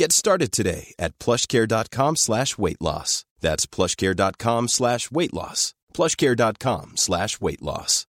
Get 0.00 0.12
started 0.12 0.50
today 0.50 0.94
at 0.98 1.18
plushcare.com 1.18 2.16
slash 2.16 2.56
weight 2.56 2.80
loss. 2.80 3.26
That's 3.42 3.66
plushcare.com 3.66 4.68
slash 4.68 5.10
weight 5.10 5.34
loss. 5.34 5.74
plushcare.com 5.92 6.92
slash 6.96 7.38
weight 7.38 7.60
loss. 7.60 8.06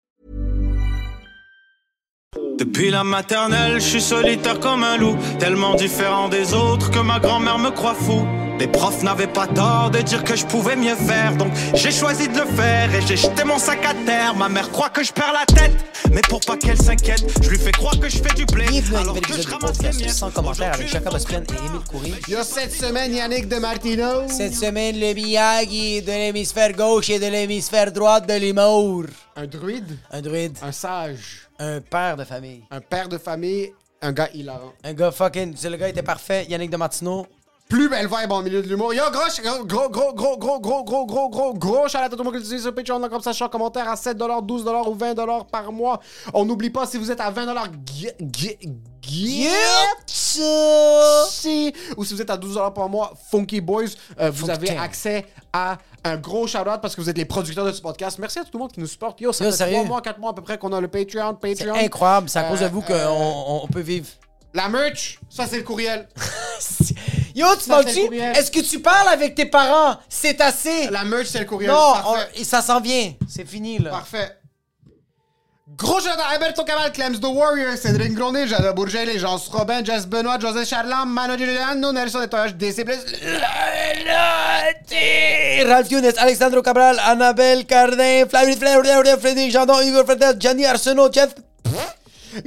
Depuis 2.58 2.90
la 2.90 3.04
maternelle, 3.04 3.80
je 3.80 3.86
suis 3.86 4.02
solitaire 4.02 4.60
comme 4.60 4.84
un 4.84 4.98
loup, 4.98 5.16
tellement 5.38 5.76
différent 5.76 6.28
des 6.28 6.52
autres 6.52 6.90
que 6.90 6.98
ma 6.98 7.20
grand-mère 7.20 7.58
me 7.58 7.70
croit 7.70 7.94
fou. 7.94 8.22
Les 8.58 8.66
profs 8.66 9.04
n'avaient 9.04 9.28
pas 9.28 9.46
tort 9.46 9.90
de 9.90 10.00
dire 10.00 10.24
que 10.24 10.34
je 10.34 10.44
pouvais 10.44 10.74
mieux 10.74 10.96
faire, 10.96 11.36
donc 11.36 11.52
j'ai 11.74 11.92
choisi 11.92 12.26
de 12.28 12.40
le 12.40 12.46
faire 12.46 12.92
et 12.92 13.00
j'ai 13.02 13.16
jeté 13.16 13.44
mon 13.44 13.56
sac 13.58 13.84
à 13.84 13.94
terre. 14.04 14.34
Ma 14.34 14.48
mère 14.48 14.68
croit 14.70 14.90
que 14.90 15.04
je 15.04 15.12
perds 15.12 15.32
la 15.32 15.46
tête, 15.46 15.72
mais 16.12 16.22
pour 16.22 16.40
pas 16.40 16.56
qu'elle 16.56 16.76
s'inquiète, 16.76 17.24
je 17.40 17.48
lui 17.50 17.58
fais 17.58 17.70
croire 17.70 17.98
que 18.00 18.08
je 18.08 18.16
fais 18.18 18.34
du 18.34 18.44
blé. 18.46 18.64
Bienvenue 18.68 18.96
à 18.96 19.00
un 19.00 19.04
nouvel 19.04 19.22
épisode 19.22 19.46
du 19.46 19.58
podcast 19.58 20.08
sans 20.10 20.30
commentaire 20.32 20.74
avec 20.74 21.14
Ospian 21.14 21.42
et 21.42 21.66
Émile 21.66 21.80
Coury. 21.88 22.14
Il 22.26 22.34
y 22.34 22.36
a 22.36 22.42
cette 22.42 22.72
semaine 22.72 23.14
Yannick 23.14 23.46
de 23.48 23.56
Martino. 23.56 24.26
Cette 24.26 24.54
semaine, 24.54 24.98
le 24.98 25.14
Miyagi 25.14 26.02
de 26.02 26.10
l'hémisphère 26.10 26.72
gauche 26.72 27.10
et 27.10 27.20
de 27.20 27.26
l'hémisphère 27.26 27.92
droite 27.92 28.28
de 28.28 28.34
l'humour. 28.34 29.04
Un 29.36 29.46
druide, 29.46 29.96
Un 30.10 30.20
druide, 30.20 30.58
un 30.62 30.72
sage, 30.72 31.48
un 31.60 31.80
père 31.80 32.16
de 32.16 32.24
famille. 32.24 32.64
un 32.72 32.80
père 32.80 33.08
de 33.08 33.18
famille, 33.18 33.72
un 34.02 34.10
gars 34.12 34.28
hilarant. 34.34 34.72
Un 34.82 34.94
gars 34.94 35.12
fucking. 35.12 35.54
c'est 35.56 35.70
Le 35.70 35.76
gars 35.76 35.88
était 35.88 36.02
parfait. 36.02 36.44
Yannick 36.48 36.70
de 36.70 36.76
Martineau. 36.76 37.24
Plus 37.68 37.90
belle 37.90 38.06
vibe 38.08 38.32
en 38.32 38.40
milieu 38.40 38.62
de 38.62 38.66
l'humour. 38.68 38.94
Yo, 38.94 39.02
gros, 39.12 39.20
gros, 39.66 39.88
gros, 39.90 40.14
gros, 40.14 40.38
gros, 40.38 40.58
gros, 40.58 40.82
gros, 40.84 41.04
gros, 41.06 41.28
gros, 41.28 41.52
gros, 41.54 41.86
shout 41.88 41.98
out 41.98 42.04
à 42.04 42.08
tout 42.08 42.16
le 42.16 42.24
monde 42.24 42.32
qui 42.32 42.40
utilise 42.40 42.62
sur 42.62 42.74
Patreon, 42.74 42.98
comme 43.10 43.20
ça, 43.20 43.34
chaque 43.34 43.50
commentaire 43.52 43.86
à 43.90 43.94
7$, 43.94 44.14
12$ 44.16 44.88
ou 44.88 44.94
20$ 44.96 45.46
par 45.50 45.70
mois. 45.70 46.00
On 46.32 46.46
n'oublie 46.46 46.70
pas, 46.70 46.86
si 46.86 46.96
vous 46.96 47.10
êtes 47.10 47.20
à 47.20 47.30
20$, 47.30 47.54
get, 47.94 48.16
get, 48.34 48.58
get, 49.02 49.50
si- 50.06 51.74
ou 51.94 52.04
si 52.06 52.14
vous 52.14 52.22
êtes 52.22 52.30
à 52.30 52.38
12$ 52.38 52.72
par 52.72 52.88
mois, 52.88 53.12
Funky 53.30 53.60
Boys, 53.60 53.84
euh, 54.18 54.30
vous 54.30 54.48
avez 54.48 54.70
accès 54.70 55.26
à 55.52 55.76
un 56.04 56.16
gros 56.16 56.46
shout-out 56.46 56.80
parce 56.80 56.96
que 56.96 57.02
vous 57.02 57.10
êtes 57.10 57.18
les 57.18 57.26
producteurs 57.26 57.66
de 57.66 57.72
ce 57.72 57.82
podcast. 57.82 58.18
Merci 58.18 58.38
à 58.38 58.44
tout 58.44 58.50
le 58.54 58.60
monde 58.60 58.72
qui 58.72 58.80
nous 58.80 58.86
supporte. 58.86 59.20
Yo, 59.20 59.30
ça 59.30 59.44
fait 59.44 59.52
sérieux? 59.52 59.74
3 59.76 59.84
mois, 59.88 60.00
4 60.00 60.18
mois 60.18 60.30
à 60.30 60.32
peu 60.34 60.40
près 60.42 60.56
qu'on 60.56 60.72
a 60.72 60.80
le 60.80 60.88
Patreon, 60.88 61.36
C'est 61.42 61.54
Patreon. 61.66 61.74
incroyable. 61.84 62.30
C'est 62.30 62.38
à 62.38 62.44
cause 62.44 62.60
de 62.60 62.64
Euh, 62.64 62.68
vous 62.68 62.80
qu'on 62.80 62.94
euh, 62.94 63.08
on- 63.10 63.64
on 63.64 63.66
peut 63.68 63.80
vivre. 63.80 64.06
La 64.54 64.68
merch, 64.68 65.18
ça 65.28 65.46
c'est 65.46 65.58
le 65.58 65.62
courriel. 65.62 66.08
Yo, 67.34 67.46
tu 67.54 67.60
Ça, 67.64 67.68
parles-tu? 67.74 67.92
c'est 67.92 68.00
le 68.00 68.06
courriel. 68.06 68.36
Est-ce 68.36 68.50
que 68.50 68.60
tu 68.60 68.80
parles 68.80 69.08
avec 69.08 69.34
tes 69.34 69.44
parents? 69.46 69.96
C'est 70.08 70.40
assez. 70.40 70.88
La 70.90 71.04
merch, 71.04 71.26
c'est 71.26 71.40
le 71.40 71.44
courriel. 71.44 71.70
Non, 71.70 71.92
Parfait. 71.92 72.28
on- 72.40 72.44
ça 72.44 72.62
s'en 72.62 72.80
vient. 72.80 73.12
C'est 73.28 73.46
fini, 73.46 73.78
là. 73.78 73.90
Parfait. 73.90 74.34
Gros 75.76 76.00
shout 76.00 76.08
à 76.08 76.32
Alberto 76.34 76.64
Caval, 76.64 76.90
Clems 76.92 77.20
The 77.20 77.26
Warrior, 77.26 77.76
Cédric 77.76 78.14
Grondé, 78.14 78.48
Jada 78.48 78.72
Bourget, 78.72 79.04
les 79.04 79.18
gens 79.18 79.36
Robin, 79.52 79.84
Jess 79.84 80.06
Benoît, 80.06 80.38
José 80.40 80.64
Charlam, 80.64 81.10
Mano 81.10 81.36
Giuliano, 81.36 81.92
Nelson 81.92 82.20
Nettoyage, 82.20 82.54
DC+, 82.56 82.82
Ralph 85.66 85.90
Younes, 85.90 86.14
Alexandro 86.18 86.62
Cabral, 86.62 86.98
Annabelle 87.04 87.64
Cardin, 87.66 88.24
Flavie 88.28 88.56
Flair, 88.56 88.80
Frédéric 89.20 89.52
Jandon, 89.52 89.80
Igor 89.82 90.04
Fredel, 90.04 90.36
Gianni 90.40 90.64
Arsenault, 90.66 91.12
Jeff. 91.12 91.34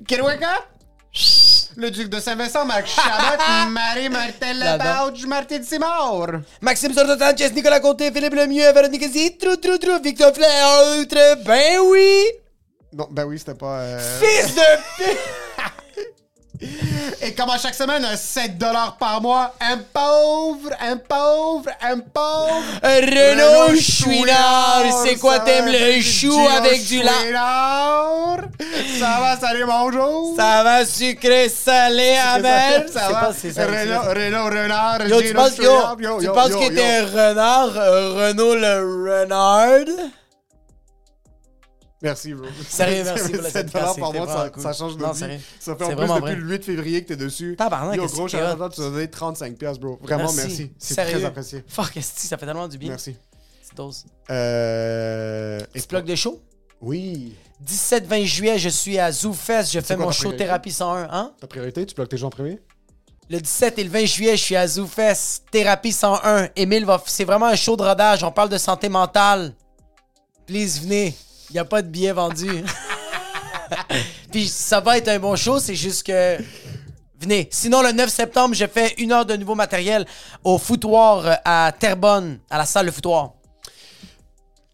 Kirouaka, 0.07 0.65
le 1.77 1.89
duc 1.91 2.09
de 2.09 2.19
Saint-Vincent, 2.19 2.65
Marc 2.65 2.87
Chabot, 2.87 3.69
Marie-Martelle 3.71 4.57
J'adore. 4.59 5.05
Lebauge, 5.07 5.25
Martine 5.25 5.63
Simard. 5.63 6.41
Maxime 6.61 6.93
Sordo 6.93 7.17
Sanchez, 7.17 7.51
Nicolas 7.51 7.79
Côté, 7.79 8.11
Philippe 8.11 8.33
Lemieux, 8.33 8.71
Véronique 8.73 9.07
Zi, 9.11 9.37
Trou 9.37 9.55
Trou 9.57 9.77
Trou, 9.77 9.99
Victor 10.03 10.33
Flair, 10.33 10.99
Outre, 10.99 11.43
ben 11.45 11.79
oui! 11.85 12.25
Non, 12.93 13.07
ben 13.09 13.23
oui, 13.25 13.39
c'était 13.39 13.53
pas... 13.55 13.79
euh, 13.79 14.19
Fils 14.19 14.53
de! 14.55 14.61
Et 17.23 17.33
comme 17.33 17.49
à 17.49 17.57
chaque 17.57 17.73
semaine, 17.73 18.05
un 18.05 18.13
7$ 18.13 18.59
par 18.99 19.21
mois, 19.21 19.53
un 19.59 19.77
pauvre, 19.77 20.69
un 20.79 20.97
pauvre, 20.97 21.69
un 21.81 21.99
pauvre... 21.99 22.61
Renaud 22.83 23.79
Chouinard, 23.79 25.03
c'est 25.03 25.15
quoi 25.15 25.39
t'aimes 25.39 25.67
le 25.67 26.01
chou 26.01 26.37
avec 26.55 26.85
du 26.85 27.01
lard? 27.01 28.37
Ça 28.99 29.17
va, 29.19 29.37
salut, 29.39 29.65
bonjour. 29.65 30.35
Ça 30.35 30.63
va 30.63 30.85
sucré, 30.85 31.49
salé, 31.49 32.15
amer? 32.35 32.85
Ça 32.91 33.09
va, 33.09 33.19
pas 33.19 33.33
c'est 33.39 33.51
ça. 33.53 33.65
Renaud, 33.65 34.01
Renaud, 34.09 34.45
Renard, 34.45 35.07
Yo, 35.07 35.19
tu 35.19 35.27
Gino 35.27 35.41
penses, 35.41 35.57
yo, 35.57 35.63
Chouinard. 35.63 35.97
Yo, 35.99 36.19
tu 36.19 36.25
yo, 36.25 36.33
penses 36.33 36.51
yo. 36.51 36.61
était 36.61 36.81
un 36.83 37.05
renard, 37.05 37.77
euh, 37.77 38.27
Renaud 38.27 38.55
le 38.55 39.21
renard? 39.21 40.11
Merci, 42.01 42.33
bro. 42.33 42.47
Sérieux, 42.67 43.03
merci 43.05 43.31
pour 43.31 43.41
le 43.43 43.49
7 43.49 43.71
podcast, 43.71 43.99
par 43.99 44.13
mois, 44.13 44.27
ça, 44.27 44.49
cool. 44.49 44.63
ça 44.63 44.73
change 44.73 44.93
Non, 44.97 44.99
notre 45.07 45.13
vie. 45.13 45.19
sérieux. 45.19 45.39
Ça 45.59 45.75
fait 45.75 45.83
en 45.83 45.87
plus 45.95 46.07
depuis 46.07 46.19
vrai. 46.19 46.35
le 46.35 46.49
8 46.49 46.63
février 46.63 47.03
que 47.03 47.07
t'es 47.09 47.15
dessus. 47.15 47.55
Tabarnak, 47.57 47.95
Yo, 47.95 48.07
gros 48.07 48.27
shout 48.27 48.37
tu 48.37 48.37
as 48.37 48.55
donné 48.89 49.07
35 49.09 49.55
piastres, 49.57 49.81
bro. 49.81 49.99
Vraiment, 50.01 50.31
merci. 50.33 50.71
C'est 50.79 50.95
très 50.95 51.23
apprécié. 51.23 51.63
Fuck, 51.67 51.97
esti, 51.97 52.27
ça 52.27 52.37
fait 52.37 52.45
tellement 52.45 52.67
du 52.67 52.77
bien. 52.77 52.89
Merci. 52.89 53.15
Petite 53.61 53.77
dose. 53.77 54.05
Euh... 54.29 55.59
et 55.59 55.79
Petit 55.79 55.87
plug 55.87 56.05
de 56.05 56.15
show? 56.15 56.41
Oui. 56.81 57.35
17-20 57.65 58.23
juillet, 58.25 58.57
je 58.57 58.69
suis 58.69 58.97
à 58.97 59.11
ZooFest. 59.11 59.71
Je 59.71 59.79
fais 59.81 59.95
quoi 59.95 60.05
mon 60.05 60.11
show? 60.11 60.31
Thérapie 60.33 60.71
101. 60.71 61.07
Hein? 61.11 61.33
Ta 61.39 61.45
priorité, 61.45 61.85
tu 61.85 61.93
bloques 61.93 62.09
tes 62.09 62.17
gens 62.17 62.27
en 62.27 62.31
premier? 62.31 62.59
Le 63.29 63.39
17 63.39 63.77
et 63.79 63.83
le 63.83 63.89
20 63.91 64.05
juillet, 64.05 64.35
je 64.35 64.41
suis 64.43 64.55
à 64.55 64.67
ZooFest. 64.67 65.43
Thérapie 65.51 65.91
101. 65.91 66.49
Émile 66.55 66.85
va. 66.85 67.01
C'est 67.05 67.23
vraiment 67.23 67.45
un 67.45 67.55
show 67.55 67.77
de 67.77 67.83
rodage. 67.83 68.23
On 68.23 68.31
parle 68.31 68.49
de 68.49 68.57
santé 68.57 68.89
mentale. 68.89 69.53
Please, 70.47 70.79
venez. 70.81 71.15
Il 71.51 71.55
n'y 71.55 71.59
a 71.59 71.65
pas 71.65 71.81
de 71.81 71.87
billets 71.89 72.13
vendus. 72.13 72.63
Puis 74.31 74.47
ça 74.47 74.79
va 74.79 74.97
être 74.97 75.09
un 75.09 75.19
bon 75.19 75.35
show, 75.35 75.59
c'est 75.59 75.75
juste 75.75 76.03
que. 76.07 76.37
Venez. 77.19 77.47
Sinon, 77.51 77.81
le 77.83 77.91
9 77.91 78.09
septembre, 78.09 78.55
je 78.55 78.65
fais 78.65 78.95
une 78.97 79.11
heure 79.11 79.25
de 79.25 79.35
nouveau 79.35 79.53
matériel 79.53 80.07
au 80.43 80.57
foutoir 80.57 81.25
euh, 81.25 81.33
à 81.45 81.71
Terrebonne, 81.77 82.39
à 82.49 82.57
la 82.57 82.65
salle 82.65 82.87
de 82.87 82.91
foutoir. 82.91 83.33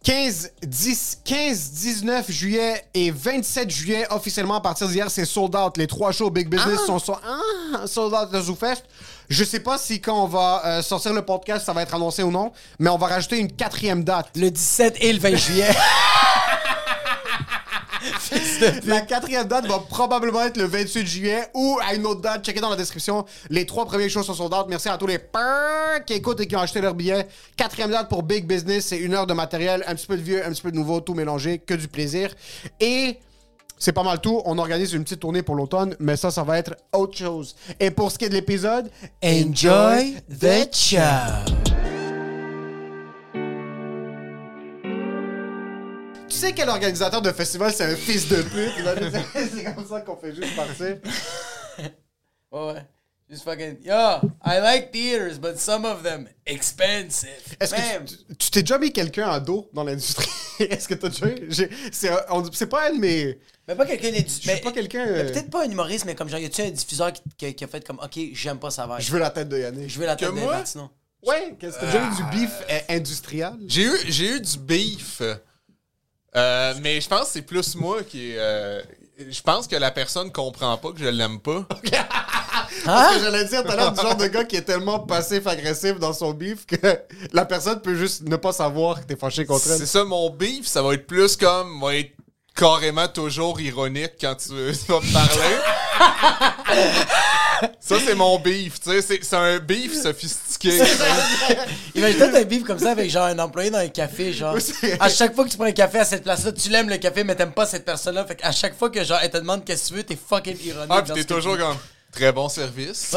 15, 0.03 0.51
10, 0.63 1.21
15, 1.25 1.71
19 1.71 2.31
juillet 2.31 2.85
et 2.93 3.11
27 3.11 3.69
juillet, 3.69 4.07
officiellement 4.11 4.55
à 4.55 4.61
partir 4.61 4.87
d'hier, 4.87 5.11
c'est 5.11 5.25
sold 5.25 5.53
out. 5.57 5.75
Les 5.75 5.87
trois 5.87 6.13
shows 6.13 6.29
Big 6.29 6.47
Business 6.47 6.79
sont 6.85 6.99
so- 6.99 7.17
ah, 7.21 7.85
sold 7.85 8.13
out 8.13 8.31
de 8.31 8.39
ZooFest. 8.39 8.83
Je 9.27 9.43
sais 9.43 9.59
pas 9.59 9.77
si 9.77 9.99
quand 9.99 10.23
on 10.23 10.27
va 10.27 10.61
euh, 10.65 10.81
sortir 10.81 11.11
le 11.11 11.23
podcast, 11.23 11.65
ça 11.65 11.73
va 11.73 11.81
être 11.81 11.93
annoncé 11.95 12.23
ou 12.23 12.31
non, 12.31 12.53
mais 12.79 12.89
on 12.89 12.97
va 12.97 13.07
rajouter 13.07 13.39
une 13.39 13.51
quatrième 13.51 14.05
date. 14.05 14.29
Le 14.35 14.49
17 14.49 14.95
et 15.01 15.11
le 15.11 15.19
20 15.19 15.35
juillet. 15.35 15.69
La 18.85 19.01
quatrième 19.01 19.47
date 19.47 19.65
va 19.67 19.79
probablement 19.79 20.43
être 20.43 20.57
le 20.57 20.65
28 20.65 21.05
juillet 21.05 21.47
ou 21.53 21.79
à 21.85 21.93
une 21.93 22.05
autre 22.05 22.21
date. 22.21 22.45
Checkez 22.45 22.59
dans 22.59 22.69
la 22.69 22.75
description. 22.75 23.25
Les 23.49 23.65
trois 23.65 23.85
premiers 23.85 24.09
shows 24.09 24.23
sont 24.23 24.33
sold 24.33 24.53
out. 24.53 24.65
Merci 24.69 24.89
à 24.89 24.97
tous 24.97 25.07
les 25.07 25.19
peurs 25.19 26.03
qui 26.05 26.13
écoutent 26.13 26.39
et 26.39 26.47
qui 26.47 26.55
ont 26.55 26.61
acheté 26.61 26.81
leur 26.81 26.93
billet. 26.93 27.27
Quatrième 27.55 27.91
date 27.91 28.09
pour 28.09 28.23
Big 28.23 28.45
Business, 28.45 28.87
c'est 28.87 28.97
une 28.97 29.13
heure 29.13 29.27
de 29.27 29.33
matériel, 29.33 29.83
un 29.87 29.95
petit 29.95 30.07
peu 30.07 30.17
de 30.17 30.21
vieux, 30.21 30.45
un 30.45 30.49
petit 30.49 30.61
peu 30.61 30.71
de 30.71 30.77
nouveau, 30.77 31.01
tout 31.01 31.13
mélangé, 31.13 31.59
que 31.59 31.73
du 31.73 31.87
plaisir. 31.87 32.33
Et 32.79 33.19
c'est 33.77 33.93
pas 33.93 34.03
mal 34.03 34.19
tout. 34.19 34.41
On 34.45 34.57
organise 34.57 34.93
une 34.93 35.03
petite 35.03 35.19
tournée 35.19 35.43
pour 35.43 35.55
l'automne, 35.55 35.95
mais 35.99 36.17
ça, 36.17 36.31
ça 36.31 36.43
va 36.43 36.57
être 36.57 36.75
autre 36.93 37.17
chose. 37.17 37.55
Et 37.79 37.91
pour 37.91 38.11
ce 38.11 38.17
qui 38.17 38.25
est 38.25 38.29
de 38.29 38.35
l'épisode, 38.35 38.89
Enjoy 39.23 40.15
the 40.29 40.73
show. 40.73 41.96
Tu 46.29 46.35
sais 46.35 46.51
quel 46.53 46.67
organisateur 46.69 47.21
de 47.21 47.31
festival, 47.31 47.71
c'est 47.73 47.85
un 47.85 47.95
fils 47.95 48.27
de 48.27 48.41
pute? 48.41 48.71
Il 48.77 48.83
va 48.83 48.95
nous 48.95 49.09
dire, 49.09 49.23
c'est 49.33 49.63
comme 49.63 49.87
ça 49.87 50.01
qu'on 50.01 50.17
fait 50.17 50.33
juste 50.35 50.55
partir. 50.55 50.97
Ouais, 52.49 52.61
ouais. 52.73 52.81
Just 53.29 53.43
fucking, 53.43 53.79
yo, 53.83 53.93
I 54.45 54.61
like 54.61 54.89
theaters, 54.93 55.37
but 55.37 55.57
some 55.59 55.83
of 55.83 56.01
them 56.01 56.29
expensive. 56.45 57.27
Est-ce 57.59 57.75
que 57.75 58.35
tu- 58.37 58.51
t'es 58.51 58.61
déjà 58.61 58.77
mis 58.77 58.93
quelqu'un 58.93 59.29
en 59.29 59.39
dos 59.41 59.69
dans 59.73 59.83
l'industrie? 59.83 60.29
Est-ce 60.61 60.87
que 60.87 60.93
t'as 60.93 61.09
déjà 61.09 61.27
eu? 61.27 61.49
C'est 61.91 62.69
pas 62.69 62.89
de 62.89 62.97
mes. 62.97 63.37
Mais 63.67 63.75
pas 63.75 63.85
quelqu'un 63.85 64.11
Je 64.13 64.47
mais- 64.47 64.61
pas 64.61 64.71
quelqu'un. 64.71 65.05
mais 65.05 65.11
euh, 65.11 65.31
Peut-être 65.33 65.49
pas 65.49 65.65
un 65.65 65.69
humoriste, 65.69 66.05
mais 66.05 66.15
comme 66.15 66.29
genre, 66.29 66.39
y 66.39 66.45
a-tu 66.45 66.61
un 66.61 66.69
diffuseur 66.71 67.11
qui, 67.11 67.21
qui- 67.37 67.53
qui 67.53 67.63
a 67.65 67.67
fait 67.67 67.85
comme, 67.85 67.99
ok, 68.01 68.17
j'aime 68.31 68.59
pas 68.59 68.71
sa 68.71 68.87
vibe? 68.87 68.95
Je 69.01 69.11
veux 69.11 69.19
la 69.19 69.29
tête 69.29 69.49
de 69.49 69.57
Yannick. 69.59 69.89
Je 69.89 69.99
veux 69.99 70.05
la 70.05 70.15
tête 70.15 70.29
Que 70.29 70.33
de 70.33 70.39
moi? 70.39 70.53
Martineau. 70.55 70.89
Ouais, 71.25 71.53
qu'est-ce 71.59 71.75
que 71.75 71.81
t'as 71.81 71.91
déjà 71.91 72.05
eu 72.05 72.15
du 72.15 72.23
beef 72.39 72.51
euh, 72.69 72.79
industriel? 72.95 73.53
J'ai 73.67 73.83
eu, 73.83 73.97
j'ai 74.07 74.35
eu 74.37 74.39
du 74.39 74.57
beef. 74.59 75.21
Euh, 76.37 76.73
mais 76.81 77.01
je 77.01 77.07
pense 77.07 77.21
que 77.21 77.27
c'est 77.33 77.41
plus 77.41 77.75
moi 77.75 78.03
qui. 78.03 78.33
euh, 78.37 78.81
je 79.17 79.41
pense 79.41 79.67
que 79.67 79.75
la 79.75 79.89
personne 79.91 80.31
comprend 80.31 80.77
pas 80.77 80.91
que 80.91 80.99
je 80.99 81.05
l'aime 81.05 81.39
pas. 81.39 81.65
Parce 82.85 83.15
que 83.15 83.21
j'allais 83.21 83.45
dire, 83.45 83.63
t'as 83.63 83.75
l'air 83.75 83.91
du 83.91 83.99
genre 84.01 84.15
de 84.15 84.27
gars 84.27 84.43
qui 84.43 84.55
est 84.55 84.61
tellement 84.61 84.99
passif-agressif 84.99 85.97
dans 85.99 86.13
son 86.13 86.31
beef 86.31 86.65
que 86.67 86.77
la 87.33 87.45
personne 87.45 87.81
peut 87.81 87.95
juste 87.95 88.21
ne 88.23 88.35
pas 88.35 88.51
savoir 88.53 89.01
que 89.01 89.05
t'es 89.05 89.15
fâché 89.15 89.45
contre 89.45 89.71
elle. 89.71 89.79
C'est 89.79 89.85
ça, 89.87 90.03
mon 90.03 90.29
beef, 90.29 90.67
ça 90.67 90.81
va 90.83 90.93
être 90.93 91.07
plus 91.07 91.35
comme. 91.35 91.81
va 91.81 91.95
être 91.95 92.11
carrément 92.55 93.07
toujours 93.07 93.59
ironique 93.61 94.13
quand 94.21 94.35
tu, 94.35 94.49
tu 94.49 94.91
vas 94.91 94.99
me 94.99 95.13
parler. 95.13 95.57
ça, 97.79 97.95
c'est 98.05 98.15
mon 98.15 98.39
beef. 98.39 98.79
Tu 98.79 98.89
sais, 98.91 99.01
c'est, 99.01 99.23
c'est 99.23 99.35
un 99.35 99.59
beef 99.59 99.93
sophistiqué. 100.01 100.79
Imagine-toi 101.95 102.27
t'as 102.29 102.39
un 102.39 102.43
bif 102.43 102.63
comme 102.63 102.79
ça 102.79 102.91
avec 102.91 103.09
genre 103.09 103.25
un 103.25 103.39
employé 103.39 103.69
dans 103.69 103.77
un 103.79 103.87
café, 103.87 104.33
genre. 104.33 104.55
Oui, 104.55 104.91
À 104.99 105.09
chaque 105.09 105.35
fois 105.35 105.45
que 105.45 105.49
tu 105.49 105.57
prends 105.57 105.65
un 105.65 105.71
café 105.71 105.99
à 105.99 106.05
cette 106.05 106.23
place-là, 106.23 106.51
tu 106.51 106.69
l'aimes 106.69 106.89
le 106.89 106.97
café, 106.97 107.23
mais 107.23 107.35
t'aimes 107.35 107.51
pas 107.53 107.65
cette 107.65 107.85
personne-là. 107.85 108.25
Fait 108.25 108.35
qu'à 108.35 108.51
chaque 108.51 108.77
fois 108.77 108.89
que 108.89 109.03
genre 109.03 109.19
elle 109.21 109.29
te 109.31 109.37
demande 109.37 109.63
qu'est-ce 109.65 109.83
que 109.83 109.87
tu 109.89 109.93
veux, 109.95 110.03
t'es 110.03 110.17
fucking 110.17 110.57
ironique. 110.63 110.87
ah, 110.91 111.01
pis 111.01 111.13
t'es 111.13 111.23
toujours 111.23 111.57
comme. 111.57 111.77
Très 112.11 112.31
bon 112.31 112.49
service. 112.49 113.15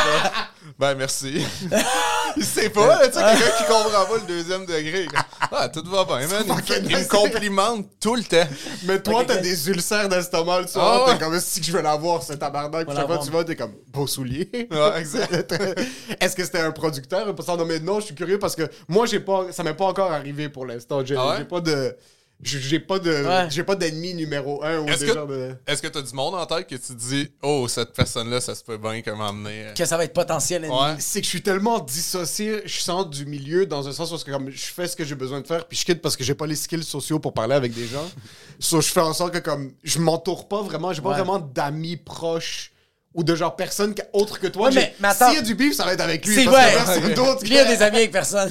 ben, 0.78 0.94
merci. 0.94 1.44
Il 2.36 2.44
sait 2.44 2.70
pas, 2.70 2.86
là, 2.86 3.08
tu 3.08 3.14
sais, 3.14 3.20
quelqu'un 3.20 3.56
qui 3.58 3.64
comprend 3.64 4.04
pas 4.06 4.14
le 4.20 4.26
deuxième 4.26 4.64
degré. 4.66 5.06
Ah, 5.52 5.68
tout 5.68 5.82
va 5.86 6.04
bien, 6.04 6.26
man. 6.26 6.44
Il 6.46 6.54
me, 6.54 6.60
fait- 6.62 6.80
il 6.84 6.96
me 6.96 7.08
complimente 7.08 7.86
tout 8.00 8.14
le 8.14 8.22
temps. 8.24 8.46
Mais 8.84 9.00
toi, 9.02 9.20
Ok, 9.20 9.26
t'as 9.28 9.36
ok. 9.36 9.42
des 9.42 9.68
ulcères 9.70 10.08
d'estomac 10.08 10.60
le 10.62 10.66
soir, 10.66 11.02
Ah 11.04 11.06
ouais. 11.10 11.18
t'es 11.18 11.24
comme 11.24 11.38
si 11.40 11.62
je 11.62 11.72
veux 11.72 11.82
l'avoir, 11.82 12.22
ce 12.22 12.34
tabarnak. 12.34 12.86
Puis 12.86 12.96
chaque 12.96 13.06
fois 13.06 13.16
bon. 13.16 13.20
que 13.22 13.26
tu 13.26 13.32
vas, 13.32 13.44
t'es 13.44 13.56
comme 13.56 13.74
beau 13.88 14.06
soulier. 14.06 14.50
Ouais, 14.70 14.98
exact. 15.00 15.52
Est-ce 16.20 16.36
que 16.36 16.44
c'était 16.44 16.60
un 16.60 16.72
producteur? 16.72 17.34
Pas 17.34 17.42
sans 17.42 17.56
nommer 17.56 17.78
de 17.80 17.84
nom, 17.84 18.00
je 18.00 18.06
suis 18.06 18.14
curieux 18.14 18.38
parce 18.38 18.54
que 18.56 18.68
moi, 18.88 19.06
j'ai 19.06 19.20
pas, 19.20 19.46
ça 19.52 19.62
m'est 19.62 19.74
pas 19.74 19.86
encore 19.86 20.12
arrivé 20.12 20.48
pour 20.48 20.66
l'instant. 20.66 21.04
J'ai 21.04 21.16
Ah 21.16 21.28
ouais? 21.30 21.34
j'ai 21.38 21.44
pas 21.44 21.60
de. 21.60 21.96
J'ai 22.42 22.80
pas 22.80 22.98
de. 22.98 23.10
Ouais. 23.24 23.46
J'ai 23.50 23.62
pas 23.64 23.74
d'ennemi 23.76 24.12
numéro 24.12 24.62
un 24.62 24.80
ou 24.80 24.88
Est-ce 24.88 25.00
des 25.00 25.06
que, 25.06 25.14
genres 25.14 25.26
de. 25.26 25.54
est-ce 25.66 25.80
que 25.80 25.86
t'as 25.88 26.02
du 26.02 26.12
monde 26.12 26.34
en 26.34 26.44
tête 26.44 26.66
que 26.66 26.74
tu 26.74 26.80
te 26.80 26.92
dis, 26.92 27.30
oh, 27.42 27.66
cette 27.66 27.94
personne-là, 27.94 28.42
ça 28.42 28.54
se 28.54 28.62
peut 28.62 28.76
bien 28.76 29.00
qu'elle 29.00 29.16
m'emmener. 29.16 29.68
Que 29.74 29.86
ça 29.86 29.96
va 29.96 30.04
être 30.04 30.12
potentiel 30.12 30.64
ennemi. 30.64 30.78
Ouais. 30.78 30.96
C'est 30.98 31.20
que 31.20 31.24
je 31.24 31.30
suis 31.30 31.42
tellement 31.42 31.78
dissocié, 31.78 32.60
je 32.66 32.78
sens 32.80 33.08
du 33.08 33.24
milieu 33.24 33.64
dans 33.64 33.88
un 33.88 33.92
sens 33.92 34.12
où 34.12 34.18
comme 34.30 34.50
je 34.50 34.66
fais 34.66 34.86
ce 34.86 34.94
que 34.94 35.02
j'ai 35.04 35.14
besoin 35.14 35.40
de 35.40 35.46
faire, 35.46 35.66
puis 35.66 35.78
je 35.78 35.84
quitte 35.86 36.02
parce 36.02 36.14
que 36.14 36.24
j'ai 36.24 36.34
pas 36.34 36.46
les 36.46 36.56
skills 36.56 36.84
sociaux 36.84 37.18
pour 37.18 37.32
parler 37.32 37.54
avec 37.54 37.72
des 37.72 37.86
gens. 37.86 38.06
so, 38.60 38.82
je 38.82 38.88
fais 38.88 39.00
en 39.00 39.14
sorte 39.14 39.32
que 39.32 39.38
comme 39.38 39.72
je 39.82 39.98
m'entoure 39.98 40.46
pas 40.46 40.60
vraiment, 40.60 40.92
j'ai 40.92 41.00
pas 41.00 41.08
Ouais. 41.08 41.14
vraiment 41.16 41.38
d'amis 41.38 41.96
proches 41.96 42.70
ou 43.14 43.24
de 43.24 43.34
genre 43.34 43.56
personne 43.56 43.94
que- 43.94 44.02
autre 44.12 44.38
que 44.38 44.46
toi. 44.46 44.70
Mais- 44.72 44.94
mais 45.00 45.08
attends. 45.08 45.28
S'il 45.30 45.36
y 45.36 45.38
a 45.38 45.42
du 45.42 45.54
bif, 45.54 45.74
ça 45.74 45.86
va 45.86 45.94
être 45.94 46.02
avec 46.02 46.26
lui. 46.26 46.34
C'est 46.34 46.44
vrai. 46.44 46.70
que 46.76 47.46
il 47.46 47.56
a 47.56 47.64
des 47.64 47.80
amis 47.82 47.96
avec 47.96 48.12
personne. 48.12 48.50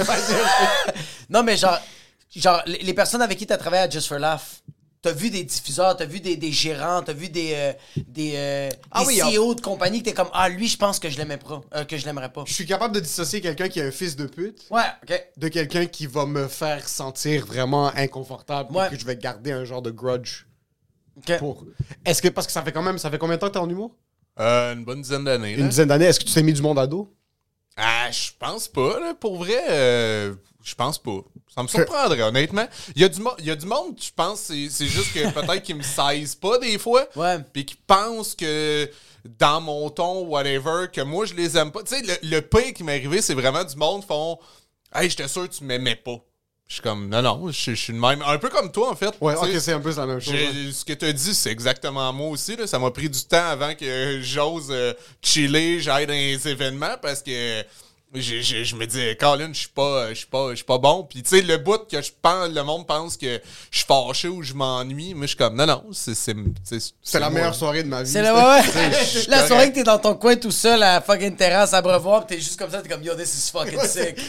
non, 1.30 1.44
mais 1.44 1.56
genre, 1.56 1.78
genre 2.36 2.62
les, 2.66 2.94
personnes 2.94 3.22
avec 3.22 3.38
qui 3.38 3.48
t'as 3.48 3.58
travaillé 3.58 3.84
à 3.84 3.90
Just 3.90 4.08
for 4.08 4.20
Laugh, 4.20 4.42
t'as 5.02 5.12
vu 5.12 5.30
des 5.30 5.44
diffuseurs, 5.44 5.96
t'as 5.96 6.06
vu 6.06 6.20
des, 6.20 6.36
des 6.36 6.52
gérants, 6.52 7.02
t'as 7.04 7.14
vu 7.14 7.30
des, 7.30 7.52
euh, 7.54 7.74
des, 8.08 8.34
euh, 8.36 8.70
Ah 8.92 9.02
des 9.02 9.08
oui, 9.08 9.22
on- 9.24 9.30
CEO 9.32 9.56
de 9.56 9.62
compagnie 9.62 10.00
que 10.00 10.06
t'es 10.06 10.14
comme, 10.14 10.30
ah, 10.34 10.50
lui, 10.50 10.68
je 10.68 10.78
pense 10.78 10.98
que 11.00 11.10
je 11.10 11.18
l'aimais 11.18 11.38
pas, 11.38 11.62
euh, 11.76 11.84
que 11.86 11.96
je 11.98 12.06
l'aimerais 12.06 12.32
pas. 12.32 12.44
Je 12.48 12.54
suis 12.54 12.66
capable 12.66 12.96
de 12.96 13.00
dissocier 13.00 13.40
quelqu'un 13.42 13.70
qui 13.70 13.80
est 13.80 13.88
un 13.88 13.92
fils 13.92 14.16
de 14.16 14.26
pute 14.26 14.66
Ouais, 14.72 14.82
de 15.38 15.48
quelqu'un 15.48 15.86
qui 15.86 16.08
va 16.08 16.26
me 16.26 16.48
faire 16.48 16.88
sentir 16.90 17.46
vraiment 17.46 17.88
inconfortable 17.96 18.76
Ouais. 18.76 18.88
et 18.88 18.90
que 18.92 19.00
je 19.00 19.06
vais 19.06 19.16
garder 19.16 19.52
un 19.52 19.64
genre 19.66 19.82
de 19.84 19.92
grudge 19.92 20.46
ok. 21.18 21.38
pour. 21.38 21.66
Est-ce 22.04 22.22
que 22.22 22.30
parce 22.30 22.48
que 22.48 22.54
ça 22.54 22.64
fait 22.64 22.72
quand 22.72 22.82
même 22.84 22.98
ça 22.98 23.12
fait 23.12 23.18
combien 23.20 23.36
de 23.36 23.42
temps 23.42 23.48
que 23.48 23.54
t'es 23.54 23.60
en 23.60 23.70
humour? 23.70 23.96
Euh, 24.40 24.74
une 24.74 24.84
bonne 24.84 25.02
dizaine 25.02 25.24
d'années. 25.24 25.54
Une 25.54 25.70
dizaine 25.70 25.88
d'années. 25.88 26.06
Est-ce 26.06 26.20
que 26.20 26.26
tu 26.26 26.34
t'es 26.34 26.44
mis 26.44 26.52
du 26.52 26.62
monde 26.62 26.78
à 26.80 26.88
dos 26.88 27.14
Ah, 27.78 28.10
je 28.12 28.30
pense 28.40 28.68
pas, 28.68 29.00
là. 29.00 29.14
Pour 29.14 29.38
vrai, 29.38 29.64
euh, 29.70 30.34
je 30.64 30.76
pense 30.76 30.98
pas. 30.98 31.20
Ça 31.54 31.64
me 31.64 31.68
surprendrait, 31.68 32.22
honnêtement. 32.22 32.68
Il 32.96 33.02
y, 33.02 33.06
a 33.06 33.10
du 33.10 33.22
il 33.40 33.46
y 33.46 33.52
a 33.52 33.56
du 33.56 33.66
monde, 33.66 33.96
je 34.02 34.12
pense, 34.16 34.42
c'est 34.42 34.70
c'est 34.70 34.88
juste 34.88 35.14
que 35.14 35.30
peut-être 35.32 35.64
qu'ils 35.64 35.76
me 35.78 35.84
saisent 35.84 36.36
pas 36.36 36.58
des 36.58 36.78
fois. 36.78 37.08
Ouais. 37.16 37.38
Puis 37.54 37.66
qui 37.66 37.76
pensent 37.76 38.36
que 38.36 38.90
dans 39.40 39.62
mon 39.62 39.90
ton, 39.90 40.26
whatever, 40.26 40.88
que 40.92 41.02
moi, 41.02 41.26
je 41.26 41.34
les 41.34 41.58
aime 41.58 41.72
pas. 41.72 41.84
Tu 41.84 41.96
sais, 41.96 42.02
le, 42.02 42.30
le 42.30 42.42
pire 42.42 42.74
qui 42.74 42.84
m'est 42.84 42.96
arrivé, 42.96 43.22
c'est 43.22 43.34
vraiment 43.34 43.64
du 43.64 43.76
monde 43.76 44.04
font 44.04 44.38
Hey, 44.94 45.10
j'étais 45.10 45.28
sûr 45.28 45.50
que 45.50 45.54
tu 45.54 45.64
m'aimais 45.66 45.98
pas. 45.98 46.18
Je 46.68 46.74
suis 46.74 46.82
comme, 46.82 47.10
non, 47.10 47.22
non, 47.22 47.52
je, 47.52 47.72
je 47.72 47.76
suis 47.76 47.94
le 47.94 48.00
même. 48.00 48.24
Un 48.26 48.38
peu 48.40 48.50
comme 48.50 48.72
toi, 48.72 48.90
en 48.92 48.96
fait. 48.96 49.14
Ouais, 49.22 49.36
ok, 49.36 49.50
c'est 49.60 49.74
un 49.74 49.80
peu 49.80 49.94
la 49.96 50.06
même 50.08 50.20
chose. 50.20 50.34
ouais. 50.34 50.72
Ce 50.74 50.84
que 50.84 50.94
tu 50.94 51.06
as 51.06 51.14
dit, 51.14 51.36
c'est 51.36 51.52
exactement 51.52 52.12
moi 52.12 52.30
aussi. 52.30 52.56
Là. 52.56 52.66
Ça 52.66 52.80
m'a 52.80 52.90
pris 52.90 53.08
du 53.10 53.24
temps 53.24 53.46
avant 53.50 53.76
que 53.76 54.20
j'ose 54.24 54.68
euh, 54.72 54.94
chiller, 55.22 55.80
j'aille 55.80 56.08
dans 56.08 56.14
les 56.14 56.48
événements 56.48 56.96
parce 57.00 57.22
que 57.22 57.64
j'ai- 58.16 58.42
j'ai- 58.42 58.66
je 58.66 58.76
me 58.76 58.88
dis, 58.88 59.16
Colin, 59.20 59.50
je 59.54 59.60
suis 59.60 59.68
pas, 59.68 60.10
je 60.10 60.16
suis 60.16 60.26
pas, 60.26 60.50
je 60.52 60.56
suis 60.56 60.66
pas 60.66 60.80
bon. 60.80 61.04
Puis 61.04 61.22
tu 61.22 61.30
sais, 61.30 61.42
le 61.44 61.58
bout 61.58 61.86
que 61.88 62.02
je 62.02 62.12
pense, 62.20 62.50
le 62.50 62.64
monde 62.64 62.88
pense 62.88 63.16
que 63.16 63.40
je 63.70 63.78
suis 63.78 63.86
fâché 63.86 64.28
ou 64.28 64.42
je 64.42 64.56
m'ennuie, 64.56 65.14
mais 65.14 65.28
je 65.28 65.36
suis 65.36 65.38
comme, 65.38 65.56
non, 65.56 65.68
non, 65.68 65.84
c'est 65.92 66.16
c'est 66.16 66.34
la 67.20 67.30
moi. 67.30 67.30
meilleure 67.30 67.54
soirée 67.56 67.84
de 67.84 67.90
ma 67.90 68.02
vie. 68.02 68.10
C'est 68.10 68.22
ouais, 68.22 68.62
je 68.64 69.20
La 69.30 69.36
correct. 69.38 69.48
soirée 69.48 69.70
que 69.70 69.76
t'es 69.76 69.84
dans 69.84 70.00
ton 70.00 70.16
coin 70.16 70.36
tout 70.36 70.50
seul 70.50 70.82
à 70.82 70.96
la 70.96 71.02
fucking 71.02 71.36
terrasse 71.36 71.74
à 71.76 71.82
Brevoir, 71.84 72.26
pis 72.26 72.34
t'es 72.36 72.42
juste 72.42 72.58
comme 72.58 72.72
ça, 72.72 72.82
t'es 72.82 72.90
comme 72.90 73.04
yo, 73.04 73.14
this 73.14 73.36
is 73.36 73.52
fucking 73.52 73.82
sick. 73.86 74.20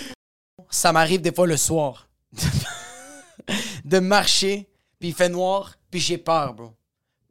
Ça 0.69 0.93
m'arrive 0.93 1.23
des 1.23 1.33
fois 1.33 1.47
le 1.47 1.57
soir 1.57 2.03
de 3.85 3.99
marcher, 3.99 4.69
puis 4.99 5.11
il 5.11 5.15
fait 5.15 5.29
noir, 5.29 5.77
puis 5.91 6.01
j'ai 6.01 6.19
peur, 6.19 6.55
bro. 6.55 6.73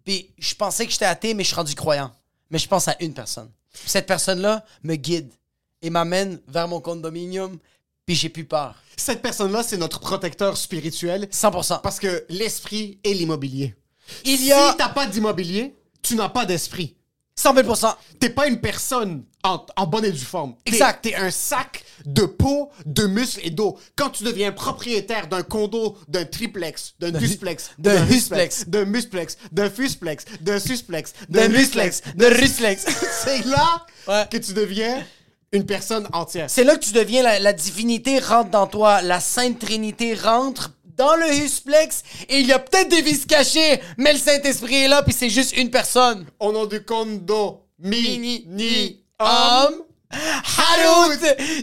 Puis 0.04 0.32
je 0.38 0.56
pensais 0.56 0.86
que 0.86 0.92
j'étais 0.92 1.06
athée, 1.06 1.34
mais 1.34 1.44
je 1.44 1.48
suis 1.48 1.56
rendu 1.56 1.76
croyant. 1.76 2.12
Mais 2.50 2.60
je 2.60 2.68
pense 2.68 2.88
à 2.88 2.96
une 3.00 3.14
personne. 3.14 3.52
Puis 3.72 3.90
cette 3.90 4.06
personne-là 4.06 4.64
me 4.84 4.96
guide 4.96 5.34
et 5.82 5.90
m'amène 5.90 6.40
vers 6.48 6.68
mon 6.68 6.80
condominium, 6.80 7.58
puis 8.06 8.16
j'ai 8.16 8.30
plus 8.30 8.46
peur. 8.46 8.76
Cette 8.96 9.22
personne-là, 9.22 9.64
c'est 9.64 9.78
notre 9.78 10.00
protecteur 10.00 10.58
spirituel 10.58 11.28
100%. 11.32 11.82
parce 11.82 12.00
que 12.00 12.26
l'esprit 12.30 13.00
est 13.04 13.14
l'immobilier. 13.14 13.76
Il 14.24 14.44
y 14.46 14.52
a 14.52 14.72
Si 14.72 14.78
t'as 14.78 14.90
pas 14.90 15.08
d'immobilier, 15.08 15.76
tu 16.02 16.16
n'as 16.16 16.30
pas 16.30 16.46
d'esprit. 16.46 16.96
100 17.38 17.54
000%. 17.56 17.94
T'es 18.20 18.30
pas 18.30 18.48
une 18.48 18.60
personne 18.62 19.24
en, 19.44 19.64
en 19.76 19.88
bonne 19.88 20.06
et 20.06 20.12
due 20.12 20.24
forme. 20.24 20.56
Exact. 20.66 21.02
T'es 21.04 21.16
un 21.16 21.30
sac 21.32 21.84
de 22.06 22.24
peau, 22.26 22.72
de 22.86 23.06
muscles 23.08 23.42
et 23.44 23.50
d'eau. 23.50 23.78
Quand 23.96 24.10
tu 24.10 24.24
deviens 24.24 24.52
propriétaire 24.54 25.28
d'un 25.28 25.44
condo, 25.44 25.98
d'un 26.08 26.24
triplex, 26.26 26.94
d'un 27.00 27.12
dusplex, 27.12 27.72
d'un 27.78 28.08
husplex. 28.08 28.66
d'un 28.68 28.86
musplex, 28.86 29.38
d'un 29.52 29.70
fusplex, 29.70 30.26
d'un 30.42 30.60
susplex, 30.60 31.14
D'un 31.30 31.50
musclex, 31.50 32.02
d'un 32.16 32.30
rusplex. 32.30 32.86
c'est 33.24 33.46
là 33.46 33.86
Ouais. 34.08 34.26
que 34.32 34.38
tu 34.38 34.54
deviens 34.54 35.04
une 35.52 35.66
personne 35.66 36.08
entière. 36.14 36.50
C'est 36.50 36.64
là 36.64 36.76
que 36.76 36.84
tu 36.86 36.92
deviens 36.94 37.24
la, 37.24 37.40
la 37.40 37.54
divinité 37.54 38.20
rentre 38.20 38.52
dans 38.52 38.68
toi, 38.68 39.02
la 39.02 39.20
Sainte 39.20 39.60
Trinité 39.60 40.14
rentre 40.14 40.72
dans 40.98 41.16
le 41.16 41.34
husplex 41.34 42.04
et 42.30 42.40
il 42.40 42.48
y 42.48 42.54
a 42.54 42.60
peut-être 42.60 42.90
des 42.90 43.02
vices 43.02 43.26
cachés, 43.26 43.82
mais 43.98 44.14
le 44.14 44.20
Saint-Esprit 44.20 44.76
est 44.76 44.88
là 44.88 45.04
puis 45.04 45.14
c'est 45.14 45.30
juste 45.30 45.58
une 45.58 45.70
personne. 45.70 46.26
Au 46.40 46.52
nom 46.52 46.66
du 46.66 46.84
condo, 46.84 47.62
mi, 47.80 48.02
Mini, 48.02 48.46
ni, 48.48 48.64
ni, 48.66 49.04
homme. 49.20 49.84
Homme. 50.12 50.20
Harut 50.58 51.20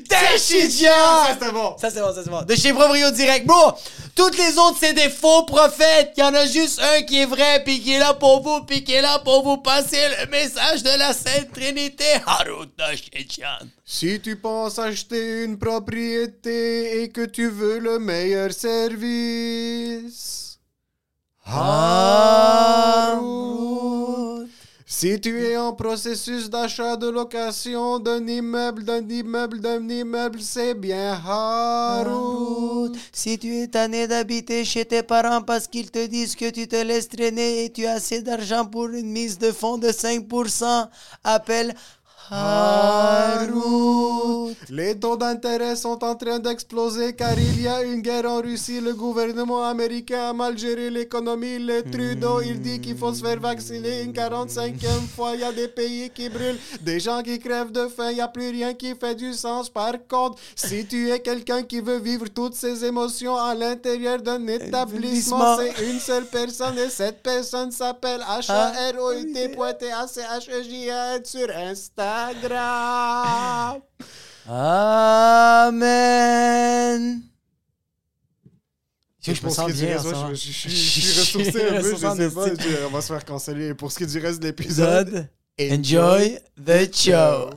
Teshidja! 0.08 0.90
Ça, 0.90 1.28
c'était 1.32 1.52
bon. 1.52 1.76
Ça, 1.78 1.90
c'est 1.90 2.00
bon, 2.00 2.14
ça, 2.14 2.22
c'est 2.24 2.30
bon. 2.30 2.42
De 2.42 2.54
chez 2.54 2.72
Proprio 2.72 3.10
Direct. 3.10 3.46
Bro, 3.46 3.72
toutes 4.14 4.36
les 4.38 4.58
autres, 4.58 4.78
c'est 4.80 4.94
des 4.94 5.08
faux 5.08 5.44
prophètes. 5.44 6.12
Il 6.16 6.20
y 6.20 6.24
en 6.24 6.34
a 6.34 6.46
juste 6.46 6.80
un 6.80 7.02
qui 7.02 7.20
est 7.20 7.26
vrai, 7.26 7.62
puis 7.64 7.80
qui 7.80 7.94
est 7.94 7.98
là 7.98 8.14
pour 8.14 8.42
vous, 8.42 8.64
puis 8.64 8.84
qui 8.84 8.92
est 8.92 9.02
là 9.02 9.18
pour 9.20 9.42
vous 9.42 9.58
passer 9.58 10.00
le 10.20 10.30
message 10.30 10.82
de 10.82 10.98
la 10.98 11.12
Sainte 11.12 11.52
Trinité. 11.52 12.04
Harut 12.26 12.68
Teshidja. 12.76 13.58
Si 13.84 14.20
tu 14.20 14.36
penses 14.36 14.78
acheter 14.78 15.44
une 15.44 15.58
propriété 15.58 17.02
et 17.02 17.10
que 17.10 17.24
tu 17.24 17.48
veux 17.48 17.78
le 17.78 17.98
meilleur 17.98 18.52
service, 18.52 20.58
Harut. 21.44 23.22
Si 24.94 25.18
tu 25.18 25.30
es 25.42 25.56
en 25.56 25.72
processus 25.72 26.50
d'achat 26.50 26.96
de 26.96 27.08
location 27.08 27.98
d'un 27.98 28.26
immeuble, 28.26 28.84
d'un 28.84 29.08
immeuble, 29.08 29.58
d'un 29.58 29.88
immeuble, 29.88 30.40
c'est 30.42 30.74
bien 30.74 31.18
Harut. 31.26 32.92
Si 33.10 33.38
tu 33.38 33.56
es 33.56 33.68
tanné 33.68 34.06
d'habiter 34.06 34.66
chez 34.66 34.84
tes 34.84 35.02
parents 35.02 35.40
parce 35.40 35.66
qu'ils 35.66 35.90
te 35.90 36.06
disent 36.06 36.36
que 36.36 36.50
tu 36.50 36.68
te 36.68 36.76
laisses 36.76 37.08
traîner 37.08 37.64
et 37.64 37.72
tu 37.72 37.86
as 37.86 37.94
assez 37.94 38.20
d'argent 38.20 38.66
pour 38.66 38.88
une 38.88 39.10
mise 39.10 39.38
de 39.38 39.50
fonds 39.50 39.78
de 39.78 39.88
5%, 39.88 40.88
appelle 41.24 41.74
Les 44.74 44.98
taux 44.98 45.18
d'intérêt 45.18 45.76
sont 45.76 46.02
en 46.02 46.14
train 46.14 46.38
d'exploser 46.38 47.12
car 47.12 47.38
il 47.38 47.60
y 47.60 47.68
a 47.68 47.82
une 47.82 48.00
guerre 48.00 48.24
en 48.24 48.40
Russie. 48.40 48.80
Le 48.80 48.94
gouvernement 48.94 49.64
américain 49.64 50.30
a 50.30 50.32
mal 50.32 50.56
géré 50.56 50.88
l'économie. 50.88 51.58
Le 51.58 51.82
Trudeau, 51.82 52.40
il 52.40 52.58
dit 52.58 52.80
qu'il 52.80 52.96
faut 52.96 53.12
se 53.12 53.22
faire 53.22 53.38
vacciner 53.38 54.00
une 54.00 54.12
45e 54.12 55.08
fois. 55.14 55.32
Il 55.34 55.40
y 55.40 55.44
a 55.44 55.52
des 55.52 55.68
pays 55.68 56.08
qui 56.08 56.30
brûlent, 56.30 56.58
des 56.80 57.00
gens 57.00 57.22
qui 57.22 57.38
crèvent 57.38 57.70
de 57.70 57.86
faim. 57.88 58.12
Il 58.12 58.14
n'y 58.14 58.22
a 58.22 58.28
plus 58.28 58.48
rien 58.48 58.72
qui 58.72 58.94
fait 58.94 59.14
du 59.14 59.34
sens. 59.34 59.68
Par 59.68 59.92
contre, 60.08 60.38
si 60.56 60.86
tu 60.86 61.10
es 61.10 61.20
quelqu'un 61.20 61.64
qui 61.64 61.82
veut 61.82 61.98
vivre 61.98 62.30
toutes 62.30 62.54
ces 62.54 62.82
émotions 62.82 63.36
à 63.36 63.54
l'intérieur 63.54 64.22
d'un 64.22 64.46
établissement, 64.46 65.58
c'est 65.58 65.84
une 65.84 66.00
seule 66.00 66.24
personne 66.24 66.78
et 66.78 66.88
cette 66.88 67.22
personne 67.22 67.70
s'appelle 67.72 68.22
H-A-R-O-U-T.T-A-C-H-E-J-A 68.22 71.18
E 71.18 71.24
sur 71.24 71.48
Instagram. 72.30 73.80
Amen. 75.82 77.22
Je, 79.24 79.32
je 79.34 79.36
me 79.40 79.42
Pour 79.42 79.50
ce 79.50 79.56
sens 79.56 79.72
du 79.72 79.84
bien. 79.86 79.98
reste, 79.98 80.14
je, 80.34 80.34
je- 80.34 80.68
suis 80.68 81.20
ressourcé 81.20 81.48
un 81.68 81.80
peu, 81.80 81.92
je 81.92 81.96
sais 81.96 82.02
pas, 82.30 82.86
on 82.86 82.90
va 82.90 83.00
se 83.00 83.06
faire 83.12 83.24
canceller. 83.24 83.74
Pour 83.74 83.92
ce 83.92 83.98
qui 83.98 84.04
est 84.04 84.06
du 84.08 84.18
reste 84.18 84.40
de 84.40 84.46
l'épisode, 84.48 85.28
Enjoy 85.60 86.38
the 86.64 86.92
show. 86.94 87.50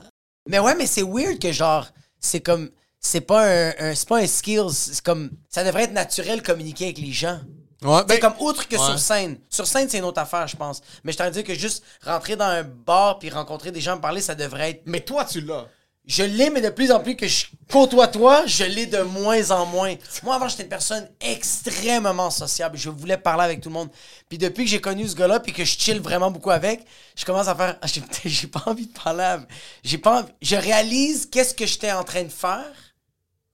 Mais 0.48 0.60
ouais, 0.60 0.76
mais 0.76 0.86
c'est 0.86 1.02
weird 1.02 1.40
que 1.40 1.50
genre, 1.50 1.88
c'est 2.20 2.40
comme, 2.40 2.70
c'est 3.00 3.20
pas 3.22 3.46
un, 3.46 3.72
un- 3.80 3.94
c'est 3.96 4.08
pas 4.08 4.18
un 4.18 4.26
skills, 4.28 4.70
c'est 4.72 5.00
comme, 5.02 5.30
ça 5.48 5.64
devrait 5.64 5.84
être 5.84 5.92
naturel 5.92 6.40
communiquer 6.42 6.84
avec 6.84 6.98
les 6.98 7.10
gens. 7.12 7.40
Ouais, 7.82 8.04
ben, 8.04 8.18
comme 8.18 8.34
outre 8.40 8.66
que 8.68 8.76
ouais. 8.76 8.82
sur 8.84 8.98
scène. 8.98 9.38
Sur 9.50 9.66
scène, 9.66 9.88
c'est 9.88 9.98
une 9.98 10.04
autre 10.04 10.20
affaire, 10.20 10.46
je 10.48 10.56
pense. 10.56 10.80
Mais 11.04 11.12
je 11.12 11.18
t'en 11.18 11.28
dire 11.30 11.44
que 11.44 11.54
juste 11.54 11.84
rentrer 12.04 12.34
dans 12.36 12.46
un 12.46 12.62
bar 12.62 13.18
puis 13.18 13.28
rencontrer 13.30 13.70
des 13.70 13.80
gens, 13.82 13.98
parler, 13.98 14.22
ça 14.22 14.34
devrait 14.34 14.70
être. 14.70 14.82
Mais 14.86 15.00
toi, 15.00 15.24
tu 15.24 15.40
l'as. 15.42 15.66
Je 16.06 16.22
l'ai, 16.22 16.50
mais 16.50 16.60
de 16.60 16.70
plus 16.70 16.92
en 16.92 17.00
plus 17.00 17.16
que 17.16 17.26
je 17.26 17.46
côtoie 17.70 18.06
toi, 18.06 18.46
je 18.46 18.62
l'ai 18.62 18.86
de 18.86 18.98
moins 19.02 19.50
en 19.50 19.66
moins. 19.66 19.94
Moi, 20.22 20.36
avant, 20.36 20.46
j'étais 20.48 20.62
une 20.62 20.68
personne 20.68 21.08
extrêmement 21.20 22.30
sociable. 22.30 22.78
Je 22.78 22.90
voulais 22.90 23.16
parler 23.16 23.42
avec 23.44 23.60
tout 23.60 23.68
le 23.68 23.74
monde. 23.74 23.88
Puis 24.28 24.38
depuis 24.38 24.64
que 24.64 24.70
j'ai 24.70 24.80
connu 24.80 25.06
ce 25.08 25.16
gars-là, 25.16 25.40
puis 25.40 25.52
que 25.52 25.64
je 25.64 25.76
chill 25.78 26.00
vraiment 26.00 26.30
beaucoup 26.30 26.50
avec, 26.52 26.84
je 27.16 27.24
commence 27.24 27.48
à 27.48 27.54
faire. 27.56 27.76
Ah, 27.82 27.86
J'ai 27.88 28.02
j'ai 28.24 28.46
pas 28.46 28.62
envie 28.66 28.86
de 28.86 28.92
parler. 28.92 29.24
à- 29.24 29.40
J'ai 29.82 29.98
pas 29.98 30.20
envie- 30.20 30.32
Je 30.40 30.56
réalise 30.56 31.26
qu'est-ce 31.26 31.54
que 31.54 31.66
j'étais 31.66 31.90
en 31.92 32.04
train 32.04 32.22
de 32.22 32.28
faire. 32.32 32.64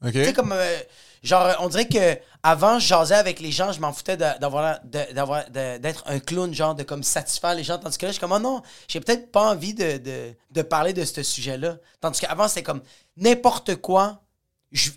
OK. 0.05 0.13
Tu 0.13 0.25
sais, 0.25 0.33
comme. 0.35 0.53
euh, 0.53 0.79
genre, 1.23 1.57
on 1.61 1.69
dirait 1.69 1.89
que 1.89 2.19
avant, 2.43 2.79
je 2.79 2.87
jasais 2.89 3.15
avec 3.15 3.39
les 3.41 3.53
gens, 3.53 3.73
je 3.73 3.81
m'en 3.81 3.93
foutais 3.93 4.17
d'avoir 4.17 4.81
d'être 4.85 6.03
un 6.07 6.19
clown, 6.19 6.53
genre, 6.53 6.75
de 6.75 6.83
comme 6.83 7.03
satisfaire 7.03 7.55
les 7.55 7.63
gens. 7.63 7.79
Tandis 7.79 7.99
que 7.99 8.07
là, 8.07 8.11
je 8.11 8.15
suis 8.15 8.21
comme, 8.21 8.33
oh 8.33 8.39
non, 8.39 8.63
j'ai 8.89 9.01
peut-être 9.01 9.31
pas 9.31 9.53
envie 9.53 9.75
de, 9.75 10.63
parler 10.63 10.93
de 10.93 11.05
ce 11.05 11.23
sujet-là. 11.23 11.77
Tandis 12.01 12.21
qu'avant, 12.21 12.49
c'était 12.49 12.65
comme 12.65 12.83
n'importe 13.17 13.77
quoi, 13.77 14.23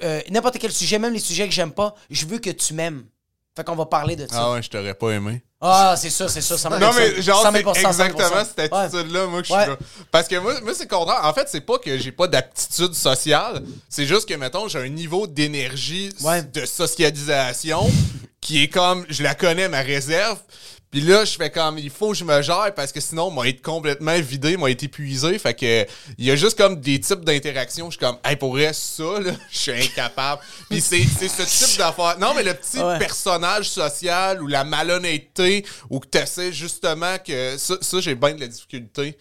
euh, 0.04 0.22
n'importe 0.32 0.58
quel 0.58 0.72
sujet, 0.72 0.98
même 0.98 1.14
les 1.14 1.20
sujets 1.20 1.48
que 1.48 1.54
j'aime 1.54 1.72
pas, 1.72 1.94
je 2.10 2.25
veux 2.25 2.40
que 2.40 2.50
tu 2.50 2.74
m'aimes. 2.74 3.06
Fait 3.56 3.64
qu'on 3.64 3.75
va 3.75 3.86
parler 3.86 4.16
de 4.16 4.28
ça. 4.28 4.48
Ah 4.48 4.52
ouais, 4.52 4.62
je 4.62 4.70
t'aurais 4.70 4.96
pas 4.96 5.12
aimé. 5.12 5.42
Ah, 5.67 5.95
c'est 5.98 6.10
ça, 6.10 6.27
c'est 6.27 6.41
ça. 6.41 6.57
ça 6.57 6.69
Non, 6.69 6.91
mais 6.95 7.22
genre, 7.22 7.41
100 7.41 7.51
c'est 7.51 7.57
000 7.60 7.74
exactement 7.74 8.29
100 8.29 8.45
cette 8.45 8.74
attitude-là, 8.74 9.25
moi, 9.27 9.41
que 9.41 9.48
je 9.48 9.53
suis 9.53 9.62
là. 9.69 9.77
Parce 10.12 10.27
que 10.27 10.36
moi, 10.38 10.60
moi 10.62 10.74
c'est 10.74 10.88
contraire. 10.88 11.22
En 11.24 11.34
fait, 11.34 11.48
c'est 11.50 11.62
pas 11.62 11.77
que 11.77 11.98
j'ai 11.98 12.12
pas 12.12 12.27
d'aptitude 12.27 12.93
sociale. 12.93 13.63
C'est 13.89 14.05
juste 14.05 14.27
que, 14.27 14.34
mettons, 14.36 14.67
j'ai 14.67 14.79
un 14.79 14.89
niveau 14.89 15.27
d'énergie, 15.27 16.10
de 16.53 16.65
socialisation 16.65 17.89
qui 18.41 18.63
est 18.63 18.67
comme, 18.67 19.05
je 19.10 19.24
la 19.24 19.34
connais, 19.34 19.67
ma 19.67 19.81
réserve. 19.81 20.38
Puis 20.92 21.01
là, 21.01 21.25
je 21.25 21.36
fais 21.36 21.50
comme, 21.50 21.77
il 21.77 21.89
faut 21.89 22.12
que 22.12 22.18
je 22.18 22.24
me 22.24 22.42
gère 22.42 22.74
parce 22.74 22.92
que 22.94 23.01
sinon, 23.01 23.30
m'a 23.30 23.48
être 23.48 23.62
complètement 23.62 24.18
vidé, 24.20 24.56
m'a 24.56 24.70
été 24.70 24.86
épuisé. 24.86 25.38
Fait 25.39 25.54
que, 25.54 25.86
il 26.18 26.25
y 26.25 26.32
a 26.32 26.36
juste 26.38 26.58
comme 26.58 26.80
des 26.80 27.00
types 27.01 27.25
d'interactions. 27.25 27.88
Je 27.92 27.98
suis 27.98 28.06
comme, 28.06 28.18
hey, 28.24 28.38
pour 28.38 28.51
vrai, 28.51 28.72
ça, 28.74 29.20
là, 29.20 29.32
je 29.51 29.58
suis 29.58 29.72
incapable. 29.72 30.42
Puis 30.70 30.80
c'est 30.80 31.04
c'est 31.04 31.27
ce 31.27 31.44
type 31.65 31.77
d'affaire. 31.77 32.18
Non, 32.20 32.34
mais 32.34 32.44
le 32.44 32.54
petit 32.54 32.80
Ouais. 32.80 32.98
personnage 33.00 33.68
social 33.70 34.42
ou 34.42 34.48
la 34.48 34.63
malhonnêteté 34.63 35.65
ou 35.89 36.00
que 36.00 36.08
tu 36.08 36.18
essaies 36.18 36.54
justement 36.54 37.18
que. 37.18 37.58
Ça, 37.58 37.75
ça 37.82 38.00
j'ai 38.00 38.15
bien 38.15 38.34
de 38.34 38.39
la 38.39 38.48
difficulté. 38.48 39.18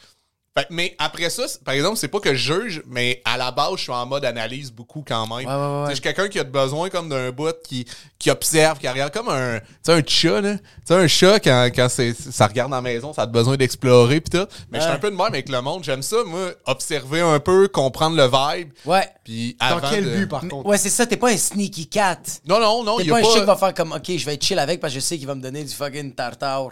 Fait 0.57 0.69
mais 0.71 0.95
après 1.01 1.31
ça, 1.31 1.43
par 1.65 1.75
exemple, 1.75 1.97
c'est 1.97 2.07
pas 2.07 2.21
que 2.21 2.33
je 2.33 2.55
juge, 2.55 2.83
mais 2.87 3.21
à 3.25 3.37
la 3.37 3.51
base, 3.51 3.73
je 3.79 3.83
suis 3.83 3.93
en 3.93 4.07
mode 4.07 4.25
analyse 4.25 4.71
beaucoup 4.71 5.05
quand 5.07 5.27
même. 5.27 5.49
Ouais, 5.49 5.53
ouais, 5.53 5.83
ouais. 5.83 5.89
Je 5.89 5.95
suis 5.95 6.01
quelqu'un 6.03 6.29
qui 6.29 6.39
a 6.39 6.45
besoin 6.45 6.91
comme 6.91 7.09
d'un 7.09 7.33
bout 7.33 7.57
qui, 7.65 7.85
qui 8.21 8.31
observe, 8.31 8.79
qui 8.79 8.87
regarde 8.89 9.13
comme 9.13 9.29
un, 9.31 9.57
un 9.89 10.03
chat, 10.07 10.41
là. 10.41 10.55
Tu 10.57 10.63
sais, 10.85 10.95
un 10.95 11.09
chat, 11.09 11.41
quand, 11.41 11.71
quand 11.75 11.89
c'est, 11.89 12.15
ça 12.15 12.47
regarde 12.47 12.71
dans 12.71 12.77
la 12.77 12.83
maison, 12.83 13.13
ça 13.13 13.23
a 13.23 13.27
besoin 13.27 13.57
d'explorer 13.57 14.21
pis 14.21 14.31
tout. 14.31 14.47
Mais 14.71 14.79
je 14.79 14.85
suis 14.85 14.93
un 14.93 14.99
peu 14.99 15.11
de 15.11 15.17
même 15.17 15.27
avec 15.27 15.49
le 15.49 15.61
monde. 15.61 15.83
J'aime 15.83 16.03
ça, 16.03 16.19
moi, 16.25 16.53
observer 16.67 17.21
un 17.21 17.41
peu, 17.41 17.67
comprendre 17.67 18.17
le 18.17 18.27
vibe. 18.27 18.71
Ouais. 18.85 19.09
Puis 19.25 19.57
Dans 19.59 19.81
quel 19.91 20.05
de- 20.05 20.17
but, 20.19 20.29
par 20.29 20.43
contre? 20.43 20.67
Ouais, 20.69 20.79
c'est 20.79 20.89
ça, 20.89 21.05
t'es 21.05 21.17
pas 21.17 21.31
un 21.31 21.37
sneaky 21.37 21.89
cat. 21.89 22.21
Non, 22.47 22.61
non, 22.61 22.85
non, 22.85 22.99
T'es 22.99 23.07
pas 23.07 23.17
a 23.17 23.19
un 23.19 23.23
chien 23.25 23.33
qui 23.33 23.39
pas... 23.41 23.47
va 23.47 23.57
faire 23.57 23.75
comme, 23.75 23.91
ok, 23.91 24.05
je 24.17 24.25
vais 24.25 24.35
être 24.35 24.45
chill 24.45 24.59
avec 24.61 24.79
parce 24.79 24.95
que 24.95 25.01
je 25.01 25.05
sais 25.05 25.19
qu'il 25.19 25.27
va 25.27 25.35
me 25.35 25.43
donner 25.43 25.65
du 25.65 25.75
fucking 25.75 26.15
tartare. 26.15 26.69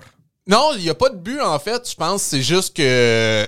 Non, 0.46 0.72
il 0.76 0.82
n'y 0.82 0.90
a 0.90 0.94
pas 0.94 1.08
de 1.10 1.16
but, 1.16 1.40
en 1.40 1.58
fait. 1.58 1.88
Je 1.88 1.94
pense 1.94 2.22
c'est 2.22 2.42
juste 2.42 2.76
que 2.76 2.82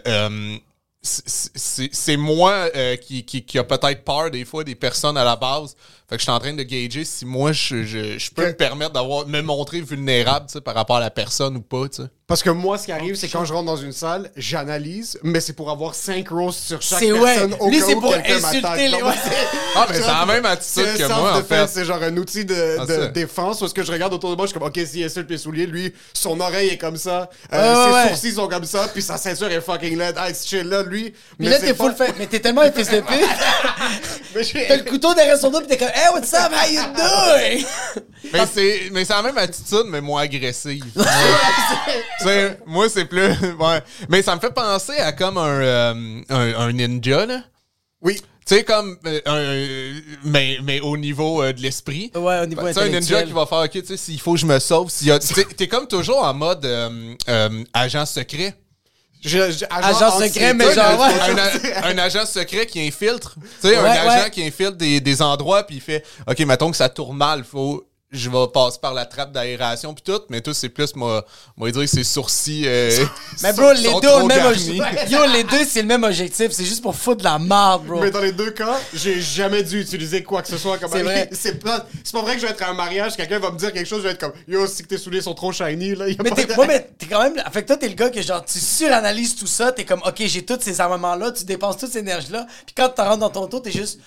euh, 0.06 0.56
c'est- 1.02 2.16
moi 2.16 2.68
euh, 2.74 2.96
qui, 2.96 3.24
qui, 3.24 3.44
qui 3.44 3.58
a 3.58 3.64
peut-être 3.64 4.04
peur 4.04 4.30
des 4.30 4.44
fois 4.44 4.64
des 4.64 4.74
personnes 4.74 5.16
à 5.16 5.24
la 5.24 5.36
base. 5.36 5.74
Fait 6.08 6.16
que 6.16 6.20
je 6.20 6.22
suis 6.24 6.30
en 6.32 6.38
train 6.38 6.54
de 6.54 6.62
gager 6.62 7.04
si 7.04 7.24
moi, 7.26 7.52
je, 7.52 7.82
je, 7.82 8.18
je 8.18 8.30
peux 8.30 8.46
me 8.46 8.52
permettre 8.56 8.92
d'avoir 8.92 9.26
me 9.26 9.40
montrer 9.42 9.80
vulnérable 9.80 10.46
tu 10.46 10.52
sais, 10.54 10.60
par 10.60 10.74
rapport 10.74 10.96
à 10.96 11.00
la 11.00 11.10
personne 11.10 11.56
ou 11.56 11.62
pas. 11.62 11.88
tu 11.88 12.02
sais. 12.02 12.08
Parce 12.26 12.42
que 12.42 12.48
moi, 12.48 12.78
ce 12.78 12.86
qui 12.86 12.92
arrive, 12.92 13.16
c'est 13.16 13.28
quand 13.28 13.44
je 13.44 13.52
rentre 13.52 13.66
dans 13.66 13.76
une 13.76 13.92
salle, 13.92 14.30
j'analyse, 14.34 15.18
mais 15.22 15.40
c'est 15.40 15.52
pour 15.52 15.70
avoir 15.70 15.94
5 15.94 16.26
roasts 16.30 16.58
sur 16.68 16.80
chaque 16.80 17.00
C'est 17.00 17.12
personne 17.12 17.52
ouais. 17.52 17.58
au 17.60 17.68
Lui, 17.68 17.78
cas 17.80 17.84
c'est 17.86 17.94
où 17.94 18.00
pour 18.00 18.12
quelqu'un 18.14 18.36
insulter 18.36 18.60
m'attaque. 18.62 18.78
les- 18.80 18.88
Non, 18.92 18.98
c'est- 19.12 19.30
Ah, 19.76 19.86
mais 19.90 19.94
c'est 19.96 20.06
la 20.06 20.24
même 20.26 20.46
attitude 20.46 20.86
c'est 20.96 21.02
que 21.02 21.08
moi, 21.12 21.36
en 21.36 21.42
fait. 21.44 21.66
C'est 21.68 21.84
genre 21.84 22.02
un 22.02 22.16
outil 22.16 22.46
de, 22.46 22.76
Ah, 22.80 22.86
de 22.86 23.06
défense 23.08 23.60
où 23.60 23.68
ce 23.68 23.74
que 23.74 23.82
je 23.82 23.92
regarde 23.92 24.14
autour 24.14 24.30
de 24.30 24.36
moi, 24.36 24.46
je 24.46 24.52
suis 24.52 24.58
comme, 24.58 24.66
OK, 24.66 24.80
s'il 24.86 25.04
insulte 25.04 25.28
mes 25.28 25.36
souliers, 25.36 25.66
lui, 25.66 25.92
son 26.14 26.40
oreille 26.40 26.68
est 26.70 26.78
comme 26.78 26.96
ça, 26.96 27.28
euh, 27.52 27.74
Ouais, 27.74 27.90
ses 27.90 27.94
ouais, 27.94 28.08
sourcils 28.08 28.32
sont 28.36 28.48
comme 28.48 28.64
ça, 28.64 28.88
puis 28.88 29.02
sa 29.02 29.18
ceinture 29.18 29.50
est 29.50 29.60
fucking 29.60 29.98
laide. 29.98 30.16
Hey, 30.16 30.34
ce 30.34 30.48
chill-là, 30.48 30.82
lui. 30.82 31.12
Mais 31.38 31.50
là, 31.50 31.58
c'est 31.60 31.66
t'es 31.66 31.74
pas- 31.74 31.84
full 31.84 31.94
fait. 31.94 32.14
Mais 32.18 32.26
t'es 32.26 32.40
tellement 32.40 32.62
un 32.62 32.72
fils 32.72 32.88
de 32.88 33.00
pute. 33.00 33.08
Mais 34.34 34.42
j'ai- 34.44 34.66
T'as 34.66 34.76
le 34.78 34.84
couteau 34.84 35.12
derrière 35.12 35.36
son 35.38 35.50
dos 35.50 35.60
pis 35.60 35.66
t'es 35.66 35.76
comme, 35.76 35.88
hey, 35.88 36.08
what's 36.14 36.32
up, 36.32 36.50
how 36.50 36.70
you 36.70 36.80
doing? 36.96 37.66
Mais 38.32 38.40
c'est 38.52 38.88
mais 38.92 39.04
c'est 39.04 39.12
la 39.12 39.22
même 39.22 39.36
attitude, 39.36 39.84
mais 39.88 40.00
moins 40.00 40.22
agressive. 40.22 40.82
Tu 42.18 42.24
sais, 42.24 42.58
moi, 42.66 42.88
c'est 42.88 43.04
plus. 43.06 43.28
Ouais. 43.58 43.82
Mais 44.08 44.22
ça 44.22 44.34
me 44.34 44.40
fait 44.40 44.52
penser 44.52 44.96
à 44.98 45.12
comme 45.12 45.38
un, 45.38 45.46
euh, 45.60 46.20
un, 46.28 46.54
un 46.54 46.72
ninja, 46.72 47.26
là. 47.26 47.40
Oui. 48.00 48.16
Tu 48.46 48.54
sais, 48.56 48.64
comme. 48.64 48.98
euh, 49.06 49.20
un- 49.26 50.00
mais, 50.24 50.58
mais 50.62 50.80
au 50.80 50.96
niveau 50.96 51.42
euh, 51.42 51.52
de 51.52 51.60
l'esprit. 51.60 52.10
Ouais, 52.14 52.40
au 52.40 52.46
niveau 52.46 52.66
Tu 52.68 52.74
sais, 52.74 52.80
un 52.80 52.88
ninja 52.88 53.22
qui 53.22 53.32
va 53.32 53.46
faire, 53.46 53.58
OK, 53.64 53.70
tu 53.70 53.86
sais, 53.86 53.96
s'il 53.96 54.20
faut 54.20 54.34
que 54.34 54.40
je 54.40 54.46
me 54.46 54.58
sauve, 54.58 54.90
s'il 54.90 55.08
y 55.08 55.10
a. 55.10 55.18
tu 55.18 55.26
sais, 55.32 55.44
T'es 55.44 55.66
comme 55.68 55.86
toujours 55.88 56.22
en 56.22 56.34
mode 56.34 56.64
euh, 56.64 57.14
euh, 57.28 57.64
agent 57.72 58.04
secret. 58.06 58.54
Je- 59.22 59.50
je- 59.52 59.64
Agent 59.70 60.20
secret, 60.20 60.52
mais 60.52 60.74
genre, 60.74 61.00
ouais. 61.00 61.74
un, 61.82 61.96
agent 61.96 62.26
secret 62.26 62.66
qui 62.66 62.86
infiltre. 62.86 63.36
Tu 63.62 63.68
sais, 63.68 63.76
un 63.76 63.84
agent 63.86 64.24
ouais. 64.24 64.30
qui 64.30 64.44
infiltre 64.46 64.76
des, 64.76 65.00
des 65.00 65.22
endroits, 65.22 65.62
puis 65.62 65.76
il 65.76 65.80
fait 65.80 66.04
OK, 66.28 66.38
mettons 66.40 66.70
que 66.70 66.76
ça 66.76 66.90
tourne 66.90 67.16
mal, 67.16 67.42
faut. 67.42 67.86
Je 68.16 68.30
vais 68.30 68.46
passer 68.52 68.78
par 68.80 68.94
la 68.94 69.06
trappe 69.06 69.32
d'aération 69.32 69.92
puis 69.92 70.04
tout, 70.04 70.20
mais 70.28 70.40
tout 70.40 70.54
c'est 70.54 70.68
plus 70.68 70.94
moi, 70.94 71.26
moi 71.56 71.70
dire 71.72 71.88
ses 71.88 72.04
sourcils. 72.04 72.62
euh, 72.66 73.04
Mais 73.42 73.52
bro, 73.52 73.72
les 73.76 73.82
deux 74.00 74.08
ont 74.08 74.20
le 74.20 74.26
même 74.26 74.46
objectif. 74.46 75.10
Yo, 75.10 75.18
les 75.32 75.42
deux, 75.42 75.64
c'est 75.64 75.82
le 75.82 75.88
même 75.88 76.04
objectif. 76.04 76.52
C'est 76.52 76.64
juste 76.64 76.80
pour 76.82 76.94
foutre 76.94 77.18
de 77.18 77.24
la 77.24 77.38
merde, 77.40 77.84
bro. 77.86 78.00
Mais 78.00 78.10
dans 78.12 78.20
les 78.20 78.30
deux 78.32 78.52
cas, 78.52 78.78
j'ai 78.94 79.20
jamais 79.20 79.62
dû 79.64 79.80
utiliser 79.80 80.22
quoi 80.22 80.42
que 80.42 80.48
ce 80.48 80.56
soit 80.58 80.78
comme 80.78 80.90
C'est 80.92 81.02
vrai. 81.02 81.28
C'est 81.32 81.58
pas, 81.62 81.86
c'est 82.04 82.12
pas 82.12 82.22
vrai 82.22 82.34
que 82.36 82.40
je 82.42 82.46
vais 82.46 82.52
être 82.52 82.62
à 82.62 82.70
un 82.70 82.74
mariage, 82.74 83.16
quelqu'un 83.16 83.40
va 83.40 83.50
me 83.50 83.58
dire 83.58 83.72
quelque 83.72 83.86
chose, 83.88 83.98
je 84.02 84.04
vais 84.08 84.12
être 84.12 84.20
comme 84.20 84.32
Yo, 84.46 84.66
si 84.68 84.82
que 84.84 84.88
tes 84.88 84.98
souliers 84.98 85.20
sont 85.20 85.34
trop 85.34 85.50
shiny, 85.52 85.96
là. 85.96 86.08
y 86.08 86.12
a 86.12 86.22
Mais 86.22 86.30
pas 86.30 86.36
t'es, 86.36 86.46
de- 86.46 86.52
ouais, 86.54 86.66
mais 86.68 86.88
t'es 86.96 87.06
quand 87.06 87.22
même. 87.22 87.34
Fait 87.52 87.62
que 87.62 87.66
toi, 87.66 87.76
t'es 87.76 87.88
le 87.88 87.94
gars 87.94 88.10
que 88.10 88.22
genre, 88.22 88.44
tu 88.44 88.58
suranalyses 88.60 89.34
tout 89.34 89.46
ça, 89.48 89.72
t'es 89.72 89.84
comme, 89.84 90.02
ok, 90.06 90.22
j'ai 90.26 90.44
tous 90.44 90.58
ces 90.60 90.80
armements-là, 90.80 91.32
tu 91.32 91.44
dépenses 91.44 91.78
toute 91.78 91.90
cette 91.90 92.02
énergie-là, 92.02 92.46
puis 92.64 92.74
quand 92.76 92.88
tu 92.90 93.00
rentres 93.02 93.18
dans 93.18 93.30
ton 93.30 93.46
tour, 93.48 93.60
t'es 93.60 93.72
juste. 93.72 93.98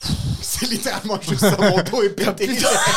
C'est 0.46 0.66
littéralement 0.68 1.18
juste 1.20 1.40
ça, 1.40 1.56
mon 1.58 1.82
dos 1.82 2.02
est 2.02 2.10
pété. 2.10 2.48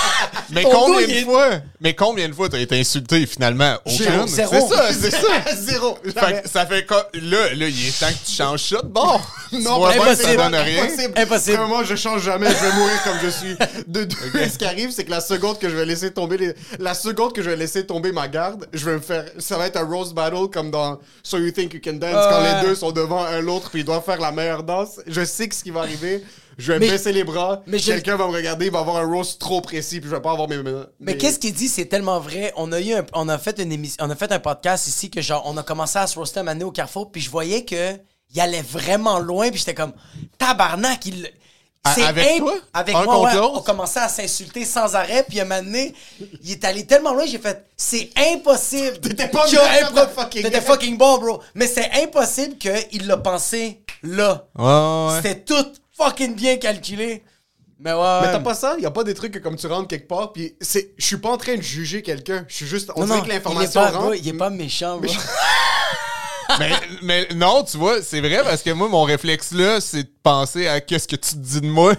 Mais 0.51 0.63
Ton 0.63 0.69
combien 0.71 0.93
dos, 0.95 0.99
il 0.99 1.07
de 1.07 1.11
est- 1.19 1.23
fois? 1.23 1.49
Mais 1.79 1.93
combien 1.95 2.27
de 2.29 2.33
fois 2.33 2.49
t'as 2.49 2.59
été 2.59 2.79
insulté 2.79 3.25
finalement 3.25 3.77
Aucune. 3.85 4.27
Zéro. 4.27 4.53
C'est 4.69 4.75
ça, 4.75 4.93
c'est 4.93 5.11
ça. 5.11 5.55
Zéro. 5.55 5.97
Fait 6.03 6.41
que 6.43 6.49
ça 6.49 6.65
fait 6.65 6.85
quoi? 6.85 7.09
Là, 7.13 7.53
là, 7.53 7.67
il 7.67 7.87
est 7.87 7.99
temps 7.99 8.07
que 8.09 8.25
tu 8.29 8.35
changes 8.35 8.63
ça 8.63 8.81
de 8.81 8.87
bord. 8.87 9.25
Non, 9.53 9.79
bien 9.79 9.93
que 9.93 9.95
ça 9.97 10.11
impossible. 10.11 10.35
donne 10.37 10.55
rien. 10.55 10.83
Impossible. 10.83 11.13
Impossible. 11.17 11.59
Je 11.85 11.95
change 11.95 12.21
jamais, 12.23 12.47
je 12.49 12.65
vais 12.65 12.73
mourir 12.73 13.03
comme 13.03 13.17
je 13.23 13.29
suis. 13.29 13.55
De 13.87 14.03
deux, 14.03 14.15
ce 14.51 14.57
qui 14.57 14.65
arrive, 14.65 14.91
c'est 14.91 15.05
que 15.05 15.11
la 15.11 15.21
seconde 15.21 15.57
que 15.57 15.69
je 15.69 15.75
vais 15.75 15.85
laisser 15.85 16.11
tomber 16.11 16.37
les... 16.37 16.53
la 16.79 16.93
seconde 16.93 17.33
que 17.33 17.41
je 17.41 17.49
vais 17.49 17.55
laisser 17.55 17.85
tomber 17.85 18.11
ma 18.11 18.27
garde, 18.27 18.67
je 18.73 18.83
vais 18.85 18.95
me 18.95 18.99
faire, 19.01 19.25
ça 19.39 19.57
va 19.57 19.67
être 19.67 19.77
un 19.77 19.85
roast 19.85 20.13
battle 20.13 20.49
comme 20.51 20.69
dans 20.69 20.99
So 21.23 21.37
You 21.37 21.51
Think 21.51 21.73
You 21.73 21.79
Can 21.83 21.93
Dance 21.93 22.11
quand 22.29 22.41
les 22.43 22.67
deux 22.67 22.75
sont 22.75 22.91
devant 22.91 23.23
un 23.23 23.39
l'autre 23.39 23.69
puis 23.69 23.81
ils 23.81 23.85
doivent 23.85 24.03
faire 24.03 24.19
la 24.19 24.31
meilleure 24.33 24.63
danse. 24.63 24.99
Je 25.07 25.23
sais 25.23 25.47
que 25.47 25.55
ce 25.55 25.63
qui 25.63 25.71
va 25.71 25.79
arriver. 25.81 26.23
Je 26.57 26.71
vais 26.73 26.79
Mais- 26.79 26.89
baisser 26.89 27.11
les 27.13 27.23
bras, 27.23 27.61
mais 27.67 27.79
quelqu'un 27.79 28.15
va 28.17 28.27
me 28.27 28.33
regarder, 28.33 28.65
il 28.65 28.71
va 28.71 28.79
avoir 28.79 28.97
un 28.97 29.05
roast 29.05 29.39
trop 29.39 29.61
précis 29.61 29.99
puis 29.99 30.09
je 30.09 30.15
vais 30.15 30.21
pas 30.21 30.31
avoir 30.31 30.47
mes. 30.49 30.57
Mais 30.57 30.73
mes- 30.99 31.17
qu'est-ce 31.17 31.37
qu'il 31.37 31.53
dit, 31.53 31.67
c'est 31.67 31.85
tellement 31.85 32.19
vrai. 32.19 32.51
On 32.55 32.71
a 32.71 32.79
eu 32.81 32.93
un, 32.93 33.05
on 33.13 33.29
a 33.29 33.37
fait 33.37 33.59
une 33.59 33.71
émission, 33.71 33.97
on 34.03 34.09
a 34.09 34.15
fait 34.15 34.31
un 34.31 34.39
podcast 34.39 34.87
ici 34.87 35.09
que 35.11 35.21
genre, 35.21 35.43
on 35.45 35.55
a 35.57 35.63
commencé 35.63 35.99
à 35.99 36.07
se 36.07 36.17
roaster 36.17 36.39
un 36.39 36.45
donné 36.45 36.63
au 36.63 36.71
Carrefour, 36.71 37.11
puis 37.11 37.21
je 37.21 37.29
voyais 37.29 37.63
que 37.63 37.93
il 38.33 38.41
allait 38.41 38.61
vraiment 38.63 39.19
loin, 39.19 39.49
puis 39.49 39.59
j'étais 39.59 39.73
comme, 39.75 39.93
tabarnak, 40.37 41.05
il. 41.05 41.31
Avec 41.85 42.39
toi? 42.39 42.53
Avec 42.73 42.95
Un 42.95 43.03
moi, 43.03 43.21
ouais, 43.21 43.37
on 43.39 43.61
commençait 43.61 44.01
à 44.01 44.09
s'insulter 44.09 44.65
sans 44.65 44.93
arrêt, 44.95 45.23
puis 45.25 45.39
à 45.39 45.43
un 45.43 45.45
moment 45.45 45.61
donné, 45.63 45.93
il 46.43 46.51
est 46.51 46.65
allé 46.65 46.85
tellement 46.85 47.13
loin, 47.13 47.25
j'ai 47.25 47.37
fait, 47.39 47.65
c'est 47.77 48.09
impossible. 48.33 48.99
T'étais 48.99 49.29
pas 49.29 49.45
qu'il 49.45 49.53
y 49.53 49.57
a 49.57 49.63
bien 49.63 49.71
un 49.71 49.77
capable 49.87 49.95
pro- 49.95 50.05
de 50.05 50.11
fucking 50.27 50.43
T'étais 50.43 50.59
fucking 50.61 50.97
bon, 50.97 51.17
bro. 51.19 51.39
Mais 51.55 51.65
c'est 51.67 51.89
impossible 52.03 52.57
qu'il 52.57 53.07
l'a 53.07 53.15
pensé 53.15 53.79
là. 54.03 54.47
Ouais. 54.57 55.15
C'était 55.21 55.39
tout 55.39 55.65
fucking 55.97 56.35
bien 56.35 56.57
calculé. 56.57 57.23
Mais 57.79 57.93
ouais. 57.93 58.19
Mais 58.21 58.31
t'as 58.31 58.39
pas 58.39 58.55
ça? 58.55 58.75
Y 58.79 58.85
a 58.85 58.91
pas 58.91 59.03
des 59.03 59.13
trucs 59.13 59.33
que 59.33 59.39
comme 59.39 59.55
tu 59.55 59.67
rentres 59.67 59.87
quelque 59.87 60.07
part, 60.07 60.33
puis 60.33 60.55
c'est. 60.61 60.93
Je 60.97 61.05
suis 61.05 61.17
pas 61.17 61.29
en 61.29 61.37
train 61.37 61.55
de 61.55 61.61
juger 61.61 62.01
quelqu'un. 62.01 62.43
Je 62.47 62.55
suis 62.55 62.65
juste. 62.67 62.91
On 62.95 63.01
non, 63.01 63.05
dirait 63.05 63.17
non, 63.17 63.23
que 63.23 63.27
il 63.27 63.31
est 63.31 63.35
l'information 63.35 63.81
pas, 63.81 63.87
rentre. 63.91 63.99
bro, 64.01 64.13
il 64.13 64.27
est 64.27 64.33
pas 64.33 64.49
méchant, 64.49 64.97
bro. 64.97 65.13
mais, 66.59 66.71
mais 67.03 67.27
non, 67.35 67.63
tu 67.63 67.77
vois, 67.77 68.01
c'est 68.01 68.19
vrai 68.21 68.41
parce 68.43 68.63
que 68.63 68.71
moi, 68.71 68.87
mon 68.89 69.03
réflexe 69.03 69.51
là, 69.51 69.79
c'est 69.81 70.03
de 70.03 70.11
penser 70.23 70.67
à 70.67 70.81
qu'est-ce 70.81 71.07
que 71.07 71.15
tu 71.17 71.31
te 71.31 71.35
dis 71.37 71.61
de 71.61 71.67
moi. 71.67 71.93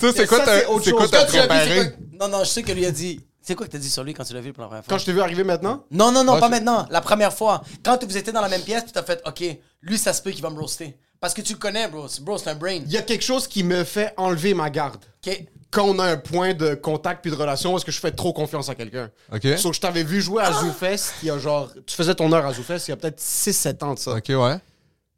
Toi, 0.00 0.12
c'est 0.14 0.26
quoi 0.26 0.40
ta- 0.40 0.60
c'est 0.82 0.92
quoi 0.92 1.08
t'as 1.08 1.24
tu 1.24 1.38
préparé? 1.38 1.94
Non, 2.20 2.28
non, 2.28 2.40
je 2.44 2.48
sais 2.50 2.62
que 2.62 2.72
lui 2.72 2.84
a 2.86 2.90
dit. 2.90 3.20
C'est 3.40 3.54
quoi 3.54 3.66
que 3.66 3.72
t'as 3.72 3.78
dit 3.78 3.88
sur 3.88 4.04
lui 4.04 4.12
quand 4.12 4.24
tu 4.24 4.34
l'as 4.34 4.40
vu 4.42 4.52
pour 4.52 4.62
la 4.62 4.66
première 4.68 4.84
fois? 4.84 4.90
Quand 4.94 4.98
je 4.98 5.06
t'ai 5.06 5.12
vu 5.12 5.22
arriver 5.22 5.42
maintenant, 5.44 5.84
Non, 5.90 6.12
non, 6.12 6.22
non, 6.24 6.38
pas 6.38 6.48
maintenant. 6.50 6.86
La 6.90 7.00
première 7.00 7.32
fois. 7.32 7.62
Quand 7.82 8.04
vous 8.04 8.16
étiez 8.16 8.32
dans 8.32 8.42
la 8.42 8.48
même 8.48 8.60
pièce, 8.60 8.82
puis 8.82 8.92
t'as 8.92 9.02
fait, 9.02 9.22
OK, 9.26 9.42
lui, 9.80 9.96
ça 9.96 10.12
se 10.12 10.20
peut 10.20 10.30
qu'il 10.32 10.42
va 10.42 10.50
me 10.50 10.58
roaster. 10.60 10.98
Parce 11.20 11.34
que 11.34 11.40
tu 11.42 11.52
le 11.54 11.58
connais, 11.58 11.88
bro. 11.88 12.06
C'est- 12.08 12.22
Bro, 12.22 12.38
c'est 12.38 12.50
un 12.50 12.54
brain. 12.54 12.80
il 12.84 12.90
y 12.92 12.96
a 12.96 13.02
quelque 13.02 13.24
chose 13.24 13.48
qui 13.48 13.62
me 13.64 13.84
fait 13.84 14.12
enlever 14.16 14.54
ma 14.54 14.70
garde. 14.70 15.04
OK? 15.26 15.44
Quand 15.70 15.84
on 15.84 15.98
a 15.98 16.04
un 16.04 16.16
point 16.16 16.54
de 16.54 16.74
contact 16.74 17.20
puis 17.22 17.30
de 17.30 17.36
relation, 17.36 17.76
est-ce 17.76 17.84
que 17.84 17.92
je 17.92 18.00
fais 18.00 18.10
trop 18.12 18.32
confiance 18.32 18.68
à 18.70 18.74
quelqu'un? 18.74 19.10
Ok. 19.34 19.58
So, 19.58 19.72
je 19.72 19.80
t'avais 19.80 20.02
vu 20.04 20.22
jouer 20.22 20.42
à 20.42 20.52
ZooFest 20.52 21.12
il 21.22 21.26
y 21.28 21.30
a 21.30 21.38
genre. 21.38 21.70
Tu 21.86 21.94
faisais 21.94 22.14
ton 22.14 22.32
heure 22.32 22.46
à 22.46 22.54
ZooFest 22.54 22.86
il 22.88 22.90
y 22.90 22.92
a 22.92 22.96
peut-être 22.96 23.20
6-7 23.20 23.82
ans 23.82 23.92
de 23.94 23.98
ça. 23.98 24.12
Ok, 24.12 24.28
ouais. 24.30 24.56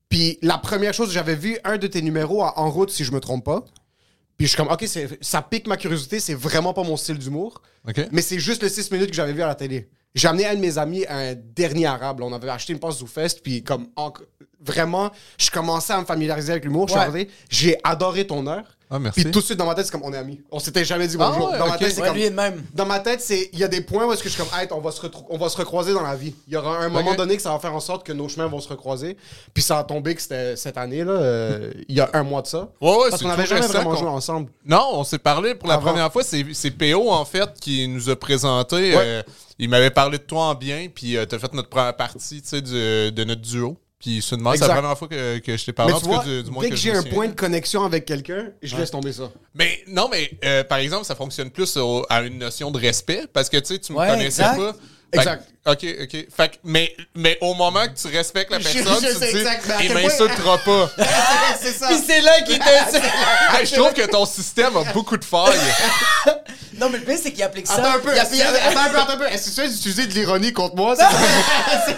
Puis 0.09 0.39
la 0.43 0.59
première 0.59 0.93
chose, 0.93 1.13
j'avais 1.13 1.37
vu 1.37 1.57
un 1.63 1.79
de 1.79 1.87
tes 1.87 2.03
numéros 2.03 2.43
à 2.43 2.59
En 2.59 2.69
route, 2.71 2.91
si 2.91 3.05
je 3.05 3.13
me 3.13 3.21
trompe 3.21 3.45
pas. 3.45 3.65
Puis 4.37 4.47
je 4.47 4.53
suis 4.53 4.57
comme, 4.57 4.73
OK, 4.73 4.85
ça 5.21 5.43
pique 5.43 5.67
ma 5.69 5.77
curiosité, 5.77 6.19
c'est 6.19 6.35
vraiment 6.35 6.73
pas 6.73 6.83
mon 6.83 6.97
style 6.97 7.19
d'humour. 7.19 7.63
Ok. 7.87 8.09
Mais 8.11 8.23
c'est 8.23 8.41
juste 8.41 8.63
le 8.63 8.69
6 8.71 8.91
minutes 8.91 9.11
que 9.11 9.17
j'avais 9.17 9.35
vu 9.35 9.43
à 9.43 9.47
la 9.47 9.55
télé. 9.55 9.89
J'ai 10.15 10.29
amené 10.29 10.47
un 10.47 10.55
de 10.55 10.61
mes 10.61 10.77
amis 10.79 11.05
à 11.07 11.17
un 11.19 11.35
dernier 11.35 11.87
arabe. 11.87 12.21
là. 12.21 12.27
On 12.27 12.33
avait 12.33 12.49
acheté 12.51 12.73
une 12.73 12.81
passe 12.81 12.99
ZooFest, 12.99 13.41
puis 13.43 13.63
comme, 13.63 13.87
en- 13.97 14.13
vraiment, 14.63 15.11
je 15.39 15.51
commençais 15.51 15.93
à 15.93 16.01
me 16.01 16.05
familiariser 16.05 16.53
avec 16.53 16.65
l'humour. 16.65 16.89
Ouais. 17.13 17.29
J'ai 17.49 17.79
adoré 17.85 18.27
ton 18.27 18.47
heure. 18.47 18.65
Ah, 18.93 18.99
merci. 18.99 19.23
Puis 19.23 19.31
tout 19.31 19.39
de 19.39 19.45
suite, 19.45 19.57
dans 19.57 19.67
ma 19.67 19.77
tête, 19.77 19.87
c'est 19.87 19.93
comme, 19.93 20.03
on 20.03 20.13
est 20.13 20.17
amis. 20.17 20.41
On 20.51 20.59
s'était 20.59 20.85
jamais 20.85 21.07
dit 21.07 21.15
Ah 21.21 21.29
bonjour. 21.33 21.53
ouais, 21.53 21.59
dans 21.59 21.69
ma 21.69 21.75
ok. 21.75 21.79
tête, 21.79 21.93
c'est 21.93 22.01
Ouais, 22.03 22.09
comme... 22.09 22.17
lui 22.17 22.29
même. 22.31 22.65
Dans 22.75 22.87
ma 22.87 22.99
tête, 22.99 23.21
c'est 23.21 23.49
il 23.53 23.59
y 23.61 23.63
a 23.63 23.69
des 23.69 23.83
points 23.83 24.05
où 24.05 24.13
est-ce 24.13 24.21
que 24.21 24.29
je 24.29 24.35
suis 24.35 24.43
comme, 24.43 24.59
hey, 24.59 24.67
on 24.73 24.81
va 24.81 24.91
se 24.91 25.01
on 25.29 25.39
va 25.39 25.49
se 25.49 25.57
recroiser 25.57 25.93
dans 25.95 26.03
la 26.03 26.17
vie. 26.17 26.35
Il 26.49 26.55
y 26.55 26.57
aura 26.57 26.77
un 26.79 26.89
moment 26.89 27.15
donné 27.15 27.37
que 27.37 27.43
ça 27.43 27.53
va 27.53 27.61
faire 27.61 27.73
en 27.73 27.79
sorte 27.79 28.05
que 28.05 28.13
nos 28.13 28.29
chemins 28.29 28.49
vont 28.49 28.59
se 28.59 28.69
recroiser. 28.69 29.17
Puis 29.55 29.63
ça 29.63 29.79
a 29.79 29.85
tombé 29.85 30.17
que 30.17 30.21
c'était 30.21 30.57
cette 30.57 30.77
année 30.77 31.05
là, 31.05 31.13
euh, 31.13 31.71
il 31.89 31.95
y 31.95 32.01
a 32.01 32.11
un 32.15 32.25
mois 32.25 32.43
de 32.43 32.49
ça. 32.49 32.69
Ouais, 32.81 32.91
ouais, 32.91 32.97
Parce 33.11 33.23
c'est 33.23 33.25
qu'on 33.27 33.31
avait 33.31 33.45
tout 33.45 33.49
jamais 33.51 33.67
vraiment 33.69 33.95
joué 33.95 34.09
ensemble. 34.09 34.51
Non, 34.67 34.89
on 34.95 35.05
s'est 35.05 35.21
parlé 35.21 35.55
pour 35.55 35.69
la 35.69 35.75
Avant. 35.75 35.87
première 35.93 36.13
fois. 36.13 36.25
C'est 36.25 36.45
c'est 36.53 36.73
PO, 36.73 37.11
en 37.13 37.25
fait, 37.25 37.49
qui 37.61 37.87
nous 37.87 38.11
a 38.11 38.17
présenté. 38.17 38.95
euh, 38.97 39.23
il 39.61 39.69
m'avait 39.69 39.91
parlé 39.91 40.19
de 40.19 40.23
toi 40.25 40.45
en 40.47 40.55
bien, 40.55 40.89
puis 40.95 41.17
euh, 41.17 41.25
t'as 41.27 41.39
fait 41.39 41.53
notre 41.55 41.69
première 41.69 41.95
partie 41.97 42.43
tu 42.43 42.49
sais, 42.49 42.61
du- 42.63 43.13
de 43.13 43.25
notre 43.25 43.43
duo. 43.43 43.79
Puis 43.99 44.23
c'est 44.27 44.35
Exact. 44.37 44.67
la 44.69 44.75
première 44.77 44.97
fois 44.97 45.09
que, 45.09 45.39
que 45.41 45.57
je 45.59 45.65
t'ai 45.67 45.73
parlé. 45.75 45.93
Mais 45.93 45.97
en 45.99 46.01
tu 46.01 46.07
tout 46.07 46.11
cas, 46.11 46.23
vois, 46.23 46.25
du, 46.25 46.43
du 46.43 46.51
moins 46.51 46.63
dès 46.65 46.71
que 46.71 46.77
je 46.77 46.81
j'ai 46.81 46.93
me 46.93 46.97
un 46.97 47.01
souviens. 47.03 47.13
point 47.15 47.29
de 47.29 47.35
connexion 47.35 47.85
avec 47.85 48.07
quelqu'un, 48.07 48.49
je 48.63 48.75
laisse 48.79 48.91
tomber 48.91 49.13
ça. 49.13 49.31
Mais 49.55 49.85
non, 49.89 50.09
mais 50.11 50.31
euh, 50.43 50.65
par 50.65 50.79
exemple, 50.79 51.05
ça 51.05 51.15
fonctionne 51.15 51.51
plus 51.51 51.77
au- 51.77 52.07
à 52.09 52.23
une 52.23 52.39
notion 52.39 52.71
de 52.71 52.79
respect 52.79 53.27
parce 53.31 53.51
que 53.51 53.59
tu 53.59 53.67
sais, 53.75 53.79
tu 53.79 53.93
me 53.93 53.99
Ouais, 53.99 54.09
connaissais 54.09 54.41
exact. 54.43 54.57
pas. 54.57 54.73
Fait 55.13 55.19
Exact. 55.19 55.49
Ok, 55.67 55.87
ok. 56.03 56.27
Fait 56.37 56.49
que- 56.51 56.57
mais, 56.65 56.95
mais 57.15 57.39
au 57.41 57.55
moment 57.55 57.85
que 57.87 58.01
tu 58.01 58.15
respectes 58.15 58.51
la 58.51 58.59
Je- 58.59 58.65
personne, 58.65 58.85
je 59.03 59.09
tu 59.09 59.15
sais 59.19 59.33
te 59.33 59.37
dis, 59.37 59.45
il 59.45 59.89
quel 59.89 59.93
point- 59.93 60.03
m'insultera 60.03 60.59
pas. 60.59 60.91
c'est 61.61 61.73
ça. 61.73 61.89
Puis 61.89 61.97
c'est 62.07 62.21
là 62.21 62.41
qu'il. 62.43 62.59
Hey, 63.53 63.67
je 63.67 63.75
trouve 63.75 63.93
que 63.93 64.07
ton 64.07 64.25
système 64.27 64.77
a 64.77 64.85
beaucoup 64.93 65.17
de 65.17 65.25
failles. 65.25 65.59
non, 66.79 66.89
mais 66.89 66.99
le 66.99 67.05
pire, 67.05 67.19
c'est 67.23 67.33
qu'il 67.33 67.43
applique 67.43 67.67
ça. 67.67 67.75
Attends 67.75 67.97
un 67.97 67.99
peu, 67.99 68.13
Il 68.15 68.19
applique- 68.19 68.41
attends 68.43 68.81
un 68.81 68.89
peu, 68.91 68.99
attends 68.99 69.13
un 69.13 69.17
peu. 69.19 69.27
Est-ce 69.27 69.51
que 69.51 69.55
tu 69.57 69.61
as 69.61 69.69
d'utiliser 69.69 70.07
de 70.07 70.15
l'ironie 70.15 70.53
contre 70.53 70.77
moi? 70.77 70.95
C'est- 70.97 71.05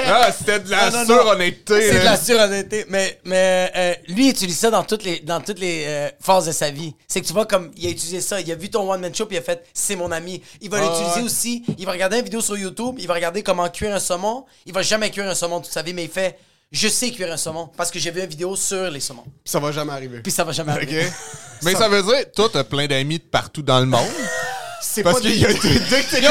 Ah, 0.06 0.30
c'était 0.36 0.60
de 0.60 0.70
la 0.70 0.90
surhonnêteté. 1.04 1.90
C'est 1.92 1.98
de 2.00 2.04
la 2.04 2.16
surhonnêteté. 2.16 2.86
Mais, 2.88 3.18
mais 3.24 3.70
euh, 3.76 3.94
lui, 4.08 4.26
il 4.26 4.30
utilise 4.30 4.58
ça 4.58 4.70
dans 4.70 4.82
toutes 4.82 5.04
les, 5.04 5.20
dans 5.20 5.40
toutes 5.40 5.58
les 5.60 5.84
euh, 5.86 6.08
phases 6.20 6.46
de 6.46 6.52
sa 6.52 6.70
vie. 6.70 6.94
C'est 7.06 7.20
que 7.20 7.26
tu 7.26 7.32
vois, 7.32 7.46
comme 7.46 7.70
il 7.76 7.86
a 7.86 7.90
utilisé 7.90 8.20
ça, 8.20 8.40
il 8.40 8.50
a 8.50 8.54
vu 8.54 8.70
ton 8.70 8.90
one-man 8.90 9.14
show, 9.14 9.26
puis 9.26 9.36
il 9.36 9.40
a 9.40 9.42
fait 9.42 9.64
c'est 9.74 9.96
mon 9.96 10.10
ami. 10.10 10.42
Il 10.60 10.70
va 10.70 10.78
Ah, 10.80 10.88
l'utiliser 10.88 11.22
aussi. 11.22 11.62
Il 11.78 11.86
va 11.86 11.92
regarder 11.92 12.18
une 12.18 12.24
vidéo 12.24 12.40
sur 12.40 12.56
YouTube, 12.56 12.96
il 12.98 13.06
va 13.06 13.14
regarder 13.14 13.42
comment 13.52 13.68
cuire 13.68 13.94
un 13.94 14.00
saumon. 14.00 14.46
Il 14.64 14.72
va 14.72 14.80
jamais 14.82 15.10
cuire 15.10 15.28
un 15.28 15.34
saumon 15.34 15.60
toute 15.60 15.72
sa 15.72 15.82
vie, 15.82 15.92
mais 15.92 16.04
il 16.04 16.10
fait 16.10 16.38
je 16.70 16.88
sais 16.88 17.10
cuire 17.10 17.30
un 17.30 17.36
saumon 17.36 17.68
parce 17.76 17.90
que 17.90 17.98
j'ai 17.98 18.10
vu 18.10 18.20
une 18.22 18.26
vidéo 18.26 18.56
sur 18.56 18.90
les 18.90 19.00
saumons. 19.00 19.24
Ça 19.44 19.60
va 19.60 19.70
jamais 19.72 19.92
arriver. 19.92 20.20
Puis 20.20 20.32
ça 20.32 20.42
va 20.42 20.52
jamais 20.52 20.72
arriver. 20.72 21.06
Mais 21.62 21.74
ça 21.74 21.88
veut 21.88 22.02
dire, 22.02 22.32
toi, 22.34 22.48
t'as 22.52 22.64
plein 22.64 22.86
d'amis 22.88 23.18
de 23.18 23.24
partout 23.24 23.62
dans 23.62 23.78
le 23.78 23.86
monde. 23.86 24.08
C'est 24.80 25.02
Parce 25.04 25.16
pas 25.16 25.20
qu'il 25.20 25.32
des- 25.32 25.38
y 25.38 25.44
a 25.46 25.52
t'es 25.54 26.22
Yo, 26.22 26.30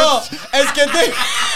est-ce 0.54 0.74
que 0.74 0.92
Dave. 0.92 1.16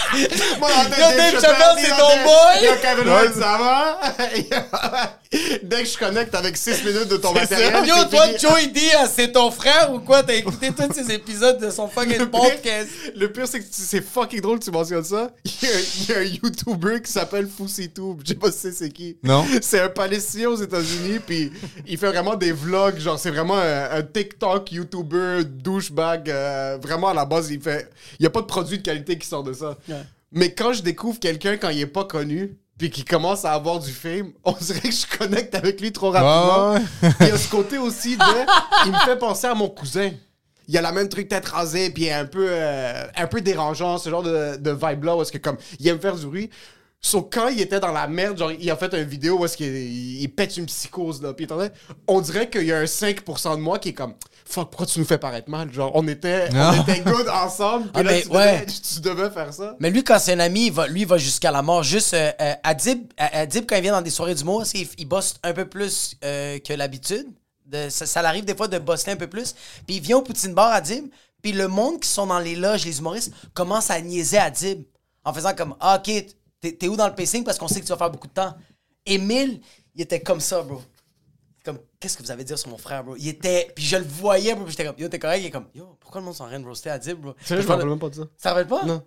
Yo, 0.15 1.17
Dave 1.17 1.41
Chappelle, 1.41 1.77
c'est 1.77 1.89
ton 1.89 2.23
boy? 2.23 2.63
Yo, 2.63 2.71
Kevin 2.81 3.09
Hart, 3.09 3.33
ça 3.33 3.57
va? 3.57 3.99
Dès 5.63 5.83
que 5.83 5.89
je 5.89 5.97
connecte 5.97 6.33
avec 6.35 6.55
6 6.55 6.83
minutes 6.85 7.07
de 7.09 7.17
ton 7.17 7.33
matériel, 7.33 7.85
Yo, 7.85 7.95
toi. 8.09 8.25
Joey 8.37 8.67
D, 8.67 8.79
ah, 8.97 9.05
c'est 9.13 9.31
ton 9.31 9.51
frère 9.51 9.91
ou 9.93 9.99
quoi? 9.99 10.23
T'as 10.23 10.35
écouté 10.35 10.71
tous 10.71 10.93
ces 10.93 11.11
épisodes 11.11 11.59
de 11.59 11.69
son 11.69 11.87
fucking 11.87 12.19
Le 12.19 12.29
pire, 12.29 12.41
podcast? 12.41 12.89
le 13.15 13.31
pire, 13.31 13.47
c'est 13.47 13.59
que 13.59 13.65
c'est 13.69 14.01
fucking 14.01 14.41
drôle 14.41 14.59
que 14.59 14.65
tu 14.65 14.71
mentionnes 14.71 15.03
ça. 15.03 15.31
Il 15.45 16.09
y 16.09 16.13
a, 16.13 16.19
un 16.19 16.23
YouTuber 16.23 17.01
qui 17.01 17.11
s'appelle 17.11 17.47
FoussyTube. 17.47 18.21
Je 18.23 18.29
sais 18.29 18.35
pas 18.35 18.51
si 18.51 18.71
c'est 18.71 18.89
qui. 18.89 19.17
Non. 19.23 19.45
C'est 19.61 19.81
un 19.81 19.89
Palestinien 19.89 20.49
aux 20.49 20.61
États-Unis, 20.61 21.19
puis 21.25 21.51
il 21.87 21.97
fait 21.97 22.07
vraiment 22.07 22.35
des 22.35 22.51
vlogs. 22.51 22.99
Genre, 22.99 23.19
c'est 23.19 23.31
vraiment 23.31 23.57
un, 23.57 23.91
un 23.91 24.03
TikTok 24.03 24.71
YouTuber 24.71 25.43
douchebag. 25.45 26.29
euh, 26.29 26.77
vraiment, 26.81 27.09
à 27.09 27.13
la 27.13 27.25
base, 27.25 27.49
il 27.51 27.61
fait. 27.61 27.89
Il 28.19 28.23
y 28.23 28.27
a 28.27 28.29
pas 28.29 28.41
de 28.41 28.45
produit 28.45 28.77
de 28.77 28.83
qualité 28.83 29.17
qui 29.17 29.27
sort 29.27 29.43
de 29.43 29.53
ça. 29.53 29.77
Mais 30.31 30.53
quand 30.53 30.73
je 30.73 30.81
découvre 30.81 31.19
quelqu'un 31.19 31.57
quand 31.57 31.69
il 31.69 31.79
est 31.81 31.85
pas 31.87 32.03
connu, 32.05 32.57
puis 32.77 32.89
qu'il 32.89 33.05
commence 33.05 33.45
à 33.45 33.53
avoir 33.53 33.79
du 33.79 33.91
fame, 33.91 34.31
on 34.43 34.51
dirait 34.53 34.79
que 34.81 34.91
je 34.91 35.17
connecte 35.17 35.55
avec 35.55 35.79
lui 35.79 35.91
trop 35.91 36.11
rapidement. 36.11 36.75
Il 37.21 37.27
y 37.27 37.31
a 37.31 37.37
ce 37.37 37.49
côté 37.49 37.77
aussi 37.77 38.17
de. 38.17 38.23
Il 38.85 38.91
me 38.91 38.97
fait 38.99 39.17
penser 39.17 39.47
à 39.47 39.53
mon 39.55 39.69
cousin. 39.69 40.11
Il 40.67 40.73
y 40.73 40.77
a 40.77 40.81
la 40.81 40.91
même 40.91 41.07
truc 41.09 41.27
tête 41.27 41.45
rasée, 41.45 41.91
puis 41.91 42.09
un 42.11 42.25
peu, 42.25 42.47
euh, 42.49 43.05
un 43.15 43.27
peu 43.27 43.39
dérangeant, 43.39 43.99
ce 43.99 44.09
genre 44.09 44.23
de, 44.23 44.55
de 44.57 44.71
vibe-là, 44.71 45.15
où 45.15 45.21
est-ce 45.21 45.31
que 45.31 45.37
comme, 45.37 45.57
il 45.79 45.87
aime 45.87 45.99
faire 45.99 46.15
du 46.15 46.25
bruit. 46.25 46.49
Sauf 46.99 47.25
quand 47.31 47.49
il 47.49 47.61
était 47.61 47.79
dans 47.79 47.91
la 47.91 48.07
merde, 48.07 48.35
genre, 48.39 48.51
il 48.51 48.71
a 48.71 48.75
fait 48.75 48.91
une 48.95 49.03
vidéo 49.03 49.37
où 49.37 49.45
est-ce 49.45 49.55
qu'il 49.57 49.67
il- 49.67 50.27
pète 50.29 50.57
une 50.57 50.65
psychose, 50.65 51.21
là. 51.21 51.33
Puis 51.33 51.45
on 52.07 52.19
dirait 52.19 52.49
qu'il 52.49 52.63
y 52.65 52.71
a 52.73 52.79
un 52.79 52.85
5% 52.85 53.55
de 53.57 53.61
moi 53.61 53.77
qui 53.77 53.89
est 53.89 53.93
comme, 53.93 54.15
fuck, 54.47 54.69
pourquoi 54.69 54.85
tu 54.85 54.99
nous 54.99 55.05
fais 55.05 55.17
paraître 55.17 55.49
mal? 55.49 55.71
Genre, 55.73 55.91
on 55.95 56.07
était, 56.07 56.49
on 56.53 56.81
était 56.81 57.01
good 57.01 57.27
ensemble, 57.29 57.83
puis 57.85 57.91
Ah, 57.95 58.03
là, 58.03 58.11
mais 58.11 58.21
tu, 58.21 58.29
ouais. 58.29 58.59
devais, 58.61 58.65
tu 58.65 58.99
devais 59.01 59.29
faire 59.31 59.53
ça. 59.53 59.75
Mais 59.79 59.89
lui, 59.89 60.03
quand 60.03 60.19
c'est 60.19 60.33
un 60.33 60.39
ami, 60.39 60.67
il 60.67 60.71
va, 60.71 60.87
lui, 60.87 61.01
il 61.01 61.07
va 61.07 61.17
jusqu'à 61.17 61.51
la 61.51 61.61
mort. 61.61 61.83
Juste, 61.83 62.13
euh, 62.13 62.31
euh, 62.39 62.53
Adib, 62.63 63.11
euh, 63.19 63.25
Adib, 63.33 63.65
quand 63.67 63.75
il 63.75 63.81
vient 63.81 63.93
dans 63.93 64.01
des 64.01 64.09
soirées 64.09 64.35
d'humour, 64.35 64.63
il, 64.73 64.87
il 64.97 65.05
bosse 65.07 65.35
un 65.43 65.53
peu 65.53 65.65
plus 65.65 66.15
euh, 66.23 66.59
que 66.59 66.73
l'habitude. 66.73 67.27
De- 67.65 67.89
Ça, 67.89 68.05
ça 68.05 68.21
l'arrive 68.21 68.45
des 68.45 68.55
fois 68.55 68.67
de 68.67 68.77
bosser 68.77 69.11
un 69.11 69.15
peu 69.15 69.27
plus. 69.27 69.53
Puis 69.87 69.95
il 69.97 70.01
vient 70.01 70.17
au 70.17 70.21
Poutine 70.21 70.53
Bar, 70.53 70.71
Adib, 70.71 71.05
puis 71.41 71.51
le 71.51 71.67
monde 71.67 71.99
qui 71.99 72.07
sont 72.09 72.27
dans 72.27 72.39
les 72.39 72.55
loges, 72.55 72.85
les 72.85 72.99
humoristes, 72.99 73.31
commence 73.53 73.89
à 73.89 73.99
niaiser 74.01 74.37
Adib 74.37 74.83
en 75.23 75.33
faisant 75.33 75.53
comme 75.55 75.75
Ah, 75.79 75.97
ok, 75.97 76.25
t'es 76.61 76.71
t'es 76.73 76.87
où 76.87 76.95
dans 76.95 77.07
le 77.07 77.15
pacing 77.15 77.43
parce 77.43 77.57
qu'on 77.57 77.67
sait 77.67 77.79
que 77.81 77.85
tu 77.85 77.91
vas 77.91 77.97
faire 77.97 78.11
beaucoup 78.11 78.27
de 78.27 78.33
temps. 78.33 78.53
Émile, 79.05 79.59
il 79.95 80.01
était 80.01 80.19
comme 80.21 80.39
ça, 80.39 80.61
bro. 80.61 80.81
Qu'est-ce 82.05 82.17
que 82.17 82.21
vous 82.21 82.29
avez 82.29 82.41
à 82.41 82.43
dire 82.45 82.59
sur 82.59 82.69
mon 82.69 82.77
frère, 82.77 83.03
bro? 83.03 83.15
Il 83.17 83.27
était. 83.27 83.71
Puis 83.75 83.83
je 83.83 83.97
le 83.97 84.03
voyais, 84.03 84.53
bro. 84.53 84.63
Puis 84.65 84.73
j'étais 84.73 84.85
comme, 84.85 84.93
yo, 84.99 85.09
t'es 85.09 85.17
correct? 85.17 85.39
Il 85.41 85.47
est 85.47 85.49
comme, 85.49 85.65
yo, 85.73 85.97
pourquoi 85.99 86.21
le 86.21 86.25
monde 86.25 86.35
s'en 86.35 86.45
vient 86.45 86.59
de 86.59 86.65
roaster? 86.65 86.91
Adib, 86.91 87.17
bro? 87.19 87.33
Sérieux, 87.43 87.63
je 87.63 87.67
me 87.67 87.71
rappelle 87.73 87.89
même 87.89 87.97
pas 87.97 88.09
de 88.09 88.13
ça. 88.13 88.23
Ça 88.37 88.49
rappelle 88.51 88.67
pas? 88.67 88.85
Non. 88.85 89.03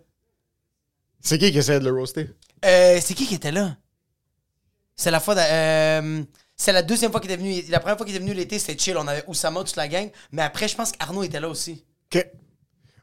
C'est 1.21 1.39
qui 1.39 1.53
qui 1.53 1.59
essaie 1.59 1.79
de 1.79 1.85
le 1.89 1.93
roaster? 1.97 2.29
Euh, 2.65 2.99
c'est 3.01 3.15
qui 3.15 3.25
qui 3.25 3.37
était 3.37 3.53
là? 3.53 3.77
C'est 4.97 5.13
la 5.13 5.21
fois. 5.21 5.37
de- 5.37 5.41
euh, 5.43 6.25
c'est 6.57 6.73
la 6.73 6.83
deuxième 6.83 7.13
fois 7.13 7.21
qu'il 7.21 7.31
était 7.31 7.41
venu. 7.41 7.63
La 7.69 7.79
première 7.79 7.97
fois 7.97 8.05
qu'il 8.05 8.17
était 8.17 8.25
venu 8.25 8.35
l'été, 8.35 8.59
c'était 8.59 8.77
chill. 8.77 8.97
On 8.97 9.07
avait 9.07 9.23
Oussama, 9.29 9.63
toute 9.63 9.77
la 9.77 9.87
gang. 9.87 10.11
Mais 10.33 10.43
après, 10.43 10.67
je 10.67 10.75
pense 10.75 10.91
qu'Arnaud 10.91 11.23
était 11.23 11.39
là 11.39 11.49
aussi. 11.49 11.85
Ok. 12.13 12.27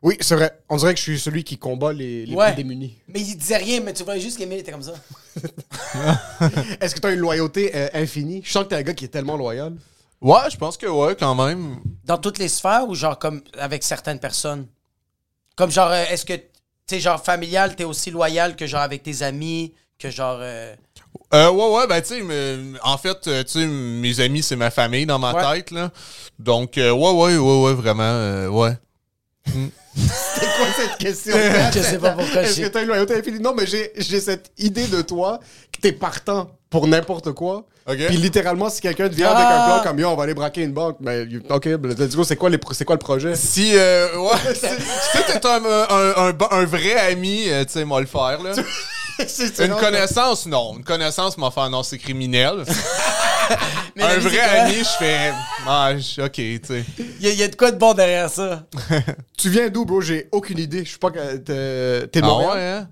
Oui, 0.01 0.17
c'est 0.21 0.35
vrai. 0.35 0.51
On 0.69 0.77
dirait 0.77 0.93
que 0.93 0.99
je 0.99 1.03
suis 1.03 1.19
celui 1.19 1.43
qui 1.43 1.57
combat 1.57 1.91
les, 1.93 2.25
les 2.25 2.35
Ouais. 2.35 2.47
plus 2.53 2.63
démunis. 2.63 2.95
Mais 3.07 3.21
il 3.21 3.35
disait 3.35 3.57
rien, 3.57 3.79
mais 3.81 3.93
tu 3.93 4.03
voyais 4.03 4.21
juste 4.21 4.37
qu'Emile 4.37 4.59
était 4.59 4.71
comme 4.71 4.83
ça. 4.83 4.93
Est-ce 6.81 6.95
que 6.95 6.99
tu 6.99 7.07
as 7.07 7.11
une 7.11 7.19
loyauté 7.19 7.71
euh, 7.75 7.87
infinie? 7.93 8.41
Je 8.43 8.51
sens 8.51 8.63
que 8.65 8.69
t'es 8.69 8.75
un 8.75 8.81
gars 8.83 8.93
qui 8.93 9.05
est 9.05 9.09
tellement 9.09 9.37
loyal. 9.37 9.73
Ouais, 10.21 10.49
je 10.51 10.57
pense 10.57 10.77
que 10.77 10.85
ouais, 10.87 11.15
quand 11.15 11.35
même. 11.35 11.77
Dans 12.05 12.17
toutes 12.17 12.37
les 12.37 12.47
sphères 12.49 12.87
ou 12.87 12.95
genre 12.95 13.17
comme 13.19 13.41
avec 13.57 13.83
certaines 13.83 14.19
personnes? 14.19 14.67
Comme 15.55 15.71
genre, 15.71 15.89
euh, 15.91 16.03
est-ce 16.09 16.25
que, 16.25 16.33
tu 16.33 16.41
sais, 16.87 16.99
genre 16.99 17.23
familial, 17.23 17.75
t'es 17.75 17.83
aussi 17.83 18.11
loyal 18.11 18.55
que 18.55 18.65
genre 18.67 18.81
avec 18.81 19.03
tes 19.03 19.21
amis, 19.23 19.73
que 19.97 20.09
genre. 20.09 20.37
euh, 20.41 20.75
Euh, 21.33 21.49
ouais, 21.51 21.69
ouais, 21.77 21.87
ben, 21.87 22.01
tu 22.01 22.07
sais, 22.09 22.21
me- 22.21 22.73
en 22.83 22.97
fait, 22.97 23.27
euh, 23.27 23.43
tu 23.43 23.51
sais, 23.51 23.65
mes 23.65 24.19
amis, 24.19 24.43
c'est 24.43 24.55
ma 24.55 24.69
famille 24.71 25.05
dans 25.05 25.19
ma 25.19 25.33
Ouais. 25.33 25.57
tête, 25.57 25.71
là. 25.71 25.91
Donc, 26.39 26.77
euh, 26.77 26.91
ouais, 26.91 27.11
ouais, 27.11 27.37
ouais, 27.37 27.61
ouais, 27.63 27.73
vraiment, 27.73 28.03
euh, 28.03 28.47
ouais. 28.49 28.77
C'était 29.45 30.47
quoi 30.57 30.67
cette 30.77 30.97
question? 30.97 31.35
Je 31.73 31.79
sais 31.81 31.97
pas 31.99 32.11
pourquoi 32.11 32.41
Est-ce 32.41 32.59
je- 32.61 32.65
que 32.65 32.67
t'as 32.71 32.81
une 32.81 32.87
loyauté 32.87 33.15
infinie? 33.15 33.39
Non, 33.39 33.53
mais 33.55 33.65
j'ai 33.65 33.91
j'ai 33.97 34.19
cette 34.19 34.51
idée 34.57 34.87
de 34.87 35.01
toi 35.01 35.39
que 35.71 35.79
t'es 35.79 35.91
partant 35.93 36.49
pour 36.69 36.87
n'importe 36.87 37.31
quoi. 37.31 37.65
Ok. 37.87 37.97
Puis 38.07 38.17
littéralement, 38.17 38.69
si 38.69 38.81
quelqu'un 38.81 39.07
te 39.07 39.13
vient 39.13 39.29
avec 39.31 39.45
Ah! 39.47 39.61
un 39.61 39.65
plan 39.81 39.89
comme 39.89 39.99
yo, 39.99 40.09
on 40.09 40.15
va 40.15 40.23
aller 40.23 40.33
braquer 40.33 40.63
une 40.63 40.73
banque, 40.73 40.97
mais 40.99 41.23
you- 41.25 41.43
ok, 41.49 41.75
ben, 41.77 41.95
let's 41.97 42.15
go, 42.15 42.23
c'est 42.23 42.35
quoi, 42.35 42.49
les 42.49 42.57
le 42.57 42.97
projet? 42.97 43.35
Si, 43.35 43.73
euh, 43.75 44.17
ouais, 44.17 44.53
si 44.55 44.59
si 44.59 45.23
t'es 45.39 45.45
un, 45.47 45.85
un, 45.89 46.13
un, 46.27 46.31
bon- 46.31 46.47
un 46.51 46.65
vrai 46.65 46.95
ami, 47.11 47.43
euh, 47.47 47.63
tu 47.63 47.73
sais, 47.73 47.85
moi 47.85 48.01
le 48.01 48.07
faire, 48.07 48.41
là. 48.41 48.51
C'est- 49.27 49.59
Une 49.63 49.71
non, 49.71 49.77
connaissance, 49.77 50.45
non. 50.45 50.75
Une 50.77 50.83
connaissance 50.83 51.37
m'a 51.37 51.51
fait 51.51 51.59
un 51.61 51.69
non, 51.69 51.83
c'est 51.83 51.97
criminel. 51.97 52.63
Mais 53.95 54.03
un 54.03 54.17
vrai 54.19 54.39
ami, 54.39 54.77
je 54.79 54.97
fais. 54.99 55.31
Ah, 55.67 55.91
ok, 56.19 56.31
tu 56.33 56.59
sais. 56.65 56.85
Il 56.97 57.25
y, 57.25 57.27
a- 57.27 57.31
il 57.33 57.39
y 57.39 57.43
a 57.43 57.47
de 57.47 57.55
quoi 57.55 57.71
de 57.71 57.77
bon 57.77 57.93
derrière 57.93 58.29
ça? 58.29 58.63
Tu 59.37 59.49
viens 59.49 59.69
d'où, 59.69 59.85
bro? 59.85 60.01
J'ai 60.01 60.27
aucune 60.31 60.57
idée. 60.59 60.83
Je 60.85 60.91
sais 60.93 60.97
pas 60.97 61.11
que 61.11 61.37
t'es 61.37 62.21
de 62.21 62.25
Ah 62.25 62.37
ouais, 62.37 62.61
hein? 62.61 62.89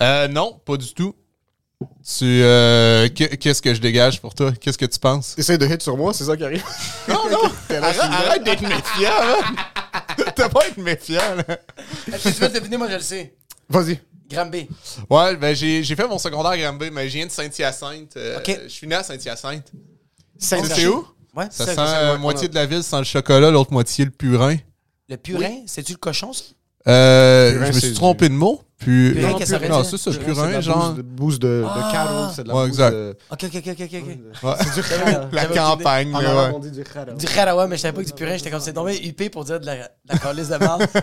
Euh, 0.00 0.28
non, 0.28 0.60
pas 0.64 0.76
du 0.76 0.92
tout. 0.94 1.14
Tu. 2.04 2.24
euh, 2.24 3.08
que- 3.08 3.34
Qu'est-ce 3.36 3.62
que 3.62 3.72
je 3.74 3.80
dégage 3.80 4.20
pour 4.20 4.34
toi? 4.34 4.52
Qu'est-ce 4.60 4.78
que 4.78 4.84
tu 4.86 4.98
penses? 4.98 5.34
T'essayes 5.36 5.58
de 5.58 5.66
hit 5.66 5.80
sur 5.82 5.96
moi, 5.96 6.12
c'est 6.12 6.24
ça 6.24 6.36
qui 6.36 6.44
arrive? 6.44 6.64
Non, 7.08 7.30
non! 7.30 7.50
T'es 7.68 7.80
là, 7.80 7.86
Arrête, 7.88 8.00
arrête 8.00 8.44
d'être 8.44 8.62
méfiant, 8.62 9.10
là! 9.10 9.36
T'as 10.34 10.48
pas 10.48 10.60
à 10.64 10.66
être 10.66 10.76
méfiant, 10.78 11.20
là. 11.36 11.56
Est-ce 12.12 12.24
que 12.24 12.34
tu 12.34 12.40
veux 12.42 12.48
deviner? 12.48 12.76
Moi, 12.76 12.88
je 12.90 12.94
le 12.96 13.00
sais. 13.00 13.34
Vas-y. 13.68 14.00
Granby. 14.30 14.68
Ouais, 15.10 15.36
ben 15.36 15.54
j'ai 15.54 15.82
j'ai 15.82 15.96
fait 15.96 16.06
mon 16.06 16.18
secondaire 16.18 16.52
à 16.52 16.58
Granby, 16.58 16.90
mais 16.90 17.08
je 17.08 17.14
viens 17.16 17.26
de 17.26 17.30
Saint-Hyacinthe. 17.30 18.16
euh, 18.16 18.38
Ok. 18.38 18.60
Je 18.64 18.68
suis 18.68 18.86
né 18.86 18.94
à 18.94 19.02
Saint-Hyacinthe. 19.02 19.72
Saint- 20.38 20.62
C'est 20.64 20.86
où? 20.86 21.06
Ouais, 21.34 21.46
Ça 21.50 21.66
c'est 21.66 21.74
sent 21.74 21.80
euh, 21.80 22.12
ouais, 22.14 22.18
moitié 22.18 22.48
de 22.48 22.54
la 22.54 22.66
ville 22.66 22.82
sans 22.82 22.98
le 22.98 23.04
chocolat, 23.04 23.50
l'autre 23.50 23.72
moitié 23.72 24.04
le 24.04 24.10
purin. 24.10 24.56
Le 25.08 25.16
purin, 25.16 25.62
c'est-tu 25.66 25.92
le 25.92 25.98
cochon, 25.98 26.32
ça? 26.32 26.44
Euh, 26.86 27.52
Purin, 27.52 27.66
je 27.66 27.72
me 27.74 27.78
suis 27.80 27.88
du- 27.90 27.94
trompé 27.94 28.28
de 28.28 28.34
mot. 28.34 28.62
Puis... 28.78 29.12
Purin, 29.12 29.30
non, 29.68 29.82
c'est 29.82 29.96
ça, 29.98 30.12
C'est 30.12 30.18
de 30.20 30.24
purin, 30.24 30.50
la 30.50 30.60
genre. 30.60 30.94
bouse 31.02 31.40
de, 31.40 31.48
de, 31.48 31.62
de 31.62 31.66
Ah. 31.66 32.32
c'est 32.34 32.44
de 32.44 32.48
la 32.48 32.54
Ouais, 32.54 32.60
bouse 32.60 32.68
exact. 32.68 32.92
de... 32.92 33.16
Ok, 33.30 33.44
ok, 33.44 33.54
ok, 33.56 33.66
ok. 33.80 34.44
Ouais. 34.44 34.52
C'est 34.60 34.74
du 34.82 34.88
khara. 34.88 35.28
La 35.32 35.46
campagne, 35.46 36.14
arabe, 36.14 36.36
ouais. 36.50 36.54
on 36.54 36.58
dit 36.60 36.70
du 36.70 36.84
khara. 36.84 37.06
Du 37.12 37.26
ouais, 37.26 37.66
mais 37.66 37.76
je 37.76 37.82
savais 37.82 37.92
pas 37.96 38.02
que 38.02 38.06
du 38.06 38.12
purin, 38.12 38.36
j'étais 38.36 38.50
comme 38.50 38.60
c'est 38.60 38.72
tombé 38.72 38.96
UP 39.04 39.30
pour 39.32 39.44
dire 39.44 39.58
de 39.58 39.66
la, 39.66 39.74
de 39.76 39.82
la 40.08 40.18
calice 40.18 40.48
de 40.48 40.56
merde. 40.58 40.86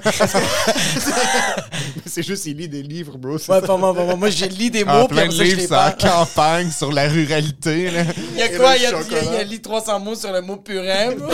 C'est 2.06 2.24
juste, 2.24 2.46
il 2.46 2.56
lit 2.58 2.70
des 2.70 2.82
livres, 2.82 3.18
bro. 3.18 3.38
c'est 3.38 3.52
Ouais, 3.52 3.62
pour 3.62 3.78
moi, 3.78 3.94
pour 3.94 4.06
moi, 4.06 4.16
moi, 4.16 4.30
je 4.30 4.46
lis 4.46 4.72
des 4.72 4.86
Ah, 4.88 5.02
mots, 5.02 5.08
plein 5.10 5.28
de 5.28 5.34
livres 5.34 5.62
sur 5.62 5.72
la 5.76 5.92
campagne, 5.92 6.72
sur 6.72 6.92
la 6.94 7.10
ruralité. 7.10 7.92
Là. 7.92 8.04
Il 8.32 8.38
y 8.38 8.42
a 8.42 8.50
quoi? 8.58 8.74
le 8.74 8.80
Il 8.80 8.84
y 8.84 8.86
a, 8.86 8.92
chocolat. 8.92 9.22
il 9.24 9.34
y 9.34 9.38
a 9.38 9.44
lit 9.44 9.62
300 9.62 10.00
mots 10.00 10.16
sur 10.16 10.32
le 10.32 10.42
mot 10.42 10.56
purin, 10.58 11.12
bro. 11.18 11.30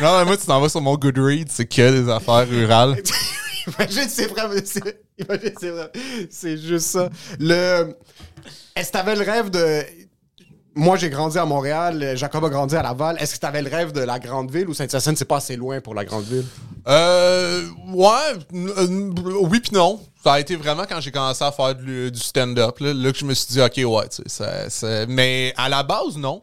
Non, 0.00 0.18
mais 0.18 0.24
moi, 0.24 0.36
tu 0.38 0.46
t'en 0.46 0.58
vas 0.60 0.68
sur 0.70 0.80
mon 0.80 0.94
Goodreads, 0.96 1.48
c'est 1.50 1.66
que 1.66 2.02
des 2.02 2.10
affaires 2.10 2.48
rurales. 2.48 2.96
Imagine, 3.66 4.08
c'est 4.08 4.26
vrai. 4.26 4.42
c'est- 4.64 5.92
c'est 6.30 6.56
juste 6.58 6.86
ça. 6.86 7.08
Le... 7.38 7.94
Est-ce 8.74 8.88
que 8.88 8.92
t'avais 8.92 9.14
le 9.16 9.22
rêve 9.22 9.50
de... 9.50 9.82
Moi, 10.74 10.96
j'ai 10.96 11.10
grandi 11.10 11.36
à 11.38 11.44
Montréal. 11.44 12.14
Jacob 12.16 12.44
a 12.46 12.48
grandi 12.48 12.74
à 12.74 12.82
Laval. 12.82 13.16
Est-ce 13.20 13.34
que 13.34 13.40
t'avais 13.40 13.60
le 13.60 13.68
rêve 13.68 13.92
de 13.92 14.00
la 14.00 14.18
grande 14.18 14.50
ville 14.50 14.68
ou 14.68 14.74
Saint-Hyacinthe, 14.74 15.18
c'est 15.18 15.26
pas 15.26 15.36
assez 15.36 15.54
loin 15.54 15.82
pour 15.82 15.94
la 15.94 16.04
grande 16.06 16.24
ville? 16.24 16.46
Euh, 16.88 17.62
ouais, 17.92 18.32
euh, 18.54 19.10
oui 19.42 19.60
puis 19.60 19.72
non. 19.74 20.00
Ça 20.24 20.34
a 20.34 20.40
été 20.40 20.56
vraiment 20.56 20.84
quand 20.88 21.00
j'ai 21.00 21.10
commencé 21.10 21.44
à 21.44 21.52
faire 21.52 21.74
du, 21.74 22.10
du 22.10 22.18
stand-up, 22.20 22.78
là, 22.80 22.94
là 22.94 23.12
que 23.12 23.18
je 23.18 23.24
me 23.26 23.34
suis 23.34 23.48
dit, 23.52 23.60
OK, 23.60 23.76
ouais, 23.84 24.08
tu 24.08 24.22
sais, 24.26 25.06
mais 25.08 25.52
à 25.58 25.68
la 25.68 25.82
base, 25.82 26.16
non. 26.16 26.42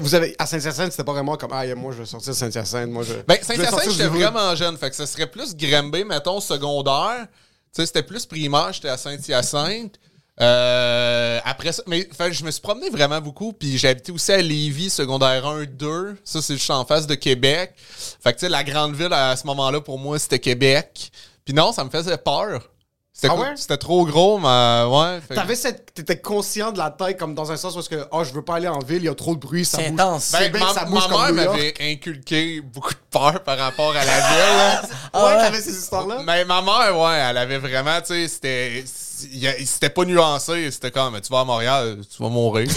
Vous 0.00 0.14
avez, 0.14 0.36
à 0.38 0.46
Saint-Hyacinthe, 0.46 0.92
c'était 0.92 1.04
pas 1.04 1.12
vraiment 1.12 1.36
comme 1.36 1.52
Ah, 1.52 1.66
moi, 1.74 1.92
je 1.92 1.98
vais 1.98 2.06
sortir 2.06 2.34
Saint-Hyacinthe. 2.34 2.90
Moi, 2.90 3.02
je. 3.02 3.14
Ben, 3.26 3.38
Saint-Hyacinthe, 3.42 3.90
j'étais 3.90 4.06
vraiment 4.06 4.54
jeune. 4.54 4.76
Fait 4.76 4.90
que 4.90 4.96
ça 4.96 5.06
serait 5.06 5.26
plus 5.26 5.56
Granby, 5.56 6.04
mettons, 6.04 6.40
secondaire. 6.40 7.26
Tu 7.74 7.82
sais, 7.82 7.86
c'était 7.86 8.02
plus 8.02 8.24
primaire, 8.24 8.72
j'étais 8.72 8.88
à 8.88 8.96
Saint-Hyacinthe. 8.96 9.98
Euh, 10.40 11.38
après 11.44 11.72
ça, 11.72 11.82
mais 11.86 12.08
je 12.30 12.44
me 12.44 12.50
suis 12.50 12.60
promené 12.60 12.90
vraiment 12.90 13.20
beaucoup. 13.20 13.52
Puis 13.52 13.84
habité 13.86 14.12
aussi 14.12 14.32
à 14.32 14.42
Lévis, 14.42 14.90
secondaire 14.90 15.46
1, 15.46 15.64
2. 15.64 16.16
Ça, 16.24 16.42
c'est 16.42 16.54
juste 16.54 16.70
en 16.70 16.84
face 16.84 17.06
de 17.06 17.14
Québec. 17.14 17.74
Fait 17.76 18.32
que, 18.32 18.38
tu 18.38 18.46
sais, 18.46 18.48
la 18.48 18.64
grande 18.64 18.94
ville 18.94 19.12
à 19.12 19.34
ce 19.36 19.46
moment-là, 19.46 19.80
pour 19.80 19.98
moi, 19.98 20.18
c'était 20.18 20.38
Québec. 20.38 21.10
Puis 21.44 21.54
non, 21.54 21.72
ça 21.72 21.84
me 21.84 21.90
faisait 21.90 22.18
peur. 22.18 22.68
C'était 23.16 23.28
Ah 23.30 23.36
ouais? 23.36 23.52
C'était 23.54 23.76
trop 23.76 24.04
gros, 24.04 24.38
mais 24.38 24.82
ouais. 24.88 25.20
fait 25.20 25.28
que- 25.28 25.34
T'avais 25.34 25.54
cette. 25.54 25.94
T'étais 25.94 26.18
conscient 26.18 26.72
de 26.72 26.78
la 26.78 26.90
taille, 26.90 27.16
comme 27.16 27.32
dans 27.36 27.52
un 27.52 27.56
sens 27.56 27.76
où 27.76 27.78
est-ce 27.78 27.88
que, 27.88 28.04
oh, 28.10 28.24
je 28.24 28.32
veux 28.32 28.42
pas 28.42 28.56
aller 28.56 28.66
en 28.66 28.80
ville, 28.80 28.98
il 28.98 29.04
y 29.04 29.08
a 29.08 29.14
trop 29.14 29.36
de 29.36 29.40
bruit, 29.40 29.64
ça 29.64 29.78
C'est 29.78 29.90
bouge. 29.90 30.00
intense. 30.00 30.32
Ben, 30.32 30.38
Québec, 30.40 30.62
ma, 30.62 30.72
ça 30.74 30.84
bouge 30.84 31.08
ma 31.08 31.30
mère 31.30 31.46
m'avait 31.46 31.74
inculqué 31.80 32.60
beaucoup 32.60 32.90
de 32.92 32.98
peur 33.12 33.44
par 33.44 33.56
rapport 33.56 33.90
à 33.92 34.04
la 34.04 34.16
ville. 34.16 34.56
là. 34.56 34.82
Ah 35.12 35.24
ouais, 35.26 35.30
ouais? 35.30 35.38
t'avais 35.38 35.60
ces 35.60 35.78
histoires-là? 35.78 36.22
Mais 36.26 36.44
ma 36.44 36.60
mère, 36.60 36.98
ouais, 36.98 37.16
elle 37.30 37.38
avait 37.38 37.58
vraiment, 37.58 38.00
tu 38.00 38.08
sais, 38.08 38.26
c'était. 38.26 38.84
C'était 38.84 39.90
pas 39.90 40.04
nuancé. 40.04 40.68
C'était 40.72 40.90
comme, 40.90 41.18
tu 41.20 41.32
vas 41.32 41.40
à 41.40 41.44
Montréal, 41.44 41.98
tu 42.14 42.20
vas 42.20 42.28
mourir. 42.28 42.68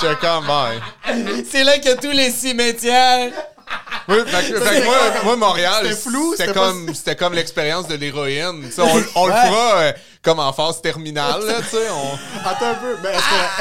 J'étais 0.00 0.16
comme, 0.16 0.44
ouais. 0.48 1.44
C'est 1.50 1.64
là 1.64 1.78
qu'il 1.78 1.90
y 1.90 1.94
a 1.94 1.96
tous 1.96 2.10
les 2.10 2.30
cimetières. 2.30 3.32
Oui, 4.08 4.18
fait 4.24 4.52
que- 4.52 4.60
fait 4.60 4.80
que 4.80 4.84
moi, 4.84 4.96
moi, 5.24 5.36
Montréal, 5.36 5.80
C'était 5.82 5.96
flou, 5.96 6.34
c'était 6.36 6.52
c'était 6.94 7.16
comme, 7.16 7.34
l'expérience 7.34 7.88
de 7.88 7.96
l'héroïne. 7.96 8.70
On 8.78 9.26
le 9.26 9.32
fera 9.32 9.78
euh, 9.78 9.92
comme 10.22 10.38
en 10.38 10.52
phase 10.52 10.80
terminale, 10.80 11.44
là, 11.44 11.54
tu 11.60 11.76
sais. 11.76 11.88
On... 11.90 12.48
Attends 12.48 12.68
un 12.70 12.74
peu, 12.74 12.96
mais 13.02 13.10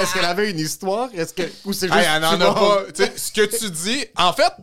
est-ce 0.03 0.13
qu'elle 0.13 0.25
avait 0.25 0.51
une 0.51 0.59
histoire? 0.59 1.09
Est-ce 1.15 1.33
que. 1.33 1.43
Ou 1.65 1.73
c'est 1.73 1.87
juste. 1.87 1.99
Hey, 1.99 2.07
elle 2.15 2.25
en 2.25 2.37
tu 2.37 2.43
a 2.43 2.53
pas. 2.53 2.81
Ce 3.17 3.31
que 3.31 3.57
tu 3.57 3.71
dis, 3.71 4.05
en 4.15 4.33
fait, 4.33 4.53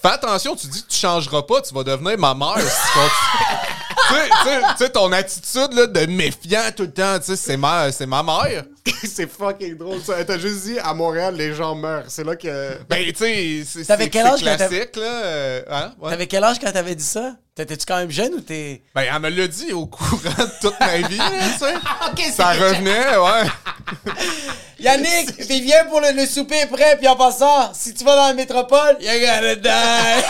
fais 0.00 0.08
attention, 0.08 0.56
tu 0.56 0.66
dis 0.66 0.82
que 0.82 0.88
tu 0.88 0.98
changeras 0.98 1.42
pas, 1.42 1.60
tu 1.60 1.74
vas 1.74 1.84
devenir 1.84 2.16
ma 2.16 2.34
mère 2.34 2.58
si 2.60 2.92
tu. 2.94 3.87
Tu 4.08 4.78
sais, 4.78 4.90
ton 4.90 5.10
attitude 5.12 5.72
là, 5.72 5.86
de 5.86 6.06
méfiant 6.06 6.60
tout 6.76 6.84
le 6.84 6.90
temps, 6.92 7.18
tu 7.18 7.26
sais, 7.26 7.36
c'est 7.36 7.56
ma, 7.56 7.90
c'est 7.92 8.06
ma 8.06 8.22
mère. 8.22 8.64
c'est 9.04 9.30
fucking 9.30 9.76
drôle, 9.76 10.00
ça. 10.02 10.24
T'as 10.24 10.38
juste 10.38 10.64
dit, 10.64 10.78
à 10.78 10.94
Montréal, 10.94 11.34
les 11.36 11.54
gens 11.54 11.74
meurent. 11.74 12.04
C'est 12.08 12.24
là 12.24 12.36
que. 12.36 12.78
Ben, 12.88 13.04
tu 13.12 13.14
sais, 13.16 13.62
c'est 13.66 13.84
T'avais 13.84 14.04
c'est- 14.04 14.10
quel 14.10 14.22
c'est 14.26 14.28
âge 14.32 14.40
quand 14.40 14.56
t'as- 14.56 14.68
classique, 14.68 14.96
là. 14.96 15.02
euh, 15.24 15.62
hein? 15.70 15.92
Ouais. 16.00 16.10
T'avais 16.10 16.26
quel 16.26 16.44
âge 16.44 16.56
quand 16.58 16.72
t'avais 16.72 16.94
dit 16.94 17.04
ça? 17.04 17.32
T'étais-tu 17.54 17.86
quand 17.86 17.96
même 17.96 18.10
jeune 18.10 18.34
ou 18.34 18.40
t'es. 18.40 18.82
Ben, 18.94 19.02
elle 19.12 19.20
me 19.20 19.28
l'a 19.30 19.48
dit 19.48 19.72
au 19.72 19.86
courant 19.86 20.16
de 20.38 20.60
toute 20.60 20.78
ma 20.78 20.96
vie, 20.98 21.18
tu 21.18 21.58
sais. 21.58 22.32
Ça 22.36 22.52
revenait, 22.52 23.16
ouais. 23.16 24.12
Yannick, 24.80 25.36
t'es 25.48 25.58
viens 25.58 25.84
pour 25.86 26.00
le, 26.00 26.12
le 26.12 26.24
souper 26.24 26.64
prêt, 26.66 26.96
puis 26.98 27.08
en 27.08 27.16
passant, 27.16 27.72
si 27.74 27.92
tu 27.94 28.04
vas 28.04 28.14
dans 28.14 28.28
la 28.28 28.34
métropole, 28.34 28.96
you're 29.00 29.18
gonna 29.18 29.54
die. 29.56 30.24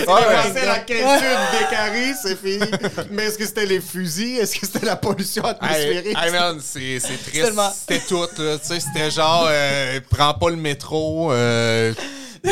Ouais, 0.00 0.06
ouais. 0.12 0.52
c'est 0.52 0.66
la 0.66 0.78
question 0.80 1.18
des 1.52 1.66
caries, 1.70 2.14
c'est 2.20 2.31
fini. 2.36 2.64
Mais 3.10 3.24
est-ce 3.24 3.38
que 3.38 3.44
c'était 3.46 3.66
les 3.66 3.80
fusils? 3.80 4.38
Est-ce 4.38 4.58
que 4.58 4.66
c'était 4.66 4.86
la 4.86 4.96
pollution 4.96 5.44
atmosphérique? 5.44 6.16
hey, 6.20 6.30
man, 6.32 6.58
c'est 6.62 6.98
c'est 7.00 7.16
triste. 7.22 7.44
Tellement. 7.44 7.70
C'était 7.70 8.00
tout, 8.06 8.20
là. 8.38 8.58
Tu 8.58 8.66
sais, 8.66 8.80
c'était 8.80 9.10
genre, 9.10 9.46
euh, 9.48 10.00
prends 10.10 10.34
pas 10.34 10.50
le 10.50 10.56
métro. 10.56 11.32
euh, 11.32 11.92
tu 12.44 12.50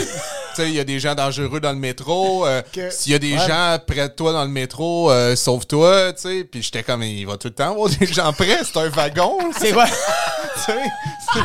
sais, 0.55 0.69
il 0.69 0.75
y 0.75 0.81
a 0.81 0.85
des 0.85 1.01
gens 1.01 1.15
dangereux 1.17 1.59
dans 1.61 1.73
le 1.73 1.79
métro. 1.79 2.47
euh, 2.47 2.63
Que- 2.73 2.91
S'il 2.91 3.11
y 3.13 3.15
a 3.15 3.19
des 3.19 3.37
gens 3.37 3.79
près 3.87 4.09
de 4.09 4.15
toi 4.15 4.33
dans 4.33 4.45
le 4.45 4.51
métro, 4.51 5.11
euh, 5.11 5.35
sauve-toi, 5.35 6.13
tu 6.13 6.21
sais. 6.23 6.45
Puis 6.45 6.63
j'étais 6.63 6.83
comme, 6.85 7.03
il 7.03 7.27
va 7.27 7.37
tout 7.37 7.49
le 7.49 7.55
temps 7.55 7.73
avoir 7.73 7.89
des 7.91 8.07
gens 8.07 8.33
près. 8.33 8.59
C'est 8.65 8.79
un 8.79 8.89
wagon, 8.89 9.39
C'est 9.59 9.73
quoi? 9.73 9.87
tu 10.67 10.73
sais. 10.73 11.41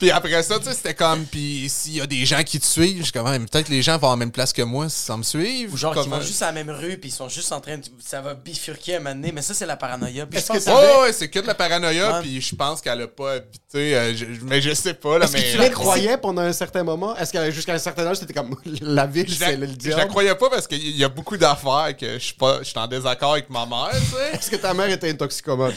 Puis 0.00 0.10
après 0.10 0.42
ça, 0.42 0.58
tu 0.58 0.64
sais, 0.64 0.72
c'était 0.74 0.94
comme, 0.94 1.24
puis 1.26 1.68
s'il 1.68 1.96
y 1.96 2.00
a 2.00 2.06
des 2.06 2.24
gens 2.24 2.42
qui 2.42 2.58
te 2.58 2.64
suivent, 2.64 2.98
je 2.98 3.02
suis 3.04 3.12
comme, 3.12 3.30
mais 3.30 3.38
peut-être 3.38 3.68
les 3.68 3.82
gens 3.82 3.98
vont 3.98 4.08
à 4.08 4.12
la 4.12 4.16
même 4.16 4.32
place 4.32 4.52
que 4.52 4.62
moi 4.62 4.88
si 4.88 4.96
ça 5.04 5.16
me 5.16 5.22
suivent. 5.22 5.72
Ou 5.72 5.76
genre 5.76 5.94
qui 5.94 6.00
Comment- 6.00 6.16
vont 6.16 6.22
juste 6.22 6.40
à 6.42 6.46
la 6.46 6.52
même 6.52 6.70
rue, 6.70 6.96
puis 6.96 7.10
ils 7.10 7.12
sont 7.12 7.28
juste 7.28 7.52
en 7.52 7.60
train 7.60 7.76
de. 7.78 7.84
Ça 8.02 8.20
va 8.22 8.34
bifurquer 8.34 8.94
à 8.94 8.96
un 8.96 9.00
moment 9.00 9.14
donné, 9.14 9.30
mais 9.32 9.42
ça, 9.42 9.52
c'est 9.54 9.66
la 9.66 9.76
paranoïa. 9.76 10.24
Puis 10.26 10.40
je 10.40 10.46
que 10.46 10.52
que 10.54 10.60
ça- 10.60 10.74
Ouais, 10.74 10.80
ouais, 10.86 11.00
ouais, 11.02 11.12
c'est 11.12 11.28
que 11.28 11.38
de 11.38 11.46
la 11.46 11.54
paranoïa, 11.54 12.14
Ouais. 12.14 12.20
puis 12.22 12.40
je 12.40 12.54
pense 12.56 12.80
qu'elle 12.80 13.02
a 13.02 13.06
pas 13.08 13.34
habité, 13.34 13.94
euh, 13.94 14.12
je- 14.16 14.24
je- 14.24 14.40
mais 14.44 14.60
je 14.62 14.72
sais 14.72 14.94
pas, 14.94 15.18
là, 15.18 15.26
Est-ce 15.26 15.34
mais... 15.34 15.42
que 15.44 15.50
tu 15.52 15.58
la 15.58 15.68
croyais 15.68 16.16
pendant 16.16 16.42
un 16.42 16.52
certain 16.54 16.82
moment? 16.82 17.14
Est-ce 17.16 17.32
que 17.32 17.50
jusqu'à 17.50 17.74
un 17.74 17.78
certain 17.78 18.06
âge, 18.06 18.16
c'était 18.16 18.32
comme 18.34 18.56
la 18.80 19.06
ville, 19.06 19.28
Je 19.28 19.34
c'est 19.34 19.56
le 19.56 19.66
je 19.66 19.72
diable? 19.72 20.00
la 20.00 20.06
croyais 20.08 20.34
pas 20.34 20.48
parce 20.48 20.66
qu'il 20.66 20.96
y 20.96 21.04
a 21.04 21.08
beaucoup 21.10 21.36
d'affaires 21.36 21.94
que 21.94 22.14
je 22.14 22.24
suis 22.24 22.34
pas, 22.34 22.60
je 22.60 22.68
suis 22.70 22.78
en 22.78 22.86
désaccord 22.86 23.32
avec 23.32 23.50
ma 23.50 23.66
mère, 23.66 23.90
tu 23.92 24.16
sais. 24.16 24.36
Est-ce 24.38 24.50
que 24.50 24.56
ta 24.56 24.72
mère 24.72 24.88
était 24.88 25.10
une 25.10 25.18
toxicomane? 25.18 25.74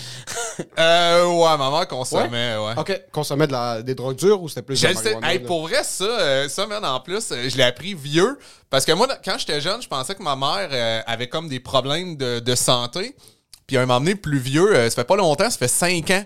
Euh, 0.80 1.26
ouais, 1.26 1.58
ma 1.58 1.70
mère 1.72 1.88
consommait, 1.88 2.56
ouais. 2.58 2.74
Ok, 2.78 3.02
consommait 3.12 3.48
de 3.48 3.52
la, 3.52 3.82
des 3.82 3.96
drogues 3.96 4.13
dures 4.14 4.42
ou 4.42 4.50
c'était 4.50 4.62
plus 4.62 4.76
Je 4.76 4.88
de 4.88 4.94
marijuana, 4.94 5.34
hey, 5.34 5.40
pour 5.40 5.68
vrai, 5.68 5.84
ça, 5.84 6.04
euh, 6.06 6.50
ça, 6.50 6.66
man, 6.68 6.84
en 6.86 7.00
plus, 7.00 7.32
euh, 7.32 7.50
je 7.50 7.58
l'ai 7.58 7.64
appris 7.64 7.94
vieux. 7.94 8.38
Parce 8.70 8.86
que 8.86 8.92
moi, 8.92 9.08
quand 9.24 9.38
j'étais 9.38 9.62
jeune, 9.62 9.82
je 9.82 9.88
pensais 9.88 10.16
que 10.16 10.24
ma 10.24 10.36
mère 10.36 10.70
euh, 10.72 11.02
avait 11.06 11.28
comme 11.30 11.48
des 11.50 11.60
problèmes 11.60 12.16
de, 12.18 12.40
de 12.40 12.56
santé. 12.56 13.16
Puis 13.68 13.78
à 13.78 13.82
un 13.82 13.86
moment 13.86 14.00
donné, 14.00 14.16
plus 14.16 14.40
vieux, 14.40 14.74
ça 14.90 14.92
fait 14.92 15.04
pas 15.04 15.16
longtemps, 15.16 15.50
ça 15.50 15.58
fait 15.58 15.68
5 15.68 16.10
ans. 16.12 16.26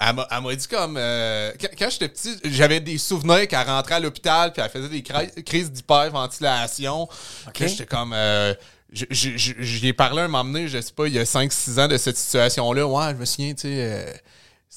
Elle 0.00 0.14
m'a, 0.42 0.54
dit 0.56 0.66
comme... 0.68 0.96
euh, 0.98 1.52
quand 1.60 1.68
quand 1.78 1.88
j'étais 1.90 2.08
petit, 2.08 2.36
j'avais 2.44 2.80
des 2.80 2.98
souvenirs 2.98 3.46
qu'elle 3.48 3.66
rentrait 3.66 3.94
à 3.94 4.00
l'hôpital 4.00 4.52
puis 4.52 4.60
elle 4.62 4.68
faisait 4.70 4.88
des 4.88 5.02
cri- 5.02 5.42
crises 5.44 5.70
d'hyperventilation. 5.70 7.08
Puis 7.54 7.64
là, 7.64 7.70
j'étais 7.70 7.86
comme... 7.86 8.12
euh, 8.14 8.54
J'y 8.92 9.88
ai 9.88 9.92
parlé 9.92 10.22
un 10.22 10.28
moment 10.28 10.44
donné, 10.44 10.68
je 10.68 10.80
sais 10.80 10.92
pas, 10.92 11.06
il 11.08 11.14
y 11.14 11.18
a 11.18 11.24
5-6 11.24 11.80
ans 11.80 11.88
de 11.88 11.96
cette 11.96 12.16
situation-là. 12.16 12.86
Ouais, 12.86 13.10
je 13.10 13.16
me 13.16 13.24
souviens, 13.24 13.54
tu 13.54 13.62
sais... 13.62 14.22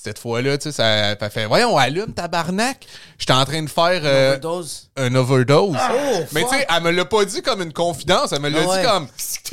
cette 0.04 0.20
fois-là, 0.20 0.58
tu 0.58 0.72
sais, 0.72 1.16
ça 1.20 1.30
fait 1.30 1.46
Voyons, 1.46 1.78
allume, 1.78 2.14
tabarnak. 2.14 2.86
J'étais 3.18 3.34
en 3.34 3.44
train 3.46 3.62
de 3.64 3.70
faire 3.70 4.02
euh, 4.04 4.30
Overdose. 4.30 4.90
un 4.96 5.16
overdose. 5.16 5.76
Oh, 5.78 6.20
Mais 6.34 6.44
tu 6.44 6.50
sais, 6.50 6.68
elle 6.70 6.84
me 6.84 6.92
l'a 6.92 7.06
pas 7.06 7.26
dit 7.26 7.42
comme 7.42 7.62
une 7.62 7.74
confidence, 7.74 8.32
elle 8.32 8.42
me 8.42 8.50
l'a 8.50 8.60
Ah 8.64 8.68
ouais. 8.68 8.82
dit 8.82 8.88
comme. 8.88 9.08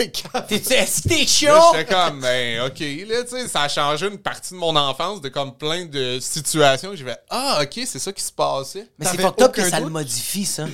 T'es- 0.49 0.57
Est-ce 0.57 1.03
que 1.03 1.09
t'es 1.09 1.27
chaud? 1.27 1.61
j'étais 1.73 1.93
comme, 1.93 2.21
ben, 2.21 2.61
OK, 2.63 2.81
là, 2.81 3.23
tu 3.25 3.31
sais, 3.31 3.49
ça 3.49 3.63
a 3.63 3.69
changé 3.69 4.07
une 4.07 4.19
partie 4.19 4.55
de 4.55 4.59
mon 4.59 4.75
enfance 4.77 5.21
de 5.21 5.29
comme 5.29 5.57
plein 5.57 5.87
de 5.87 6.19
situations 6.21 6.91
que 6.91 6.97
j'ai 6.97 7.05
fait, 7.05 7.19
ah, 7.31 7.61
OK, 7.63 7.81
c'est 7.87 7.99
ça 7.99 8.13
qui 8.13 8.23
se 8.23 8.33
passait. 8.33 8.89
Mais 8.99 9.07
c'est 9.07 9.21
fucked 9.21 9.43
up 9.43 9.53
que 9.53 9.61
aucun 9.63 9.71
ça 9.71 9.81
le 9.81 9.89
modifie, 9.89 10.45
ça. 10.45 10.67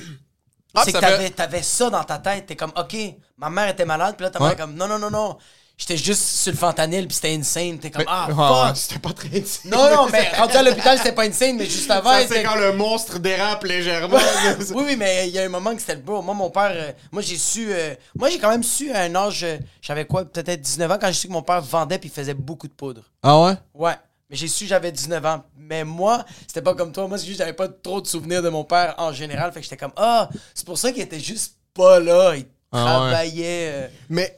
Ah, 0.73 0.83
c'est 0.85 0.93
que 0.93 0.99
fait- 0.99 1.05
t'avais, 1.05 1.29
t'avais 1.31 1.63
ça 1.63 1.89
dans 1.89 2.03
ta 2.03 2.17
tête. 2.17 2.45
T'es 2.45 2.55
comme, 2.55 2.71
OK, 2.77 2.95
ma 3.37 3.49
mère 3.49 3.67
était 3.69 3.85
malade, 3.85 4.15
puis 4.17 4.23
là, 4.23 4.29
ta 4.29 4.39
mère 4.39 4.49
Ouais. 4.49 4.55
comme, 4.55 4.73
non, 4.75 4.87
non, 4.87 4.99
non, 4.99 5.09
non. 5.11 5.37
J'étais 5.77 5.97
juste 5.97 6.21
sur 6.21 6.51
le 6.51 6.57
fentanyl, 6.59 7.07
puis 7.07 7.15
c'était 7.15 7.33
insane. 7.33 7.79
T'es 7.79 7.89
comme, 7.89 8.03
ah, 8.07 8.27
fuck. 8.29 8.37
ouais. 8.37 8.75
C'était 8.75 8.99
pas 8.99 9.13
très 9.13 9.29
Non, 9.65 9.89
non, 9.95 10.07
mais 10.11 10.29
rendu 10.37 10.55
à 10.55 10.61
l'hôpital, 10.61 10.95
c'était 10.99 11.11
pas 11.11 11.23
insane, 11.23 11.55
mais 11.57 11.65
juste 11.65 11.89
avant, 11.89 12.11
c'est 12.27 12.43
quand 12.43 12.55
le 12.55 12.73
monstre 12.73 13.17
dérape 13.17 13.63
légèrement. 13.63 14.19
oui, 14.75 14.83
oui, 14.85 14.95
mais 14.95 15.27
il 15.27 15.33
y 15.33 15.39
a 15.39 15.43
un 15.43 15.49
moment 15.49 15.73
que 15.73 15.79
c'était 15.81 15.95
le 15.95 16.01
beau. 16.01 16.21
Moi, 16.21 16.35
mon 16.35 16.51
père, 16.51 16.71
euh, 16.75 16.91
moi, 17.11 17.23
j'ai 17.23 17.35
su. 17.37 17.73
euh, 17.73 17.95
moi, 18.15 18.29
j'ai 18.29 18.37
quand 18.37 18.49
même 18.51 18.61
su 18.63 18.91
à 18.91 19.01
un 19.01 19.15
âge. 19.15 19.43
euh, 19.43 19.57
J'avais 19.81 20.05
quoi, 20.05 20.23
peut-être 20.25 20.61
19 20.61 20.91
ans, 20.91 20.97
quand 21.01 21.07
j'ai 21.07 21.13
su 21.13 21.27
que 21.27 21.33
mon 21.33 21.41
père 21.41 21.61
vendait 21.61 21.97
puis 21.97 22.09
faisait 22.09 22.35
beaucoup 22.35 22.67
de 22.67 22.73
poudre. 22.73 23.01
Ah 23.23 23.39
ouais? 23.41 23.53
Ouais. 23.73 23.95
Mais 24.29 24.35
j'ai 24.37 24.47
su 24.47 24.67
j'avais 24.67 24.91
19 24.91 25.25
ans. 25.25 25.43
Mais 25.57 25.83
moi, 25.83 26.23
c'était 26.47 26.61
pas 26.61 26.75
comme 26.75 26.91
toi. 26.91 27.07
Moi, 27.07 27.17
c'est 27.17 27.25
juste 27.25 27.39
j'avais 27.39 27.53
pas 27.53 27.67
trop 27.67 27.99
de 28.01 28.07
souvenirs 28.07 28.43
de 28.43 28.49
mon 28.49 28.63
père 28.63 28.93
en 28.99 29.11
général. 29.11 29.51
Fait 29.51 29.59
que 29.61 29.63
j'étais 29.63 29.77
comme, 29.77 29.93
ah, 29.97 30.29
c'est 30.53 30.65
pour 30.65 30.77
ça 30.77 30.91
qu'il 30.91 31.01
était 31.01 31.19
juste 31.19 31.55
pas 31.73 31.99
là. 31.99 32.35
Il 32.35 32.45
Ah 32.71 32.83
travaillait. 32.85 33.71
euh, 33.73 33.87
Mais 34.09 34.37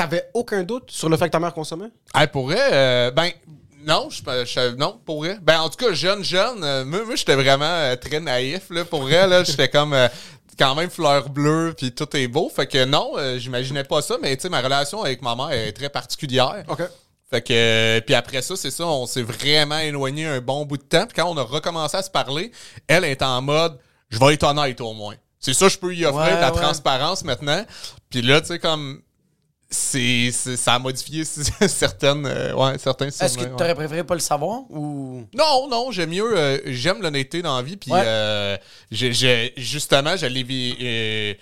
t'avais 0.00 0.30
aucun 0.34 0.62
doute 0.62 0.90
sur 0.90 1.08
le 1.08 1.16
fait 1.16 1.26
que 1.26 1.30
ta 1.32 1.40
mère 1.40 1.52
consommait? 1.54 1.90
Hey, 2.14 2.26
pour 2.26 2.46
vrai, 2.46 2.58
euh, 2.72 3.10
ben, 3.10 3.30
non, 3.86 4.08
je, 4.10 4.20
je- 4.44 4.74
non, 4.76 5.00
pour 5.04 5.18
vrai. 5.20 5.38
Ben, 5.42 5.60
en 5.60 5.68
tout 5.68 5.76
cas, 5.84 5.92
jeune, 5.92 6.22
jeune, 6.24 6.62
euh, 6.64 6.84
moi, 6.84 7.04
moi 7.04 7.16
j'étais 7.16 7.34
vraiment 7.34 7.64
euh, 7.64 7.96
très 7.96 8.20
naïf, 8.20 8.62
là, 8.70 8.84
pour 8.84 9.02
vrai, 9.02 9.26
là, 9.26 9.42
j'étais 9.44 9.68
comme, 9.68 9.92
euh, 9.94 10.08
quand 10.58 10.74
même 10.74 10.90
fleur 10.90 11.30
bleue, 11.30 11.74
puis 11.76 11.92
tout 11.92 12.08
est 12.16 12.28
beau, 12.28 12.50
fait 12.54 12.66
que 12.66 12.84
non, 12.84 13.12
euh, 13.16 13.38
j'imaginais 13.38 13.84
pas 13.84 14.02
ça, 14.02 14.16
mais 14.20 14.36
tu 14.36 14.42
sais, 14.42 14.48
ma 14.50 14.60
relation 14.60 15.02
avec 15.02 15.22
ma 15.22 15.34
mère 15.34 15.50
est 15.52 15.72
très 15.72 15.88
particulière. 15.88 16.64
OK. 16.68 16.82
Fait 17.30 17.42
que, 17.42 17.52
euh, 17.52 18.00
puis 18.00 18.14
après 18.14 18.42
ça, 18.42 18.56
c'est 18.56 18.70
ça, 18.72 18.84
on 18.86 19.06
s'est 19.06 19.22
vraiment 19.22 19.78
éloigné 19.78 20.26
un 20.26 20.40
bon 20.40 20.64
bout 20.66 20.76
de 20.76 20.82
temps, 20.82 21.06
puis 21.06 21.14
quand 21.16 21.30
on 21.30 21.36
a 21.36 21.42
recommencé 21.42 21.96
à 21.96 22.02
se 22.02 22.10
parler, 22.10 22.50
elle 22.88 23.04
est 23.04 23.22
en 23.22 23.40
mode, 23.40 23.78
je 24.10 24.18
vais 24.18 24.34
être 24.34 24.42
honnête 24.44 24.80
au 24.80 24.92
moins. 24.92 25.14
C'est 25.38 25.54
ça, 25.54 25.68
je 25.68 25.78
peux 25.78 25.94
y 25.94 26.04
offrir 26.04 26.22
Ouais, 26.24 26.36
de 26.36 26.40
la 26.40 26.52
ouais. 26.52 26.60
transparence 26.60 27.24
maintenant. 27.24 27.64
Puis 28.10 28.20
là, 28.20 28.40
tu 28.42 28.48
sais, 28.48 28.58
comme, 28.58 29.00
c'est, 29.70 30.32
ça 30.32 30.74
a 30.74 30.78
modifié 30.80 31.24
certaines, 31.68 32.26
euh, 32.26 32.54
ouais, 32.54 32.76
certains 32.78 33.06
Est-ce 33.06 33.38
que 33.38 33.42
ouais. 33.44 33.50
t'aurais 33.56 33.74
préféré 33.76 34.02
pas 34.02 34.14
le 34.14 34.20
savoir 34.20 34.62
ou? 34.70 35.24
Non, 35.32 35.68
non, 35.68 35.92
j'aime 35.92 36.10
mieux. 36.10 36.36
euh, 36.36 36.58
j'aime 36.66 37.00
l'honnêteté 37.00 37.40
dans 37.40 37.56
la 37.56 37.62
vie. 37.62 37.76
Puis, 37.76 37.92
Ouais. 37.92 38.02
euh, 38.04 38.56
justement, 38.90 40.16
j'allais. 40.16 41.38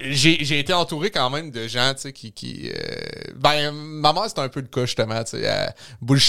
J'ai 0.00 0.44
j'ai 0.44 0.58
été 0.58 0.72
entouré 0.72 1.10
quand 1.10 1.28
même 1.30 1.50
de 1.50 1.66
gens, 1.68 1.92
tu 1.94 2.02
sais, 2.02 2.12
qui. 2.12 2.32
qui 2.32 2.70
euh, 2.70 3.32
ben, 3.36 3.72
ma 3.72 4.12
mère, 4.12 4.24
c'était 4.28 4.40
un 4.40 4.48
peu 4.48 4.60
le 4.60 4.66
cas, 4.66 4.82
justement, 4.86 5.22
tu 5.24 5.38
sais. 5.38 5.42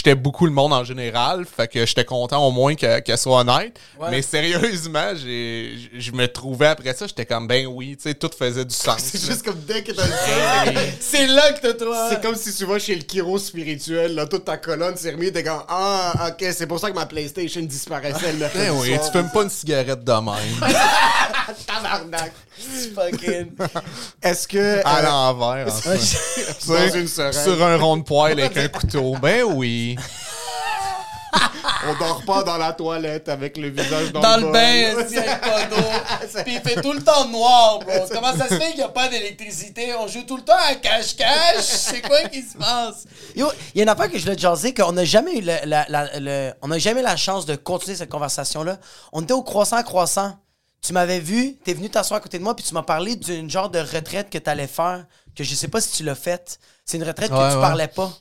Elle 0.05 0.15
beaucoup 0.15 0.45
le 0.45 0.51
monde 0.51 0.73
en 0.73 0.83
général. 0.83 1.45
Fait 1.45 1.67
que 1.67 1.85
j'étais 1.85 2.05
content 2.05 2.45
au 2.45 2.51
moins 2.51 2.75
que- 2.75 2.99
qu'elle 2.99 3.17
soit 3.17 3.39
honnête. 3.41 3.77
Ouais. 3.99 4.07
Mais 4.11 4.21
sérieusement, 4.21 5.13
j'ai- 5.15 5.75
je 5.97 6.11
me 6.11 6.27
trouvais 6.27 6.67
après 6.67 6.93
ça, 6.93 7.07
j'étais 7.07 7.25
comme, 7.25 7.47
ben 7.47 7.65
oui, 7.67 7.95
tu 7.97 8.03
sais, 8.03 8.13
tout 8.15 8.29
faisait 8.37 8.65
du 8.65 8.73
sens. 8.75 8.99
C'est 8.99 9.23
juste 9.23 9.43
comme 9.43 9.59
dès 9.67 9.83
que 9.83 9.91
t'as 9.91 10.05
le 10.05 10.11
C'est 10.99 11.27
là 11.27 11.51
que 11.53 11.61
t'as 11.61 11.73
toi. 11.73 12.07
C'est 12.09 12.21
comme 12.21 12.35
si 12.35 12.53
tu 12.53 12.65
vas 12.65 12.79
chez 12.79 12.95
le 12.95 13.01
Kiro 13.03 13.37
spirituel, 13.37 14.15
là, 14.15 14.25
toute 14.25 14.45
ta 14.45 14.57
colonne 14.57 14.95
s'est 14.97 15.11
remise, 15.11 15.31
t'es 15.31 15.43
comme 15.43 15.63
Ah, 15.67 16.29
ok, 16.29 16.47
c'est 16.53 16.67
pour 16.67 16.79
ça 16.79 16.89
que 16.89 16.95
ma 16.95 17.05
PlayStation 17.05 17.61
disparaissait 17.61 18.33
le 18.33 18.47
Ben 18.53 18.71
oui, 18.71 18.91
tu 19.03 19.11
fumes 19.11 19.29
pas 19.33 19.43
une 19.43 19.49
cigarette 19.49 20.03
de 20.03 20.11
même. 20.11 20.71
Tabarnak. 21.67 22.31
Fucking. 23.11 23.51
Est-ce 24.21 24.47
que. 24.47 24.81
à 24.85 24.99
euh, 24.99 25.01
l'envers. 25.03 25.67
en 25.67 25.71
fait. 25.77 25.97
dans 26.67 26.91
Tu 26.91 26.99
une 26.99 27.07
sur 27.07 27.63
un 27.63 27.77
rond 27.77 27.97
de 27.97 28.03
poêle 28.03 28.39
avec 28.39 28.57
un 28.57 28.67
couteau. 28.67 29.15
Ben 29.21 29.43
oui. 29.43 29.97
on 31.87 31.93
dort 32.03 32.23
pas 32.25 32.43
dans 32.43 32.57
la 32.57 32.73
toilette 32.73 33.29
avec 33.29 33.55
le 33.55 33.69
visage 33.69 34.11
dans, 34.11 34.19
Dans 34.19 34.37
le 34.37 34.47
le 34.47 34.51
bain, 34.51 35.05
pas 35.41 35.65
d'eau. 35.65 36.39
Puis 36.43 36.55
il 36.55 36.61
fait 36.61 36.81
tout 36.81 36.91
le 36.91 37.01
temps 37.03 37.27
noir, 37.27 37.79
bro. 37.79 38.05
Comment 38.11 38.35
ça 38.35 38.47
se 38.49 38.55
fait 38.55 38.69
qu'il 38.69 38.77
n'y 38.77 38.81
a 38.83 38.89
pas 38.89 39.07
d'électricité? 39.09 39.93
On 39.99 40.07
joue 40.07 40.23
tout 40.23 40.37
le 40.37 40.43
temps 40.43 40.57
à 40.67 40.75
cache-cache. 40.75 41.63
C'est 41.63 42.01
quoi 42.01 42.23
qui 42.29 42.41
se 42.41 42.57
passe? 42.57 43.05
Yo, 43.35 43.47
il 43.73 43.77
y 43.77 43.81
a 43.81 43.83
une 43.83 43.89
affaire 43.89 44.09
que 44.11 44.17
je 44.17 44.23
voulais 44.23 44.37
jaser, 44.37 44.73
qu'on 44.73 44.91
n'a 44.91 45.05
jamais 45.05 45.37
eu 45.37 45.41
le- 45.41 45.65
la, 45.65 45.85
la- 45.87 46.19
le- 46.19 46.51
on 46.61 46.67
n'a 46.67 46.79
jamais 46.79 47.01
la 47.03 47.15
chance 47.15 47.45
de 47.45 47.55
continuer 47.55 47.95
cette 47.95 48.09
conversation-là. 48.09 48.77
On 49.13 49.21
était 49.21 49.33
au 49.33 49.43
croissant 49.43 49.81
croissant. 49.83 50.33
Tu 50.81 50.93
m'avais 50.93 51.19
vu, 51.19 51.55
t'es 51.63 51.73
venu 51.73 51.89
t'asseoir 51.89 52.19
à 52.19 52.21
côté 52.21 52.39
de 52.39 52.43
moi, 52.43 52.55
puis 52.55 52.63
tu 52.65 52.73
m'as 52.73 52.83
parlé 52.83 53.15
d'une 53.15 53.49
genre 53.49 53.69
de 53.69 53.79
retraite 53.79 54.29
que 54.29 54.37
t'allais 54.37 54.67
faire, 54.67 55.05
que 55.35 55.43
je 55.43 55.53
sais 55.53 55.67
pas 55.67 55.81
si 55.81 55.91
tu 55.91 56.03
l'as 56.03 56.15
faite. 56.15 56.59
C'est 56.85 56.97
une 56.97 57.03
retraite 57.03 57.31
Ouais, 57.31 57.37
que 57.37 57.49
tu 57.49 57.55
ouais. 57.55 57.61
parlais 57.61 57.87
pas. 57.87 58.11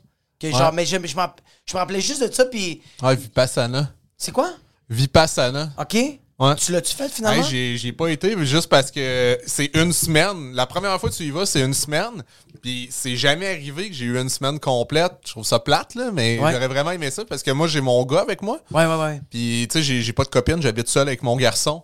Que 0.40 0.50
genre, 0.50 0.70
Ouais. 0.70 0.72
mais 0.72 0.86
je, 0.86 0.96
je 1.06 1.16
m'en- 1.16 1.32
je 1.66 1.74
me 1.74 1.78
rappelais 1.78 2.00
juste 2.00 2.22
de 2.26 2.32
ça, 2.32 2.44
puis 2.44 2.82
Ah, 3.02 3.14
Vipassana. 3.14 3.92
c'est 4.16 4.32
quoi? 4.32 4.50
Vipassana. 4.88 5.72
OK? 5.78 5.96
Ouais. 6.38 6.54
Tu 6.54 6.70
l'as-tu 6.70 6.94
fait 6.94 7.08
finalement? 7.08 7.42
Hey, 7.44 7.76
j'ai, 7.76 7.92
pas 7.92 8.08
été 8.08 8.32
juste 8.46 8.68
parce 8.68 8.92
que 8.92 9.36
c'est 9.44 9.74
une 9.74 9.92
semaine. 9.92 10.52
La 10.54 10.66
première 10.66 10.98
fois 11.00 11.10
que 11.10 11.14
tu 11.14 11.24
y 11.24 11.30
vas, 11.32 11.46
c'est 11.46 11.60
une 11.62 11.74
semaine. 11.74 12.22
Puis 12.62 12.86
c'est 12.92 13.16
jamais 13.16 13.48
arrivé 13.48 13.88
que 13.88 13.94
j'ai 13.94 14.04
eu 14.04 14.18
une 14.18 14.28
semaine 14.28 14.60
complète. 14.60 15.14
Je 15.24 15.32
trouve 15.32 15.44
ça 15.44 15.58
plate, 15.58 15.96
là, 15.96 16.10
mais 16.12 16.38
Ouais. 16.38 16.52
j'aurais 16.52 16.68
vraiment 16.68 16.92
aimé 16.92 17.10
ça 17.10 17.24
parce 17.24 17.42
que 17.42 17.50
moi, 17.50 17.66
j'ai 17.66 17.80
mon 17.80 18.04
gars 18.04 18.20
avec 18.20 18.40
moi. 18.42 18.60
Ouais, 18.70 18.86
ouais, 18.86 18.94
ouais. 18.96 19.20
Puis, 19.30 19.66
tu 19.68 19.82
sais, 19.82 20.00
j'ai, 20.02 20.12
pas 20.12 20.22
de 20.22 20.28
copine, 20.28 20.62
j'habite 20.62 20.88
seul 20.88 21.08
avec 21.08 21.24
mon 21.24 21.36
garçon. 21.36 21.82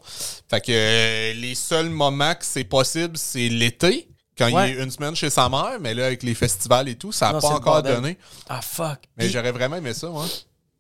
Fait 0.49 0.61
que 0.61 0.71
euh, 0.71 1.33
les 1.35 1.57
seuls 1.57 1.91
moments 1.91 2.35
que 2.35 2.45
c'est 2.45 2.65
possible, 2.65 3.17
c'est 3.17 3.49
l'été, 3.49 4.09
quand 4.39 4.53
Ouais. 4.53 4.71
il 4.71 4.79
est 4.79 4.83
une 4.85 4.91
semaine 4.93 5.17
chez 5.17 5.31
sa 5.31 5.49
mère. 5.49 5.79
Mais 5.81 5.95
là, 5.95 6.07
avec 6.07 6.23
les 6.23 6.35
festivals 6.35 6.89
et 6.89 6.95
tout, 6.95 7.11
ça 7.11 7.33
Non, 7.33 7.39
a 7.39 7.41
c'est 7.41 7.49
pas 7.49 7.55
encore 7.55 7.83
donné. 7.83 8.19
Ah, 8.49 8.61
fuck. 8.63 8.99
Mais 9.17 9.29
j'aurais 9.29 9.53
vraiment 9.53 9.77
aimé 9.77 9.95
ça, 9.95 10.07
moi. 10.09 10.27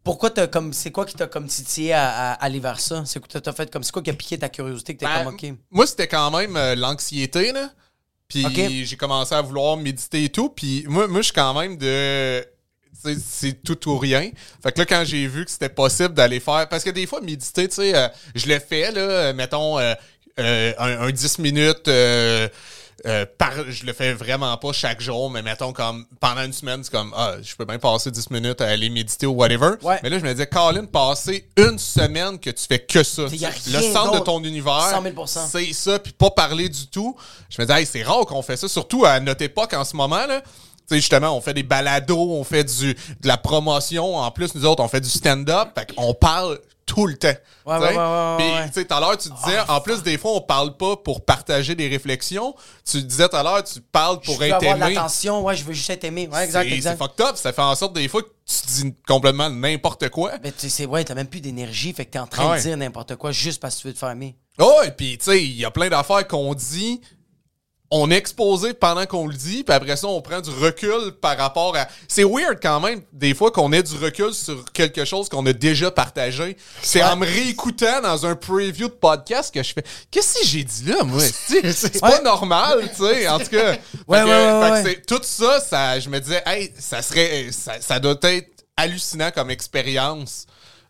Pourquoi 0.04 0.30
t'as 0.30 0.46
comme. 0.46 0.72
C'est 0.72 0.90
quoi 0.90 1.06
qui 1.06 1.14
t'a 1.14 1.26
comme 1.26 1.48
titillé 1.48 1.94
à, 1.94 2.32
à 2.32 2.44
aller 2.44 2.60
vers 2.60 2.78
ça? 2.78 3.02
C'est 3.06 3.18
quoi 3.18 3.28
que 3.28 3.38
t'as 3.38 3.52
fait 3.52 3.70
comme. 3.70 3.82
C'est 3.82 3.92
quoi 3.92 4.02
qui 4.02 4.10
a 4.10 4.14
piqué 4.14 4.38
ta 4.38 4.50
curiosité 4.50 4.94
que 4.94 5.00
t'es 5.00 5.06
Ben, 5.06 5.24
comme, 5.24 5.34
OK? 5.34 5.46
Moi, 5.70 5.86
c'était 5.86 6.06
quand 6.06 6.30
même 6.30 6.56
euh, 6.56 6.74
l'anxiété, 6.74 7.52
là. 7.52 7.70
Puis 8.28 8.84
j'ai 8.84 8.96
commencé 8.96 9.34
à 9.34 9.42
vouloir 9.42 9.76
méditer 9.76 10.24
et 10.24 10.28
tout. 10.28 10.50
Puis 10.50 10.84
moi, 10.88 11.06
moi 11.08 11.20
je 11.20 11.24
suis 11.24 11.32
quand 11.32 11.58
même 11.58 11.76
de. 11.76 12.44
C'est 13.22 13.62
tout 13.62 13.90
ou 13.90 13.98
rien. 13.98 14.30
Fait 14.62 14.72
que 14.72 14.78
là, 14.78 14.86
quand 14.86 15.04
j'ai 15.04 15.26
vu 15.26 15.44
que 15.44 15.50
c'était 15.50 15.68
possible 15.68 16.14
d'aller 16.14 16.40
faire. 16.40 16.68
Parce 16.68 16.82
que 16.84 16.90
des 16.90 17.06
fois, 17.06 17.20
méditer, 17.20 17.68
tu 17.68 17.74
sais, 17.74 17.94
euh, 17.94 18.08
je 18.34 18.46
le 18.48 18.58
fais, 18.58 18.92
là, 18.92 19.00
euh, 19.00 19.32
mettons, 19.34 19.78
euh, 19.78 19.94
un, 20.38 21.00
un 21.02 21.10
10 21.10 21.38
minutes. 21.38 21.88
Euh, 23.06 23.26
par, 23.38 23.52
je 23.68 23.84
le 23.84 23.92
fais 23.92 24.12
vraiment 24.12 24.56
pas 24.56 24.72
chaque 24.72 25.00
jour, 25.00 25.30
mais 25.30 25.42
mettons 25.42 25.72
comme 25.72 26.06
pendant 26.20 26.42
une 26.42 26.52
semaine, 26.52 26.82
c'est 26.82 26.90
comme 26.92 27.12
ah, 27.16 27.34
je 27.42 27.54
peux 27.54 27.64
bien 27.64 27.78
passer 27.78 28.10
10 28.10 28.30
minutes 28.30 28.60
à 28.60 28.68
aller 28.68 28.88
méditer 28.88 29.26
ou 29.26 29.32
whatever. 29.32 29.72
Ouais. 29.82 29.98
Mais 30.02 30.10
là, 30.10 30.18
je 30.18 30.24
me 30.24 30.32
disais, 30.32 30.46
Colin, 30.46 30.86
passer 30.86 31.48
une 31.56 31.78
semaine 31.78 32.38
que 32.38 32.50
tu 32.50 32.64
fais 32.66 32.78
que 32.78 33.02
ça. 33.02 33.22
Le 33.22 33.92
centre 33.92 34.18
de 34.18 34.24
ton 34.24 34.42
univers. 34.42 34.90
100 34.90 35.02
000 35.02 35.26
C'est 35.26 35.72
ça, 35.72 35.98
puis 35.98 36.12
pas 36.12 36.30
parler 36.30 36.68
du 36.68 36.86
tout. 36.86 37.16
Je 37.50 37.60
me 37.60 37.66
disais, 37.66 37.80
hey, 37.80 37.86
c'est 37.86 38.02
rare 38.02 38.26
qu'on 38.26 38.42
fait 38.42 38.56
ça, 38.56 38.68
surtout 38.68 39.04
à 39.04 39.20
notre 39.20 39.42
époque 39.42 39.72
en 39.74 39.84
ce 39.84 39.96
moment, 39.96 40.26
là. 40.26 40.40
Tu 40.86 40.96
sais, 40.96 40.96
justement, 40.96 41.34
on 41.34 41.40
fait 41.40 41.54
des 41.54 41.62
balados, 41.62 42.32
on 42.32 42.44
fait 42.44 42.64
du, 42.64 42.92
de 42.92 43.28
la 43.28 43.38
promotion. 43.38 44.16
En 44.16 44.30
plus, 44.30 44.54
nous 44.54 44.66
autres, 44.66 44.82
on 44.82 44.88
fait 44.88 45.00
du 45.00 45.08
stand-up. 45.08 45.70
Fait 45.74 45.94
qu'on 45.94 46.12
parle 46.12 46.58
tout 46.86 47.06
le 47.06 47.16
temps. 47.16 47.28
Ouais, 47.66 47.78
tu 47.78 47.86
sais? 47.86 47.96
ouais, 47.96 47.96
ouais, 47.96 48.36
Puis. 48.38 48.46
Ah, 48.54 48.68
tout 48.84 48.94
à 48.94 49.00
l'heure, 49.00 49.16
tu 49.18 49.28
disais, 49.30 49.58
en 49.68 49.80
plus, 49.80 50.02
des 50.02 50.18
fois, 50.18 50.32
on 50.32 50.40
parle 50.40 50.76
pas 50.76 50.96
pour 50.96 51.24
partager 51.24 51.74
des 51.74 51.88
réflexions. 51.88 52.54
Tu 52.84 53.02
disais 53.02 53.28
tout 53.28 53.36
à 53.36 53.42
l'heure, 53.42 53.64
tu 53.64 53.80
parles 53.80 54.20
pour 54.20 54.34
je 54.34 54.40
veux 54.40 54.46
être 54.46 54.54
avoir 54.56 54.76
de 54.78 54.82
aimé. 54.84 54.94
l'attention, 54.94 55.42
ouais, 55.44 55.56
je 55.56 55.64
veux 55.64 55.72
juste 55.72 55.90
être 55.90 56.04
aimé. 56.04 56.28
Ouais, 56.30 56.44
exact, 56.44 56.68
C'est- 56.68 56.74
exact. 56.74 56.98
C'est 56.98 57.04
fucked 57.04 57.26
up. 57.26 57.36
Ça 57.36 57.52
fait 57.52 57.62
en 57.62 57.74
sorte, 57.74 57.94
des 57.94 58.06
fois, 58.08 58.22
que 58.22 58.28
tu 58.46 58.66
dis 58.84 58.94
complètement 59.08 59.48
n'importe 59.48 60.08
quoi. 60.10 60.32
Mais 60.42 60.52
tu 60.52 60.68
sais, 60.68 60.84
ouais, 60.86 61.04
t'as 61.04 61.14
même 61.14 61.26
plus 61.28 61.40
d'énergie, 61.40 61.92
fait 61.92 62.04
que 62.04 62.10
t'es 62.10 62.18
en 62.18 62.26
train 62.26 62.52
Ah 62.52 62.56
de 62.58 62.62
dire 62.62 62.76
n'importe 62.76 63.16
quoi 63.16 63.32
juste 63.32 63.60
parce 63.60 63.76
que 63.76 63.80
tu 63.82 63.86
veux 63.88 63.94
te 63.94 63.98
faire 63.98 64.10
aimer. 64.10 64.36
Oh, 64.58 64.80
et 64.84 64.90
puis, 64.90 65.16
tu 65.18 65.24
sais, 65.24 65.42
il 65.42 65.56
y 65.56 65.64
a 65.64 65.70
plein 65.70 65.88
d'affaires 65.88 66.26
qu'on 66.28 66.54
dit, 66.54 67.00
on 67.96 68.10
est 68.10 68.16
exposé 68.16 68.74
pendant 68.74 69.06
qu'on 69.06 69.28
le 69.28 69.34
dit, 69.34 69.62
puis 69.62 69.72
après 69.72 69.96
ça, 69.96 70.08
on 70.08 70.20
prend 70.20 70.40
du 70.40 70.50
recul 70.50 71.12
par 71.20 71.38
rapport 71.38 71.76
à. 71.76 71.86
C'est 72.08 72.24
weird 72.24 72.58
quand 72.60 72.80
même, 72.80 73.02
des 73.12 73.34
fois, 73.34 73.52
qu'on 73.52 73.72
ait 73.72 73.84
du 73.84 73.94
recul 73.96 74.34
sur 74.34 74.64
quelque 74.72 75.04
chose 75.04 75.28
qu'on 75.28 75.46
a 75.46 75.52
déjà 75.52 75.92
partagé. 75.92 76.56
C'est 76.82 77.04
en 77.04 77.14
me 77.14 77.24
réécoutant 77.24 78.00
dans 78.02 78.26
un 78.26 78.34
preview 78.34 78.88
de 78.88 78.94
podcast 78.94 79.54
que 79.54 79.62
je 79.62 79.72
fais 79.74 79.84
Qu'est-ce 80.10 80.40
que 80.40 80.44
j'ai 80.46 80.64
dit 80.64 80.86
là, 80.86 81.04
moi? 81.04 81.22
C'est 81.48 82.00
pas 82.00 82.20
normal, 82.20 82.90
tu 82.96 83.04
sais, 83.04 83.28
en 83.28 83.38
tout 83.38 83.46
cas. 83.50 83.74
Fait 83.74 83.80
Ouais, 84.08 84.22
que- 84.82 84.88
fait 84.88 85.06
Tout 85.06 85.20
ça, 85.22 85.60
ça, 85.60 86.00
je 86.00 86.08
me 86.08 86.18
disais, 86.18 86.42
hey, 86.46 86.72
ça 86.76 87.00
serait. 87.00 87.50
Ça, 87.52 87.74
ça 87.80 88.00
doit 88.00 88.16
être 88.22 88.64
hallucinant 88.76 89.30
comme 89.30 89.50
expérience 89.50 90.46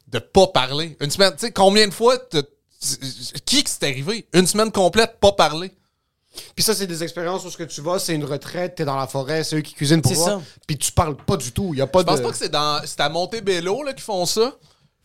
de 0.09 0.19
pas 0.21 0.47
parler. 0.47 0.97
Une 1.01 1.11
semaine, 1.11 1.33
tu 1.33 1.41
sais, 1.47 1.53
combien 1.53 1.87
de 1.87 1.93
fois 1.93 2.17
qui 3.45 3.63
que 3.63 3.69
c'est 3.71 3.85
arrivé? 3.85 4.27
Une 4.33 4.47
semaine 4.47 4.73
complète, 4.73 5.19
pas 5.21 5.33
parler. 5.33 5.71
Puis 6.55 6.63
ça, 6.65 6.75
c'est 6.75 6.87
des 6.87 7.03
expériences 7.03 7.45
où 7.45 7.51
ce 7.51 7.57
que 7.57 7.65
tu 7.65 7.81
vas, 7.81 7.99
c'est 7.99 8.15
une 8.15 8.25
retraite, 8.25 8.75
t'es 8.77 8.85
dans 8.85 8.97
la 8.97 9.07
forêt, 9.07 9.45
c'est 9.45 9.57
eux 9.57 9.61
qui 9.63 9.75
cuisinent 9.75 10.03
pour 10.03 10.13
C'est 10.13 10.19
toi. 10.19 10.27
ça. 10.27 10.41
Puis 10.67 10.77
tu 10.79 10.93
parles 10.93 11.17
pas 11.17 11.37
du 11.37 11.53
tout. 11.53 11.71
Il 11.73 11.79
y 11.79 11.83
a 11.83 11.87
pas 11.87 12.01
Je 12.01 12.05
de. 12.05 12.11
pense 12.11 12.21
pas 12.21 12.31
que 12.31 12.37
c'est 12.37 12.49
dans. 12.49 12.81
C'est 12.85 13.01
à 13.01 13.09
Montebello 13.09 13.83
là, 13.83 13.93
qu'ils 13.93 14.03
font 14.03 14.27
ça. 14.27 14.53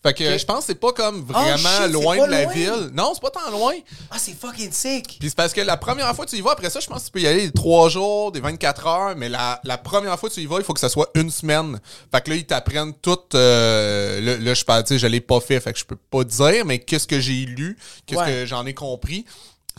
Fait 0.01 0.13
que 0.13 0.37
je 0.37 0.45
pense 0.45 0.59
que 0.59 0.65
c'est 0.67 0.75
pas 0.79 0.93
comme 0.93 1.25
vraiment 1.25 1.49
Oh, 1.55 1.57
shit, 1.57 1.69
c'est 1.77 1.89
loin 1.89 2.25
de 2.25 2.31
la 2.31 2.43
loin. 2.45 2.53
ville. 2.53 2.89
Non, 2.93 3.11
c'est 3.13 3.21
pas 3.21 3.31
tant 3.31 3.51
loin. 3.51 3.73
Ah, 4.09 4.15
c'est 4.17 4.31
fucking 4.31 4.71
sick. 4.71 5.17
Puis 5.19 5.27
c'est 5.27 5.35
parce 5.35 5.51
que 5.51 5.59
la 5.59 5.75
première 5.75 6.15
fois 6.15 6.23
que 6.23 6.29
tu 6.29 6.37
y 6.37 6.41
vas, 6.41 6.51
après 6.53 6.69
ça, 6.69 6.79
je 6.79 6.87
pense 6.87 7.01
que 7.01 7.05
tu 7.07 7.11
peux 7.11 7.19
y 7.19 7.27
aller 7.27 7.47
des 7.47 7.51
3 7.51 7.89
jours, 7.89 8.31
des 8.31 8.39
24 8.39 8.87
heures, 8.87 9.15
mais 9.17 9.27
la, 9.27 9.59
la 9.65 9.77
première 9.77 10.17
fois 10.17 10.29
que 10.29 10.35
tu 10.35 10.39
y 10.39 10.45
vas, 10.45 10.55
il 10.59 10.63
faut 10.63 10.71
que 10.73 10.79
ça 10.79 10.87
soit 10.87 11.09
une 11.15 11.29
semaine. 11.29 11.81
Fait 12.13 12.21
que 12.23 12.29
là, 12.29 12.37
ils 12.37 12.45
t'apprennent 12.45 12.93
tout. 12.93 13.19
euh, 13.35 14.21
là, 14.21 14.37
là, 14.37 14.53
je 14.53 14.63
parle, 14.63 14.83
tu 14.85 14.93
sais, 14.93 14.99
je 14.99 15.07
l'ai 15.07 15.19
pas 15.19 15.41
fait, 15.41 15.59
fait 15.59 15.73
que 15.73 15.79
je 15.79 15.83
peux 15.83 15.97
pas 15.97 16.23
dire, 16.23 16.63
mais 16.65 16.79
qu'est-ce 16.79 17.05
que 17.05 17.19
j'ai 17.19 17.45
lu, 17.45 17.77
qu'est-ce 18.05 18.21
Ouais. 18.21 18.25
que 18.27 18.45
j'en 18.45 18.65
ai 18.65 18.73
compris. 18.73 19.25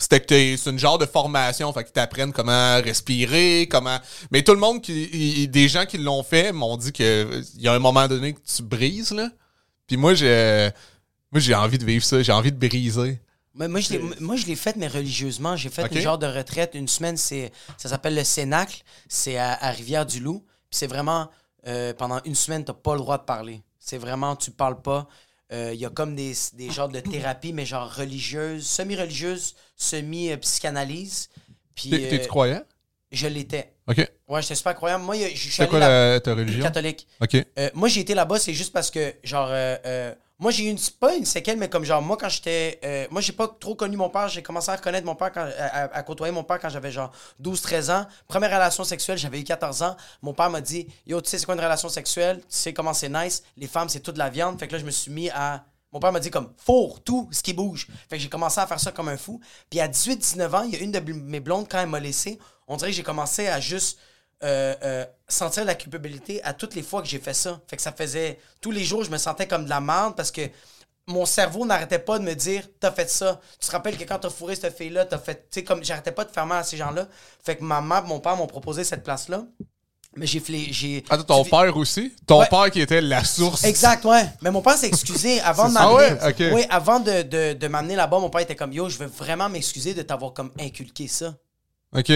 C'était 0.01 0.19
que 0.19 0.57
c'est 0.57 0.69
une 0.69 0.79
genre 0.79 0.97
de 0.97 1.05
formation, 1.05 1.71
fait 1.73 1.83
qu'ils 1.83 1.93
t'apprennent 1.93 2.33
comment 2.33 2.81
respirer, 2.81 3.67
comment. 3.69 3.99
Mais 4.31 4.41
tout 4.43 4.53
le 4.53 4.59
monde 4.59 4.81
qui. 4.81 5.03
y- 5.13 5.47
des 5.47 5.67
gens 5.69 5.85
qui 5.85 5.97
l'ont 5.97 6.23
fait 6.23 6.51
m'ont 6.51 6.75
dit 6.77 6.91
que 6.91 7.41
il 7.55 7.61
y 7.61 7.67
a 7.67 7.73
un 7.73 7.79
moment 7.79 8.07
donné 8.07 8.33
que 8.33 8.39
tu 8.39 8.63
brises, 8.63 9.11
là. 9.11 9.29
Puis 9.87 9.97
moi, 9.97 10.13
j'ai. 10.13 10.69
Moi, 11.31 11.39
j'ai 11.39 11.55
envie 11.55 11.77
de 11.77 11.85
vivre 11.85 12.03
ça, 12.03 12.21
j'ai 12.21 12.31
envie 12.33 12.51
de 12.51 12.57
briser. 12.57 13.21
Mais 13.53 13.67
moi, 13.67 13.79
je 13.81 13.89
l'ai, 13.93 13.99
moi, 14.19 14.35
je 14.37 14.45
l'ai 14.47 14.55
fait, 14.55 14.75
mais 14.75 14.87
religieusement. 14.87 15.55
J'ai 15.55 15.69
fait 15.69 15.83
Ok. 15.83 15.91
une 15.93 16.01
genre 16.01 16.17
de 16.17 16.25
retraite. 16.27 16.71
Une 16.73 16.87
semaine, 16.87 17.15
c'est, 17.17 17.51
ça 17.77 17.89
s'appelle 17.89 18.15
le 18.15 18.23
Cénacle. 18.23 18.81
C'est 19.07 19.37
à, 19.37 19.53
à 19.53 19.71
Rivière-du-Loup. 19.71 20.39
Puis 20.69 20.77
c'est 20.79 20.87
vraiment, 20.87 21.29
euh, 21.67 21.93
pendant 21.93 22.19
une 22.25 22.35
semaine, 22.35 22.63
t'as 22.65 22.73
pas 22.73 22.93
le 22.93 22.99
droit 22.99 23.17
de 23.17 23.23
parler. 23.23 23.61
C'est 23.79 23.97
vraiment, 23.97 24.35
tu 24.35 24.51
parles 24.51 24.81
pas. 24.81 25.07
Euh, 25.53 25.71
Il 25.73 25.79
y 25.81 25.85
a 25.85 25.89
comme 25.89 26.15
des, 26.15 26.33
des 26.53 26.69
genres 26.71 26.87
de 26.87 27.01
thérapie, 27.01 27.51
mais 27.51 27.65
genre 27.65 27.89
religieuse, 27.93 28.65
semi-religieuse, 28.65 29.55
semi-psychanalyse. 29.81 31.29
Puis 31.75 31.89
T'es- 31.89 32.07
T'es-tu 32.09 32.25
euh, 32.25 32.27
croyant? 32.27 32.61
je 33.11 33.27
l'étais. 33.27 33.73
Ok. 33.87 34.09
Ouais, 34.29 34.41
j'étais 34.41 34.55
super 34.55 34.75
croyant. 34.75 34.99
Moi, 34.99 35.15
je 35.15 35.35
suis 35.37 35.51
C'est 35.51 35.63
allé 35.63 35.69
quoi 35.69 35.79
là- 35.79 36.13
la, 36.13 36.19
ta 36.21 36.33
religion? 36.33 36.63
catholique. 36.63 37.07
Ok. 37.19 37.35
Euh, 37.59 37.69
moi, 37.73 37.89
j'ai 37.89 38.01
été 38.01 38.13
là-bas, 38.13 38.39
c'est 38.39 38.53
juste 38.53 38.71
parce 38.71 38.89
que, 38.89 39.13
genre, 39.23 39.49
euh, 39.51 39.75
euh, 39.85 40.15
moi, 40.39 40.49
j'ai 40.51 40.63
eu 40.63 40.69
une, 40.69 40.79
pas 40.99 41.13
une 41.15 41.25
séquelle, 41.25 41.57
mais 41.57 41.67
comme, 41.69 41.83
genre, 41.83 42.01
moi, 42.01 42.15
quand 42.17 42.29
j'étais. 42.29 42.79
euh, 42.85 43.05
moi, 43.11 43.19
j'ai 43.21 43.33
pas 43.33 43.47
trop 43.59 43.75
connu 43.75 43.97
mon 43.97 44.09
père. 44.09 44.29
J'ai 44.29 44.41
commencé 44.41 44.71
à 44.71 44.75
reconnaître 44.77 45.05
mon 45.05 45.15
père, 45.15 45.31
quand, 45.33 45.41
à, 45.41 45.65
à- 45.65 45.97
à 45.97 46.03
côtoyer 46.03 46.31
mon 46.31 46.43
père 46.45 46.57
quand 46.59 46.69
j'avais, 46.69 46.91
genre, 46.91 47.11
12-13 47.39 47.89
ans. 47.91 48.05
Première 48.29 48.51
relation 48.51 48.83
sexuelle, 48.85 49.17
j'avais 49.17 49.41
eu 49.41 49.43
14 49.43 49.83
ans. 49.83 49.97
Mon 50.21 50.33
père 50.33 50.49
m'a 50.49 50.61
dit 50.61 50.87
Yo, 51.05 51.19
tu 51.21 51.29
sais, 51.29 51.37
c'est 51.37 51.45
quoi 51.45 51.55
une 51.55 51.61
relation 51.61 51.89
sexuelle? 51.89 52.37
Tu 52.39 52.45
sais 52.49 52.73
comment 52.73 52.93
c'est 52.93 53.09
nice? 53.09 53.43
Les 53.57 53.67
femmes, 53.67 53.89
c'est 53.89 53.99
toute 53.99 54.17
la 54.17 54.29
viande. 54.29 54.57
Fait 54.57 54.67
que 54.67 54.73
là, 54.73 54.79
je 54.79 54.85
me 54.85 54.91
suis 54.91 55.11
mis 55.11 55.29
à. 55.31 55.65
Mon 55.91 55.99
père 55.99 56.11
m'a 56.11 56.19
dit 56.19 56.31
comme 56.31 56.53
four, 56.57 57.03
tout 57.03 57.27
ce 57.31 57.43
qui 57.43 57.53
bouge. 57.53 57.87
Fait 58.09 58.17
que 58.17 58.23
j'ai 58.23 58.29
commencé 58.29 58.59
à 58.59 58.67
faire 58.67 58.79
ça 58.79 58.91
comme 58.91 59.09
un 59.09 59.17
fou. 59.17 59.41
Puis 59.69 59.79
à 59.79 59.87
18-19 59.87 60.55
ans, 60.55 60.63
il 60.63 60.73
y 60.73 60.75
a 60.75 60.79
une 60.79 60.91
de 60.91 60.99
mes 60.99 61.39
blondes, 61.39 61.67
quand 61.69 61.79
elle 61.79 61.89
m'a 61.89 61.99
laissé, 61.99 62.39
on 62.67 62.77
dirait 62.77 62.91
que 62.91 62.95
j'ai 62.95 63.03
commencé 63.03 63.47
à 63.47 63.59
juste 63.59 63.99
euh, 64.43 64.73
euh, 64.83 65.05
sentir 65.27 65.65
la 65.65 65.75
culpabilité 65.75 66.41
à 66.43 66.53
toutes 66.53 66.73
les 66.73 66.81
fois 66.81 67.01
que 67.01 67.07
j'ai 67.07 67.19
fait 67.19 67.33
ça. 67.33 67.61
Fait 67.67 67.75
que 67.75 67.81
ça 67.81 67.91
faisait. 67.91 68.39
Tous 68.61 68.71
les 68.71 68.83
jours, 68.83 69.03
je 69.03 69.11
me 69.11 69.17
sentais 69.17 69.47
comme 69.47 69.65
de 69.65 69.69
la 69.69 69.81
merde 69.81 70.15
parce 70.15 70.31
que 70.31 70.41
mon 71.07 71.25
cerveau 71.25 71.65
n'arrêtait 71.65 71.99
pas 71.99 72.17
de 72.17 72.23
me 72.23 72.33
dire 72.33 72.67
T'as 72.79 72.91
fait 72.91 73.09
ça. 73.09 73.39
Tu 73.59 73.67
te 73.67 73.71
rappelles 73.71 73.97
que 73.97 74.03
quand 74.03 74.19
t'as 74.19 74.29
fourré 74.29 74.55
cette 74.55 74.75
fille-là, 74.75 75.05
t'as 75.05 75.19
fait. 75.19 75.47
Tu 75.49 75.59
sais, 75.59 75.63
comme 75.63 75.83
j'arrêtais 75.83 76.11
pas 76.11 76.25
de 76.25 76.31
faire 76.31 76.45
mal 76.45 76.59
à 76.59 76.63
ces 76.63 76.77
gens-là. 76.77 77.07
Fait 77.43 77.57
que 77.57 77.63
ma 77.63 77.81
mère, 77.81 78.05
mon 78.05 78.19
père 78.19 78.35
m'ont 78.37 78.47
proposé 78.47 78.83
cette 78.83 79.03
place-là. 79.03 79.45
Mais 80.17 80.25
j'ai. 80.27 80.41
j'ai 80.71 81.03
Attends, 81.09 81.23
ton 81.23 81.43
j'ai- 81.45 81.49
père 81.49 81.77
aussi? 81.77 82.11
Ton 82.27 82.39
Ouais. 82.41 82.47
père 82.49 82.69
qui 82.69 82.81
était 82.81 82.99
la 83.01 83.23
source. 83.23 83.63
Exact, 83.63 84.03
ouais. 84.05 84.25
Mais 84.41 84.51
mon 84.51 84.61
père 84.61 84.77
s'est 84.77 84.87
excusé 84.87 85.39
avant 85.41 85.69
de 85.69 85.73
m'amener. 85.73 86.17
Ah 86.19 86.27
ouais? 86.27 86.47
Ok. 86.49 86.53
Oui, 86.55 86.65
avant 86.69 86.99
de, 86.99 87.21
de, 87.21 87.53
de 87.53 87.67
m'amener 87.67 87.95
là-bas, 87.95 88.19
mon 88.19 88.29
père 88.29 88.41
était 88.41 88.55
comme 88.55 88.73
Yo, 88.73 88.89
je 88.89 88.97
veux 88.97 89.05
vraiment 89.05 89.47
m'excuser 89.47 89.93
de 89.93 90.01
t'avoir 90.01 90.33
comme 90.33 90.51
inculqué 90.59 91.07
ça. 91.07 91.35
OK. 91.95 92.11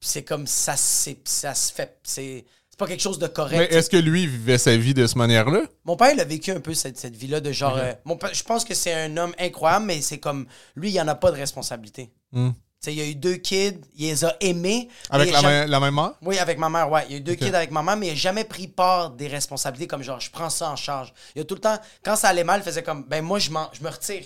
C'est 0.00 0.22
comme 0.22 0.46
ça, 0.46 0.76
ça 0.76 1.54
se 1.54 1.72
fait. 1.72 1.98
C'est, 2.04 2.44
pas 2.76 2.86
quelque 2.88 3.00
chose 3.02 3.20
de 3.20 3.26
Mais 3.26 3.32
correct. 3.32 3.72
est-ce 3.72 3.88
que 3.88 3.96
lui 3.96 4.26
vivait 4.26 4.58
sa 4.58 4.76
vie 4.76 4.94
de 4.94 5.06
cette 5.06 5.14
manière-là? 5.16 5.62
Mon 5.84 5.96
père, 5.96 6.10
il 6.12 6.20
a 6.20 6.24
vécu 6.24 6.50
un 6.50 6.58
peu 6.58 6.74
cette, 6.74 6.98
cette 6.98 7.14
vie-là 7.16 7.38
de 7.40 7.52
genre. 7.52 7.76
euh, 7.76 7.92
mon 8.04 8.16
père- 8.16 8.34
je 8.34 8.42
pense 8.42 8.64
que 8.64 8.74
c'est 8.74 8.92
un 8.92 9.16
homme 9.16 9.32
incroyable, 9.38 9.86
mais 9.86 10.00
c'est 10.02 10.18
comme. 10.18 10.46
Lui, 10.74 10.90
il 10.90 11.00
en 11.00 11.06
a 11.08 11.14
pas 11.14 11.30
de 11.30 11.36
responsabilité. 11.36 12.10
Hmm. 12.32 12.50
Il 12.92 13.00
a 13.00 13.04
eu 13.06 13.14
deux 13.14 13.36
kids, 13.36 13.80
il 13.96 14.06
les 14.08 14.24
a 14.24 14.36
aimés. 14.40 14.88
Avec 15.10 15.32
la, 15.32 15.40
jamais- 15.40 15.60
même- 15.60 15.70
la 15.70 15.80
même 15.80 15.94
mère? 15.94 16.12
Oui, 16.22 16.38
avec 16.38 16.58
ma 16.58 16.68
mère, 16.68 16.90
ouais. 16.90 17.04
Il 17.08 17.12
y 17.12 17.14
a 17.14 17.18
eu 17.18 17.20
deux 17.20 17.34
kids 17.46 17.54
avec 17.54 17.70
ma 17.70 17.82
mère, 17.82 17.96
mais 17.96 18.06
il 18.08 18.10
n'a 18.10 18.16
jamais 18.16 18.44
pris 18.44 18.68
part 18.68 19.10
des 19.10 19.28
responsabilités 19.28 19.86
comme 19.86 20.02
genre, 20.02 20.20
je 20.20 20.30
prends 20.30 20.50
ça 20.50 20.70
en 20.70 20.76
charge. 20.76 21.12
Il 21.34 21.42
a 21.42 21.44
tout 21.44 21.54
le 21.54 21.60
temps, 21.60 21.78
quand 22.04 22.16
ça 22.16 22.28
allait 22.28 22.44
mal, 22.44 22.60
il 22.60 22.64
faisait 22.64 22.82
comme, 22.82 23.04
ben 23.04 23.22
moi, 23.24 23.38
je, 23.38 23.50
m'en- 23.50 23.70
je 23.72 23.82
me 23.82 23.88
retire. 23.90 24.24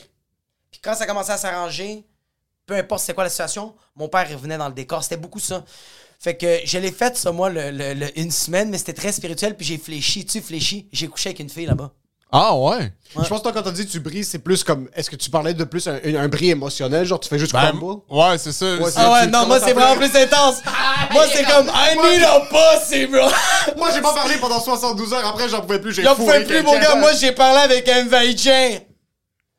Puis 0.70 0.80
quand 0.82 0.94
ça 0.94 1.06
commençait 1.06 1.32
à 1.32 1.38
s'arranger, 1.38 2.04
peu 2.66 2.74
importe 2.76 3.02
c'est 3.02 3.14
quoi 3.14 3.24
la 3.24 3.30
situation, 3.30 3.74
mon 3.96 4.08
père 4.08 4.28
revenait 4.30 4.58
dans 4.58 4.68
le 4.68 4.74
décor. 4.74 5.02
C'était 5.02 5.16
beaucoup 5.16 5.40
ça. 5.40 5.64
Fait 6.20 6.36
que 6.36 6.58
je 6.64 6.78
l'ai 6.78 6.90
fait, 6.92 7.16
ça, 7.16 7.30
moi, 7.32 7.48
le, 7.48 7.70
le- 7.70 7.94
le- 7.94 8.18
une 8.18 8.30
semaine, 8.32 8.68
mais 8.70 8.78
c'était 8.78 8.92
très 8.92 9.12
spirituel, 9.12 9.56
puis 9.56 9.64
j'ai 9.64 9.78
fléchi. 9.78 10.26
Tu 10.26 10.40
fléchi, 10.42 10.88
j'ai 10.92 11.06
couché 11.08 11.28
avec 11.30 11.38
une 11.40 11.48
fille 11.48 11.66
là-bas. 11.66 11.92
Ah 12.30 12.54
ouais? 12.56 12.92
Je 13.14 13.26
pense 13.26 13.38
que 13.38 13.42
toi, 13.44 13.52
quand 13.54 13.62
t'as 13.62 13.70
dit 13.70 13.86
tu 13.86 14.00
brises, 14.00 14.28
c'est 14.28 14.38
plus 14.38 14.62
comme. 14.62 14.88
Est-ce 14.94 15.08
que 15.10 15.16
tu 15.16 15.30
parlais 15.30 15.54
de 15.54 15.64
plus 15.64 15.88
un, 15.88 15.98
un 16.04 16.28
bris 16.28 16.50
émotionnel? 16.50 17.06
Genre, 17.06 17.18
tu 17.18 17.28
fais 17.28 17.38
juste 17.38 17.52
Ben, 17.52 17.68
crumble? 17.70 18.02
ouais, 18.10 18.36
c'est 18.36 18.52
ça. 18.52 18.76
Ouais, 18.76 18.90
Ah 18.96 19.12
ouais, 19.12 19.26
non, 19.28 19.46
moi, 19.46 19.58
c'est 19.60 19.72
vraiment 19.72 19.96
plus 19.96 20.14
intense. 20.14 20.56
moi, 21.12 21.24
c'est 21.32 21.44
comme, 21.44 21.68
I 21.68 21.96
need 21.96 22.22
a 22.22 22.40
pussy, 22.50 23.06
bro. 23.06 23.28
Moi, 23.78 23.88
j'ai 23.94 24.02
pas 24.02 24.12
parlé 24.12 24.36
pendant 24.36 24.60
72 24.60 25.12
heures. 25.14 25.26
Après, 25.26 25.48
j'en 25.48 25.62
pouvais 25.62 25.80
plus. 25.80 25.94
J'ai 25.94 26.02
J'en 26.02 26.14
pouvais 26.16 26.44
plus, 26.44 26.62
mon 26.62 26.78
gars. 26.78 26.96
Moi, 26.96 27.12
j'ai 27.14 27.32
parlé 27.32 27.60
avec 27.60 27.88
un 27.88 28.04
Vaïdien. 28.06 28.78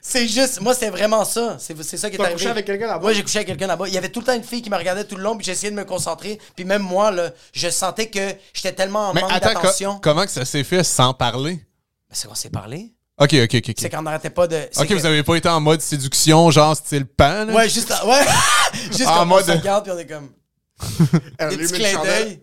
C'est 0.02 0.28
juste, 0.28 0.62
moi, 0.62 0.74
c'est 0.74 0.90
vraiment 0.90 1.26
ça. 1.26 1.58
C'est 1.60 1.76
c'est 1.84 1.98
ça 1.98 2.10
qui 2.10 2.16
est 2.16 2.22
arrivé. 2.22 2.36
couché 2.38 2.50
avec 2.50 2.66
quelqu'un 2.66 2.88
là-bas? 2.88 3.02
Moi, 3.02 3.14
j'ai 3.14 3.22
couché 3.24 3.40
avec 3.40 3.48
quelqu'un 3.48 3.68
là-bas. 3.68 3.88
Il 3.88 3.94
y 3.94 3.98
avait 3.98 4.10
tout 4.10 4.20
le 4.22 4.26
temps 4.28 4.34
une 4.36 4.44
fille 4.44 4.62
qui 4.62 4.70
me 4.70 4.78
regardait 4.78 5.04
tout 5.04 5.16
le 5.16 5.24
long, 5.24 5.36
puis 5.36 5.46
j'essayais 5.46 5.72
de 5.72 5.76
me 5.76 5.84
concentrer. 5.86 6.40
Puis 6.56 6.64
même 6.66 6.82
moi, 6.84 7.12
là, 7.12 7.32
je 7.52 7.68
sentais 7.70 8.08
que 8.10 8.20
j'étais 8.54 8.72
tellement 8.74 9.10
en 9.10 9.14
Mais 9.14 9.22
manque 9.22 9.34
co- 9.34 9.40
d'attention. 9.40 10.00
comment 10.02 10.24
que 10.24 10.32
ça 10.32 10.46
s'est 10.46 10.64
fait 10.64 10.84
sans 10.86 11.14
parler? 11.14 11.60
Mais 12.10 12.16
c'est 12.16 12.28
qu'on 12.28 12.36
s'est 12.36 12.50
parlé. 12.50 12.94
Ok, 13.20 13.34
ok, 13.34 13.56
ok. 13.56 13.74
C'est 13.78 13.90
qu'on 13.90 14.02
n'arrêtait 14.02 14.30
pas 14.30 14.48
de. 14.48 14.58
Ok, 14.78 14.88
que- 14.88 14.94
vous 14.94 15.06
avez 15.06 15.24
pas 15.24 15.36
été 15.36 15.50
en 15.50 15.60
mode 15.60 15.82
séduction, 15.82 16.50
genre 16.52 16.76
style 16.76 17.06
pan? 17.06 17.46
là? 17.46 17.54
Ouais, 17.54 17.68
juste. 17.70 17.94
Ouais. 18.06 18.26
juste 18.92 19.08
En 19.08 19.26
mode- 19.26 19.44
on 19.44 19.54
se 19.54 19.58
regarde, 19.58 19.84
puis 19.84 19.94
on 19.94 20.00
est 20.00 20.08
comme. 20.08 20.30
Un 21.40 21.50
Des 21.50 21.58
petits 21.58 21.74
clins 21.74 22.02
d'œil. 22.04 22.42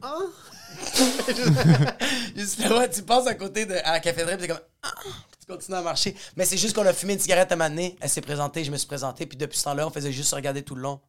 Juste 2.36 2.58
là, 2.60 2.78
ouais, 2.78 2.90
tu 2.90 3.02
passes 3.02 3.26
à 3.26 3.34
côté 3.34 3.66
de, 3.66 3.74
à 3.84 3.92
la 3.92 4.00
cafétéria, 4.00 4.36
puis 4.36 4.46
t'es 4.46 4.52
comme. 4.52 4.62
Ah, 4.82 4.92
tu 5.40 5.46
continues 5.52 5.76
à 5.78 5.82
marcher. 5.82 6.14
Mais 6.36 6.44
c'est 6.44 6.56
juste 6.56 6.74
qu'on 6.74 6.86
a 6.86 6.92
fumé 6.92 7.14
une 7.14 7.18
cigarette 7.18 7.50
à 7.50 7.54
un 7.54 7.58
moment 7.58 7.70
donné. 7.70 7.96
Elle 8.00 8.08
s'est 8.10 8.20
présentée, 8.20 8.62
je 8.64 8.70
me 8.70 8.76
suis 8.76 8.86
présenté, 8.86 9.26
puis 9.26 9.36
depuis 9.36 9.58
ce 9.58 9.64
temps-là, 9.64 9.86
on 9.86 9.90
faisait 9.90 10.12
juste 10.12 10.30
se 10.30 10.34
regarder 10.34 10.62
tout 10.62 10.74
le 10.74 10.82
long. 10.82 11.00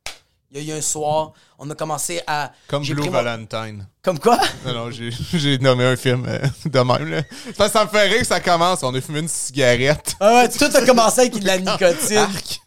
Il 0.52 0.64
y 0.64 0.72
a 0.72 0.76
eu 0.76 0.78
un 0.78 0.82
soir, 0.82 1.34
on 1.60 1.70
a 1.70 1.76
commencé 1.76 2.22
à. 2.26 2.54
Comme 2.70 2.84
Blue 2.86 3.04
mon- 3.04 3.12
Valentine. 3.12 3.86
Comme 4.02 4.18
quoi? 4.18 4.38
Non, 4.66 4.74
non, 4.74 4.92
j'ai 5.34 5.58
nommé 5.58 5.84
un 5.84 5.98
film 5.98 6.26
euh, 6.26 6.40
de 6.66 6.80
même, 6.80 7.10
là. 7.10 7.22
C'est 7.46 7.56
parce 7.58 7.72
que 7.74 7.78
ça 7.80 7.84
me 7.86 7.90
fait 7.90 8.08
rire 8.08 8.20
que 8.22 8.28
ça 8.28 8.40
commence. 8.40 8.82
On 8.84 8.96
a 8.96 9.02
fumé 9.02 9.20
une 9.20 9.28
cigarette. 9.28 10.16
Ah 10.22 10.36
ouais, 10.36 10.50
tout 10.50 10.70
a 10.74 10.86
commencé 10.86 11.20
avec 11.22 11.38
de 11.40 11.46
la 11.46 11.58
nicotine. 11.60 12.18
Arc. 12.18 12.62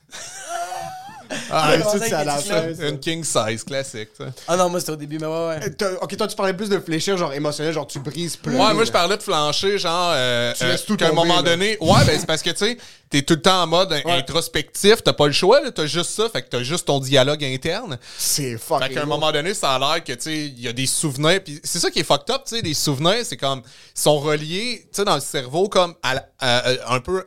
Ah, 1.51 1.75
c'est 1.99 2.12
à 2.12 2.25
la 2.25 2.37
des 2.40 2.75
fin. 2.75 2.88
Une 2.88 2.99
king 2.99 3.25
size 3.25 3.64
classique, 3.64 4.09
ça. 4.16 4.25
Ah 4.49 4.57
non, 4.57 4.69
moi 4.69 4.81
c'était 4.81 4.93
au 4.93 4.97
début, 4.97 5.19
mais 5.19 5.27
ouais, 5.27 5.33
ouais. 5.49 5.61
Euh, 5.64 5.71
t'as- 5.77 5.93
Ok, 6.03 6.16
toi, 6.16 6.27
tu 6.27 6.37
parlais 6.37 6.55
plus 6.55 6.69
de 6.69 6.79
fléchir, 6.81 7.16
genre 7.16 7.33
émotionnel, 7.33 7.73
genre 7.73 7.87
tu 7.87 7.99
brises 8.01 8.37
plus. 8.37 8.53
Ouais, 8.57 8.75
moi 8.75 8.85
je 8.85 8.93
parlais 8.93 9.16
de 9.16 9.23
flancher, 9.23 9.79
genre 9.79 10.12
euh, 10.14 10.53
Tu 10.57 10.64
euh, 10.64 10.73
laisses 10.73 10.85
tout 10.85 10.97
qu'à 10.97 11.07
un 11.07 11.09
tomber, 11.11 11.21
moment 11.23 11.37
là. 11.37 11.43
donné. 11.43 11.77
Ouais, 11.81 12.05
ben 12.07 12.19
c'est 12.19 12.27
parce 12.27 12.43
que 12.43 12.51
tu 12.51 12.57
sais, 12.59 12.77
t'es 13.11 13.23
tout 13.23 13.35
le 13.35 13.43
temps 13.43 13.62
en 13.62 13.66
mode 13.66 13.93
introspectif, 14.05 15.03
t'as 15.03 15.12
pas 15.12 15.27
le 15.27 15.33
choix, 15.33 15.61
là, 15.61 15.71
t'as 15.71 15.87
juste 15.87 16.11
ça, 16.11 16.29
fait 16.29 16.43
que 16.43 16.49
t'as 16.49 16.62
juste 16.62 16.87
ton 16.87 17.01
dialogue 17.01 17.45
interne. 17.45 17.99
C'est 18.19 18.53
Fait 18.53 18.59
fucking. 18.59 18.88
qu'à 18.95 19.01
un 19.03 19.05
lourd. 19.05 19.19
moment 19.19 19.33
donné, 19.33 19.55
ça 19.55 19.75
a 19.75 19.79
l'air 19.79 20.05
que, 20.05 20.12
tu 20.12 20.21
sais, 20.23 20.37
il 20.47 20.61
y 20.61 20.69
a 20.69 20.73
des 20.73 20.87
souvenirs. 20.87 21.40
Puis 21.45 21.61
c'est 21.64 21.79
ça 21.79 21.90
qui 21.90 22.01
est 22.01 22.05
fucked 22.05 22.31
up, 22.35 22.43
tu 22.47 22.57
sais, 22.57 22.62
les 22.62 22.75
souvenirs, 22.75 23.25
c'est 23.25 23.37
comme, 23.37 23.62
ils 23.97 24.01
sont 24.01 24.19
reliés, 24.19 24.83
tu 24.85 24.97
sais, 24.97 25.05
dans 25.05 25.14
le 25.16 25.21
cerveau, 25.21 25.69
comme, 25.69 25.95
à, 26.03 26.14
la- 26.14 26.29
à- 26.38 26.59
à- 26.71 26.95
un 26.95 27.01
peu. 27.01 27.25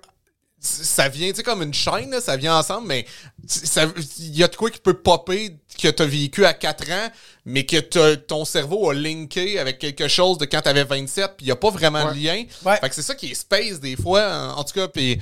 Ça 0.65 1.10
vient, 1.10 1.30
tu 1.30 1.36
sais, 1.36 1.43
comme 1.43 1.62
une 1.62 1.73
chaîne, 1.73 2.10
là, 2.12 2.21
ça 2.21 2.38
vient 2.38 2.58
ensemble, 2.58 2.88
mais 2.88 3.06
il 4.19 4.36
y 4.38 4.43
a 4.43 4.47
de 4.47 4.56
quoi 4.56 4.69
qui 4.71 4.80
peut 4.80 4.93
popper 4.93 5.58
que 5.82 5.89
t'as 5.89 6.06
vécu 6.06 6.45
à 6.45 6.54
4 6.54 6.89
ans, 6.89 7.10
mais 7.45 7.65
que 7.65 7.78
t'as- 7.82 8.15
ton 8.15 8.45
cerveau 8.45 8.89
a 8.89 8.93
linké 8.93 9.60
avec 9.60 9.78
quelque 9.80 10.08
chose 10.08 10.38
de 10.38 10.45
quand 10.45 10.62
t'avais 10.62 10.86
27, 10.86 11.32
puis 11.36 11.47
il 11.47 11.49
y 11.49 11.52
a 11.52 11.58
pas 11.58 11.69
vraiment 11.69 12.10
de 12.13 12.17
lien. 12.17 12.43
Ouais. 12.65 12.78
Fait 12.80 12.88
que 12.88 12.95
c'est 12.95 13.02
ça 13.02 13.13
qui 13.13 13.32
est 13.32 13.36
space 13.36 13.82
des 13.82 13.97
fois, 13.97 14.54
en, 14.56 14.60
en 14.60 14.63
tout 14.63 14.73
cas. 14.73 14.88
Puis 14.88 15.19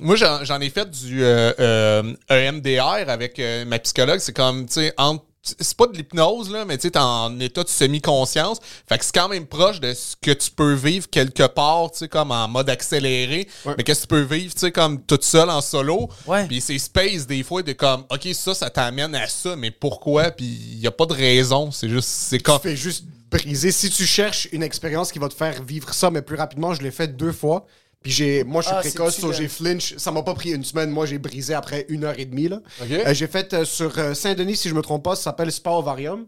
moi, 0.00 0.14
j'en 0.14 0.44
j'en 0.44 0.60
ai 0.60 0.70
fait 0.70 0.88
du 0.88 1.24
euh, 1.24 1.52
euh, 1.58 2.14
EMDR 2.30 3.08
avec 3.08 3.40
euh, 3.40 3.64
ma 3.64 3.80
psychologue. 3.80 4.20
C'est 4.20 4.32
comme, 4.36 4.66
tu 4.66 4.74
sais, 4.74 4.94
entre 4.96 5.24
c'est 5.44 5.76
pas 5.76 5.86
de 5.86 5.96
l'hypnose, 5.96 6.50
là, 6.50 6.64
mais 6.64 6.76
tu 6.78 6.82
sais, 6.82 6.92
t'es 6.92 6.98
en 6.98 7.38
état 7.38 7.62
de 7.62 7.68
semi-conscience. 7.68 8.58
Fait 8.88 8.98
que 8.98 9.04
c'est 9.04 9.14
quand 9.14 9.28
même 9.28 9.46
proche 9.46 9.78
de 9.78 9.92
ce 9.92 10.16
que 10.20 10.30
tu 10.30 10.50
peux 10.50 10.72
vivre 10.72 11.08
quelque 11.08 11.46
part, 11.46 11.90
tu 11.90 11.98
sais, 11.98 12.08
comme 12.08 12.30
en 12.30 12.48
mode 12.48 12.70
accéléré. 12.70 13.46
Mais 13.76 13.84
qu'est-ce 13.84 14.02
que 14.02 14.06
tu 14.06 14.08
peux 14.08 14.34
vivre, 14.34 14.54
tu 14.54 14.60
sais, 14.60 14.72
comme 14.72 15.02
toute 15.02 15.24
seule 15.24 15.50
en 15.50 15.60
solo? 15.60 16.08
Ouais. 16.26 16.46
Puis 16.46 16.60
c'est 16.60 16.78
space, 16.78 17.26
des 17.26 17.42
fois, 17.42 17.62
de 17.62 17.72
comme, 17.72 18.04
OK, 18.10 18.26
ça, 18.32 18.54
ça 18.54 18.70
t'amène 18.70 19.14
à 19.14 19.28
ça, 19.28 19.54
mais 19.56 19.70
pourquoi? 19.70 20.30
Puis 20.30 20.46
il 20.46 20.78
y 20.78 20.86
a 20.86 20.90
pas 20.92 21.06
de 21.06 21.12
raison. 21.12 21.70
C'est 21.70 21.88
juste, 21.88 22.08
c'est 22.08 22.38
comme. 22.38 22.60
Tu 22.60 22.68
fais 22.68 22.76
juste 22.76 23.04
briser. 23.30 23.72
Si 23.72 23.90
tu 23.90 24.06
cherches 24.06 24.48
une 24.52 24.62
expérience 24.62 25.12
qui 25.12 25.18
va 25.18 25.28
te 25.28 25.34
faire 25.34 25.62
vivre 25.62 25.92
ça, 25.92 26.10
mais 26.10 26.22
plus 26.22 26.36
rapidement, 26.36 26.72
je 26.74 26.82
l'ai 26.82 26.90
fait 26.90 27.08
deux 27.08 27.32
fois. 27.32 27.66
Puis 28.04 28.12
j'ai, 28.12 28.44
moi, 28.44 28.60
je 28.62 28.66
suis 28.68 28.76
Ah, 28.76 28.80
précoce, 28.80 29.18
so 29.18 29.32
j'ai 29.32 29.48
flinch. 29.48 29.96
Ça 29.96 30.12
m'a 30.12 30.22
pas 30.22 30.34
pris 30.34 30.50
une 30.52 30.62
semaine. 30.62 30.90
Moi, 30.90 31.06
j'ai 31.06 31.18
brisé 31.18 31.54
après 31.54 31.86
une 31.88 32.04
heure 32.04 32.16
et 32.18 32.26
demie. 32.26 32.46
Là. 32.48 32.60
Euh, 33.06 33.14
j'ai 33.14 33.26
fait 33.26 33.52
euh, 33.54 33.64
sur 33.64 33.98
euh, 33.98 34.12
Saint-Denis, 34.14 34.56
si 34.56 34.68
je 34.68 34.74
me 34.74 34.82
trompe 34.82 35.02
pas, 35.02 35.16
ça 35.16 35.22
s'appelle 35.24 35.50
Spa 35.50 35.70
Ovarium. 35.70 36.26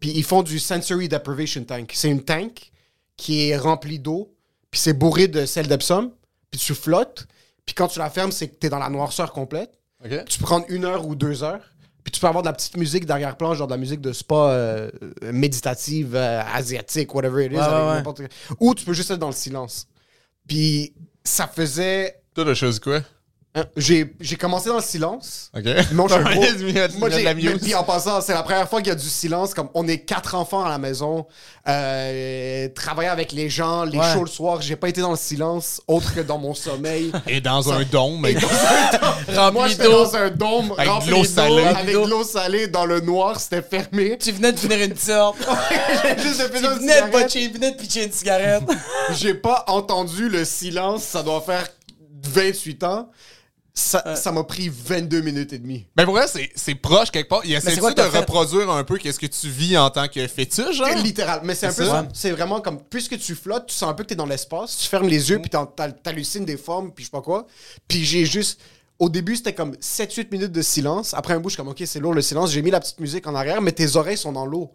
Puis 0.00 0.12
ils 0.14 0.22
font 0.22 0.42
du 0.42 0.58
Sensory 0.58 1.08
Deprivation 1.08 1.64
Tank. 1.64 1.90
C'est 1.94 2.10
une 2.10 2.22
tank 2.22 2.70
qui 3.16 3.48
est 3.48 3.56
remplie 3.56 3.98
d'eau, 3.98 4.34
puis 4.70 4.78
c'est 4.80 4.92
bourré 4.92 5.26
de 5.28 5.46
sel 5.46 5.66
d'Epsom, 5.66 6.12
puis 6.50 6.60
tu 6.60 6.74
flottes. 6.74 7.26
Puis 7.64 7.74
quand 7.74 7.88
tu 7.88 7.98
la 8.00 8.10
fermes, 8.10 8.30
c'est 8.30 8.48
que 8.48 8.56
t'es 8.56 8.68
dans 8.68 8.78
la 8.78 8.90
noirceur 8.90 9.32
complète. 9.32 9.70
OK. 10.04 10.24
Tu 10.26 10.38
peux 10.38 10.44
prendre 10.44 10.66
une 10.68 10.84
heure 10.84 11.06
ou 11.08 11.14
deux 11.14 11.42
heures. 11.42 11.62
Puis 12.02 12.12
tu 12.12 12.20
peux 12.20 12.26
avoir 12.26 12.42
de 12.42 12.48
la 12.48 12.52
petite 12.52 12.76
musique 12.76 13.06
d'arrière-plan, 13.06 13.54
genre 13.54 13.66
de 13.66 13.72
la 13.72 13.78
musique 13.78 14.02
de 14.02 14.12
spa 14.12 14.50
euh, 14.50 14.90
méditative, 15.22 16.14
euh, 16.14 16.42
asiatique, 16.52 17.14
whatever 17.14 17.46
it 17.46 17.52
is. 17.52 17.54
Ouais, 17.56 17.62
avec 17.62 17.74
ouais, 17.78 17.88
ouais. 17.88 17.94
n'importe- 17.94 18.20
Ou 18.60 18.74
tu 18.74 18.84
peux 18.84 18.92
juste 18.92 19.10
être 19.10 19.18
dans 19.18 19.28
le 19.28 19.32
silence. 19.32 19.86
Puis 20.46 20.92
ça 21.24 21.46
faisait. 21.48 22.20
Toi, 22.34 22.44
la 22.44 22.54
chose 22.54 22.78
quoi? 22.80 23.00
Hein, 23.54 23.64
J'ai 23.76 24.14
j'ai 24.20 24.36
commencé 24.36 24.68
dans 24.68 24.76
le 24.76 24.82
silence. 24.82 25.50
OK. 25.56 25.64
Moi, 25.92 26.06
je 26.08 26.14
suis 26.14 26.22
un 26.22 26.34
gros- 26.34 26.42
de 26.42 26.98
Moi, 26.98 27.10
j'ai- 27.10 27.24
mais 27.34 27.34
puis 27.58 27.74
en 27.74 27.84
passant, 27.84 28.20
c'est 28.20 28.34
la 28.34 28.42
première 28.42 28.68
fois 28.68 28.80
qu'il 28.80 28.88
y 28.88 28.92
a 28.92 28.94
du 28.96 29.08
silence. 29.08 29.54
Comme 29.54 29.68
on 29.74 29.86
est 29.88 29.98
quatre 30.00 30.34
enfants 30.34 30.64
à 30.64 30.68
la 30.68 30.78
maison, 30.78 31.26
euh, 31.68 32.68
travailler 32.74 33.08
avec 33.08 33.32
les 33.32 33.48
gens, 33.48 33.84
les 33.84 33.98
Ouais. 33.98 34.12
shows 34.12 34.22
le 34.24 34.28
soir. 34.30 34.60
J'ai 34.62 34.76
pas 34.76 34.88
été 34.88 35.00
dans 35.00 35.10
le 35.12 35.16
silence 35.16 35.80
autre 35.86 36.14
que 36.14 36.20
dans 36.20 36.38
mon 36.38 36.54
sommeil. 36.54 37.12
Et 37.26 37.40
dans 37.40 37.72
un 37.72 37.82
dôme. 37.84 38.26
Et 38.26 38.34
dans 38.34 38.48
un- 38.48 39.34
Rempli 39.34 39.52
Moi, 39.58 39.68
j'étais 39.68 39.88
dans 39.90 40.14
un 40.16 40.30
dôme 40.30 40.72
Avec 40.76 40.86
de 40.86 40.90
rempli 40.90 41.10
l'eau 41.10 41.16
d'eau, 41.18 41.24
salée. 41.24 41.64
avec 41.64 41.86
de 41.94 41.98
l'eau 42.08 42.24
salée 42.24 42.66
dans 42.68 42.86
le 42.86 43.00
noir, 43.00 43.40
c'était 43.40 43.62
fermé. 43.62 44.18
Tu 44.18 44.32
venais 44.32 44.52
de 44.52 44.58
finir 44.58 44.80
une 44.82 44.96
sorte. 44.96 45.36
J'ai 46.16 46.22
juste 46.22 46.40
fait 46.42 46.50
tu 46.50 46.64
une 46.64 46.70
venais 46.70 47.00
de 47.00 47.06
cigarette. 47.06 47.12
botcher, 47.12 47.48
de 47.48 47.76
pitcher 47.78 48.04
une 48.04 48.12
cigarette. 48.12 48.62
J'ai 49.12 49.34
pas 49.34 49.64
entendu 49.68 50.28
le 50.28 50.44
silence. 50.44 51.02
Ça 51.04 51.22
doit 51.22 51.40
faire 51.40 51.66
28 52.22 52.84
ans. 52.84 53.10
Ça 53.76 54.14
ça 54.14 54.30
m'a 54.30 54.44
pris 54.44 54.68
22 54.68 55.20
minutes 55.20 55.52
et 55.52 55.58
demie. 55.58 55.84
Ben 55.96 56.04
pour 56.04 56.14
vrai, 56.14 56.26
c'est- 56.28 56.74
proche 56.76 57.10
quelque 57.10 57.28
part. 57.28 57.40
Il 57.44 57.52
essaie 57.54 57.76
quoi 57.76 57.92
de 57.92 58.00
fait? 58.02 58.18
reproduire 58.20 58.70
un 58.70 58.84
peu 58.84 58.98
qu'est-ce 58.98 59.18
que 59.18 59.26
tu 59.26 59.48
vis 59.48 59.76
en 59.76 59.90
tant 59.90 60.06
que 60.06 60.24
fétiche, 60.28 60.76
genre? 60.76 60.88
Littéral. 61.02 61.40
Mais 61.42 61.56
c'est 61.56 61.66
un 61.66 61.70
C'est 61.72 61.82
peu 61.82 61.88
ça? 61.88 62.06
C'est 62.14 62.30
vraiment 62.30 62.60
comme, 62.60 62.80
puisque 62.84 63.18
tu 63.18 63.34
flottes, 63.34 63.66
tu 63.66 63.74
sens 63.74 63.88
un 63.90 63.94
peu 63.94 64.04
que 64.04 64.10
t'es 64.10 64.14
dans 64.14 64.26
l'espace, 64.26 64.76
tu 64.78 64.86
fermes 64.86 65.08
les 65.08 65.28
yeux, 65.30 65.40
puis 65.40 65.50
t'hallucines 66.04 66.44
des 66.44 66.56
formes, 66.56 66.92
puis 66.92 67.04
je 67.04 67.08
sais 67.08 67.12
pas 67.16 67.22
quoi. 67.22 67.46
Puis 67.88 68.04
j'ai 68.04 68.24
juste. 68.26 68.60
Au 69.00 69.08
début, 69.08 69.34
c'était 69.34 69.54
comme 69.54 69.74
7-8 69.80 70.30
minutes 70.30 70.52
de 70.52 70.62
silence. 70.62 71.12
Après 71.14 71.34
un 71.34 71.40
bout, 71.40 71.48
je 71.48 71.54
suis 71.54 71.56
comme, 71.62 71.68
OK, 71.72 71.82
c'est 71.84 71.98
lourd 71.98 72.14
le 72.14 72.22
silence. 72.22 72.52
J'ai 72.52 72.62
mis 72.62 72.70
la 72.70 72.78
petite 72.78 73.00
musique 73.00 73.26
en 73.26 73.34
arrière, 73.34 73.60
mais 73.60 73.72
tes 73.72 73.96
oreilles 73.96 74.16
sont 74.16 74.30
dans 74.30 74.46
l'eau. 74.46 74.72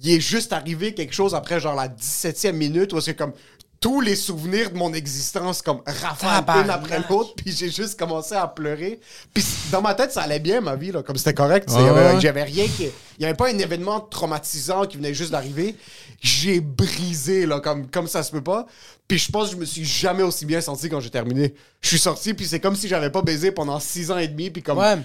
Il 0.00 0.10
est 0.10 0.20
juste 0.20 0.52
arrivé 0.52 0.92
quelque 0.92 1.14
chose 1.14 1.34
après, 1.34 1.58
genre 1.58 1.74
la 1.74 1.88
17e 1.88 2.52
minute, 2.52 2.92
où 2.92 3.00
c'est 3.00 3.14
comme 3.16 3.32
tous 3.80 4.00
les 4.00 4.16
souvenirs 4.16 4.72
de 4.72 4.76
mon 4.76 4.92
existence, 4.92 5.62
comme 5.62 5.80
rafalent 5.86 6.40
une 6.40 6.46
Tabarnak. 6.46 6.70
après 6.76 7.04
l'autre, 7.08 7.34
puis 7.36 7.52
j'ai 7.56 7.70
juste 7.70 7.96
commencé 7.98 8.34
à 8.34 8.46
pleurer. 8.48 8.98
Puis 9.32 9.44
dans 9.70 9.80
ma 9.80 9.94
tête, 9.94 10.10
ça 10.12 10.22
allait 10.22 10.40
bien, 10.40 10.60
ma 10.60 10.74
vie, 10.74 10.90
là, 10.90 11.02
comme 11.04 11.16
c'était 11.16 11.34
correct. 11.34 11.68
tu 11.68 11.74
sais, 11.74 11.80
il 11.80 11.86
y 11.86 11.88
avait- 11.88 12.14
ouais. 12.14 12.20
J'avais 12.20 12.42
rien 12.42 12.66
qui. 12.66 12.84
Il 12.84 13.20
n'y 13.20 13.24
avait 13.26 13.36
pas 13.36 13.48
un 13.50 13.58
événement 13.58 14.00
traumatisant 14.00 14.84
qui 14.86 14.96
venait 14.96 15.14
juste 15.14 15.30
d'arriver. 15.30 15.76
J'ai 16.20 16.60
brisé, 16.60 17.46
là, 17.46 17.60
comme, 17.60 17.88
comme 17.88 18.08
ça 18.08 18.22
se 18.24 18.32
peut 18.32 18.42
pas. 18.42 18.66
Puis 19.06 19.18
je 19.18 19.30
pense 19.30 19.46
que 19.48 19.54
je 19.54 19.60
me 19.60 19.64
suis 19.64 19.84
jamais 19.84 20.22
aussi 20.22 20.44
bien 20.44 20.60
senti 20.60 20.88
quand 20.88 21.00
j'ai 21.00 21.10
terminé. 21.10 21.54
Je 21.80 21.88
suis 21.88 21.98
sorti, 21.98 22.34
puis 22.34 22.46
c'est 22.46 22.60
comme 22.60 22.74
si 22.76 22.88
j'avais 22.88 23.10
pas 23.10 23.22
baisé 23.22 23.52
pendant 23.52 23.78
six 23.80 24.10
ans 24.10 24.18
et 24.18 24.28
demi, 24.28 24.50
puis 24.50 24.62
comme. 24.62 24.78
Ouais. 24.78 24.96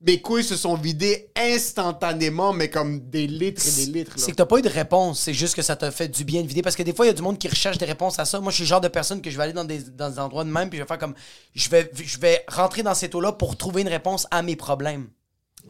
Mes 0.00 0.20
couilles 0.20 0.44
se 0.44 0.56
sont 0.56 0.76
vidées 0.76 1.28
instantanément, 1.36 2.52
mais 2.52 2.70
comme 2.70 3.00
des 3.10 3.26
litres 3.26 3.62
et 3.66 3.86
des 3.86 3.92
litres. 3.92 4.12
là. 4.16 4.22
C'est 4.22 4.30
que 4.30 4.36
t'as 4.36 4.46
pas 4.46 4.58
eu 4.58 4.62
de 4.62 4.68
réponse, 4.68 5.18
c'est 5.20 5.34
juste 5.34 5.54
que 5.56 5.62
ça 5.62 5.74
t'a 5.76 5.90
fait 5.90 6.08
du 6.08 6.24
bien 6.24 6.42
de 6.42 6.46
vider. 6.46 6.62
Parce 6.62 6.76
que 6.76 6.82
des 6.84 6.92
fois, 6.94 7.04
il 7.06 7.08
y 7.08 7.10
a 7.10 7.14
du 7.14 7.22
monde 7.22 7.38
qui 7.38 7.48
recherche 7.48 7.78
des 7.78 7.84
réponses 7.86 8.18
à 8.18 8.24
ça. 8.24 8.38
Moi, 8.40 8.50
je 8.50 8.56
suis 8.56 8.64
le 8.64 8.68
genre 8.68 8.80
de 8.80 8.88
personne 8.88 9.20
que 9.20 9.30
je 9.30 9.36
vais 9.36 9.42
aller 9.42 9.52
dans 9.52 9.64
des, 9.64 9.78
dans 9.80 10.08
des 10.10 10.18
endroits 10.18 10.44
de 10.44 10.50
même, 10.50 10.68
puis 10.70 10.78
je 10.78 10.84
vais 10.84 10.88
faire 10.88 10.98
comme. 10.98 11.14
Je 11.54 11.68
vais, 11.68 11.90
je 11.94 12.18
vais 12.18 12.44
rentrer 12.48 12.82
dans 12.84 12.94
cette 12.94 13.14
eau-là 13.14 13.32
pour 13.32 13.56
trouver 13.56 13.82
une 13.82 13.88
réponse 13.88 14.26
à 14.30 14.42
mes 14.42 14.54
problèmes. 14.56 15.08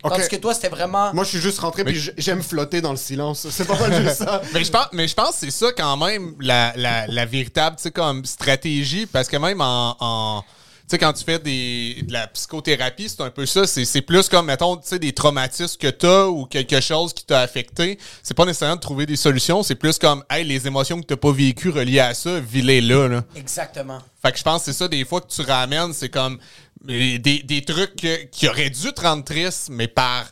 Ok. 0.04 0.12
Tandis 0.12 0.28
que 0.28 0.36
toi, 0.36 0.52
c'était 0.54 0.68
vraiment. 0.68 1.12
Moi, 1.14 1.24
je 1.24 1.30
suis 1.30 1.40
juste 1.40 1.58
rentré, 1.60 1.82
puis 1.84 1.98
j'aime 2.18 2.42
flotter 2.42 2.80
dans 2.82 2.90
le 2.92 2.96
silence. 2.98 3.48
C'est 3.50 3.66
pas 3.66 3.78
mal 3.80 4.02
juste 4.04 4.16
ça. 4.18 4.42
Mais 4.52 4.62
je 4.62 4.70
pense, 4.70 4.86
mais 4.92 5.08
je 5.08 5.14
pense 5.14 5.30
que 5.30 5.36
c'est 5.40 5.50
ça 5.50 5.72
quand 5.76 5.96
même 5.96 6.34
la, 6.38 6.72
la, 6.76 7.06
la 7.08 7.26
véritable, 7.26 7.76
comme 7.94 8.24
stratégie, 8.26 9.06
parce 9.06 9.26
que 9.28 9.36
même 9.38 9.60
en, 9.60 9.96
en- 9.98 10.44
sais, 10.88 10.98
quand 10.98 11.12
tu 11.12 11.24
fais 11.24 11.38
des, 11.38 12.02
de 12.02 12.12
la 12.12 12.26
psychothérapie, 12.28 13.08
c'est 13.08 13.20
un 13.20 13.30
peu 13.30 13.46
ça. 13.46 13.66
C'est, 13.66 13.84
c'est 13.84 14.02
plus 14.02 14.28
comme, 14.28 14.46
mettons, 14.46 14.76
tu 14.76 14.88
sais, 14.88 14.98
des 14.98 15.12
traumatismes 15.12 15.78
que 15.78 15.88
t'as 15.88 16.26
ou 16.26 16.46
quelque 16.46 16.80
chose 16.80 17.12
qui 17.12 17.24
t'a 17.24 17.40
affecté. 17.40 17.98
C'est 18.22 18.34
pas 18.34 18.44
nécessairement 18.44 18.76
de 18.76 18.80
trouver 18.80 19.06
des 19.06 19.16
solutions. 19.16 19.62
C'est 19.62 19.74
plus 19.74 19.98
comme, 19.98 20.24
hey, 20.30 20.44
les 20.44 20.66
émotions 20.66 21.00
que 21.00 21.06
t'as 21.06 21.16
pas 21.16 21.32
vécues 21.32 21.70
reliées 21.70 22.00
à 22.00 22.14
ça, 22.14 22.40
vis-les 22.40 22.80
là, 22.80 23.08
là. 23.08 23.24
Exactement. 23.36 23.98
Fait 24.22 24.32
que 24.32 24.38
je 24.38 24.42
pense 24.42 24.64
que 24.64 24.72
c'est 24.72 24.78
ça, 24.78 24.88
des 24.88 25.04
fois 25.04 25.20
que 25.20 25.28
tu 25.28 25.42
ramènes, 25.42 25.92
c'est 25.92 26.08
comme 26.08 26.38
des, 26.84 27.18
des 27.18 27.64
trucs 27.64 28.06
qui 28.30 28.48
auraient 28.48 28.70
dû 28.70 28.92
te 28.92 29.00
rendre 29.00 29.24
triste, 29.24 29.68
mais 29.70 29.88
par 29.88 30.26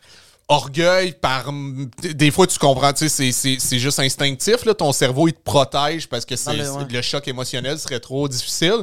orgueil, 0.49 1.13
par. 1.21 1.51
Des 2.03 2.31
fois, 2.31 2.47
tu 2.47 2.59
comprends, 2.59 2.93
tu 2.93 3.09
sais, 3.09 3.09
c'est- 3.09 3.33
c'est 3.33 3.57
c'est 3.59 3.79
juste 3.79 3.99
instinctif, 3.99 4.65
là. 4.65 4.75
Ton 4.75 4.93
cerveau, 4.93 5.27
il 5.29 5.33
te 5.33 5.41
protège 5.43 6.07
parce 6.09 6.25
que 6.25 6.37
c'est 6.37 6.55
le- 6.55 6.71
ouais. 6.71 6.85
le 6.89 7.03
choc 7.03 7.27
émotionnel 7.27 7.79
serait 7.79 7.99
trop 8.01 8.29
difficile. 8.29 8.77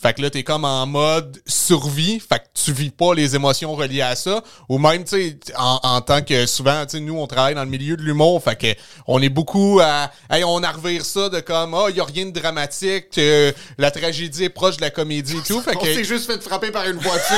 Fait 0.00 0.14
que 0.14 0.22
là, 0.22 0.30
t'es 0.30 0.42
comme 0.44 0.64
en 0.64 0.86
mode 0.86 1.38
survie. 1.46 2.20
Fait 2.20 2.38
que 2.38 2.44
tu 2.64 2.72
vis 2.72 2.90
pas 2.90 3.14
les 3.14 3.34
émotions 3.36 3.74
reliées 3.74 4.00
à 4.00 4.16
ça. 4.16 4.42
Ou 4.70 4.78
même, 4.78 5.04
tu 5.04 5.10
sais, 5.10 5.38
en, 5.58 5.78
en 5.82 6.00
tant 6.00 6.22
que 6.22 6.46
souvent, 6.46 6.84
tu 6.86 6.92
sais, 6.96 7.00
nous, 7.00 7.18
on 7.18 7.26
travaille 7.26 7.54
dans 7.54 7.64
le 7.64 7.70
milieu 7.70 7.96
de 7.98 8.02
l'humour. 8.02 8.42
Fait 8.42 8.56
que 8.56 8.80
on 9.06 9.20
est 9.20 9.28
beaucoup 9.28 9.78
à. 9.82 10.10
Hey, 10.30 10.42
on 10.44 10.62
a 10.62 10.70
revire 10.72 11.04
ça 11.04 11.28
de 11.28 11.40
comme, 11.40 11.74
ah, 11.74 11.86
il 11.90 11.96
y 11.96 12.00
a 12.00 12.04
rien 12.04 12.26
de 12.26 12.30
dramatique. 12.30 13.06
euh, 13.18 13.52
la 13.76 13.90
tragédie 13.90 14.44
est 14.44 14.48
proche 14.48 14.76
de 14.78 14.82
la 14.82 14.90
comédie 14.90 15.36
et 15.36 15.42
tout. 15.42 15.60
Fait 15.60 15.76
On 15.76 15.80
que. 15.80 15.92
s'est 15.94 16.04
juste 16.04 16.26
fait 16.32 16.42
frapper 16.42 16.70
par 16.70 16.86
une 16.86 16.96
voiture. 16.98 17.36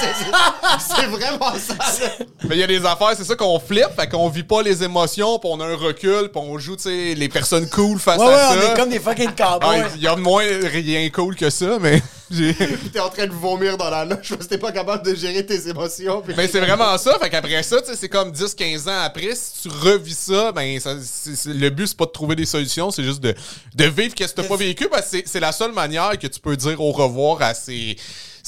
C'est- 0.00 0.94
c'est 0.96 1.06
vraiment 1.06 1.54
ça. 1.56 1.76
Mais 2.48 2.56
il 2.56 2.58
y 2.58 2.62
a 2.62 2.66
des 2.66 2.84
c'est 3.16 3.24
ça 3.24 3.34
qu'on 3.36 3.58
flippe, 3.58 3.90
fait 3.98 4.08
qu'on 4.08 4.28
vit 4.28 4.42
pas 4.42 4.62
les 4.62 4.82
émotions, 4.82 5.38
puis 5.38 5.48
on 5.52 5.60
a 5.60 5.66
un 5.66 5.76
recul, 5.76 6.28
puis 6.32 6.40
on 6.42 6.58
joue, 6.58 6.76
tu 6.76 6.82
sais, 6.84 7.14
les 7.14 7.28
personnes 7.28 7.68
cool 7.70 7.98
face 7.98 8.18
Ouais, 8.18 8.26
ouais, 8.26 8.32
à 8.34 8.52
on 8.56 8.60
ça. 8.60 8.72
est 8.72 8.76
comme 8.76 8.90
des 8.90 8.98
fucking 9.00 9.32
cowboys. 9.34 9.84
Il 9.96 10.02
y 10.02 10.06
a 10.06 10.16
moins 10.16 10.44
rien 10.64 11.08
cool 11.10 11.34
que 11.36 11.50
ça, 11.50 11.78
mais 11.80 12.02
t'es 12.92 13.00
en 13.00 13.08
train 13.08 13.26
de 13.26 13.32
vomir 13.32 13.76
dans 13.76 13.88
la 13.90 14.04
loge 14.04 14.28
parce 14.30 14.44
que 14.44 14.48
t'es 14.48 14.58
pas 14.58 14.72
capable 14.72 15.04
de 15.04 15.14
gérer 15.14 15.44
tes 15.46 15.68
émotions. 15.68 16.22
Mais 16.36 16.48
c'est 16.48 16.60
vraiment 16.60 16.96
ça, 16.98 17.18
fait 17.20 17.30
qu'après 17.30 17.62
ça, 17.62 17.80
tu 17.80 17.88
sais, 17.88 17.96
c'est 17.96 18.08
comme 18.08 18.30
10-15 18.32 18.88
ans 18.88 19.00
après, 19.04 19.34
si 19.34 19.62
tu 19.62 19.68
revis 19.68 20.14
ça, 20.14 20.52
ben 20.52 20.78
ça, 20.80 20.94
le 21.46 21.68
but 21.70 21.86
c'est 21.86 21.96
pas 21.96 22.06
de 22.06 22.10
trouver 22.10 22.34
des 22.36 22.46
solutions, 22.46 22.90
c'est 22.90 23.04
juste 23.04 23.20
de, 23.20 23.34
de 23.74 23.84
vivre 23.84 24.14
qu'est-ce 24.14 24.34
que 24.34 24.40
t'as 24.42 24.48
pas 24.48 24.56
vécu, 24.56 24.88
parce 24.88 25.02
que 25.04 25.08
c'est- 25.18 25.24
c'est 25.26 25.40
la 25.40 25.52
seule 25.52 25.72
manière 25.72 26.18
que 26.18 26.26
tu 26.26 26.40
peux 26.40 26.56
dire 26.56 26.80
au 26.80 26.92
revoir 26.92 27.42
à 27.42 27.54
ces, 27.54 27.96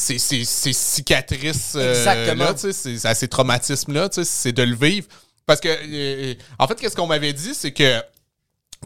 ces, 0.00 0.18
ces- 0.18 0.44
ces 0.44 0.72
cicatrices 0.72 1.72
euh, 1.74 1.90
Exactement. 1.90 2.44
là, 2.44 2.54
tu 2.54 2.60
sais, 2.60 2.72
ces- 2.72 3.04
à 3.06 3.14
ces 3.14 3.26
traumatismes-là, 3.26 4.08
tu 4.08 4.22
sais, 4.22 4.24
c'est 4.24 4.52
de 4.52 4.62
le 4.62 4.76
vivre. 4.76 5.08
Parce 5.44 5.60
que, 5.60 5.68
euh, 5.68 6.34
en 6.58 6.68
fait, 6.68 6.76
qu'est-ce 6.76 6.94
qu'on 6.94 7.06
m'avait 7.08 7.32
dit, 7.32 7.52
c'est 7.54 7.72
que 7.72 8.00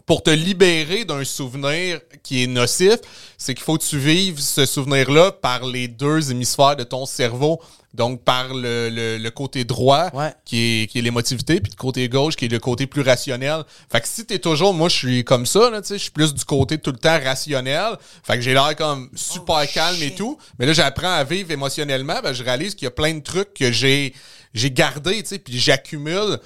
pour 0.07 0.23
te 0.23 0.31
libérer 0.31 1.05
d'un 1.05 1.23
souvenir 1.23 1.99
qui 2.23 2.43
est 2.43 2.47
nocif, 2.47 2.95
c'est 3.37 3.53
qu'il 3.53 3.63
faut 3.63 3.77
que 3.77 3.83
tu 3.83 3.97
vives 3.99 4.39
ce 4.39 4.65
souvenir-là 4.65 5.33
par 5.33 5.65
les 5.65 5.87
deux 5.89 6.31
hémisphères 6.31 6.75
de 6.77 6.83
ton 6.85 7.05
cerveau. 7.05 7.61
Donc, 7.93 8.23
par 8.23 8.55
le, 8.55 8.89
le- 8.89 9.17
le 9.19 9.29
côté 9.29 9.65
droit, 9.65 10.09
Ouais. 10.15 10.33
qui 10.45 10.57
est, 10.83 10.87
qui 10.87 10.97
est 10.97 11.01
l'émotivité, 11.03 11.59
puis 11.61 11.71
le 11.71 11.77
côté 11.79 12.09
gauche, 12.09 12.35
qui 12.35 12.45
est 12.45 12.47
le 12.47 12.57
côté 12.57 12.87
plus 12.87 13.03
rationnel. 13.03 13.63
Fait 13.91 14.01
que 14.01 14.07
si 14.07 14.25
t'es 14.25 14.39
toujours, 14.39 14.73
moi, 14.73 14.89
je 14.89 14.95
suis 14.95 15.23
comme 15.23 15.45
ça, 15.45 15.69
là, 15.69 15.79
tu 15.79 15.89
sais, 15.89 15.97
je 15.99 16.03
suis 16.03 16.11
plus 16.11 16.33
du 16.33 16.43
côté 16.43 16.79
tout 16.79 16.89
le 16.91 16.97
temps 16.97 17.19
rationnel. 17.23 17.95
Fait 18.23 18.33
que 18.35 18.41
j'ai 18.41 18.53
l'air 18.53 18.75
comme 18.75 19.09
super 19.13 19.71
calme 19.71 20.01
et 20.01 20.15
tout. 20.15 20.39
Mais 20.57 20.65
là, 20.65 20.73
j'apprends 20.73 21.13
à 21.13 21.23
vivre 21.23 21.51
émotionnellement, 21.51 22.19
ben, 22.23 22.33
je 22.33 22.41
réalise 22.43 22.73
qu'il 22.73 22.85
y 22.85 22.87
a 22.87 22.91
plein 22.91 23.13
de 23.13 23.19
trucs 23.21 23.53
que 23.53 23.71
j'ai, 23.71 24.15
j'ai 24.55 24.71
gardés, 24.71 25.21
tu 25.21 25.29
sais, 25.29 25.37
puis 25.39 25.59
j'accumule. 25.59 26.39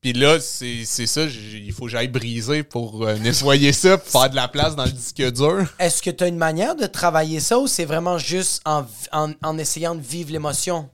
Puis 0.00 0.12
là, 0.12 0.38
c'est 0.38 0.84
ça, 0.84 1.24
il 1.24 1.72
faut 1.72 1.86
que 1.86 1.90
j'aille 1.90 2.08
briser 2.08 2.62
pour 2.62 3.04
euh, 3.04 3.16
nettoyer 3.16 3.72
ça, 3.72 3.98
pour 3.98 4.20
faire 4.20 4.30
de 4.30 4.36
la 4.36 4.46
place 4.46 4.76
dans 4.76 4.84
le 4.84 4.92
disque 4.92 5.20
dur. 5.32 5.66
Est-ce 5.78 6.02
que 6.02 6.10
tu 6.10 6.24
une 6.26 6.36
manière 6.36 6.76
de 6.76 6.86
travailler 6.86 7.40
ça 7.40 7.58
ou 7.58 7.66
c'est 7.66 7.84
vraiment 7.84 8.16
juste 8.16 8.62
en, 8.64 8.86
en, 9.12 9.32
en 9.42 9.58
essayant 9.58 9.96
de 9.96 10.00
vivre 10.00 10.30
l'émotion? 10.30 10.88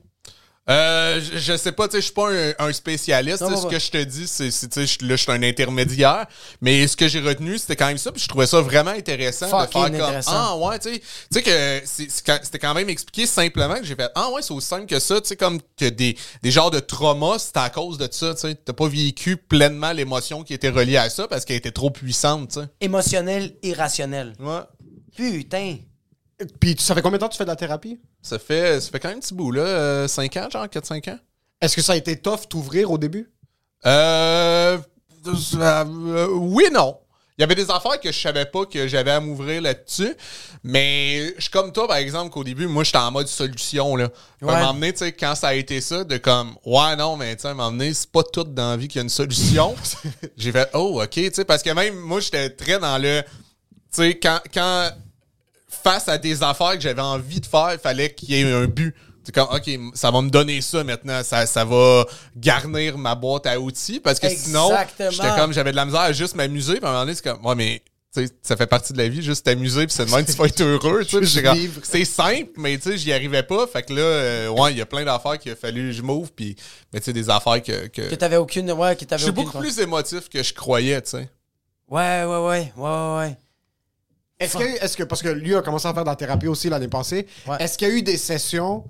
Euh, 0.71 1.21
je, 1.21 1.39
je 1.39 1.57
sais 1.59 1.73
pas, 1.73 1.89
tu 1.89 1.93
sais, 1.93 1.99
je 1.99 2.05
suis 2.07 2.15
pas 2.15 2.31
un, 2.33 2.53
un 2.59 2.73
spécialiste. 2.73 3.43
Non, 3.43 3.49
ce 3.61 3.67
que 3.71 3.79
je 3.79 3.91
te 3.91 4.03
dis, 4.03 4.27
c'est, 4.27 4.51
c'est, 4.51 4.69
tu 4.69 4.87
sais, 4.87 5.05
là, 5.05 5.17
je 5.17 5.23
suis 5.23 5.31
un 5.33 5.43
intermédiaire. 5.43 6.27
Mais 6.63 6.87
ce 6.87 6.97
que 6.97 7.07
j'ai 7.07 7.21
retenu, 7.21 7.59
c'était 7.59 7.77
quand 7.77 7.87
même 7.89 7.99
ça. 7.99 8.11
Puis 8.13 8.23
je 8.23 8.29
trouvais 8.29 8.47
ça 8.47 8.63
vraiment 8.63 8.93
intéressant 8.93 9.47
de 9.47 9.51
faire 9.73 9.83
comme 9.85 9.93
ah 10.35 10.57
ouais, 10.57 10.79
tu 10.79 10.95
sais, 10.95 10.99
tu 11.01 11.07
sais 11.33 11.43
que 11.43 11.83
c'est- 11.85 12.09
c'est 12.11 12.45
c'était 12.45 12.59
quand 12.59 12.73
même 12.73 12.89
expliqué 12.89 13.27
simplement 13.27 13.75
que 13.75 13.85
j'ai 13.85 13.95
fait 13.95 14.11
ah 14.15 14.31
ouais, 14.31 14.41
c'est 14.41 14.55
aussi 14.55 14.67
simple 14.69 14.87
que 14.87 14.99
ça. 15.01 15.21
Tu 15.21 15.29
sais 15.29 15.37
comme 15.37 15.61
que 15.77 15.89
des 15.91 16.17
des 16.43 16.51
genres 16.51 16.71
de 16.71 16.81
traumas, 16.81 17.39
c'était 17.39 17.59
à 17.61 17.69
cause 17.69 17.99
de 17.99 18.09
ça. 18.11 18.33
Tu 18.35 18.41
sais, 18.41 18.55
t'as 18.55 18.73
pas 18.73 18.89
vécu 18.89 19.37
pleinement 19.37 19.93
l'émotion 19.93 20.45
qui 20.45 20.55
était 20.55 20.71
reliée 20.71 20.97
à 20.97 21.11
ça 21.11 21.29
parce 21.29 21.45
qu'elle 21.45 21.57
était 21.57 21.73
trop 21.73 21.91
puissante. 21.91 22.53
Tu 22.53 22.61
sais. 22.61 22.67
Émotionnel, 22.81 23.55
irrationnel. 23.63 24.33
Ouais. 24.41 24.61
Putain. 25.15 25.77
Puis 26.61 26.77
ça 26.79 26.95
fait 26.95 27.03
combien 27.03 27.19
de 27.19 27.21
temps 27.21 27.29
que 27.29 27.33
tu 27.33 27.39
fais 27.39 27.45
de 27.45 27.51
la 27.51 27.57
thérapie? 27.57 28.01
Ça 28.23 28.39
fait 28.39 28.81
ça 28.81 28.91
fait 28.91 28.99
quand 29.01 29.09
même 29.09 29.19
un 29.19 29.21
petit 29.21 29.35
bout 29.35 29.53
là, 29.53 30.09
5 30.09 30.37
ans, 30.37 30.49
genre 30.51 30.67
4-5 30.67 31.11
ans. 31.11 31.19
Est-ce 31.61 31.77
que 31.77 31.83
ça 31.83 31.93
a 31.93 31.97
été 31.97 32.17
tough 32.17 32.49
t'ouvrir 32.49 32.91
au 32.91 32.99
début? 32.99 33.31
Euh, 33.87 34.79
euh, 35.27 36.27
oui, 36.33 36.65
non. 36.73 36.99
Il 37.37 37.41
y 37.41 37.45
avait 37.45 37.57
des 37.57 37.69
affaires 37.69 37.99
que 37.99 38.13
je 38.13 38.19
savais 38.21 38.45
pas 38.47 38.65
que 38.65 38.87
j'avais 38.87 39.11
à 39.11 39.19
m'ouvrir 39.19 39.61
là-dessus. 39.61 40.15
Mais 40.63 41.35
je 41.37 41.43
suis 41.43 41.51
comme 41.51 41.73
toi, 41.73 41.89
par 41.89 41.97
exemple, 41.97 42.31
qu'au 42.31 42.45
début, 42.45 42.69
moi, 42.69 42.85
j'étais 42.85 42.99
en 42.99 43.11
mode 43.11 43.27
solution. 43.27 43.97
Là. 43.97 44.05
À 44.05 44.45
un 44.45 44.47
Ouais. 44.47 44.55
moment 44.61 44.75
donné, 44.75 44.93
tu 44.93 45.01
sais, 45.01 45.13
quand 45.13 45.35
ça 45.35 45.49
a 45.49 45.55
été 45.55 45.81
ça, 45.81 46.05
de 46.05 46.17
comme, 46.19 46.55
ouais, 46.65 46.95
non, 46.97 47.17
mais 47.17 47.35
tu 47.35 47.43
sais, 47.43 47.49
à 47.49 47.51
un 47.51 47.55
moment 47.55 47.73
donné, 47.73 47.93
c'est 47.93 48.11
pas 48.11 48.23
tout 48.23 48.45
dans 48.45 48.71
la 48.71 48.77
vie 48.77 48.87
qu'il 48.87 48.97
y 48.97 49.01
a 49.01 49.03
une 49.03 49.09
solution. 49.09 49.75
J'ai 50.37 50.53
fait, 50.53 50.71
oh, 50.75 51.03
OK, 51.03 51.11
tu 51.11 51.31
sais, 51.33 51.45
parce 51.45 51.63
que 51.65 51.71
même 51.71 51.97
moi, 51.97 52.21
j'étais 52.21 52.51
très 52.51 52.79
dans 52.79 52.99
le. 52.99 53.23
Tu 53.23 53.29
sais, 53.91 54.19
quand, 54.19 54.41
quand 54.53 54.91
face 55.85 56.09
à 56.09 56.19
des 56.19 56.43
affaires 56.43 56.75
que 56.75 56.81
j'avais 56.81 57.03
envie 57.03 57.41
de 57.41 57.47
faire, 57.47 57.71
il 57.75 57.79
fallait 57.79 58.13
qu'il 58.13 58.31
y 58.31 58.41
ait 58.41 58.53
un 58.53 58.65
but. 58.67 58.95
C'est 59.23 59.35
comme, 59.35 59.49
OK, 59.55 59.71
ça 59.95 60.11
va 60.11 60.21
me 60.21 60.29
donner 60.29 60.61
ça 60.61 60.85
maintenant. 60.85 61.23
Ça, 61.23 61.47
ça 61.47 61.65
va 61.65 62.05
garnir 62.37 62.99
ma 62.99 63.15
boîte 63.15 63.47
à 63.47 63.59
outils. 63.59 64.01
Parce 64.01 64.19
que 64.19 64.29
sinon, 64.29 64.71
j'étais 64.99 65.29
comme, 65.37 65.53
j'avais 65.53 65.71
de 65.71 65.77
la 65.77 65.87
misère 65.87 66.01
à 66.01 66.13
juste 66.13 66.35
m'amuser. 66.35 66.77
Puis 66.77 66.85
à 66.85 66.89
un 66.89 66.93
moment 66.93 67.05
donné, 67.05 67.15
c'est 67.15 67.25
comme, 67.25 67.45
ouais, 67.47 67.55
mais 67.55 67.83
tu 68.15 68.27
sais, 68.27 68.33
ça 68.43 68.57
fait 68.57 68.67
partie 68.67 68.93
de 68.93 68.99
la 68.99 69.09
vie, 69.09 69.23
juste 69.23 69.47
t'amuser. 69.47 69.87
Puis 69.87 69.97
c'est 69.97 70.05
de 70.05 70.11
même 70.11 70.25
tu 70.27 70.33
vas 70.33 70.45
être 70.45 70.61
heureux. 70.61 71.05
C'est 71.83 72.05
simple, 72.05 72.51
mais 72.59 72.77
tu 72.77 72.91
sais, 72.91 72.99
j'y 72.99 73.13
arrivais 73.15 73.43
pas. 73.43 73.67
Fait 73.67 73.83
que 73.83 73.95
là, 73.95 74.03
euh, 74.03 74.49
ouais, 74.49 74.73
il 74.73 74.79
y 74.79 74.83
a 74.83 74.87
plein 74.87 75.05
d'affaires 75.05 75.39
qu'il 75.39 75.53
a 75.53 75.57
fallu 75.57 75.89
que 75.89 75.93
je 75.93 76.03
m'ouvre. 76.03 76.31
Puis, 76.31 76.55
mais 76.93 77.01
tu 77.01 77.07
sais, 77.07 77.13
des 77.15 77.31
affaires 77.31 77.63
que. 77.63 77.87
que... 77.89 78.11
Que 78.11 78.15
t'avais 78.15 78.37
aucune. 78.37 78.71
Ouais, 78.73 78.95
que 78.95 79.01
Je 79.03 79.07
t'avais 79.07 79.23
suis 79.23 79.31
aucune. 79.31 79.45
beaucoup 79.45 79.59
plus 79.59 79.79
émotif 79.79 80.29
que 80.29 80.43
je 80.43 80.53
croyais, 80.53 81.01
tu 81.01 81.11
sais. 81.11 81.31
Ouais, 81.89 82.25
ouais, 82.25 82.39
ouais, 82.47 82.73
ouais, 82.77 83.17
ouais, 83.19 83.37
Est-ce 84.41 84.57
que, 84.57 84.85
est-ce 84.85 84.97
que, 84.97 85.03
parce 85.05 85.23
que 85.23 85.29
lui 85.29 85.55
a 85.55 85.63
commencé 85.63 85.87
à 85.87 85.95
faire 85.95 86.05
de 86.05 86.09
la 86.09 86.17
thérapie 86.17 86.49
aussi 86.49 86.69
l'année 86.69 86.89
passée, 86.89 87.27
Ouais. 87.47 87.57
est-ce 87.61 87.79
qu'il 87.79 87.89
y 87.89 87.91
a 87.91 87.95
eu 87.95 88.03
des 88.03 88.17
sessions 88.17 88.85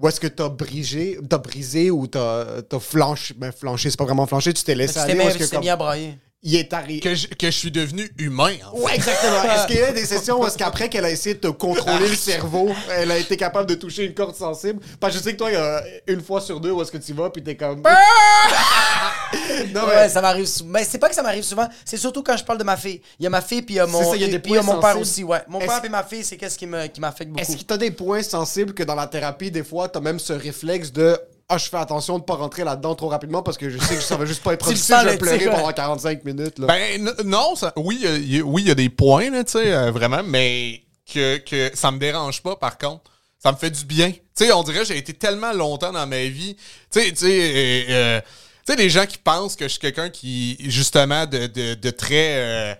où 0.00 0.08
est-ce 0.08 0.18
que 0.18 0.26
t'as 0.26 0.48
brisé, 0.48 1.18
t'as 1.28 1.38
brisé 1.38 1.90
ou 1.90 2.06
t'as, 2.06 2.62
t'as 2.62 2.80
flanché, 2.80 3.34
ben 3.36 3.52
flanché, 3.52 3.90
c'est 3.90 3.98
pas 3.98 4.04
vraiment 4.04 4.26
flanché, 4.26 4.52
tu 4.54 4.64
t'es 4.64 4.74
laissé 4.74 4.94
Tu 4.94 4.98
aller 5.00 5.12
t'es 5.14 5.18
ou 5.20 5.22
mis, 5.22 5.28
est-ce 5.28 5.38
que 5.38 5.44
tu 5.44 5.50
t'es 5.50 5.56
comme, 5.56 5.64
mis 5.64 5.70
à 5.70 5.76
brailler. 5.76 6.18
Il 6.42 6.56
est 6.56 6.72
arrivé. 6.72 7.00
Que 7.00 7.14
je, 7.14 7.26
que 7.26 7.46
je 7.46 7.50
suis 7.56 7.70
devenu 7.70 8.10
humain, 8.18 8.54
en 8.72 8.76
fait. 8.76 8.82
Ouais, 8.82 8.94
exactement. 8.94 9.42
Est-ce 9.54 9.66
qu'il 9.66 9.76
y 9.76 9.82
a 9.82 9.92
des 9.92 10.06
sessions 10.06 10.40
où 10.40 10.46
est-ce 10.46 10.56
qu'après 10.56 10.88
qu'elle 10.88 11.04
a 11.04 11.10
essayé 11.10 11.34
de 11.34 11.40
te 11.40 11.48
contrôler 11.48 12.08
le 12.08 12.14
cerveau, 12.16 12.70
elle 12.90 13.10
a 13.10 13.18
été 13.18 13.36
capable 13.36 13.68
de 13.68 13.74
toucher 13.74 14.04
une 14.04 14.14
corde 14.14 14.34
sensible? 14.34 14.80
Parce 14.98 15.12
que 15.12 15.18
je 15.18 15.24
sais 15.24 15.32
que 15.32 15.38
toi, 15.38 15.50
il 15.50 15.54
y 15.54 15.56
a 15.56 15.82
une 16.06 16.22
fois 16.22 16.40
sur 16.40 16.58
deux 16.60 16.70
où 16.70 16.80
est-ce 16.82 16.90
que 16.92 16.96
tu 16.98 17.12
vas 17.12 17.28
puis 17.30 17.42
t'es 17.42 17.56
comme... 17.56 17.82
non, 19.74 19.82
mais... 19.86 19.94
Ouais, 19.96 20.08
ça 20.08 20.20
m'arrive 20.22 20.46
souvent. 20.46 20.70
Mais 20.70 20.84
c'est 20.84 20.98
pas 20.98 21.08
que 21.08 21.14
ça 21.14 21.22
m'arrive 21.22 21.44
souvent, 21.44 21.68
c'est 21.84 21.96
surtout 21.96 22.22
quand 22.22 22.36
je 22.36 22.44
parle 22.44 22.58
de 22.58 22.64
ma 22.64 22.76
fille. 22.76 23.00
Il 23.18 23.24
y 23.24 23.26
a 23.26 23.30
ma 23.30 23.40
fille, 23.42 23.62
puis 23.62 23.74
il 23.74 23.78
y 23.78 23.80
a 23.80 23.86
mon, 23.86 23.98
C'est 23.98 24.10
ça, 24.10 24.16
il 24.16 24.22
y 24.22 24.24
a 24.24 24.28
des 24.28 24.32
il 24.44 24.50
y 24.52 24.56
a 24.56 24.62
points 24.62 24.74
mon 24.74 24.80
père 24.80 24.98
aussi, 24.98 25.22
ouais. 25.24 25.42
Mon 25.48 25.58
Est-ce- 25.60 25.68
père 25.68 25.84
et 25.84 25.88
ma 25.88 26.02
fille, 26.04 26.24
c'est 26.24 26.36
qu'est-ce 26.36 26.58
qui 26.58 26.66
me- 26.66 26.86
qui 26.86 27.00
m'affecte 27.00 27.30
beaucoup. 27.30 27.42
Est-ce 27.42 27.56
que 27.56 27.62
t'as 27.64 27.76
des 27.76 27.90
points 27.90 28.22
sensibles 28.22 28.72
que 28.74 28.82
dans 28.82 28.94
la 28.94 29.06
thérapie, 29.06 29.50
des 29.50 29.64
fois, 29.64 29.88
t'as 29.88 30.00
même 30.00 30.18
ce 30.18 30.32
réflexe 30.32 30.92
de 30.92 31.18
ah, 31.50 31.58
je 31.58 31.68
fais 31.68 31.76
attention 31.76 32.18
de 32.18 32.24
pas 32.24 32.34
rentrer 32.36 32.64
là-dedans 32.64 32.94
trop 32.94 33.08
rapidement 33.08 33.42
parce 33.42 33.58
que 33.58 33.68
je 33.68 33.78
sais 33.78 33.96
que 33.96 34.00
ça 34.02 34.16
va 34.16 34.24
juste 34.24 34.42
pas 34.42 34.52
être 34.54 34.60
productif, 34.64 34.94
je 35.00 35.04
vais 35.04 35.12
le 35.12 35.18
pleurer 35.18 35.44
pendant 35.46 35.72
45 35.72 36.24
minutes. 36.24 36.58
Là. 36.58 36.66
Ben 36.66 37.10
non, 37.24 37.54
ça- 37.56 37.72
oui, 37.76 37.98
il 38.02 38.34
y 38.36 38.40
oui, 38.42 38.62
y 38.62 38.70
a 38.70 38.74
des 38.74 38.88
points, 38.88 39.30
là, 39.30 39.44
tu 39.44 39.52
sais, 39.52 39.72
euh, 39.72 39.90
vraiment, 39.90 40.22
mais 40.24 40.82
que, 41.12 41.38
que 41.38 41.70
ça 41.74 41.90
me 41.90 41.98
dérange 41.98 42.42
pas, 42.42 42.56
par 42.56 42.78
contre. 42.78 43.02
Ça 43.42 43.52
me 43.52 43.56
fait 43.56 43.70
du 43.70 43.84
bien. 43.86 44.10
Tu 44.10 44.18
sais, 44.34 44.52
on 44.52 44.62
dirait 44.62 44.80
que 44.80 44.84
j'ai 44.84 44.98
été 44.98 45.14
tellement 45.14 45.52
longtemps 45.54 45.92
dans 45.92 46.06
ma 46.06 46.24
vie. 46.24 46.56
Tu 46.92 47.00
sais, 47.00 47.10
tu 47.10 47.16
sais, 47.16 47.26
euh, 47.28 47.84
euh, 47.88 48.20
tu 48.66 48.72
sais, 48.74 48.76
les 48.76 48.90
gens 48.90 49.06
qui 49.06 49.16
pensent 49.16 49.56
que 49.56 49.64
je 49.64 49.70
suis 49.70 49.78
quelqu'un 49.78 50.10
qui, 50.10 50.58
justement, 50.70 51.24
de, 51.24 51.46
de, 51.46 51.72
de 51.74 51.90
très... 51.90 52.34
euh, 52.36 52.74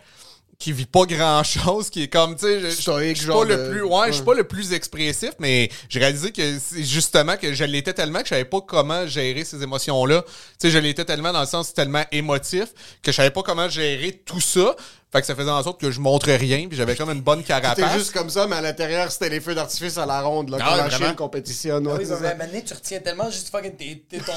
qui 0.61 0.73
vit 0.73 0.87
pas 0.87 1.07
grand 1.07 1.43
chose, 1.43 1.91
qui 1.91 2.03
est 2.05 2.09
comme, 2.09 2.37
tu 2.37 2.45
sais, 2.45 2.61
je- 2.61 2.67
je 2.67 2.71
je 2.77 2.81
Stoïque, 2.83 3.17
suis 3.17 3.27
pas 3.27 3.45
le 3.45 3.71
plus, 3.71 3.83
ouais, 3.83 4.09
je 4.09 4.13
suis 4.13 4.23
pas 4.25 4.35
le 4.35 4.45
plus 4.45 4.73
expressif, 4.75 5.31
mais 5.41 5.71
j'ai 5.89 5.99
réalisé 5.99 6.31
que 6.31 6.59
c'est 6.59 6.85
justement 6.85 7.37
que 7.37 7.53
je 7.55 7.65
l'étais 7.65 7.95
tellement 7.95 8.19
que 8.21 8.27
je 8.27 8.29
savais 8.31 8.45
pas 8.45 8.61
comment 8.61 9.07
gérer 9.07 9.45
ces 9.45 9.63
émotions-là. 9.63 10.23
Tu 10.23 10.31
sais, 10.59 10.71
je 10.71 10.79
l'étais 10.79 11.05
tellement 11.07 11.33
dans 11.33 11.41
le 11.41 11.47
sens 11.47 11.73
tellement 11.75 12.05
émotif 12.13 12.67
que 13.03 13.11
je 13.11 13.17
savais 13.17 13.31
pas 13.31 13.43
comment 13.43 13.69
gérer 13.71 14.13
tout 14.25 14.41
ça. 14.41 14.77
Fait 15.13 15.21
que 15.21 15.27
ça 15.27 15.35
faisait 15.35 15.51
en 15.51 15.61
sorte 15.65 15.81
que 15.81 15.91
je 15.91 15.99
montrais 15.99 16.37
rien, 16.37 16.69
puis 16.69 16.77
j'avais 16.77 16.95
comme 16.95 17.11
une 17.11 17.21
bonne 17.21 17.41
C'était 17.41 17.61
carapace. 17.61 17.95
juste 17.99 18.13
comme 18.13 18.31
ça, 18.31 18.47
mais 18.47 18.55
à 18.57 18.61
l'intérieur, 18.61 19.11
c'était 19.11 19.29
les 19.29 19.41
feux 19.41 19.57
d'artifice 19.57 19.99
à 19.99 20.07
la 20.07 20.21
ronde, 20.23 20.51
là, 20.51 20.59
Ah 20.61 20.65
quand 20.77 20.85
ouais, 20.85 20.89
la. 20.89 20.97
Chine 21.09 21.17
compétitionne. 21.17 21.87
ouais, 21.89 21.95
Oui, 21.99 22.07
mais 22.21 22.35
maintenant, 22.37 22.61
tu 22.65 22.75
retiens 22.75 23.01
tellement 23.01 23.29
juste 23.29 23.49
fucking. 23.51 23.75
t'es- 23.75 24.05
t'es 24.09 24.19
ton- 24.19 24.33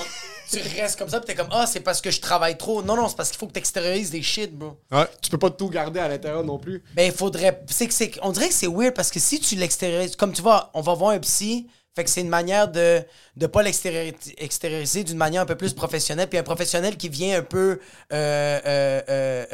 tu 0.52 0.58
restes 0.82 0.98
comme 0.98 1.10
ça, 1.10 1.20
pis 1.20 1.28
t'es 1.28 1.36
comme, 1.36 1.50
ah, 1.52 1.66
c'est 1.68 1.82
parce 1.82 2.02
que 2.02 2.10
je 2.10 2.20
travaille 2.20 2.58
trop. 2.58 2.82
Non, 2.82 2.96
non, 2.96 3.08
c'est 3.08 3.16
parce 3.16 3.30
qu'il 3.30 3.38
faut 3.38 3.46
que 3.48 3.52
t'extériorises 3.54 4.10
des 4.10 4.24
shit, 4.24 4.52
bro. 4.58 4.78
Ouais. 4.92 5.06
Tu 5.22 5.30
peux 5.30 5.38
pas 5.38 5.52
tout 5.52 5.70
garder 5.70 6.00
à 6.00 6.08
l'intérieur 6.08 6.44
non 6.44 6.58
plus. 6.58 6.84
Ben, 6.96 7.04
il 7.06 7.12
faudrait. 7.12 7.62
C'est 7.70 7.88
que 7.88 7.94
c'est. 7.94 8.12
On 8.24 8.32
dirait 8.32 8.48
que 8.48 8.54
c'est 8.56 8.68
weird 8.68 8.96
parce 8.96 9.12
que 9.12 9.20
si 9.20 9.40
tu 9.40 9.56
l'extériorises. 9.56 10.16
Comme 10.16 10.34
tu 10.34 10.42
vois, 10.42 10.72
on 10.74 10.82
va 10.82 10.96
voir 10.96 11.12
un 11.12 11.20
psy. 11.20 11.68
Fait 11.96 12.04
que 12.04 12.10
c'est 12.10 12.22
une 12.22 12.30
manière 12.30 12.68
de 12.70 13.04
ne 13.38 13.46
pas 13.48 13.62
l'extériori- 13.62 14.16
extérioriser 14.38 15.04
d'une 15.04 15.18
manière 15.18 15.44
un 15.44 15.46
peu 15.46 15.56
plus 15.56 15.74
professionnelle. 15.74 16.28
Puis 16.28 16.40
un 16.40 16.44
professionnel 16.44 16.98
qui 16.98 17.08
vient 17.08 17.38
un 17.38 17.44
peu 17.44 17.80
euh, 18.12 18.60
euh, 18.66 19.02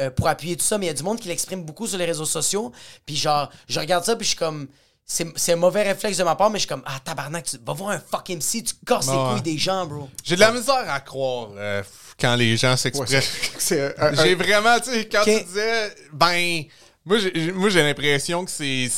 euh, 0.00 0.10
pour 0.10 0.26
appuyer 0.26 0.56
tout 0.56 0.64
ça. 0.64 0.78
Mais 0.78 0.86
il 0.86 0.88
y 0.88 0.92
a 0.92 0.94
du 0.94 1.02
monde 1.02 1.20
qui 1.20 1.28
l'exprime 1.28 1.62
beaucoup 1.64 1.86
sur 1.86 1.98
les 1.98 2.06
réseaux 2.06 2.24
sociaux. 2.24 2.72
Puis 3.04 3.14
genre, 3.16 3.50
je 3.68 3.78
regarde 3.78 4.04
ça, 4.04 4.16
puis 4.16 4.24
je 4.24 4.30
suis 4.30 4.38
comme. 4.38 4.68
C'est 5.12 5.26
c'est 5.36 5.54
un 5.54 5.56
mauvais 5.56 5.82
réflexe 5.82 6.18
de 6.18 6.22
ma 6.22 6.36
part, 6.36 6.50
mais 6.50 6.58
je 6.58 6.66
suis 6.66 6.68
comme, 6.68 6.84
ah, 6.86 7.00
tabarnak, 7.04 7.44
tu 7.44 7.56
vas 7.66 7.72
voir 7.72 7.90
un 7.90 7.98
fucking 7.98 8.38
psy, 8.38 8.62
tu 8.62 8.74
casses 8.86 9.08
les 9.08 9.12
couilles 9.32 9.42
des 9.42 9.58
gens, 9.58 9.84
bro. 9.84 10.08
J'ai 10.22 10.36
de 10.36 10.40
la 10.40 10.52
misère 10.52 10.84
à 10.88 11.00
croire 11.00 11.48
euh, 11.56 11.82
quand 12.18 12.36
les 12.36 12.56
gens 12.56 12.76
s'expriment. 12.76 13.08
J'ai 14.22 14.34
vraiment, 14.36 14.78
tu 14.78 14.92
sais, 14.92 15.08
quand 15.08 15.24
tu 15.24 15.44
disais, 15.44 15.92
ben, 16.12 16.62
moi, 17.04 17.18
j'ai, 17.18 17.50
moi, 17.52 17.70
j'ai 17.70 17.82
l'impression 17.82 18.44
que 18.44 18.50
c'est- 18.52 18.88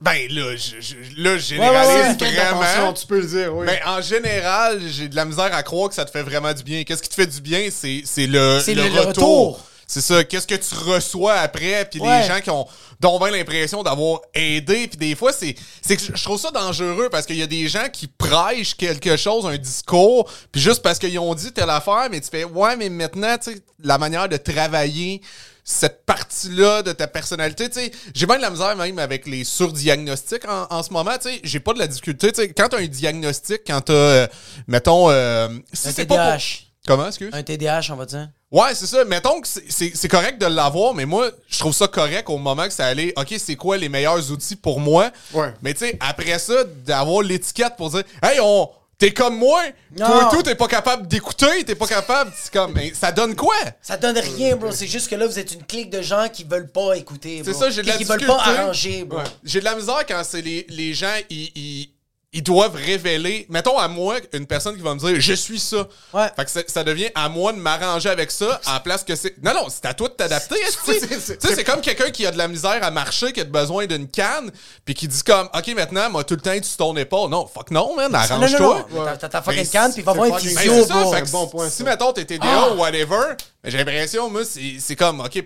ben, 0.00 0.28
là, 0.30 0.56
je, 0.56 0.80
je- 0.80 0.94
là, 1.22 1.38
je 1.38 1.54
ouais, 1.54 1.60
ouais. 1.60 2.14
généralise 2.16 2.16
vraiment. 2.18 2.92
tu 2.92 3.06
peux 3.06 3.20
le 3.20 3.26
dire, 3.26 3.54
oui. 3.54 3.66
Ben, 3.66 3.78
en 3.86 4.00
général, 4.02 4.80
j'ai 4.88 5.08
de 5.08 5.16
la 5.16 5.24
misère 5.24 5.54
à 5.54 5.62
croire 5.62 5.88
que 5.88 5.94
ça 5.94 6.04
te 6.04 6.10
fait 6.10 6.22
vraiment 6.22 6.52
du 6.52 6.62
bien. 6.62 6.84
Qu'est-ce 6.84 7.02
qui 7.02 7.08
te 7.08 7.14
fait 7.14 7.26
du 7.26 7.40
bien? 7.40 7.68
C'est, 7.70 8.02
c'est 8.04 8.26
le, 8.26 8.58
le 8.66 8.74
le- 8.74 8.82
retour. 8.82 9.06
retour. 9.08 9.60
C'est 9.86 10.00
ça. 10.00 10.24
Qu'est-ce 10.24 10.46
que 10.46 10.54
tu 10.54 10.74
reçois 10.74 11.34
après? 11.34 11.86
Puis 11.90 12.00
les 12.00 12.26
gens 12.26 12.40
qui 12.42 12.50
ont 12.50 12.66
dont 13.00 13.18
bien 13.18 13.30
l'impression 13.30 13.82
d'avoir 13.82 14.20
aidé. 14.32 14.88
Puis 14.88 14.96
des 14.96 15.14
fois, 15.14 15.30
c'est, 15.32 15.54
c'est 15.82 15.96
que 15.96 16.02
je- 16.02 16.12
je 16.16 16.24
trouve 16.24 16.40
ça 16.40 16.50
dangereux 16.50 17.08
parce 17.10 17.26
qu'il 17.26 17.36
y 17.36 17.42
a 17.42 17.46
des 17.46 17.68
gens 17.68 17.88
qui 17.92 18.06
prêchent 18.06 18.74
quelque 18.76 19.16
chose, 19.18 19.44
un 19.44 19.58
discours, 19.58 20.30
puis 20.50 20.60
juste 20.62 20.80
parce 20.80 20.98
qu'ils 20.98 21.18
ont 21.18 21.34
dit 21.34 21.52
telle 21.52 21.68
affaire, 21.70 22.08
mais 22.10 22.20
tu 22.20 22.28
fais, 22.30 22.44
ouais, 22.44 22.76
mais 22.76 22.88
maintenant, 22.88 23.36
tu 23.36 23.52
sais, 23.52 23.60
la 23.82 23.98
manière 23.98 24.26
de 24.28 24.38
travailler 24.38 25.20
cette 25.64 26.04
partie-là 26.04 26.82
de 26.82 26.92
ta 26.92 27.06
personnalité, 27.06 27.68
tu 27.70 27.80
sais, 27.80 27.90
j'ai 28.14 28.26
bien 28.26 28.36
de 28.36 28.42
la 28.42 28.50
misère 28.50 28.76
même 28.76 28.98
avec 28.98 29.26
les 29.26 29.44
surdiagnostics 29.44 30.46
en, 30.48 30.66
en 30.70 30.82
ce 30.82 30.92
moment, 30.92 31.12
tu 31.20 31.30
sais, 31.30 31.40
j'ai 31.42 31.60
pas 31.60 31.72
de 31.72 31.78
la 31.78 31.86
difficulté, 31.86 32.32
tu 32.32 32.42
sais, 32.42 32.52
quand 32.52 32.68
t'as 32.68 32.78
un 32.80 32.86
diagnostic, 32.86 33.62
quand 33.66 33.80
t'as, 33.80 33.92
euh, 33.92 34.26
mettons, 34.68 35.10
euh, 35.10 35.48
si 35.72 35.88
Un 35.88 35.92
c'est 35.92 36.06
pas 36.06 36.16
pour- 36.16 36.24
TDAH. 36.24 36.60
Comment, 36.86 37.06
excuse? 37.06 37.30
Un 37.32 37.42
TDAH, 37.42 37.86
on 37.92 37.96
va 37.96 38.04
dire. 38.04 38.28
Ouais, 38.52 38.74
c'est 38.74 38.86
ça. 38.86 39.06
Mettons 39.06 39.40
que 39.40 39.48
c'est- 39.48 39.64
c'est 39.70 39.90
c'est 39.94 40.06
correct 40.06 40.38
de 40.38 40.44
l'avoir, 40.44 40.92
mais 40.92 41.06
moi, 41.06 41.30
je 41.48 41.58
trouve 41.58 41.72
ça 41.74 41.88
correct 41.88 42.28
au 42.28 42.36
moment 42.36 42.64
que 42.66 42.74
ça 42.74 42.84
allait. 42.84 43.14
OK, 43.16 43.34
c'est 43.38 43.56
quoi 43.56 43.78
les 43.78 43.88
meilleurs 43.88 44.30
outils 44.30 44.54
pour 44.54 44.80
moi? 44.80 45.10
Ouais. 45.32 45.48
Mais 45.62 45.72
tu 45.72 45.80
sais, 45.86 45.96
après 45.98 46.38
ça, 46.38 46.62
d'avoir 46.84 47.22
l'étiquette 47.22 47.76
pour 47.78 47.88
dire 47.88 48.02
Hey, 48.22 48.38
on. 48.42 48.68
T'es 48.98 49.12
comme 49.12 49.36
moi, 49.36 49.62
Non. 49.98 50.06
toi 50.06 50.28
tout, 50.32 50.42
t'es 50.42 50.54
pas 50.54 50.68
capable 50.68 51.06
d'écouter, 51.08 51.64
t'es 51.64 51.74
pas 51.74 51.86
capable. 51.86 52.32
C'est 52.40 52.52
comme, 52.52 52.72
mais 52.74 52.92
ça 52.94 53.10
donne 53.12 53.34
quoi? 53.34 53.56
Ça 53.82 53.96
donne 53.96 54.16
rien, 54.18 54.56
bro. 54.56 54.70
C'est 54.70 54.86
juste 54.86 55.08
que 55.08 55.16
là, 55.16 55.26
vous 55.26 55.38
êtes 55.38 55.52
une 55.52 55.64
clique 55.64 55.90
de 55.90 56.00
gens 56.00 56.28
qui 56.32 56.44
veulent 56.44 56.70
pas 56.70 56.96
écouter, 56.96 57.42
bro. 57.42 57.52
C'est 57.52 57.58
ça, 57.58 57.70
j'ai 57.70 57.82
de 57.82 57.88
la 57.88 57.96
Qui 57.96 58.04
veulent 58.04 58.24
pas 58.24 58.38
arranger, 58.40 59.04
bro. 59.04 59.18
Ouais. 59.18 59.24
J'ai 59.42 59.60
de 59.60 59.64
la 59.64 59.74
misère 59.74 60.04
quand 60.06 60.22
c'est 60.24 60.42
les, 60.42 60.64
les 60.68 60.94
gens, 60.94 61.14
ils, 61.28 61.50
ils, 61.56 61.88
ils 62.34 62.42
doivent 62.42 62.74
révéler. 62.74 63.46
Mettons 63.48 63.78
à 63.78 63.88
moi, 63.88 64.16
une 64.32 64.46
personne 64.46 64.76
qui 64.76 64.82
va 64.82 64.94
me 64.94 64.98
dire 64.98 65.18
Je 65.20 65.32
suis 65.32 65.58
ça. 65.60 65.86
Ouais. 66.12 66.26
Fait 66.36 66.44
que 66.44 66.50
ça, 66.50 66.60
ça 66.66 66.84
devient 66.84 67.08
à 67.14 67.28
moi 67.28 67.52
de 67.52 67.58
m'arranger 67.58 68.10
avec 68.10 68.30
ça 68.30 68.60
à 68.66 68.74
la 68.74 68.80
place 68.80 69.04
que 69.04 69.14
c'est. 69.16 69.42
Non, 69.42 69.54
non, 69.54 69.66
c'est 69.70 69.86
à 69.86 69.94
toi 69.94 70.08
de 70.08 70.14
t'adapter. 70.14 70.56
Tu 70.84 71.00
sais, 71.00 71.54
c'est 71.54 71.64
comme 71.64 71.80
quelqu'un 71.80 72.10
qui 72.10 72.26
a 72.26 72.30
de 72.30 72.38
la 72.38 72.48
misère 72.48 72.82
à 72.82 72.90
marcher, 72.90 73.32
qui 73.32 73.40
a 73.40 73.44
besoin 73.44 73.86
d'une 73.86 74.08
canne, 74.08 74.50
puis 74.84 74.94
qui 74.94 75.08
dit 75.08 75.22
comme 75.22 75.48
Ok, 75.54 75.68
maintenant, 75.74 76.10
moi, 76.10 76.24
tout 76.24 76.34
le 76.34 76.40
temps, 76.40 76.54
tu 76.54 76.76
ton 76.76 76.96
épaule. 76.96 77.30
Non, 77.30 77.46
fuck 77.46 77.70
non, 77.70 77.94
man, 77.96 78.14
arrange-toi. 78.14 78.86
T'as- 78.92 79.16
T'as 79.16 79.28
ta 79.28 79.42
fucking 79.42 79.68
canne, 79.68 79.92
puis 79.92 80.02
va 80.02 80.12
voir 80.12 80.26
un 80.26 80.30
Ben, 80.30 80.38
physio, 80.38 80.72
un 81.14 81.20
que 81.22 81.30
bon 81.30 81.46
point, 81.46 81.70
si, 81.70 81.84
mettons, 81.84 82.12
t'es 82.12 82.24
TDA 82.24 82.46
Ah! 82.46 82.70
ou 82.72 82.78
whatever, 82.78 83.36
ben, 83.62 83.70
j'ai 83.70 83.78
l'impression, 83.78 84.28
moi, 84.28 84.44
c'est 84.44 84.76
c'est 84.80 84.96
comme, 84.96 85.20
OK, 85.20 85.42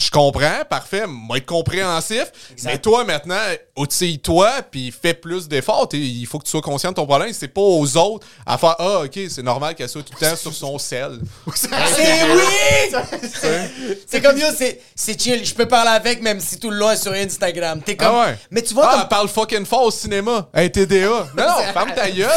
je 0.00 0.10
comprends, 0.10 0.64
parfait, 0.68 1.06
moi 1.06 1.36
être 1.36 1.46
compréhensif, 1.46 2.32
mais 2.64 2.78
toi, 2.78 3.04
maintenant, 3.04 3.36
outille-toi, 3.76 4.50
puis 4.70 4.90
fais 4.92 5.14
plus 5.14 5.46
d'efforts. 5.48 5.88
Il 5.92 6.26
faut 6.26 6.38
que 6.38 6.44
tu 6.44 6.50
sois 6.50 6.62
conscient 6.62 6.90
de 6.90 6.94
ton 6.96 7.06
problème. 7.06 7.32
C'est 7.32 7.48
pas 7.48 7.60
aux 7.60 7.96
autres 7.96 8.26
à 8.46 8.56
faire, 8.56 8.76
ah, 8.78 9.00
OK, 9.04 9.18
c'est 9.28 9.42
normal 9.42 9.74
qu'elle 9.74 9.88
soit 9.88 10.02
tout 10.02 10.14
le 10.18 10.26
temps 10.26 10.36
sur 10.36 10.54
son 10.54 10.78
sel. 10.78 11.20
C'est 11.54 11.68
oui! 11.70 12.92
C'est 14.06 14.20
comme 14.22 14.38
yo, 14.38 14.46
c'est 14.94 15.20
chill. 15.20 15.44
Je 15.44 15.54
peux 15.54 15.66
parler 15.66 15.90
avec 15.90 16.22
même 16.22 16.40
si 16.40 16.58
tout 16.58 16.70
le 16.70 16.76
long 16.76 16.90
est 16.90 16.96
sur 16.96 17.12
Instagram. 17.12 17.80
T'es 17.82 17.96
comme. 17.96 18.08
Ah 18.10 18.26
ouais. 18.28 18.38
Mais 18.50 18.62
tu 18.62 18.74
vois, 18.74 18.86
Ah, 18.86 18.92
comme- 18.92 19.00
elle 19.02 19.08
parle 19.08 19.28
fucking 19.28 19.66
fort 19.66 19.84
au 19.84 19.90
cinéma. 19.90 20.48
Hey, 20.54 20.70
TDA. 20.70 21.06
Non, 21.08 21.26
non, 21.36 21.54
ferme 21.72 21.94
ta 21.94 22.10
gueule. 22.10 22.28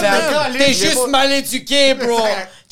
T'es 0.58 0.74
juste 0.74 1.08
mal 1.08 1.32
éduqué, 1.32 1.94
bro. 1.96 2.20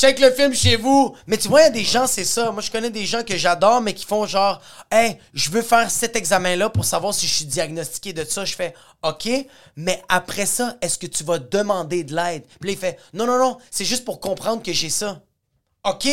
Check 0.02 0.20
le 0.20 0.32
film 0.32 0.52
chez 0.52 0.78
vous. 0.78 1.16
Mais 1.28 1.38
tu 1.38 1.48
vois, 1.48 1.62
il 1.62 1.64
y 1.66 1.68
a 1.68 1.70
des 1.70 1.84
gens, 1.84 2.08
c'est 2.08 2.26
ça. 2.26 2.50
Moi, 2.50 2.64
je 2.64 2.72
connais 2.72 2.90
des 2.90 3.06
gens 3.06 3.24
que 3.24 3.38
j'adore, 3.38 3.82
mais 3.82 3.94
qui 3.94 4.04
font 4.04 4.26
genre, 4.26 4.60
hey, 4.92 5.16
je 5.36 5.52
veux 5.52 5.62
faire 5.62 5.92
cet 5.92 6.16
examen-là 6.16 6.72
pour 6.72 6.86
savoir 6.86 7.14
si 7.14 7.28
je 7.28 7.34
suis 7.36 7.46
diagnostiqué 7.46 8.12
de 8.12 8.24
ça. 8.24 8.44
Je 8.44 8.56
fais, 8.56 8.74
OK, 9.04 9.30
mais 9.76 10.02
après 10.10 10.48
ça, 10.48 10.76
est-ce 10.82 10.98
que 10.98 11.06
tu 11.06 11.24
vas 11.24 11.38
demander 11.38 12.04
de 12.04 12.16
l'aide? 12.16 12.48
Puis 12.60 12.70
là, 12.70 12.74
il 12.74 12.78
fait, 12.80 12.98
non, 13.14 13.28
non, 13.28 13.38
non, 13.38 13.60
c'est 13.70 13.86
juste 13.86 14.04
pour 14.04 14.20
comprendre 14.20 14.64
que 14.64 14.74
j'ai 14.74 14.90
ça. 14.90 15.22
OK. 15.88 16.08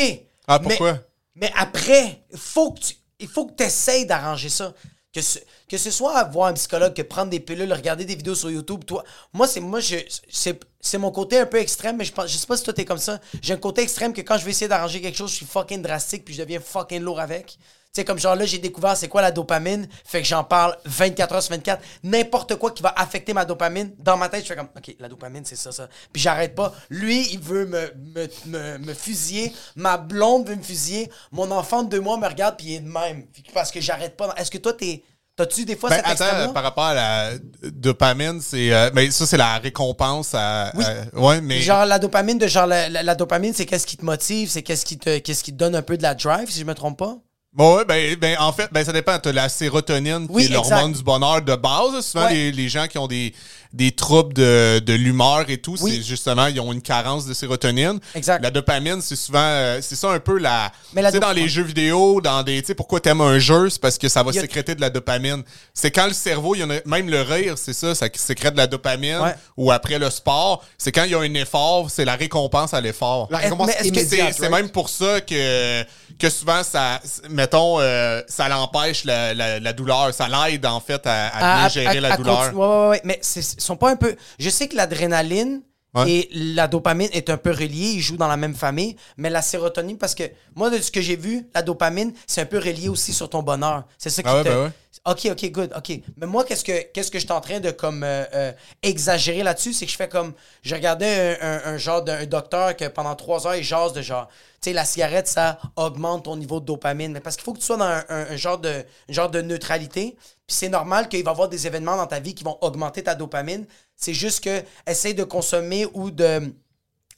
Ah, 0.46 0.58
mais- 0.58 0.68
pourquoi? 0.68 0.98
Mais, 1.34 1.50
après, 1.56 2.24
faut 2.34 2.72
que 2.72 2.80
tu. 2.80 2.94
il 3.20 3.28
faut 3.28 3.46
que 3.46 3.54
tu 3.54 3.62
essayes 3.62 4.04
d'arranger 4.04 4.50
ça. 4.50 4.74
Que 5.14 5.22
ce, 5.22 5.38
que 5.68 5.78
ce 5.78 5.90
soit 5.90 6.24
voir 6.24 6.48
un 6.48 6.54
psychologue, 6.54 6.94
que 6.94 7.02
prendre 7.02 7.30
des 7.30 7.40
pilules, 7.40 7.72
regarder 7.72 8.04
des 8.04 8.14
vidéos 8.14 8.34
sur 8.34 8.50
YouTube, 8.50 8.84
toi. 8.84 9.04
Moi, 9.32 9.46
c'est 9.46 9.60
moi 9.60 9.80
je 9.80 9.96
c'est 10.30 10.58
c'est 10.80 10.98
mon 10.98 11.10
côté 11.10 11.38
un 11.38 11.46
peu 11.46 11.58
extrême, 11.58 11.96
mais 11.96 12.04
je 12.04 12.12
pense 12.12 12.30
je 12.30 12.36
sais 12.36 12.46
pas 12.46 12.56
si 12.56 12.64
toi 12.64 12.72
t'es 12.72 12.84
comme 12.84 12.98
ça. 12.98 13.20
J'ai 13.42 13.54
un 13.54 13.58
côté 13.58 13.82
extrême 13.82 14.12
que 14.12 14.20
quand 14.22 14.38
je 14.38 14.44
vais 14.44 14.50
essayer 14.52 14.68
d'arranger 14.68 15.00
quelque 15.00 15.16
chose, 15.16 15.30
je 15.30 15.36
suis 15.36 15.46
fucking 15.46 15.82
drastique 15.82 16.24
puis 16.24 16.34
je 16.34 16.42
deviens 16.42 16.60
fucking 16.60 17.02
lourd 17.02 17.20
avec. 17.20 17.58
Tu 17.92 18.02
sais, 18.02 18.04
comme 18.04 18.18
genre 18.18 18.36
là, 18.36 18.44
j'ai 18.44 18.58
découvert 18.58 18.94
c'est 18.98 19.08
quoi 19.08 19.22
la 19.22 19.30
dopamine, 19.30 19.88
fait 20.04 20.20
que 20.20 20.28
j'en 20.28 20.44
parle 20.44 20.76
24 20.84 21.34
heures 21.34 21.42
sur 21.42 21.54
24. 21.54 21.82
N'importe 22.02 22.56
quoi 22.56 22.70
qui 22.70 22.82
va 22.82 22.92
affecter 22.94 23.32
ma 23.32 23.46
dopamine, 23.46 23.94
dans 23.98 24.18
ma 24.18 24.28
tête, 24.28 24.42
je 24.42 24.48
fais 24.48 24.56
comme, 24.56 24.68
OK, 24.76 24.94
la 25.00 25.08
dopamine, 25.08 25.42
c'est 25.46 25.56
ça, 25.56 25.72
ça. 25.72 25.88
Puis 26.12 26.20
j'arrête 26.20 26.54
pas. 26.54 26.74
Lui, 26.90 27.26
il 27.32 27.40
veut 27.40 27.64
me, 27.64 27.90
me, 28.14 28.28
me, 28.44 28.78
me 28.78 28.92
fusiller. 28.94 29.54
Ma 29.74 29.96
blonde 29.96 30.48
veut 30.48 30.56
me 30.56 30.62
fusiller. 30.62 31.10
Mon 31.32 31.50
enfant 31.50 31.82
de 31.82 31.88
deux 31.88 32.00
mois 32.00 32.18
me 32.18 32.26
regarde, 32.26 32.58
puis 32.58 32.66
il 32.66 32.74
est 32.74 32.80
de 32.80 32.90
même. 32.90 33.26
Parce 33.54 33.70
que 33.70 33.80
j'arrête 33.80 34.18
pas. 34.18 34.34
Est-ce 34.36 34.50
que 34.50 34.58
toi, 34.58 34.74
t'es. 34.74 35.02
T'as-tu 35.38 35.64
des 35.64 35.76
fois 35.76 35.88
Ben, 35.88 36.02
cet 36.04 36.20
attends, 36.20 36.52
par 36.52 36.64
rapport 36.64 36.84
à 36.84 36.94
la 36.94 37.30
dopamine, 37.62 38.40
c'est. 38.42 38.72
euh, 38.72 38.90
ben, 38.90 39.08
ça, 39.10 39.24
c'est 39.24 39.36
la 39.36 39.58
récompense 39.58 40.34
à. 40.34 40.72
Oui. 40.74 40.84
à- 40.84 41.18
ouais, 41.18 41.40
mais. 41.40 41.60
Genre 41.60 41.86
la 41.86 41.98
dopamine 42.00 42.38
de 42.38 42.46
genre 42.48 42.66
la, 42.66 42.88
la- 42.88 43.02
la 43.04 43.14
dopamine 43.14 43.54
c'est 43.54 43.64
qu'est-ce 43.64 43.86
qui 43.86 43.96
te 43.96 44.04
motive, 44.04 44.50
c'est 44.50 44.62
qu'est-ce 44.62 44.84
qui 44.84 44.98
te 44.98 45.18
qu'est-ce 45.18 45.44
qui 45.44 45.52
te 45.52 45.56
donne 45.56 45.76
un 45.76 45.82
peu 45.82 45.96
de 45.96 46.02
la 46.02 46.14
drive 46.16 46.50
si 46.50 46.58
je 46.58 46.64
me 46.64 46.74
trompe 46.74 46.98
pas? 46.98 47.16
Bon, 47.52 47.76
ouais, 47.76 47.84
ben, 47.86 48.14
ben, 48.16 48.36
en 48.40 48.52
fait, 48.52 48.68
ben, 48.72 48.84
ça 48.84 48.92
dépend. 48.92 49.18
T'as 49.18 49.32
la 49.32 49.48
sérotonine, 49.48 50.26
Oui, 50.28 50.46
qui 50.46 50.52
est 50.52 50.54
l'hormone 50.54 50.92
du 50.92 51.02
bonheur 51.02 51.40
de 51.40 51.54
base. 51.56 52.04
Souvent, 52.04 52.24
Ouais. 52.26 52.34
les, 52.34 52.52
les 52.52 52.68
gens 52.68 52.86
qui 52.88 52.98
ont 52.98 53.06
des, 53.06 53.32
des 53.72 53.92
troubles 53.92 54.32
de, 54.34 54.78
de 54.78 54.92
l'humeur 54.94 55.44
et 55.48 55.58
tout, 55.58 55.76
Oui. 55.80 55.96
c'est 55.96 56.02
justement, 56.02 56.46
ils 56.46 56.58
ont 56.60 56.72
une 56.72 56.80
carence 56.82 57.26
de 57.26 57.34
sérotonine. 57.34 58.00
Exact. 58.14 58.42
La 58.42 58.50
dopamine, 58.50 59.00
c'est 59.02 59.16
souvent, 59.16 59.38
euh, 59.42 59.78
c'est 59.82 59.96
ça 59.96 60.10
un 60.10 60.20
peu 60.20 60.38
la. 60.38 60.72
Mais 60.94 61.02
la 61.02 61.10
tu 61.10 61.16
sais, 61.16 61.20
dans 61.20 61.32
les 61.32 61.48
jeux 61.48 61.62
vidéo, 61.62 62.20
dans 62.20 62.42
des. 62.42 62.60
Tu 62.62 62.68
sais, 62.68 62.74
pourquoi 62.74 63.00
t'aimes 63.00 63.20
un 63.20 63.38
jeu, 63.38 63.68
c'est 63.68 63.80
parce 63.80 63.98
que 63.98 64.08
ça 64.08 64.22
va 64.22 64.32
sécréter 64.32 64.74
de 64.74 64.80
la 64.80 64.90
dopamine. 64.90 65.42
C'est 65.74 65.90
quand 65.90 66.06
le 66.06 66.12
cerveau, 66.14 66.54
il 66.54 66.60
y 66.60 66.64
en 66.64 66.70
a, 66.70 66.76
même 66.86 67.10
le 67.10 67.20
rire, 67.20 67.54
c'est 67.58 67.72
ça, 67.74 67.94
ça 67.94 68.06
sécrète 68.14 68.54
de 68.54 68.58
la 68.58 68.66
dopamine. 68.66 69.18
Ouais. 69.20 69.34
Ou 69.56 69.70
après 69.70 69.98
le 69.98 70.08
sport, 70.10 70.64
c'est 70.78 70.92
quand 70.92 71.04
il 71.04 71.10
y 71.10 71.14
a 71.14 71.18
un 71.20 71.34
effort, 71.34 71.90
c'est 71.90 72.04
la 72.04 72.16
récompense 72.16 72.72
à 72.74 72.80
l'effort. 72.80 73.28
La 73.30 73.38
récompense 73.38 73.66
mais 73.68 73.74
est-ce 73.74 73.88
que 73.92 73.94
C'est 74.00 74.16
immédiate, 74.16 74.34
c'est 74.36 74.42
right? 74.48 74.52
même 74.62 74.70
pour 74.70 74.88
ça 74.88 75.20
que, 75.20 75.82
que 76.18 76.30
souvent, 76.30 76.62
ça, 76.62 77.00
mettons, 77.30 77.80
euh, 77.80 78.22
ça 78.28 78.48
l'empêche 78.48 79.04
la, 79.04 79.34
la- 79.34 79.60
la 79.60 79.72
douleur. 79.72 80.12
Ça 80.14 80.26
l'aide, 80.28 80.64
en 80.66 80.80
fait, 80.80 81.06
à, 81.06 81.28
à 81.28 81.58
bien 81.60 81.68
gérer 81.68 82.00
la 82.00 82.16
douleur. 82.16 82.54
Ouais, 82.54 82.66
ouais, 82.66 82.88
ouais. 82.88 83.00
Mais 83.04 83.18
c'est- 83.22 83.57
sont 83.58 83.76
pas 83.76 83.90
un 83.90 83.96
peu. 83.96 84.16
Je 84.38 84.50
sais 84.50 84.68
que 84.68 84.76
l'adrénaline 84.76 85.62
Ouais. 85.94 86.10
et 86.10 86.28
la 86.32 86.68
dopamine 86.68 87.08
est 87.12 87.30
un 87.30 87.38
peu 87.38 87.50
reliés, 87.50 87.92
ils 87.94 88.00
jouent 88.02 88.18
dans 88.18 88.28
la 88.28 88.36
même 88.36 88.54
famille, 88.54 88.94
mais 89.16 89.30
la 89.30 89.40
sérotonine, 89.40 89.96
parce 89.96 90.14
que 90.14 90.24
moi, 90.54 90.68
de 90.68 90.76
ce 90.78 90.90
que 90.90 91.00
j'ai 91.00 91.16
vu, 91.16 91.46
la 91.54 91.62
dopamine, 91.62 92.12
c'est 92.26 92.42
un 92.42 92.46
peu 92.46 92.58
relié 92.58 92.88
aussi 92.90 93.14
sur 93.14 93.30
ton 93.30 93.42
bonheur. 93.42 93.84
C'est 93.96 94.10
ça 94.10 94.22
qui 94.22 94.28
Ah 94.28 94.36
ouais, 94.36 94.44
te. 94.44 94.48
ben 94.50 94.64
ouais. 94.64 94.70
Ok, 95.06 95.28
ok, 95.30 95.50
good, 95.50 95.72
ok. 95.74 96.00
Mais 96.18 96.26
moi, 96.26 96.44
qu'est-ce 96.44 96.64
que 96.64 96.82
qu'est-ce 96.92 97.10
que 97.10 97.18
je 97.18 97.24
suis 97.24 97.32
en 97.32 97.40
train 97.40 97.60
de 97.60 97.70
comme 97.70 98.02
euh, 98.02 98.24
euh, 98.34 98.52
exagérer 98.82 99.42
là-dessus, 99.42 99.72
c'est 99.72 99.86
que 99.86 99.92
je 99.92 99.96
fais 99.96 100.08
comme, 100.08 100.34
je 100.62 100.74
regardais 100.74 101.38
un, 101.40 101.46
un- 101.52 101.72
un 101.74 101.78
genre 101.78 102.02
d'un 102.02 102.26
docteur 102.26 102.76
que 102.76 102.86
pendant 102.88 103.14
trois 103.14 103.46
heures 103.46 103.54
il 103.56 103.64
jase 103.64 103.92
de 103.94 104.02
genre, 104.02 104.28
tu 104.60 104.68
sais, 104.68 104.72
la 104.74 104.84
cigarette 104.84 105.28
ça 105.28 105.58
augmente 105.76 106.24
ton 106.24 106.36
niveau 106.36 106.60
de 106.60 106.66
dopamine, 106.66 107.12
mais 107.12 107.20
parce 107.20 107.36
qu'il 107.36 107.44
faut 107.44 107.52
que 107.54 107.60
tu 107.60 107.64
sois 107.64 107.76
dans 107.78 107.84
un, 108.08 108.36
genre 108.36 108.58
de 108.58 108.68
un 109.08 109.12
genre 109.12 109.30
de 109.30 109.40
neutralité. 109.40 110.16
Puis 110.46 110.56
c'est 110.56 110.68
normal 110.70 111.08
qu'il 111.08 111.22
va 111.24 111.30
y 111.30 111.32
avoir 111.32 111.48
des 111.48 111.66
événements 111.66 111.96
dans 111.96 112.06
ta 112.06 112.20
vie 112.20 112.34
qui 112.34 112.42
vont 112.44 112.58
augmenter 112.60 113.02
ta 113.02 113.14
dopamine. 113.14 113.66
C'est 113.98 114.14
juste 114.14 114.44
que 114.44 114.62
essaye 114.86 115.14
de 115.14 115.24
consommer 115.24 115.86
ou 115.92 116.10
de 116.12 116.54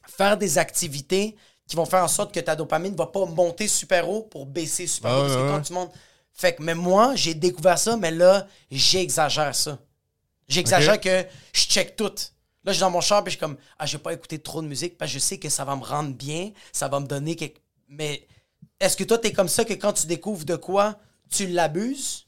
faire 0.07 0.35
des 0.35 0.57
activités 0.57 1.35
qui 1.67 1.75
vont 1.75 1.85
faire 1.85 2.03
en 2.03 2.07
sorte 2.07 2.33
que 2.33 2.39
ta 2.39 2.55
dopamine 2.55 2.95
va 2.95 3.05
pas 3.05 3.25
monter 3.25 3.67
super 3.67 4.09
haut 4.09 4.23
pour 4.23 4.47
baisser 4.47 4.87
super 4.87 5.11
Ah 5.11 5.19
haut. 5.19 5.21
Parce 5.21 5.35
que 5.35 5.49
quand 5.49 5.61
tu 5.61 5.73
montes. 5.73 5.93
Fait 6.33 6.55
que, 6.55 6.63
mais 6.63 6.73
moi, 6.73 7.13
j'ai 7.15 7.35
découvert 7.35 7.77
ça, 7.77 7.97
mais 7.97 8.09
là, 8.09 8.47
j'exagère 8.71 9.53
ça. 9.53 9.77
J'exagère 10.47 10.99
que 10.99 11.25
je 11.53 11.61
check 11.61 11.95
tout. 11.95 12.11
Là, 12.63 12.71
je 12.71 12.73
suis 12.73 12.79
dans 12.81 12.89
mon 12.89 13.01
char, 13.01 13.23
puis 13.23 13.31
je 13.31 13.37
suis 13.37 13.39
comme, 13.39 13.57
ah, 13.77 13.85
je 13.85 13.97
vais 13.97 14.03
pas 14.03 14.13
écouter 14.13 14.39
trop 14.39 14.61
de 14.61 14.67
musique, 14.67 14.97
parce 14.97 15.11
que 15.11 15.15
je 15.15 15.19
sais 15.19 15.37
que 15.37 15.49
ça 15.49 15.65
va 15.65 15.75
me 15.75 15.83
rendre 15.83 16.15
bien, 16.15 16.51
ça 16.71 16.87
va 16.87 16.99
me 16.99 17.05
donner 17.05 17.35
quelque. 17.35 17.59
Mais 17.89 18.27
est-ce 18.79 18.97
que 18.97 19.03
toi, 19.03 19.17
t'es 19.17 19.31
comme 19.31 19.49
ça 19.49 19.65
que 19.65 19.73
quand 19.73 19.93
tu 19.93 20.07
découvres 20.07 20.45
de 20.45 20.55
quoi, 20.55 20.97
tu 21.29 21.47
l'abuses? 21.47 22.25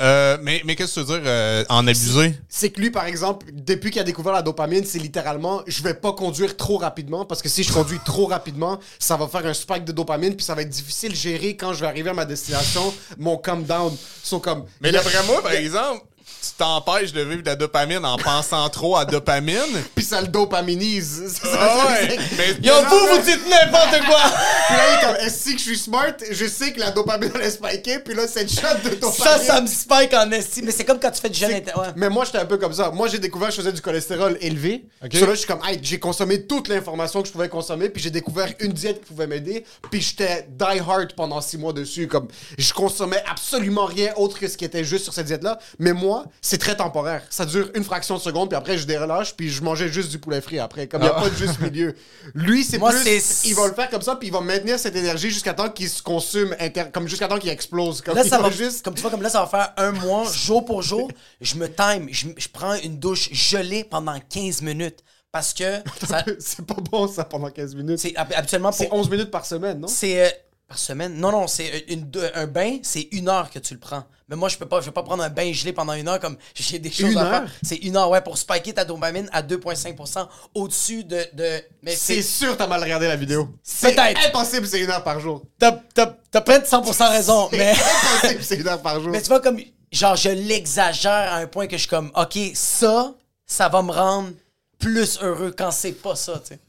Euh, 0.00 0.38
mais 0.42 0.62
mais 0.64 0.76
qu'est-ce 0.76 1.00
que 1.00 1.00
tu 1.00 1.06
veux 1.06 1.20
dire, 1.20 1.22
euh, 1.26 1.64
en 1.68 1.86
abuser? 1.86 2.34
C'est 2.48 2.70
que 2.70 2.80
lui, 2.80 2.90
par 2.90 3.04
exemple, 3.04 3.46
depuis 3.52 3.90
qu'il 3.90 4.00
a 4.00 4.04
découvert 4.04 4.32
la 4.32 4.42
dopamine, 4.42 4.84
c'est 4.84 4.98
littéralement 4.98 5.62
je 5.66 5.82
vais 5.82 5.94
pas 5.94 6.12
conduire 6.12 6.56
trop 6.56 6.78
rapidement 6.78 7.24
parce 7.24 7.42
que 7.42 7.48
si 7.48 7.62
je 7.62 7.72
conduis 7.72 7.98
trop 8.04 8.26
rapidement, 8.26 8.78
ça 8.98 9.16
va 9.16 9.28
faire 9.28 9.44
un 9.46 9.54
spike 9.54 9.84
de 9.84 9.92
dopamine 9.92 10.34
puis 10.34 10.44
ça 10.44 10.54
va 10.54 10.62
être 10.62 10.70
difficile 10.70 11.10
de 11.10 11.16
gérer 11.16 11.56
quand 11.56 11.72
je 11.74 11.80
vais 11.80 11.86
arriver 11.86 12.10
à 12.10 12.14
ma 12.14 12.24
destination. 12.24 12.94
Mon 13.18 13.36
calm 13.36 13.64
down 13.64 13.94
sont 14.22 14.40
comme. 14.40 14.64
Mais 14.80 14.92
d'après 14.92 15.22
moi, 15.24 15.42
par 15.42 15.52
exemple, 15.52 16.04
tu 16.42 16.48
t'empêches 16.56 17.12
de 17.12 17.22
vivre 17.22 17.42
de 17.42 17.46
la 17.46 17.56
dopamine 17.56 18.04
en 18.04 18.16
pensant 18.16 18.68
trop 18.70 18.96
à 18.96 19.04
dopamine. 19.04 19.56
Puis 19.94 20.04
ça 20.04 20.20
le 20.20 20.28
dopaminise. 20.28 21.22
C'est 21.40 21.48
ça, 21.48 21.58
Ah 21.60 21.86
c'est- 21.98 22.10
ouais! 22.12 22.18
c'est- 22.30 22.36
Mais 22.60 22.66
Yo, 22.66 22.74
vous, 22.88 22.98
vous 23.16 23.22
dites 23.22 23.40
n'importe 23.48 24.04
quoi! 24.06 24.20
Puis 24.68 24.76
là, 24.76 24.82
il 24.90 24.98
est 24.98 25.06
comme, 25.06 25.26
est-ce 25.26 25.44
que 25.44 25.52
je 25.52 25.62
suis 25.62 25.78
smart? 25.78 26.12
Je 26.30 26.46
sais 26.46 26.72
que 26.72 26.80
la 26.80 26.90
dopamine 26.90 27.30
allait 27.34 27.50
spiker, 27.50 28.02
puis 28.04 28.14
là, 28.14 28.26
cette 28.28 28.50
shot 28.50 28.66
de 28.84 28.90
dopamine. 28.96 29.12
ça, 29.24 29.38
ça 29.38 29.60
me 29.60 29.66
spike 29.66 30.14
en 30.14 30.30
estime. 30.30 30.66
Mais 30.66 30.72
c'est 30.72 30.84
comme 30.84 31.00
quand 31.00 31.10
tu 31.10 31.20
fais 31.20 31.28
du 31.30 31.38
jeûne 31.38 31.50
C'est- 31.50 31.76
ouais. 31.76 31.88
Mais 31.96 32.08
moi, 32.08 32.24
j'étais 32.24 32.38
un 32.38 32.46
peu 32.46 32.56
comme 32.58 32.72
ça. 32.72 32.90
Moi, 32.90 33.08
j'ai 33.08 33.18
découvert 33.18 33.48
que 33.48 33.54
je 33.54 33.60
faisais 33.60 33.72
du 33.72 33.80
cholestérol 33.80 34.36
élevé. 34.40 34.84
Ok. 35.04 35.14
Sur 35.16 35.26
là, 35.26 35.34
je 35.34 35.38
suis 35.38 35.46
comme, 35.48 35.60
hey, 35.66 35.78
j'ai 35.82 35.98
consommé 35.98 36.42
toute 36.46 36.68
l'information 36.68 37.20
que 37.22 37.28
je 37.28 37.32
pouvais 37.32 37.48
consommer, 37.48 37.88
puis 37.88 38.02
j'ai 38.02 38.10
découvert 38.10 38.48
une 38.60 38.72
diète 38.72 39.00
qui 39.00 39.06
pouvait 39.06 39.26
m'aider, 39.26 39.64
puis 39.90 40.00
j'étais 40.00 40.46
die 40.50 40.78
hard 40.88 41.12
pendant 41.14 41.40
six 41.40 41.58
mois 41.58 41.72
dessus. 41.72 42.06
Comme, 42.08 42.28
je 42.58 42.72
consommais 42.72 43.22
absolument 43.30 43.84
rien 43.86 44.12
autre 44.16 44.38
que 44.38 44.48
ce 44.48 44.56
qui 44.56 44.64
était 44.64 44.84
juste 44.84 45.04
sur 45.04 45.12
cette 45.12 45.26
diète-là. 45.26 45.58
Mais 45.78 45.92
moi, 45.92 46.24
c'est 46.40 46.58
très 46.58 46.76
temporaire. 46.76 47.22
Ça 47.30 47.44
dure 47.46 47.70
une 47.74 47.84
fraction 47.84 48.16
de 48.16 48.20
seconde, 48.20 48.48
puis 48.48 48.56
après, 48.56 48.78
je 48.78 48.86
dérelâche, 48.86 49.34
puis 49.36 49.48
je 49.50 49.62
mangeais 49.62 49.88
juste 49.88 50.10
du 50.10 50.18
poulet 50.18 50.40
frit 50.40 50.58
après. 50.58 50.86
Comme, 50.88 51.02
il 51.02 51.04
n'y 51.04 51.10
a 51.10 51.14
Ah. 51.16 51.20
pas 51.22 51.30
de 51.30 51.34
juste 51.36 51.60
milieu. 51.60 51.94
Lui, 52.34 52.64
c'est 52.64 52.78
plus. 52.78 53.20
c'est- 53.20 53.48
Il 53.48 53.54
va 53.54 53.66
le 53.68 53.74
faire 53.74 53.90
comme 53.90 54.02
ça, 54.02 54.16
puis 54.16 54.28
il 54.28 54.32
va 54.32 54.40
maintenir 54.40 54.78
cette 54.78 54.96
énergie 54.96 55.30
jusqu'à 55.30 55.54
temps 55.54 55.68
qu'il 55.70 55.88
se 55.88 56.02
consume, 56.02 56.54
inter- 56.60 56.86
comme 56.92 57.08
jusqu'à 57.08 57.28
temps 57.28 57.38
qu'il 57.38 57.50
explose. 57.50 58.00
Comme 58.02 58.14
Là, 58.16 58.24
ça 58.24 58.38
va, 58.38 58.50
juste. 58.50 58.84
comme 58.84 58.94
tu 58.94 59.02
vois, 59.02 59.10
comme 59.10 59.22
là, 59.22 59.30
ça 59.30 59.40
va 59.40 59.46
faire 59.46 59.72
un 59.76 59.92
mois, 59.92 60.24
jour 60.32 60.64
pour 60.64 60.82
jour. 60.82 61.10
Je 61.40 61.54
me 61.56 61.66
time, 61.68 62.08
je, 62.10 62.26
je 62.36 62.48
prends 62.48 62.74
une 62.74 62.98
douche 62.98 63.30
gelée 63.32 63.84
pendant 63.84 64.18
15 64.28 64.62
minutes. 64.62 65.00
Parce 65.32 65.54
que 65.54 65.64
ça- 66.08 66.24
C'est 66.40 66.66
pas 66.66 66.74
bon, 66.90 67.06
ça, 67.06 67.24
pendant 67.24 67.50
15 67.50 67.74
minutes. 67.76 67.98
c'est 68.00 68.16
hab- 68.16 68.32
habituellement 68.34 68.72
C'est 68.72 68.88
pour. 68.88 68.98
11 68.98 69.08
minutes 69.08 69.30
par 69.30 69.46
semaine, 69.46 69.78
non? 69.78 69.86
C'est. 69.88 70.44
Par 70.70 70.78
semaine? 70.78 71.14
Non, 71.16 71.32
non, 71.32 71.48
c'est 71.48 71.84
une, 71.88 72.08
deux- 72.08 72.30
un 72.32 72.46
bain, 72.46 72.78
c'est 72.84 73.08
une 73.10 73.28
heure 73.28 73.50
que 73.50 73.58
tu 73.58 73.74
le 73.74 73.80
prends. 73.80 74.04
Mais 74.28 74.36
moi, 74.36 74.48
je 74.48 74.56
peux 74.56 74.66
pas, 74.66 74.80
je 74.80 74.86
vais 74.86 74.92
pas 74.92 75.02
prendre 75.02 75.24
un 75.24 75.28
bain 75.28 75.52
gelé 75.52 75.72
pendant 75.72 75.94
une 75.94 76.06
heure 76.06 76.20
comme 76.20 76.36
j'ai 76.54 76.78
des 76.78 76.92
choses 76.92 77.10
Une 77.10 77.18
à 77.18 77.22
heure? 77.24 77.30
faire. 77.42 77.50
C'est 77.64 77.74
une 77.78 77.96
heure, 77.96 78.08
ouais, 78.08 78.20
pour 78.20 78.38
spiker 78.38 78.72
ta 78.72 78.84
dopamine 78.84 79.28
à 79.32 79.42
2,5% 79.42 80.28
au-dessus 80.54 81.02
de, 81.02 81.26
de. 81.32 81.60
Mais 81.82 81.96
C'est 81.96 82.22
sûr 82.22 82.56
t'as 82.56 82.68
mal 82.68 82.80
regardé 82.80 83.08
la 83.08 83.16
vidéo. 83.16 83.48
C'est 83.64 83.92
Peut-être. 83.96 84.24
impossible, 84.28 84.66
c'est 84.68 84.80
une 84.80 84.90
heure 84.90 85.02
par 85.02 85.18
jour. 85.18 85.42
T'as, 85.58 85.72
t'as, 85.92 86.14
t'as 86.30 86.40
peut-être 86.40 86.70
100% 86.70 87.10
raison, 87.10 87.48
mais. 87.52 87.74
C'est 87.74 87.82
impossible, 88.28 88.44
c'est 88.44 88.56
une 88.58 88.68
heure 88.68 88.80
par 88.80 89.00
jour. 89.00 89.10
Mais 89.10 89.20
tu 89.20 89.26
vois, 89.28 89.40
comme, 89.40 89.58
genre, 89.90 90.14
je 90.14 90.28
l'exagère 90.30 91.10
à 91.32 91.36
un 91.38 91.48
point 91.48 91.66
que 91.66 91.72
je 91.76 91.80
suis 91.80 91.88
comme, 91.90 92.12
OK, 92.14 92.38
ça, 92.54 93.12
ça 93.44 93.68
va 93.68 93.82
me 93.82 93.90
rendre 93.90 94.30
plus 94.78 95.18
heureux 95.20 95.52
quand 95.58 95.72
c'est 95.72 95.90
pas 95.92 96.14
ça, 96.14 96.40
tu 96.46 96.54
sais. 96.54 96.60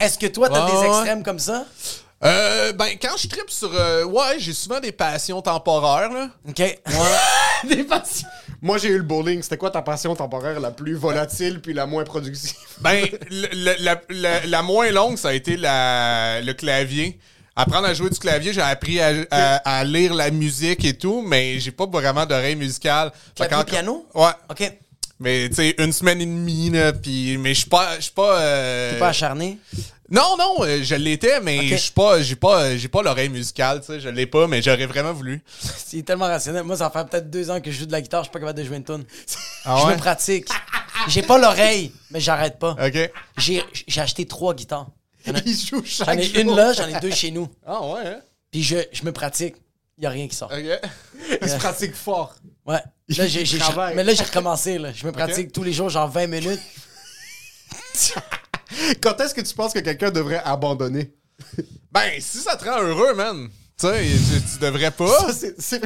Est-ce 0.00 0.16
que 0.16 0.26
toi, 0.28 0.48
t'as 0.48 0.64
Ouais, 0.64 0.70
des 0.72 0.78
ouais. 0.78 0.86
extrêmes 0.86 1.24
comme 1.24 1.40
ça? 1.40 1.66
Euh, 2.24 2.72
ben, 2.72 2.88
quand 3.00 3.16
je 3.16 3.28
tripe 3.28 3.48
sur. 3.50 3.70
euh, 3.72 4.04
ouais, 4.04 4.38
j'ai 4.38 4.52
souvent 4.52 4.80
des 4.80 4.90
passions 4.90 5.40
temporaires, 5.40 6.10
là. 6.12 6.30
OK. 6.48 6.56
des 7.68 7.84
passions. 7.84 8.26
Moi, 8.60 8.78
j'ai 8.78 8.88
eu 8.88 8.96
le 8.96 9.04
bowling. 9.04 9.40
C'était 9.40 9.56
quoi 9.56 9.70
ta 9.70 9.82
passion 9.82 10.16
temporaire 10.16 10.58
la 10.58 10.72
plus 10.72 10.94
volatile 10.94 11.60
puis 11.60 11.72
la 11.74 11.86
moins 11.86 12.02
productive? 12.02 12.56
Ben, 12.80 13.06
le- 13.30 13.48
le- 13.52 13.76
la, 13.84 14.00
la- 14.10 14.46
la 14.46 14.62
moins 14.62 14.90
longue, 14.90 15.16
ça 15.16 15.28
a 15.28 15.32
été 15.32 15.56
la, 15.56 16.40
le 16.40 16.52
clavier. 16.54 17.20
Apprendre 17.54 17.86
à 17.86 17.94
jouer 17.94 18.10
du 18.10 18.18
clavier, 18.18 18.52
j'ai 18.52 18.60
appris 18.62 19.00
à, 19.00 19.12
à- 19.30 19.78
à 19.78 19.84
lire 19.84 20.12
la 20.14 20.30
musique 20.32 20.84
et 20.84 20.94
tout, 20.94 21.22
mais 21.22 21.58
j'ai 21.60 21.72
pas 21.72 21.86
vraiment 21.86 22.26
d'oreille 22.26 22.56
musicale. 22.56 23.12
Fait 23.36 23.46
Clavier, 23.46 23.64
piano? 23.64 24.06
Ouais. 24.14 24.30
OK. 24.50 24.72
Mais, 25.20 25.48
tu 25.48 25.56
sais, 25.56 25.74
une 25.78 25.92
semaine 25.92 26.20
et 26.20 26.26
demie, 26.26 26.70
là, 26.70 26.92
puis... 26.92 27.36
Mais 27.38 27.52
je 27.54 27.60
suis 27.60 27.68
pas... 27.68 27.96
Je 27.96 28.02
suis 28.02 28.12
pas... 28.12 28.38
euh, 28.40 28.92
T'es 28.92 28.98
pas 29.00 29.08
acharné? 29.08 29.58
Non, 30.10 30.36
non, 30.38 30.56
euh, 30.64 30.82
je 30.82 30.94
l'étais, 30.94 31.40
mais 31.40 31.58
Ok. 31.58 31.64
je 31.66 31.76
suis 31.76 31.92
pas... 31.92 32.22
J'ai 32.22 32.36
pas, 32.36 32.76
j'ai 32.76 32.88
pas 32.88 33.02
l'oreille 33.02 33.28
musicale, 33.28 33.80
tu 33.80 33.86
sais, 33.88 34.00
je 34.00 34.08
l'ai 34.08 34.26
pas, 34.26 34.46
mais 34.46 34.62
j'aurais 34.62 34.86
vraiment 34.86 35.12
voulu. 35.12 35.42
C'est 35.60 36.02
tellement 36.02 36.24
rationnel. 36.26 36.62
Moi, 36.64 36.76
ça 36.78 36.88
fait 36.90 37.04
peut-être 37.08 37.28
deux 37.28 37.50
ans 37.50 37.60
que 37.60 37.70
je 37.70 37.80
joue 37.80 37.86
de 37.86 37.92
la 37.92 38.00
guitare, 38.00 38.22
je 38.22 38.28
suis 38.28 38.32
pas 38.32 38.38
capable 38.40 38.58
de 38.58 38.64
jouer 38.64 38.76
une 38.78 38.84
tune. 38.84 39.04
Ah 39.64 39.76
je 39.82 39.86
ouais? 39.86 39.92
me 39.94 39.98
pratique. 39.98 40.48
J'ai 41.08 41.20
pas 41.22 41.36
l'oreille, 41.38 41.92
mais 42.10 42.20
j'arrête 42.20 42.58
pas. 42.58 42.70
OK. 42.82 43.10
J'ai, 43.36 43.62
j'ai 43.86 44.00
acheté 44.00 44.24
trois 44.26 44.54
guitares. 44.54 44.86
J'en 45.26 45.34
ai, 45.34 45.42
Il 45.46 45.54
joue 45.58 45.82
chaque 45.84 46.06
j'en 46.08 46.12
ai 46.18 46.22
jour. 46.22 46.36
une 46.38 46.56
là, 46.56 46.72
j'en 46.72 46.88
ai 46.88 46.98
deux 47.00 47.10
chez 47.10 47.30
nous. 47.30 47.48
Ah 47.66 47.82
ouais, 47.86 48.00
hein? 48.06 48.20
Puis 48.50 48.62
je, 48.62 48.76
je 48.92 49.02
me 49.04 49.12
pratique. 49.12 49.56
Y 49.98 50.06
a 50.06 50.10
rien 50.10 50.26
qui 50.28 50.36
sort. 50.36 50.50
OK. 50.50 50.80
Il 51.42 51.48
se 51.50 51.56
pratique 51.56 51.94
fort. 51.94 52.34
Ouais. 52.64 52.76
Là, 53.08 53.26
j'ai, 53.26 53.44
j'ai- 53.44 53.58
travaille. 53.58 53.94
mais 53.96 54.04
là, 54.04 54.14
j'ai 54.14 54.22
recommencé. 54.24 54.78
Là. 54.78 54.90
Je 54.92 55.04
me 55.06 55.12
pratique 55.12 55.52
tous 55.52 55.64
les 55.64 55.72
jours, 55.72 55.90
genre 55.90 56.08
20 56.08 56.28
minutes. 56.28 56.60
Quand 59.00 59.18
est-ce 59.20 59.34
que 59.34 59.40
tu 59.40 59.54
penses 59.54 59.72
que 59.72 59.78
quelqu'un 59.80 60.10
devrait 60.10 60.42
abandonner? 60.44 61.12
Ben, 61.90 62.10
si 62.20 62.38
ça 62.38 62.54
te 62.56 62.64
rend 62.68 62.82
heureux, 62.82 63.14
man. 63.14 63.48
sais, 63.78 64.02
tu, 64.04 64.42
tu 64.52 64.58
devrais 64.60 64.90
pas. 64.90 65.18
Ça, 65.20 65.32
c'est- 65.32 65.54
c'est- 65.58 65.80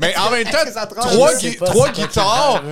Mais 0.00 0.14
en 0.18 0.30
même 0.32 0.44
temps, 0.44 0.58
trois, 0.88 1.34
gui- 1.36 1.52
pas, 1.56 1.66
trois 1.66 1.90
guitares, 1.90 2.62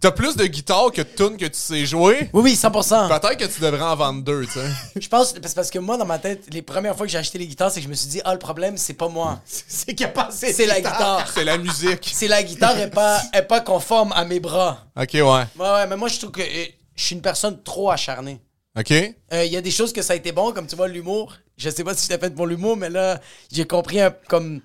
t'as 0.00 0.10
plus 0.10 0.34
de 0.34 0.46
guitares 0.46 0.90
que 0.90 1.02
de 1.02 1.06
tunes 1.08 1.36
que 1.36 1.44
tu 1.44 1.58
sais 1.58 1.84
jouer. 1.84 2.30
Oui, 2.32 2.42
oui, 2.42 2.54
100%. 2.54 3.08
Peut-être 3.08 3.36
que 3.36 3.44
tu 3.44 3.60
devrais 3.60 3.82
en 3.82 3.94
vendre 3.94 4.22
deux, 4.24 4.46
tu 4.46 4.52
sais. 4.52 4.66
Je 4.98 5.06
pense, 5.08 5.34
parce 5.54 5.70
que 5.70 5.78
moi, 5.78 5.98
dans 5.98 6.06
ma 6.06 6.18
tête, 6.18 6.46
les 6.50 6.62
premières 6.62 6.96
fois 6.96 7.04
que 7.06 7.12
j'ai 7.12 7.18
acheté 7.18 7.38
les 7.38 7.46
guitares, 7.46 7.70
c'est 7.70 7.80
que 7.80 7.84
je 7.84 7.90
me 7.90 7.94
suis 7.94 8.08
dit, 8.08 8.20
ah, 8.24 8.32
le 8.32 8.38
problème, 8.38 8.78
c'est 8.78 8.94
pas 8.94 9.08
moi. 9.08 9.40
C'est 9.44 9.94
qu'il 9.94 10.06
a 10.06 10.08
pas 10.08 10.28
assez 10.28 10.48
de 10.48 10.52
C'est 10.56 10.66
la 10.66 10.76
guitare. 10.80 11.30
C'est 11.32 11.44
la 11.44 11.58
musique. 11.58 12.10
C'est 12.12 12.26
la 12.28 12.42
guitare 12.42 12.78
est 12.78 12.90
pas, 12.90 13.20
est 13.34 13.42
pas 13.42 13.60
conforme 13.60 14.12
à 14.12 14.24
mes 14.24 14.40
bras. 14.40 14.78
Ok, 14.96 15.10
ouais. 15.12 15.20
Ouais, 15.22 15.44
ouais, 15.58 15.86
mais 15.86 15.96
moi, 15.96 16.08
je 16.08 16.18
trouve 16.18 16.30
que 16.32 16.40
euh, 16.40 16.64
je 16.96 17.04
suis 17.04 17.14
une 17.14 17.22
personne 17.22 17.62
trop 17.62 17.90
acharnée. 17.90 18.40
Ok. 18.78 18.90
Euh, 18.90 19.44
Il 19.44 19.52
y 19.52 19.56
a 19.56 19.60
des 19.60 19.70
choses 19.70 19.92
que 19.92 20.02
ça 20.02 20.14
a 20.14 20.16
été 20.16 20.32
bon, 20.32 20.52
comme 20.52 20.66
tu 20.66 20.76
vois, 20.76 20.88
l'humour. 20.88 21.36
Je 21.56 21.70
sais 21.70 21.84
pas 21.84 21.94
si 21.94 22.02
j'étais 22.08 22.18
fait 22.26 22.34
pour 22.34 22.46
l'humour, 22.46 22.76
mais 22.76 22.90
là, 22.90 23.20
j'ai 23.52 23.66
compris 23.66 24.00
un- 24.00 24.10
comme. 24.28 24.60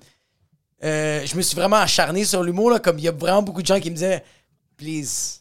euh, 0.84 1.24
je 1.26 1.36
me 1.36 1.42
suis 1.42 1.56
vraiment 1.56 1.76
acharné 1.76 2.24
sur 2.24 2.42
l'humour, 2.42 2.70
là. 2.70 2.78
Comme 2.80 2.98
il 2.98 3.04
y 3.04 3.08
a 3.08 3.12
vraiment 3.12 3.42
beaucoup 3.42 3.62
de 3.62 3.66
gens 3.66 3.78
qui 3.80 3.90
me 3.90 3.94
disaient, 3.96 4.24
please, 4.76 5.40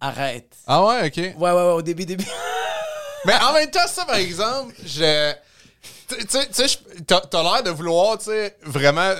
arrête. 0.00 0.52
Ah 0.66 0.84
ouais, 0.84 1.06
ok. 1.08 1.16
Ouais, 1.16 1.32
ouais, 1.38 1.52
ouais, 1.52 1.60
au 1.72 1.82
début, 1.82 2.04
début. 2.06 2.24
Mais 3.24 3.34
en 3.34 3.52
même 3.54 3.70
temps, 3.70 3.86
ça, 3.88 4.04
par 4.04 4.16
exemple, 4.16 4.74
je. 4.84 5.32
Tu 6.08 6.16
sais, 6.52 6.68
t'as 7.06 7.20
t'as 7.22 7.42
l'air 7.42 7.62
de 7.64 7.70
vouloir, 7.70 8.18
tu 8.18 8.26
sais, 8.26 8.56
vraiment 8.62 9.12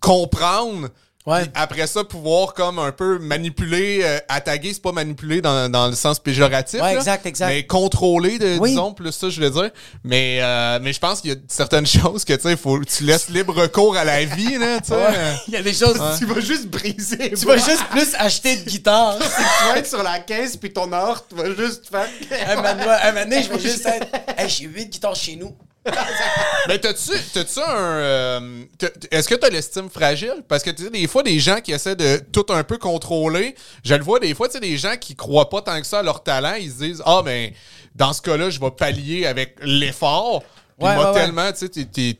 comprendre. 0.00 0.88
Ouais. 1.26 1.44
Après 1.54 1.86
ça, 1.86 2.04
pouvoir 2.04 2.52
comme 2.52 2.78
un 2.78 2.92
peu 2.92 3.18
manipuler, 3.18 4.00
euh, 4.02 4.18
attaquer, 4.28 4.74
c'est 4.74 4.82
pas 4.82 4.92
manipuler 4.92 5.40
dans, 5.40 5.70
dans 5.70 5.86
le 5.88 5.94
sens 5.94 6.18
péjoratif. 6.18 6.82
Ouais, 6.82 6.92
là, 6.92 6.98
exact, 6.98 7.24
exact. 7.24 7.48
Mais 7.48 7.66
contrôler, 7.66 8.38
de, 8.38 8.58
Oui. 8.58 8.70
disons, 8.70 8.92
plus 8.92 9.10
ça, 9.10 9.30
je 9.30 9.36
voulais 9.36 9.50
dire. 9.50 9.70
Mais, 10.04 10.40
euh, 10.42 10.78
mais 10.82 10.92
je 10.92 11.00
pense 11.00 11.22
qu'il 11.22 11.30
y 11.30 11.32
a 11.32 11.36
certaines 11.48 11.86
choses 11.86 12.26
que, 12.26 12.34
tu 12.34 12.42
sais, 12.42 12.56
faut 12.58 12.78
tu 12.84 13.04
laisses 13.04 13.30
libre 13.30 13.66
cours 13.68 13.96
à 13.96 14.04
la 14.04 14.22
vie, 14.26 14.58
là, 14.58 14.80
tu 14.80 14.88
sais. 14.88 14.94
Ouais. 14.94 15.34
Il 15.48 15.54
y 15.54 15.56
a 15.56 15.62
des 15.62 15.72
choses. 15.72 15.98
Tu 16.18 16.26
vas 16.26 16.40
juste 16.40 16.66
briser. 16.66 17.30
Tu 17.30 17.46
vas 17.46 17.56
juste 17.56 17.84
plus 17.90 18.14
acheter 18.18 18.56
de 18.56 18.68
guitare. 18.68 19.18
Tu 19.64 19.68
vas 19.72 19.78
être 19.78 19.86
sur 19.88 20.02
la 20.02 20.18
caisse, 20.18 20.56
puis 20.58 20.72
ton 20.72 20.92
or, 20.92 21.26
tu 21.26 21.34
vas 21.36 21.54
juste 21.54 21.88
faire. 21.88 22.08
un 22.48 22.56
moment 22.56 22.68
un 23.02 23.12
moment 23.12 23.24
donné, 23.24 23.42
je 23.42 23.48
vais 23.48 23.58
juste 23.58 23.86
être. 23.86 24.06
Hey, 24.36 24.48
j'ai 24.48 24.64
8 24.66 24.90
guitares 24.90 25.16
chez 25.16 25.36
nous. 25.36 25.54
Mais 26.68 26.78
t'as-tu, 26.78 27.10
t'as-tu 27.32 27.60
un. 27.60 27.76
euh, 27.76 28.64
est-ce 29.10 29.28
que 29.28 29.34
t'as 29.34 29.50
l'estime 29.50 29.90
fragile? 29.90 30.42
Parce 30.48 30.62
que 30.62 30.70
tu 30.70 30.84
sais, 30.84 30.90
des 30.90 31.06
fois, 31.06 31.22
des 31.22 31.38
gens 31.38 31.60
qui 31.60 31.72
essaient 31.72 31.96
de 31.96 32.20
tout 32.32 32.46
un 32.48 32.64
peu 32.64 32.78
contrôler, 32.78 33.54
je 33.84 33.94
le 33.94 34.02
vois 34.02 34.18
des 34.18 34.34
fois, 34.34 34.48
tu 34.48 34.54
sais, 34.54 34.60
des 34.60 34.76
gens 34.78 34.96
qui 34.98 35.14
croient 35.14 35.50
pas 35.50 35.60
tant 35.60 35.78
que 35.80 35.86
ça 35.86 35.98
à 35.98 36.02
leur 36.02 36.22
talent, 36.22 36.54
ils 36.54 36.70
se 36.70 36.78
disent 36.78 37.02
Ah, 37.04 37.22
ben, 37.24 37.50
dans 37.94 38.12
ce 38.12 38.22
cas-là, 38.22 38.50
je 38.50 38.60
vais 38.60 38.70
pallier 38.70 39.26
avec 39.26 39.56
l'effort. 39.62 40.42
Puis 40.76 40.88
Ouais, 40.88 40.94
moi, 40.96 41.04
ouais, 41.04 41.10
ouais. 41.12 41.20
tellement, 41.20 41.52
tu 41.52 41.68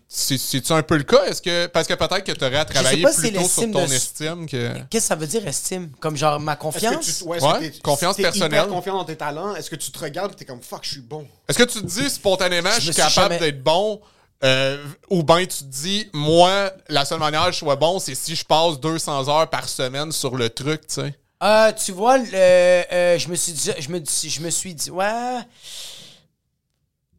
sais, 0.09 0.37
c'est-tu 0.39 0.73
un 0.73 0.83
peu 0.85 0.97
le 0.97 1.03
cas? 1.03 1.25
Est-ce 1.25 1.43
que, 1.43 1.67
parce 1.67 1.89
que 1.89 1.95
peut-être 1.95 2.23
que 2.23 2.31
t'aurais 2.33 2.59
à 2.59 2.65
travailler 2.65 3.03
pas 3.03 3.13
plus 3.13 3.33
tôt 3.33 3.49
sur 3.49 3.63
ton 3.73 3.85
de- 3.87 3.93
estime 3.93 4.47
que. 4.49 4.73
Qu'est-ce 4.91 5.05
que 5.05 5.09
ça 5.09 5.17
veut 5.17 5.27
dire, 5.27 5.45
estime? 5.49 5.91
Comme 5.99 6.17
genre 6.17 6.39
ma 6.39 6.55
confiance? 6.55 7.19
tu, 7.19 7.25
ouais, 7.25 7.43
Ouais, 7.43 7.49
est-ce 7.51 7.59
que 7.71 7.75
t'es- 7.75 7.81
confiance 7.81 8.15
t'es 8.17 8.23
personnelle. 8.23 8.61
hyper 8.63 8.69
confiant 8.69 8.97
dans 8.97 9.05
tes 9.05 9.17
talents. 9.17 9.57
Est-ce 9.57 9.69
que 9.71 9.75
tu 9.77 9.91
te 9.91 9.99
regardes 9.99 10.33
et 10.33 10.35
t'es 10.37 10.45
comme 10.45 10.63
fuck, 10.63 10.85
je 10.85 10.91
suis 10.93 11.01
bon? 11.01 11.27
Est-ce 11.49 11.59
que 11.59 11.65
tu 11.65 11.81
te 11.81 11.87
dis 11.87 12.09
spontanément, 12.09 12.71
je 12.77 12.93
suis 12.93 12.95
capable 12.95 13.13
jamais- 13.35 13.39
d'être 13.41 13.63
bon? 13.63 14.01
euh, 14.45 14.85
ou 15.11 15.23
bien 15.25 15.39
tu 15.41 15.47
te 15.47 15.65
dis, 15.65 16.09
moi, 16.13 16.71
la 16.89 17.05
seule 17.07 17.19
manière 17.19 17.47
que 17.47 17.53
je 17.53 17.59
sois 17.59 17.77
bon, 17.77 17.99
c'est 17.99 18.15
si 18.15 18.37
je 18.37 18.45
passe 18.45 18.79
200 18.79 19.27
heures 19.29 19.49
par 19.49 19.69
semaine 19.69 20.13
sur 20.13 20.37
le 20.37 20.51
truc, 20.51 20.87
tu 20.87 20.95
sais. 20.97 21.15
Euh, 21.43 21.73
tu 21.73 21.93
vois, 21.93 22.19
le- 22.19 22.27
euh, 22.35 23.19
je 23.19 23.29
me 23.29 23.35
suis 23.37 23.53
dit, 23.53 23.71
je 23.79 23.89
me, 23.89 23.99
dis- 24.01 24.31
je 24.31 24.41
me 24.43 24.51
suis 24.51 24.75
dit, 24.75 24.91
ouais. 24.91 25.39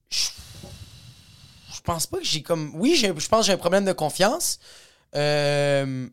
Je 0.09 0.27
pense 1.85 2.07
pas 2.07 2.17
que 2.17 2.25
j'ai 2.25 2.41
comme. 2.41 2.71
Oui, 2.75 2.95
j'ai- 2.95 3.13
je 3.15 3.27
pense 3.29 3.41
que 3.41 3.45
j'ai 3.47 3.53
un 3.53 3.57
problème 3.57 3.85
de 3.85 3.93
confiance. 3.93 4.59
Euh, 5.15 6.07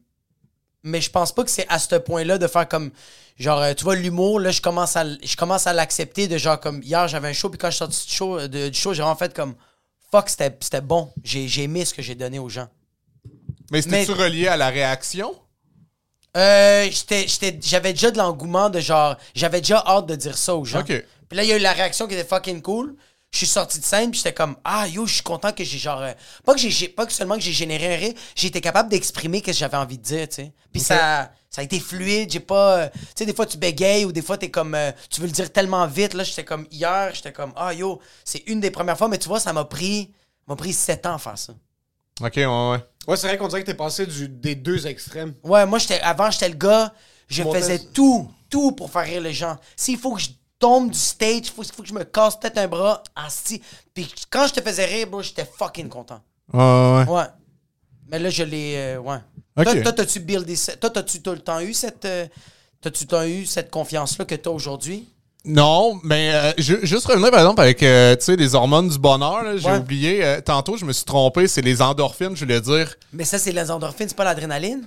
mais 0.84 1.00
je 1.00 1.10
pense 1.10 1.32
pas 1.32 1.44
que 1.44 1.50
c'est 1.50 1.66
à 1.68 1.78
ce 1.78 1.96
point-là 1.96 2.38
de 2.38 2.46
faire 2.46 2.68
comme. 2.68 2.90
Genre, 3.38 3.58
euh, 3.60 3.74
tu 3.74 3.84
vois, 3.84 3.96
l'humour, 3.96 4.38
là, 4.40 4.50
je 4.50 4.60
commence 4.60 4.94
à, 4.96 5.04
je 5.22 5.36
commence 5.36 5.66
à 5.66 5.72
l'accepter 5.72 6.28
de 6.28 6.38
genre 6.38 6.60
comme. 6.60 6.82
Hier, 6.82 7.08
j'avais 7.08 7.28
un 7.28 7.32
show, 7.32 7.48
puis 7.50 7.58
quand 7.58 7.68
je 7.68 7.76
suis 7.76 7.78
sorti 7.78 8.06
du 8.06 8.12
show, 8.12 8.46
de- 8.48 8.68
du 8.68 8.78
show 8.78 8.92
j'ai 8.94 9.02
vraiment 9.02 9.16
fait 9.16 9.34
comme. 9.34 9.54
Fuck, 10.10 10.28
c'était 10.28 10.56
c'était 10.60 10.80
bon. 10.82 11.12
J'ai 11.24 11.48
j'ai 11.48 11.62
aimé 11.64 11.84
ce 11.84 11.94
que 11.94 12.02
j'ai 12.02 12.14
donné 12.14 12.38
aux 12.38 12.48
gens. 12.50 12.68
Mais 13.70 13.80
c'était-tu 13.82 14.12
Mais- 14.12 14.22
relié 14.24 14.48
à 14.48 14.56
la 14.56 14.68
réaction? 14.68 15.34
Euh, 16.36 16.88
j'étais- 16.90 17.26
j'étais- 17.28 17.58
j'avais 17.62 17.92
déjà 17.92 18.10
de 18.10 18.18
l'engouement 18.18 18.70
de 18.70 18.80
genre. 18.80 19.16
J'avais 19.34 19.60
déjà 19.60 19.82
hâte 19.86 20.06
de 20.06 20.14
dire 20.14 20.36
ça 20.36 20.54
aux 20.54 20.64
gens. 20.64 20.80
Ok. 20.80 20.86
Puis 21.28 21.36
là, 21.36 21.44
il 21.44 21.48
y 21.48 21.52
a 21.52 21.56
eu 21.56 21.60
la 21.60 21.72
réaction 21.72 22.06
qui 22.06 22.14
était 22.14 22.24
fucking 22.28 22.60
cool. 22.62 22.94
Je 23.32 23.38
suis 23.38 23.46
sorti 23.46 23.78
de 23.80 23.84
scène, 23.84 24.10
puis 24.10 24.18
j'étais 24.18 24.34
comme 24.34 24.56
Ah, 24.62 24.86
yo, 24.86 25.06
je 25.06 25.14
suis 25.14 25.22
content 25.22 25.52
que 25.52 25.64
j'ai 25.64 25.78
genre. 25.78 26.02
euh, 26.02 26.12
pas, 26.44 26.52
que 26.54 26.60
j'ai- 26.60 26.88
pas 26.88 27.06
que 27.06 27.12
seulement 27.14 27.34
que 27.36 27.40
j'ai 27.40 27.52
généré 27.52 27.94
un 27.94 27.96
rire, 27.96 28.14
j'ai 28.34 28.48
été 28.48 28.60
capable 28.60 28.90
d'exprimer 28.90 29.38
ce 29.38 29.44
que 29.44 29.52
j'avais 29.54 29.78
envie 29.78 29.96
de 29.96 30.02
dire, 30.02 30.28
tu 30.28 30.34
sais. 30.36 30.52
Puis 30.70 30.80
ça, 30.82 31.32
ça 31.48 31.62
a 31.62 31.64
été 31.64 31.80
fluide, 31.80 32.30
j'ai 32.30 32.40
pas. 32.40 32.76
euh, 32.78 32.88
tu 32.92 33.00
sais, 33.16 33.26
des 33.26 33.32
fois, 33.34 33.46
tu 33.46 33.56
bégayes 33.56 34.04
ou 34.04 34.12
des 34.12 34.20
fois, 34.20 34.36
t'es 34.36 34.50
comme. 34.50 34.74
euh, 34.74 34.92
tu 35.08 35.22
veux 35.22 35.26
le 35.28 35.32
dire 35.32 35.50
tellement 35.50 35.86
vite. 35.86 36.12
Là, 36.12 36.24
j'étais 36.24 36.44
comme 36.44 36.66
hier, 36.70 37.10
j'étais 37.14 37.32
comme 37.32 37.54
Ah, 37.56 37.72
yo, 37.72 38.00
c'est 38.22 38.42
une 38.48 38.60
des 38.60 38.70
premières 38.70 38.98
fois, 38.98 39.08
mais 39.08 39.18
tu 39.18 39.28
vois, 39.28 39.40
ça 39.40 39.52
m'a 39.54 39.64
pris. 39.64 40.12
m'a 40.46 40.54
pris 40.54 40.74
sept 40.74 41.06
ans 41.06 41.14
à 41.14 41.18
faire 41.18 41.38
ça. 41.38 41.54
Ok, 42.20 42.32
ouais, 42.36 42.44
ouais. 42.46 42.78
Ouais, 43.08 43.16
c'est 43.16 43.28
vrai 43.28 43.38
qu'on 43.38 43.48
dirait 43.48 43.62
que 43.62 43.66
t'es 43.66 43.74
passé 43.74 44.04
du, 44.06 44.28
des 44.28 44.54
deux 44.54 44.86
extrêmes. 44.86 45.32
Ouais, 45.42 45.64
moi, 45.64 45.78
j'étais, 45.78 46.00
avant, 46.00 46.30
j'étais 46.30 46.50
le 46.50 46.54
gars, 46.56 46.92
je 47.28 47.42
faisais 47.54 47.78
tout, 47.94 48.30
tout 48.50 48.72
pour 48.72 48.90
faire 48.90 49.04
rire 49.04 49.22
les 49.22 49.32
gens. 49.32 49.56
S'il 49.74 49.98
faut 49.98 50.14
que 50.14 50.20
je 50.20 50.28
tombe 50.62 50.90
du 50.90 50.98
stage, 50.98 51.42
il 51.48 51.50
faut, 51.54 51.62
faut 51.64 51.82
que 51.82 51.88
je 51.88 51.92
me 51.94 52.04
casse 52.04 52.38
peut-être 52.38 52.58
un 52.58 52.68
bras, 52.68 53.02
asti. 53.16 53.60
Puis 53.92 54.12
quand 54.30 54.46
je 54.46 54.54
te 54.54 54.60
faisais 54.62 54.84
rire, 54.86 55.08
bro, 55.08 55.20
j'étais 55.22 55.44
fucking 55.58 55.88
content. 55.88 56.20
Ouais, 56.52 56.60
ouais. 56.62 57.04
Ouais. 57.08 57.24
Mais 58.08 58.18
là, 58.18 58.30
je 58.30 58.42
l'ai. 58.44 58.74
euh, 58.76 58.98
ouais. 58.98 59.18
Ok. 59.56 59.64
Toi, 59.64 59.74
toi, 59.82 59.92
t'as-tu 59.92 60.20
buildé 60.20 60.54
ça? 60.56 60.76
Toi, 60.76 60.90
t'as-tu 60.90 61.20
tout 61.20 61.32
le 61.32 61.40
temps 61.40 61.60
eu 61.60 61.74
cette. 61.74 62.04
euh, 62.04 62.26
t'as-tu 62.80 63.04
eu 63.28 63.46
cette 63.46 63.70
confiance-là 63.70 64.24
que 64.24 64.34
t'as 64.36 64.50
aujourd'hui? 64.50 65.08
Non, 65.44 65.98
mais 66.04 66.32
euh, 66.32 66.52
ju- 66.58 66.78
juste 66.84 67.06
revenir 67.06 67.30
par 67.32 67.40
exemple 67.40 67.60
avec 67.62 67.82
euh, 67.82 68.14
tu 68.14 68.22
sais, 68.26 68.36
les 68.36 68.54
hormones 68.54 68.88
du 68.88 68.98
bonheur, 68.98 69.42
là, 69.42 69.56
j'ai 69.56 69.68
Ouais. 69.68 69.78
oublié. 69.78 70.24
euh, 70.24 70.40
tantôt, 70.40 70.76
je 70.76 70.84
me 70.84 70.92
suis 70.92 71.04
trompé, 71.04 71.48
c'est 71.48 71.62
les 71.62 71.82
endorphines, 71.82 72.36
je 72.36 72.44
voulais 72.44 72.60
dire. 72.60 72.94
Mais 73.12 73.24
ça, 73.24 73.38
c'est 73.38 73.50
les 73.50 73.68
endorphines, 73.70 74.08
c'est 74.08 74.16
pas 74.16 74.22
l'adrénaline? 74.24 74.86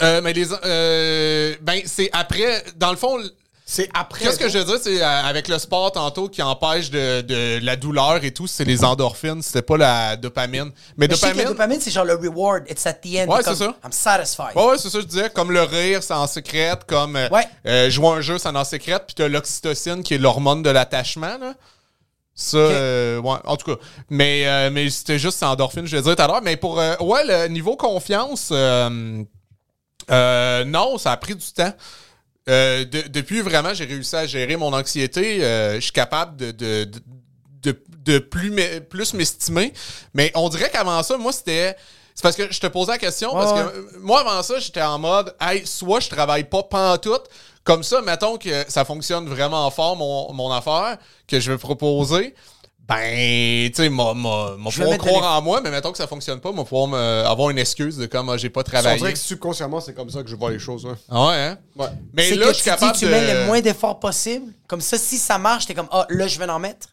Euh, 0.00 0.20
mais 0.22 0.32
les. 0.32 0.46
euh, 0.64 1.54
ben, 1.60 1.82
c'est 1.84 2.08
après. 2.12 2.64
Dans 2.76 2.90
le 2.90 2.96
fond, 2.96 3.18
C'est 3.74 3.88
après. 3.94 4.26
Qu'est-ce 4.26 4.38
que 4.38 4.50
je 4.50 4.58
veux 4.58 4.64
dire, 4.64 4.76
c'est 4.82 5.02
euh, 5.02 5.22
avec 5.24 5.48
le 5.48 5.58
sport 5.58 5.90
tantôt 5.92 6.28
qui 6.28 6.42
empêche 6.42 6.90
de, 6.90 7.22
de 7.22 7.58
la 7.64 7.74
douleur 7.76 8.22
et 8.22 8.30
tout, 8.30 8.46
c'est 8.46 8.66
les 8.66 8.84
endorphines, 8.84 9.40
c'était 9.40 9.62
pas 9.62 9.78
la 9.78 10.14
dopamine. 10.16 10.70
Mais, 10.98 11.08
Mais 11.08 11.14
je 11.14 11.16
sais 11.18 11.20
que 11.20 11.26
dopamine. 11.28 11.44
la 11.44 11.50
dopamine, 11.52 11.80
c'est 11.80 11.90
genre 11.90 12.04
le 12.04 12.16
reward. 12.16 12.64
It's 12.68 12.84
at 12.86 12.92
the 12.92 13.06
end. 13.16 13.28
Ouais, 13.32 13.40
c'est 13.42 13.54
ça. 13.54 13.74
I'm 13.82 13.90
satisfied. 13.90 14.54
Ouais, 14.56 14.66
ouais, 14.66 14.76
c'est 14.76 14.90
ça, 14.90 15.00
je 15.00 15.06
disais. 15.06 15.30
Comme 15.30 15.52
le 15.52 15.62
rire, 15.62 16.02
ça 16.02 16.18
en 16.18 16.26
sécrète. 16.26 16.80
Comme 16.86 17.16
euh, 17.16 17.30
Ouais. 17.30 17.48
euh, 17.66 17.88
jouer 17.88 18.08
un 18.08 18.20
jeu, 18.20 18.36
ça 18.36 18.52
en 18.52 18.62
sécrète. 18.64 19.04
Puis 19.06 19.14
t'as 19.14 19.28
l'oxytocine 19.28 20.02
qui 20.02 20.12
est 20.12 20.18
l'hormone 20.18 20.62
de 20.62 20.68
l'attachement. 20.68 21.38
Là. 21.38 21.54
Ça, 22.34 22.58
euh, 22.58 23.20
ouais, 23.20 23.38
en 23.46 23.56
tout 23.56 23.74
cas. 23.74 23.80
Mais, 24.10 24.46
euh, 24.46 24.68
mais 24.70 24.90
c'était 24.90 25.18
juste 25.18 25.38
c'est 25.38 25.46
endorphine, 25.46 25.86
je 25.86 25.96
le 25.96 26.02
disais 26.02 26.14
tout 26.14 26.20
à 26.22 26.26
l'heure. 26.26 26.42
Mais 26.42 26.58
pour, 26.58 26.78
euh, 26.78 26.94
ouais, 27.00 27.24
le 27.24 27.48
niveau 27.48 27.76
confiance, 27.76 28.50
non, 28.50 29.26
ça 30.98 31.12
a 31.12 31.16
pris 31.16 31.36
du 31.36 31.52
temps. 31.54 31.72
Euh, 32.48 32.84
de- 32.84 33.08
depuis 33.08 33.40
vraiment, 33.40 33.72
j'ai 33.72 33.84
réussi 33.84 34.16
à 34.16 34.26
gérer 34.26 34.56
mon 34.56 34.72
anxiété. 34.72 35.44
euh, 35.44 35.76
je 35.76 35.80
suis 35.80 35.92
capable 35.92 36.36
de, 36.36 36.50
de, 36.50 36.90
de, 37.62 37.82
de- 38.04 38.18
plus, 38.18 38.50
m'e- 38.50 38.80
plus 38.80 39.14
m'estimer. 39.14 39.72
Mais 40.14 40.32
on 40.34 40.48
dirait 40.48 40.70
qu'avant 40.70 41.02
ça, 41.02 41.16
moi, 41.16 41.32
c'était. 41.32 41.76
C'est 42.14 42.22
parce 42.22 42.36
que 42.36 42.52
je 42.52 42.60
te 42.60 42.66
posais 42.66 42.92
la 42.92 42.98
question, 42.98 43.32
parce 43.32 43.52
que 43.54 43.98
moi, 44.00 44.20
avant 44.20 44.42
ça, 44.42 44.58
j'étais 44.58 44.82
en 44.82 44.98
mode, 44.98 45.34
hey, 45.40 45.66
soit 45.66 46.00
je 46.00 46.10
travaille 46.10 46.44
pas 46.44 46.62
pantoute, 46.62 47.22
comme 47.64 47.82
ça, 47.82 48.02
mettons 48.02 48.36
que 48.36 48.64
ça 48.68 48.84
fonctionne 48.84 49.26
vraiment 49.28 49.70
fort, 49.70 49.96
mon, 49.96 50.30
mon 50.34 50.52
affaire, 50.52 50.98
que 51.26 51.40
je 51.40 51.50
vais 51.52 51.56
proposer. 51.58 52.34
Ben, 52.88 53.70
tu 53.70 53.74
sais, 53.76 53.88
m'a, 53.88 54.12
m'a, 54.12 54.56
m'a 54.58 54.70
Je 54.70 54.78
vais 54.82 54.96
pouvoir 54.96 54.98
croire 54.98 55.38
en 55.38 55.42
moi, 55.42 55.60
mais 55.62 55.70
mettons 55.70 55.92
que 55.92 55.98
ça 55.98 56.06
fonctionne 56.06 56.40
pas, 56.40 56.50
m'a 56.52 56.64
pouvoir 56.64 56.88
me- 56.88 57.24
avoir 57.26 57.50
une 57.50 57.58
excuse 57.58 57.96
de 57.96 58.06
comme 58.06 58.28
ah, 58.28 58.36
j'ai 58.36 58.50
pas 58.50 58.60
On 58.60 58.64
travaillé. 58.64 58.98
dirait 58.98 59.12
que 59.12 59.18
subconsciemment, 59.18 59.80
c'est 59.80 59.94
comme 59.94 60.10
ça 60.10 60.22
que 60.22 60.28
je 60.28 60.34
vois 60.36 60.50
les 60.50 60.58
choses. 60.58 60.84
ouais. 60.84 60.94
Ah 61.08 61.28
ouais, 61.28 61.34
hein? 61.36 61.58
Ouais. 61.76 61.86
Mais 62.12 62.28
c'est 62.30 62.34
là, 62.36 62.46
que 62.46 62.52
je 62.52 62.54
suis 62.56 62.64
tu 62.64 62.70
capable 62.70 62.92
dis, 62.92 62.98
tu 62.98 63.04
de... 63.06 63.10
mets 63.10 63.34
le 63.34 63.46
moins 63.46 63.60
d'efforts 63.60 64.00
possible. 64.00 64.52
Comme 64.66 64.80
ça, 64.80 64.98
si 64.98 65.16
ça 65.18 65.38
marche, 65.38 65.66
t'es 65.66 65.74
comme, 65.74 65.88
ah, 65.92 66.06
là, 66.10 66.26
je 66.26 66.38
vais 66.38 66.48
en 66.50 66.58
mettre. 66.58 66.88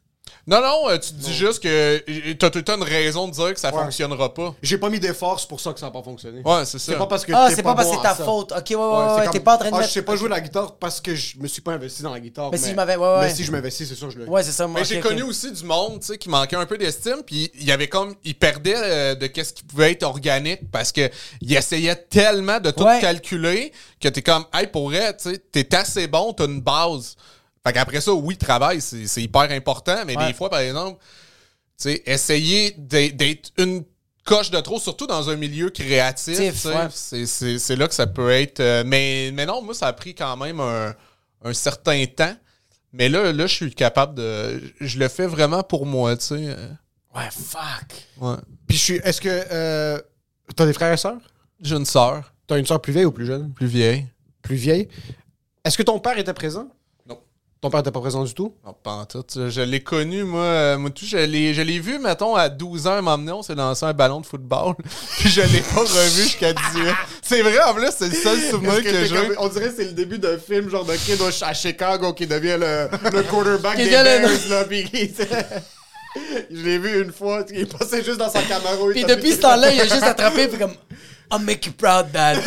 Non, 0.50 0.62
non, 0.62 0.89
euh, 0.89 0.97
tu 0.97 1.10
te 1.12 1.14
dis 1.16 1.32
juste 1.34 1.62
que 1.62 2.34
t'as 2.34 2.50
tout 2.50 2.58
le 2.58 2.64
temps 2.64 2.76
une 2.78 2.82
raison 2.84 3.28
de 3.28 3.34
dire 3.34 3.54
que 3.54 3.60
ça 3.60 3.72
Ouais. 3.72 3.84
fonctionnera 3.84 4.34
pas. 4.34 4.56
J'ai 4.64 4.80
pas 4.80 4.89
mis 4.89 5.00
d'efforts, 5.00 5.39
c'est 5.39 5.47
pour 5.47 5.60
ça 5.60 5.74
que 5.74 5.80
ça 5.80 5.86
n'a 5.86 5.91
pas 5.91 6.02
fonctionné. 6.02 6.41
Ouais, 6.43 6.66
c'est 6.66 6.80
ça. 6.80 6.91
C'est 6.93 6.97
pas 6.97 7.06
parce 7.06 7.24
que 7.24 7.32
Ah, 7.36 7.45
t'es 7.50 7.56
c'est 7.58 7.62
pas 7.62 7.76
parce 7.76 7.88
que 7.88 7.93
bon 7.95 8.02
c'est 8.02 8.08
ta 8.10 8.16
ça. 8.16 8.24
faute. 8.26 8.52
Ok, 8.52 8.64
ouais, 8.72 8.76
ouais, 8.76 8.82
Ouais, 8.82 8.88
ouais, 8.89 9.06
c'est 9.10 9.14
ouais, 9.20 9.24
comme, 9.26 9.34
t'es 9.34 9.39
pas 9.41 9.54
en 9.54 9.58
train 9.60 9.70
de 9.70 9.76
ah, 9.76 9.78
mettre. 9.78 9.89
je 9.89 9.93
sais 9.93 10.02
pas 10.02 10.16
jouer 10.16 10.30
la 10.30 10.41
guitare 10.41 10.76
parce 10.78 11.00
que 11.02 11.14
je 11.14 11.38
me 11.38 11.47
suis 11.47 11.62
pas 11.62 11.74
investi 11.74 12.02
dans 12.02 12.12
la 12.12 12.20
guitare. 12.20 12.50
Mais 12.52 12.58
si 12.58 12.72
je 12.72 12.76
m'avais- 12.76 12.95
ouais, 12.95 13.08
ouais. 13.08 13.20
Mais 13.22 13.34
si 13.36 13.43
je 13.43 13.52
m'investis, 13.52 13.88
c'est 13.88 13.93
sûr, 13.93 14.10
je 14.10 14.18
le. 14.18 14.28
Ouais, 14.28 14.41
c'est 14.41 14.52
ça. 14.52 14.66
moi, 14.66 14.80
Mais 14.80 14.88
ok, 14.88 14.91
j'ai 14.91 14.97
ok. 14.97 15.04
connu 15.04 15.22
aussi 15.22 15.52
du 15.52 15.64
monde, 15.64 16.00
tu 16.00 16.08
sais, 16.08 16.18
qui 16.18 16.30
manquait 16.30 16.56
un 16.56 16.66
peu 16.66 16.80
d'estime, 16.80 17.18
puis 17.24 17.52
il 17.54 17.66
y 17.66 17.72
avait 17.72 17.88
comme, 17.88 18.16
il 18.24 18.34
perdait 18.34 18.74
euh, 18.76 19.14
de 19.16 19.28
qu'est-ce 19.28 19.54
qui 19.54 19.64
pouvait 19.64 19.91
être 19.91 20.02
organique 20.04 20.72
parce 20.72 20.91
que 20.91 21.12
il 21.41 21.56
essayait 21.56 21.95
tellement 21.95 22.60
de 22.60 22.72
tout 22.72 22.84
Ouais. 22.86 23.00
calculer 23.00 23.72
que 24.02 24.08
t'es 24.08 24.24
comme, 24.24 24.45
hey, 24.52 24.66
pour 24.66 24.89
vrai, 24.89 25.16
tu 25.16 25.32
sais, 25.32 25.38
t'es 25.38 25.76
assez 25.76 26.08
bon, 26.08 26.34
t'as 26.34 26.45
une 26.47 26.62
base. 26.62 27.16
Fait 27.66 27.74
qu'après 27.74 28.01
ça, 28.01 28.14
oui, 28.14 28.38
travail, 28.38 28.80
c'est 28.82 29.22
hyper 29.22 29.51
important, 29.51 30.03
mais 30.05 30.18
Ouais. 30.18 30.28
des 30.28 30.34
fois, 30.34 30.49
par 30.49 30.60
exemple, 30.60 30.97
tu 31.78 31.89
sais, 31.89 32.03
essayer 32.05 32.72
d'être 32.78 33.51
une 33.57 33.84
coche 34.26 34.51
de 34.51 34.60
trop, 34.60 34.80
surtout 34.80 35.07
dans 35.07 35.30
un 35.30 35.36
milieu 35.36 35.70
créatif. 35.70 36.38
Ouais. 36.66 36.88
C'est- 36.91 37.76
là 37.76 37.88
que 37.88 37.93
ça 37.95 38.07
peut 38.07 38.30
être. 38.32 38.60
euh, 38.60 38.84
mais, 38.86 39.32
mais 39.34 39.45
non, 39.45 39.62
moi, 39.62 39.74
ça 39.74 39.88
a 39.88 39.93
pris 39.93 40.14
quand 40.16 40.38
même 40.38 40.60
un, 40.60 40.93
un 41.43 41.53
certain 41.53 42.05
temps. 42.05 42.36
Mais 42.93 43.07
là, 43.10 43.32
là, 43.34 43.45
je 43.47 43.53
suis 43.53 43.74
capable 43.74 44.16
de. 44.16 44.62
Je 44.80 44.97
le 44.99 45.07
fais 45.10 45.28
vraiment 45.28 45.62
pour 45.64 45.86
moi, 45.86 46.16
tu 46.18 46.26
sais. 46.26 46.36
euh, 46.47 46.68
Ouais, 47.16 47.30
fuck. 47.32 48.07
Ouais. 48.20 48.36
Puis 48.68 48.78
je 48.78 48.84
suis. 48.84 48.95
Est-ce 49.03 49.20
que. 49.22 49.30
Euh, 49.51 49.99
T'as 50.55 50.66
des 50.66 50.74
frères 50.74 50.91
et 50.93 50.97
sœurs? 50.97 51.18
J'ai 51.62 51.76
une 51.76 51.86
sœur, 51.86 52.34
T'as 52.47 52.57
une 52.57 52.66
sœur 52.66 52.82
plus 52.82 52.93
vieille 52.93 53.05
ou 53.05 53.12
plus 53.12 53.26
jeune? 53.28 53.51
Plus 53.53 53.68
vieille. 53.68 54.07
Plus 54.41 54.55
vieille. 54.55 54.88
Est-ce 55.64 55.78
que 55.78 55.84
ton 55.84 55.99
père 55.99 56.18
était 56.18 56.34
présent? 56.34 56.68
Ton 57.62 57.70
père 57.70 57.82
était 57.82 57.91
pas 57.91 57.99
présent 57.99 58.24
du 58.24 58.34
tout? 58.34 58.55
Non, 58.66 58.74
pas 58.74 58.91
en 58.91 59.05
tout. 59.05 59.22
Je 59.36 59.60
l'ai 59.60 59.82
connu, 59.84 60.24
moi. 60.24 60.43
euh, 60.43 60.78
moi 60.78 60.91
tout, 60.91 61.05
je 61.05 61.18
l'ai 61.18 61.53
je 61.53 61.62
l'ai 61.62 61.80
vu, 61.80 61.99
mettons, 61.99 62.34
à 62.36 62.47
12 62.47 62.88
ans, 62.88 63.01
m'emmener, 63.01 63.34
on 63.34 63.43
s'est 63.43 63.53
lancé 63.53 63.84
un 63.86 63.91
ballon 63.91 64.22
de 64.22 64.26
football. 64.26 64.76
Puis 65.20 65.28
je 65.30 65.41
l'ai 65.41 65.60
pas 65.60 65.82
revu 65.82 66.22
jusqu'à 66.24 66.53
18 66.53 66.89
ans. 66.89 66.93
C'est 67.22 67.41
vrai, 67.41 67.62
en 67.64 67.74
plus, 67.74 67.89
c'est 67.97 68.07
le 68.07 68.16
seul 68.16 68.39
souvenir 68.49 68.78
que, 68.78 68.84
t'es 68.89 69.05
j'ai. 69.07 69.16
comme- 69.16 69.36
on 69.39 69.49
dirait 69.49 69.68
que 69.70 69.76
c'est 69.76 69.86
le 69.86 69.91
début 69.91 70.20
d'un 70.20 70.38
film 70.38 70.70
genre 70.70 70.86
de 70.86 70.95
kid 70.95 71.20
à 71.41 71.53
Chicago 71.53 72.14
qui 72.14 72.28
devient 72.28 72.55
le, 72.57 72.88
le 73.12 73.24
quarterback 73.24 73.76
des 73.76 73.89
Bears 73.89 74.30
là, 74.49 74.64
puis 74.70 74.89
Je 76.49 76.64
l'ai 76.64 76.78
vu 76.78 77.03
une 77.03 77.12
fois, 77.12 77.43
il 77.53 77.68
passait 77.68 78.05
juste 78.05 78.20
dans 78.20 78.30
sa 78.30 78.41
Camaro. 78.41 78.91
Puis 78.91 79.03
depuis 79.03 79.34
ce 79.34 79.39
temps-là, 79.39 79.72
il 79.74 79.82
a 79.82 79.84
juste 79.84 80.03
attrapé, 80.03 80.47
puis 80.47 80.57
comme, 80.57 80.76
I'll 81.30 81.41
make 81.43 81.66
you 81.66 81.74
proud, 81.74 82.10
dad. 82.14 82.39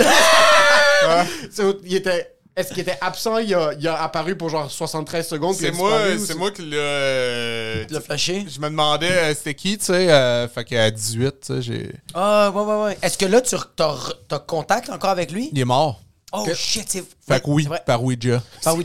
Il 1.84 1.94
était 1.96 2.31
est-ce 2.56 2.68
qu'il 2.70 2.80
était 2.80 2.98
absent? 3.00 3.38
Il 3.38 3.54
a, 3.54 3.72
il 3.78 3.86
a 3.88 4.02
apparu 4.02 4.36
pour 4.36 4.48
genre 4.50 4.70
73 4.70 5.26
secondes 5.26 5.54
C'est 5.54 5.72
moi, 5.72 5.98
c'est 6.24 6.36
moi 6.36 6.50
qui 6.50 6.62
l'a. 6.62 6.76
euh, 6.76 7.84
flashé? 8.04 8.46
Je 8.48 8.60
me 8.60 8.68
demandais 8.68 9.10
euh, 9.10 9.34
c'était 9.34 9.54
qui, 9.54 9.78
tu 9.78 9.86
sais. 9.86 10.10
euh, 10.10 10.48
fait 10.48 10.64
qu'à 10.64 10.90
18, 10.90 11.30
tu 11.40 11.54
sais, 11.54 11.62
j'ai. 11.62 11.92
Ah, 12.14 12.50
ouais, 12.54 12.62
ouais, 12.62 12.82
ouais. 12.84 12.98
Est-ce 13.02 13.18
que 13.18 13.26
là, 13.26 13.40
tu 13.40 13.56
t'as 13.76 13.94
t'as 14.28 14.38
contact 14.38 14.90
encore 14.90 15.10
avec 15.10 15.32
lui? 15.32 15.50
Il 15.52 15.58
est 15.60 15.64
mort. 15.64 16.00
Oh 16.34 16.46
shit, 16.54 16.86
c'est. 16.88 17.04
Fait 17.28 17.40
que 17.40 17.44
oui, 17.50 17.64
c'est 17.64 17.68
vrai. 17.68 17.82
par 17.84 18.02
Ouija. 18.02 18.42
Ah 18.64 18.74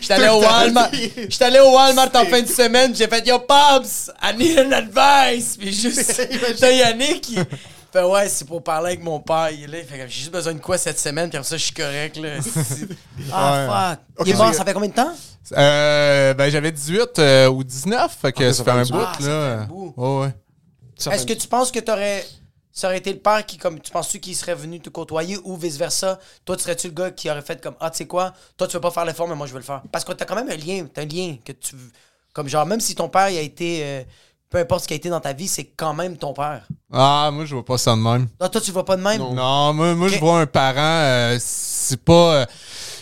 J'étais 0.00 0.14
allé 0.14 0.28
au 0.30 0.40
Walmart. 0.42 0.88
J'étais 0.92 1.44
allé 1.44 1.60
au 1.60 1.72
Walmart 1.74 2.08
en 2.14 2.24
fin 2.24 2.40
de 2.42 2.48
semaine. 2.48 2.94
J'ai 2.96 3.06
fait 3.06 3.24
Yo, 3.26 3.38
Pops, 3.38 4.10
I 4.22 4.34
need 4.36 4.58
an 4.58 4.72
advice. 4.72 5.56
Puis 5.58 5.72
juste. 5.72 6.26
T'as 6.58 6.70
Yannick. 6.70 7.38
Fait 7.92 8.02
ouais, 8.02 8.28
c'est 8.28 8.46
pour 8.46 8.62
parler 8.64 8.92
avec 8.92 9.02
mon 9.02 9.20
père. 9.20 9.50
Il 9.50 9.64
est 9.64 9.66
là. 9.66 9.78
Fait 9.84 9.98
j'ai 10.00 10.08
juste 10.08 10.32
besoin 10.32 10.54
de 10.54 10.60
quoi 10.60 10.78
cette 10.78 10.98
semaine. 10.98 11.28
Puis 11.28 11.36
comme 11.38 11.44
ça, 11.44 11.56
je 11.58 11.64
suis 11.64 11.74
correct, 11.74 12.16
là. 12.16 12.38
Ah, 13.32 13.98
fuck. 14.16 14.26
il 14.26 14.32
est 14.32 14.36
mort, 14.36 14.54
ça 14.54 14.64
fait 14.64 14.72
combien 14.72 14.88
de 14.88 14.94
temps? 14.94 15.12
Euh, 15.56 16.34
ben, 16.34 16.48
j'avais 16.50 16.72
18 16.72 17.18
euh, 17.18 17.48
ou 17.48 17.62
19, 17.64 18.16
fait 18.20 18.32
que 18.32 18.52
ça 18.52 18.64
fait 18.64 18.70
un 18.70 18.82
bout, 18.84 18.94
Ah, 18.98 19.12
ça 19.20 19.28
là. 19.28 19.56
fait 19.58 19.62
un 19.62 19.66
bout. 19.66 19.94
Ouais, 19.96 20.34
Est-ce 21.12 21.26
que 21.26 21.32
tu 21.34 21.48
penses 21.48 21.70
que 21.70 21.80
t'aurais. 21.80 22.24
Ça 22.74 22.86
aurait 22.86 22.96
été 22.98 23.12
le 23.12 23.18
père 23.18 23.44
qui, 23.44 23.58
comme, 23.58 23.78
tu 23.80 23.92
penses-tu 23.92 24.18
qu'il 24.18 24.34
serait 24.34 24.54
venu 24.54 24.80
te 24.80 24.88
côtoyer 24.88 25.36
ou 25.44 25.56
vice-versa? 25.58 26.18
Toi, 26.46 26.56
tu 26.56 26.62
serais-tu 26.62 26.86
le 26.88 26.94
gars 26.94 27.10
qui 27.10 27.30
aurait 27.30 27.42
fait 27.42 27.60
comme, 27.60 27.74
ah, 27.80 27.90
tu 27.90 27.98
sais 27.98 28.06
quoi? 28.06 28.32
Toi, 28.56 28.66
tu 28.66 28.72
veux 28.72 28.80
pas 28.80 28.90
faire 28.90 29.04
l'effort, 29.04 29.28
mais 29.28 29.34
moi, 29.34 29.46
je 29.46 29.52
veux 29.52 29.58
le 29.58 29.64
faire. 29.64 29.82
Parce 29.92 30.04
que 30.06 30.12
t'as 30.12 30.24
quand 30.24 30.36
même 30.36 30.48
un 30.48 30.56
lien, 30.56 30.86
t'as 30.92 31.02
un 31.02 31.06
lien 31.06 31.36
que 31.44 31.52
tu. 31.52 31.76
Comme 32.32 32.48
genre, 32.48 32.64
même 32.64 32.80
si 32.80 32.94
ton 32.94 33.10
père, 33.10 33.28
il 33.28 33.36
a 33.36 33.42
été. 33.42 33.80
euh, 33.82 34.02
peu 34.52 34.58
importe 34.58 34.82
ce 34.82 34.88
qui 34.88 34.92
a 34.94 34.96
été 34.96 35.08
dans 35.08 35.20
ta 35.20 35.32
vie, 35.32 35.48
c'est 35.48 35.64
quand 35.76 35.94
même 35.94 36.16
ton 36.18 36.32
père. 36.34 36.62
Ah, 36.92 37.30
moi, 37.32 37.44
je 37.46 37.54
vois 37.54 37.64
pas 37.64 37.78
ça 37.78 37.92
de 37.92 38.00
même. 38.00 38.28
Ah, 38.38 38.48
toi, 38.50 38.60
tu 38.60 38.70
vois 38.70 38.84
pas 38.84 38.96
de 38.96 39.02
même? 39.02 39.18
Non, 39.18 39.72
moi, 39.72 39.94
moi 39.94 40.08
je 40.08 40.18
vois 40.18 40.40
un 40.40 40.46
parent, 40.46 40.76
euh, 40.78 41.38
c'est 41.40 42.04
pas. 42.04 42.34
euh, 42.34 42.46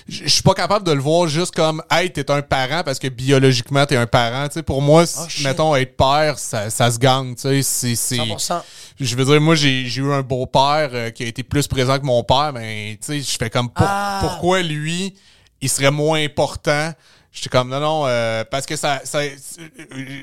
je 0.08 0.28
suis 0.28 0.42
pas 0.42 0.54
capable 0.54 0.84
de 0.86 0.92
le 0.92 1.00
voir 1.00 1.28
juste 1.28 1.54
comme 1.54 1.82
Hey, 1.90 2.10
t'es 2.12 2.28
un 2.30 2.42
parent 2.42 2.82
parce 2.84 2.98
que 2.98 3.06
biologiquement 3.08 3.84
t'es 3.86 3.96
un 3.96 4.06
parent. 4.06 4.48
Tu 4.48 4.54
sais, 4.54 4.62
pour 4.62 4.80
moi, 4.82 5.04
Oh, 5.18 5.22
mettons, 5.44 5.74
être 5.76 5.96
père, 5.96 6.38
ça, 6.38 6.70
ça 6.70 6.90
se 6.90 6.98
gagne. 6.98 7.34
Tu 7.34 7.42
sais, 7.42 7.62
c'est- 7.62 7.94
c'est. 7.96 8.16
100%. 8.16 8.62
Je 8.98 9.16
veux 9.16 9.24
dire, 9.24 9.40
moi, 9.40 9.54
j'ai 9.56 9.86
j'ai 9.86 10.00
eu 10.02 10.12
un 10.12 10.22
beau-père 10.22 10.90
euh, 10.92 11.10
qui 11.10 11.24
a 11.24 11.26
été 11.26 11.42
plus 11.42 11.66
présent 11.66 11.98
que 11.98 12.04
mon 12.06 12.22
père, 12.24 12.52
mais 12.54 12.98
tu 13.00 13.06
sais, 13.06 13.20
je 13.20 13.36
fais 13.38 13.50
comme 13.50 13.68
pour- 13.70 13.86
Ah. 13.88 14.18
pourquoi 14.22 14.62
lui, 14.62 15.14
il 15.60 15.68
serait 15.68 15.90
moins 15.90 16.22
important. 16.24 16.92
J'étais 17.32 17.48
comme 17.48 17.68
non, 17.68 17.78
non, 17.78 18.02
euh, 18.06 18.42
parce 18.50 18.66
que 18.66 18.74
ça, 18.74 19.00
ça 19.04 19.20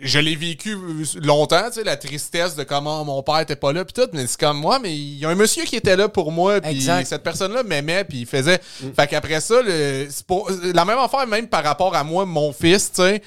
je 0.04 0.20
l'ai 0.20 0.36
vécu 0.36 0.78
longtemps, 1.22 1.68
tu 1.68 1.76
sais, 1.76 1.84
la 1.86 1.96
tristesse 1.96 2.56
de 2.56 2.64
comment 2.64 3.06
mon 3.06 3.24
père 3.24 3.40
était 3.40 3.56
pas 3.56 3.72
là, 3.72 3.86
puis 3.86 3.94
tout, 3.94 4.10
mais 4.12 4.28
c'est 4.28 4.38
comme 4.40 4.58
moi, 4.60 4.78
mais 4.80 4.94
il 4.94 5.18
y 5.18 5.26
a 5.26 5.30
un 5.30 5.36
monsieur 5.36 5.64
qui 5.64 5.78
était 5.78 5.96
là 5.96 6.10
pour 6.10 6.34
moi, 6.34 6.60
puis 6.60 6.82
cette 7.06 7.24
personne-là 7.24 7.64
m'aimait, 7.64 8.04
puis 8.04 8.20
il 8.20 8.26
faisait. 8.26 8.60
Fait 8.96 9.08
qu'après 9.08 9.40
ça, 9.40 9.62
le, 9.62 10.08
pour- 10.28 10.52
la 10.74 10.84
même 10.84 10.98
affaire, 11.00 11.26
même 11.28 11.48
par 11.48 11.64
rapport 11.64 11.96
à 11.96 12.04
moi, 12.04 12.26
mon 12.26 12.52
fils, 12.52 12.92
tu 12.92 13.02
sais, 13.02 13.22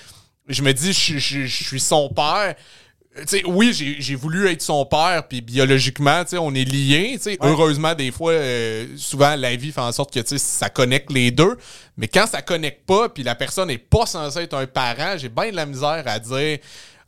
je 0.47 0.63
me 0.63 0.73
dis, 0.73 0.93
je, 0.93 1.17
je- 1.19 1.47
je 1.47 1.65
suis 1.65 1.81
son 1.81 2.11
père. 2.11 2.55
Tu 3.17 3.23
sais, 3.27 3.43
oui, 3.45 3.73
j'ai 3.73 4.15
voulu 4.15 4.49
être 4.49 4.63
son 4.63 4.87
père, 4.87 5.27
puis 5.29 5.41
biologiquement, 5.41 6.25
tu 6.25 6.39
on 6.39 6.55
est 6.55 6.65
liés. 6.65 7.19
tu. 7.21 7.37
Heureusement, 7.41 7.93
des 7.95 8.13
fois, 8.13 8.33
euh, 8.33 8.87
souvent, 8.97 9.35
la 9.35 9.57
vie 9.57 9.73
fait 9.73 9.81
en 9.81 9.91
sorte 9.91 10.15
que 10.15 10.21
tu 10.21 10.39
ça 10.39 10.69
connecte 10.71 11.11
les 11.11 11.33
deux. 11.33 11.57
Mais 11.97 12.07
quand 12.07 12.27
ça 12.29 12.41
connecte 12.41 12.87
pas, 12.87 13.09
puis 13.09 13.25
la 13.25 13.35
personne 13.35 13.67
n'est 13.67 13.79
pas 13.79 14.07
censée 14.07 14.41
être 14.43 14.55
un 14.55 14.67
parent, 14.67 15.17
j'ai 15.19 15.29
bien 15.29 15.51
de 15.51 15.57
la 15.57 15.67
misère 15.67 16.05
à 16.07 16.19
dire 16.21 16.59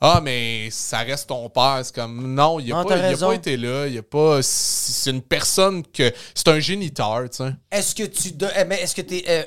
Ah, 0.00 0.20
mais 0.20 0.68
ça 0.72 0.98
reste 0.98 1.28
ton 1.28 1.48
père. 1.48 1.80
C'est 1.84 1.94
comme 1.94 2.34
non, 2.34 2.58
il 2.58 2.70
Non, 2.70 2.78
a, 2.80 2.84
t'as 2.84 2.96
pas, 3.12 3.26
pas 3.28 3.34
été 3.36 3.56
là. 3.56 3.86
Il 3.86 3.96
a 3.96 4.02
pas. 4.02 4.40
C'est 4.42 5.10
une 5.12 5.22
personne 5.22 5.84
que. 5.86 6.12
C'est 6.34 6.48
un 6.48 6.58
géniteur, 6.58 7.30
tu 7.30 7.36
sais. 7.44 7.52
Est-ce 7.70 7.94
que 7.94 8.02
tu. 8.02 8.32
do- 8.32 8.48
eh, 8.58 8.64
mais 8.64 8.80
est-ce 8.82 8.96
que 8.96 9.02
t'es. 9.02 9.24
euh, 9.28 9.44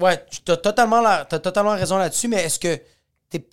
ouais, 0.00 0.24
t'as 0.44 0.56
totalement, 0.56 1.00
la- 1.00 1.24
t'as 1.28 1.40
totalement 1.40 1.74
raison 1.74 1.98
là-dessus, 1.98 2.28
mais 2.28 2.44
est-ce 2.44 2.60
que. 2.60 2.78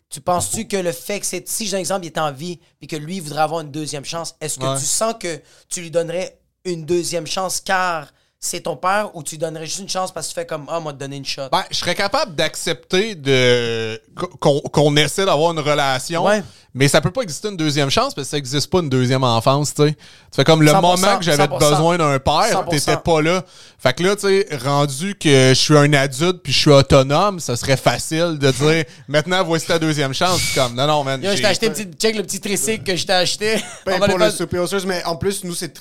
Tu 0.10 0.22
penses-tu 0.22 0.68
que 0.68 0.78
le 0.78 0.92
fait 0.92 1.20
que 1.20 1.26
c'est. 1.26 1.48
Si, 1.48 1.68
j'ai 1.68 1.76
un 1.78 1.80
exemple, 1.80 2.06
il 2.06 2.08
est 2.08 2.18
en 2.18 2.32
vie, 2.32 2.60
puis 2.80 2.88
que 2.88 2.96
lui, 2.96 3.20
voudrait 3.20 3.42
avoir 3.42 3.62
une 3.62 3.72
deuxième 3.72 4.06
chance, 4.06 4.36
est-ce 4.42 4.58
que 4.58 4.66
Ouais. 4.66 4.80
tu 4.80 4.86
sens 4.86 5.14
que 5.20 5.40
tu 5.70 5.82
lui 5.82 5.92
donnerais 5.92 6.40
une 6.66 6.86
deuxième 6.86 7.28
chance 7.28 7.62
car 7.62 8.12
c'est 8.40 8.62
ton 8.62 8.76
père 8.78 9.10
ou 9.16 9.24
tu 9.24 9.32
lui 9.36 9.40
donnerais 9.40 9.66
juste 9.66 9.80
une 9.80 9.90
chance 9.90 10.12
parce 10.12 10.28
que 10.28 10.34
tu 10.34 10.40
fais 10.40 10.46
comme 10.46 10.66
Ah, 10.70 10.80
moi, 10.80 10.94
te 10.94 11.00
donner 11.00 11.18
une 11.18 11.26
shot? 11.26 11.50
Ben, 11.52 11.64
je 11.72 11.78
serais 11.78 11.96
capable 11.96 12.36
d'accepter 12.36 13.16
de 13.16 14.00
qu'on 14.40 14.60
qu'on 14.62 14.96
essaie 14.96 15.26
d'avoir 15.26 15.52
une 15.54 15.60
relation, 15.60 16.24
Ouais. 16.24 16.44
mais 16.74 16.88
ça 16.88 17.02
peut 17.02 17.10
pas 17.12 17.22
exister 17.24 17.48
une 17.50 17.58
deuxième 17.58 17.90
chance 17.90 18.14
parce 18.14 18.28
que 18.28 18.32
ça 18.32 18.38
existe 18.38 18.70
pas 18.70 18.80
une 18.80 18.90
deuxième 18.90 19.24
enfance, 19.24 19.74
tu 19.74 19.84
sais. 19.88 19.94
Tu 19.94 19.98
fais 20.36 20.44
comme 20.44 20.62
le 20.62 20.72
100%, 20.72 20.82
moment 20.82 21.18
que 21.18 21.24
j'avais 21.24 21.44
100%. 21.48 21.58
besoin 21.58 21.98
d'un 21.98 22.20
père, 22.20 22.44
100%. 22.66 22.70
t'étais 22.70 22.98
pas 22.98 23.22
là. 23.22 23.44
Fait 23.80 23.94
que 23.94 24.04
là, 24.04 24.16
tu 24.16 24.28
sais, 24.28 24.48
rendu 24.64 25.16
que 25.16 25.50
je 25.50 25.54
suis 25.54 25.78
un 25.78 25.92
adulte 25.94 26.42
puis 26.44 26.54
je 26.54 26.60
suis 26.60 26.72
autonome, 26.72 27.40
ça 27.40 27.56
serait 27.56 27.78
facile 27.78 28.38
de 28.40 28.52
dire 28.52 28.86
maintenant 29.08 29.44
voici 29.44 29.66
ta 29.66 29.80
deuxième 29.80 30.14
chance. 30.14 30.42
Comme 30.54 30.76
non 30.76 30.86
non 30.86 31.04
man. 31.04 31.22
Yo, 31.24 31.32
je 31.32 31.36
j'ai- 31.38 31.42
t'ai 31.42 31.48
acheté 31.48 31.68
un 31.68 31.72
petit. 31.72 31.88
Check 31.98 32.16
le 32.16 32.24
petit 32.24 32.40
tricycle 32.40 32.84
que 32.84 32.96
je 32.96 33.06
t'ai 33.06 33.14
acheté. 33.14 33.56
Ben, 33.86 34.00
pour 34.00 34.18
le 34.20 34.30
souper 34.30 34.60
mais 34.86 35.04
en 35.06 35.16
plus, 35.16 35.44
nous, 35.44 35.56
c'est, 35.56 35.74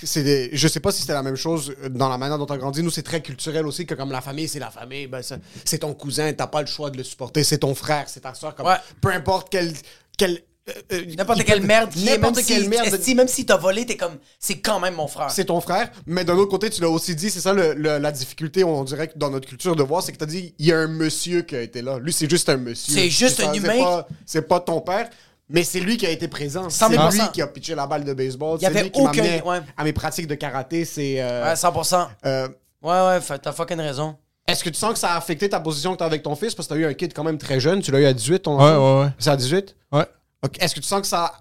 je 0.53 0.69
sais 0.69 0.81
pas 0.81 0.91
si 0.93 1.03
c'était 1.03 1.13
la 1.13 1.23
même 1.23 1.37
chose 1.37 1.75
dans 1.91 2.09
la 2.09 2.17
manière 2.19 2.39
dont 2.39 2.46
grandi. 2.57 2.83
Nous, 2.83 2.91
c'est 2.91 3.03
très 3.03 3.21
culturel 3.23 3.67
aussi, 3.67 3.85
que 3.87 3.95
comme 3.95 4.13
la 4.13 4.21
famille, 4.21 4.47
c'est 4.49 4.59
la 4.61 4.71
famille, 4.71 5.07
ben, 5.09 5.23
c'est 5.65 5.79
ton 5.79 5.93
cousin, 5.95 6.33
t'as 6.33 6.47
pas 6.47 6.61
le 6.61 6.67
choix 6.69 6.91
de 6.91 6.97
le 6.99 7.03
supporter, 7.05 7.43
c'est 7.43 7.59
ton 7.59 7.75
frère, 7.75 8.09
c'est 8.09 8.21
ta 8.21 8.35
soeur. 8.35 8.55
Comme, 8.55 8.67
Ouais. 8.67 8.77
Peu 9.01 9.11
importe 9.11 9.49
quel. 9.51 9.73
quel 10.17 10.41
euh, 10.69 10.73
euh, 10.95 11.05
N'importe 11.17 11.45
quelle 11.45 11.61
peut- 11.61 11.67
merde 11.69 11.91
qui 11.91 12.03
est, 12.03 12.11
même 12.11 12.21
N'importe 12.23 12.41
si, 12.41 12.45
quelle 12.47 12.69
merde. 12.69 12.87
esti, 12.93 13.15
même 13.15 13.29
si 13.29 13.47
t'as 13.47 13.57
volé, 13.57 13.87
t'es 13.87 13.97
comme, 13.97 14.17
c'est 14.41 14.59
quand 14.59 14.81
même 14.81 14.95
mon 14.95 15.07
frère. 15.07 15.31
C'est 15.31 15.45
ton 15.45 15.61
frère, 15.61 15.93
mais 16.07 16.25
d'un 16.25 16.35
autre 16.37 16.51
côté, 16.51 16.71
tu 16.71 16.81
l'as 16.81 16.91
aussi 16.91 17.15
dit, 17.15 17.31
c'est 17.31 17.39
ça 17.41 17.53
le- 17.53 17.73
le- 17.75 17.99
la 17.99 18.11
difficulté, 18.11 18.65
on 18.65 18.83
dirait 18.83 19.07
que 19.09 19.17
dans 19.17 19.31
notre 19.31 19.47
culture 19.49 19.77
de 19.77 19.83
voir, 19.85 20.03
c'est 20.03 20.11
que 20.13 20.19
t'as 20.19 20.27
dit, 20.27 20.55
il 20.59 20.67
y 20.67 20.73
a 20.73 20.79
un 20.79 20.89
monsieur 20.89 21.43
qui 21.43 21.55
a 21.55 21.63
été 21.63 21.83
là. 21.83 21.99
Lui, 22.01 22.13
c'est 22.13 22.29
juste 22.29 22.49
un 22.49 22.57
monsieur. 22.57 22.95
C'est 22.95 23.11
juste 23.11 23.39
un 23.41 23.53
c'est 23.53 23.59
humain. 23.59 23.79
pas- 23.79 24.09
C'est 24.27 24.43
pas 24.43 24.59
ton 24.59 24.81
père, 24.81 25.09
mais 25.49 25.63
c'est 25.65 25.81
lui 25.81 25.97
qui 25.97 26.07
a 26.07 26.11
été 26.11 26.29
présent. 26.29 26.69
C'est 26.71 26.85
100%. 26.87 27.13
lui 27.23 27.31
qui 27.33 27.43
a 27.43 27.47
pitché 27.47 27.75
la 27.75 27.87
balle 27.87 28.05
de 28.05 28.13
baseball. 28.15 28.57
Il 28.59 28.59
y 28.59 28.61
C'est 28.61 28.67
avait 28.67 28.83
lui 28.85 28.91
qui 28.91 29.01
aucun- 29.01 29.23
ouais. 29.23 29.61
à 29.77 29.85
mes 29.85 29.93
pratiques 29.93 30.27
de 30.27 30.35
karaté. 30.35 30.85
C'est. 30.85 31.21
euh, 31.21 31.45
Ouais, 31.51 31.57
100%. 31.57 32.09
euh, 32.25 32.49
Ouais, 32.83 32.93
ouais, 33.21 33.39
t'as 33.43 33.53
fucking 33.53 33.79
raison. 33.81 34.17
Est-ce 34.47 34.63
que 34.63 34.71
tu 34.71 34.77
sens 34.77 34.93
que 34.93 34.99
ça 34.99 35.15
a 35.15 35.17
affecté 35.17 35.49
ta 35.49 35.59
position 35.59 35.93
que 35.93 35.99
tu 35.99 36.05
as 36.05 36.07
avec 36.07 36.23
ton 36.23 36.37
fils? 36.37 36.55
Parce 36.55 36.69
que 36.69 36.75
tu 36.75 36.79
as 36.79 36.83
eu 36.83 36.87
un 36.89 36.95
kid 36.95 37.13
quand 37.13 37.25
même 37.25 37.39
très 37.39 37.59
jeune. 37.59 37.81
Tu 37.83 37.91
l'as 37.91 37.99
eu 38.01 38.07
à 38.07 38.13
18, 38.13 38.41
ton 38.41 38.57
Ouais, 38.59 38.63
enfant? 38.65 38.99
ouais, 39.01 39.05
ouais. 39.07 39.11
C'est 39.19 39.31
à 39.31 39.37
18? 39.37 39.75
Ouais. 39.91 40.07
Ok. 40.45 40.63
Est-ce 40.63 40.75
que 40.75 40.81
tu 40.81 40.87
sens 40.87 41.01
que 41.01 41.07
ça. 41.09 41.33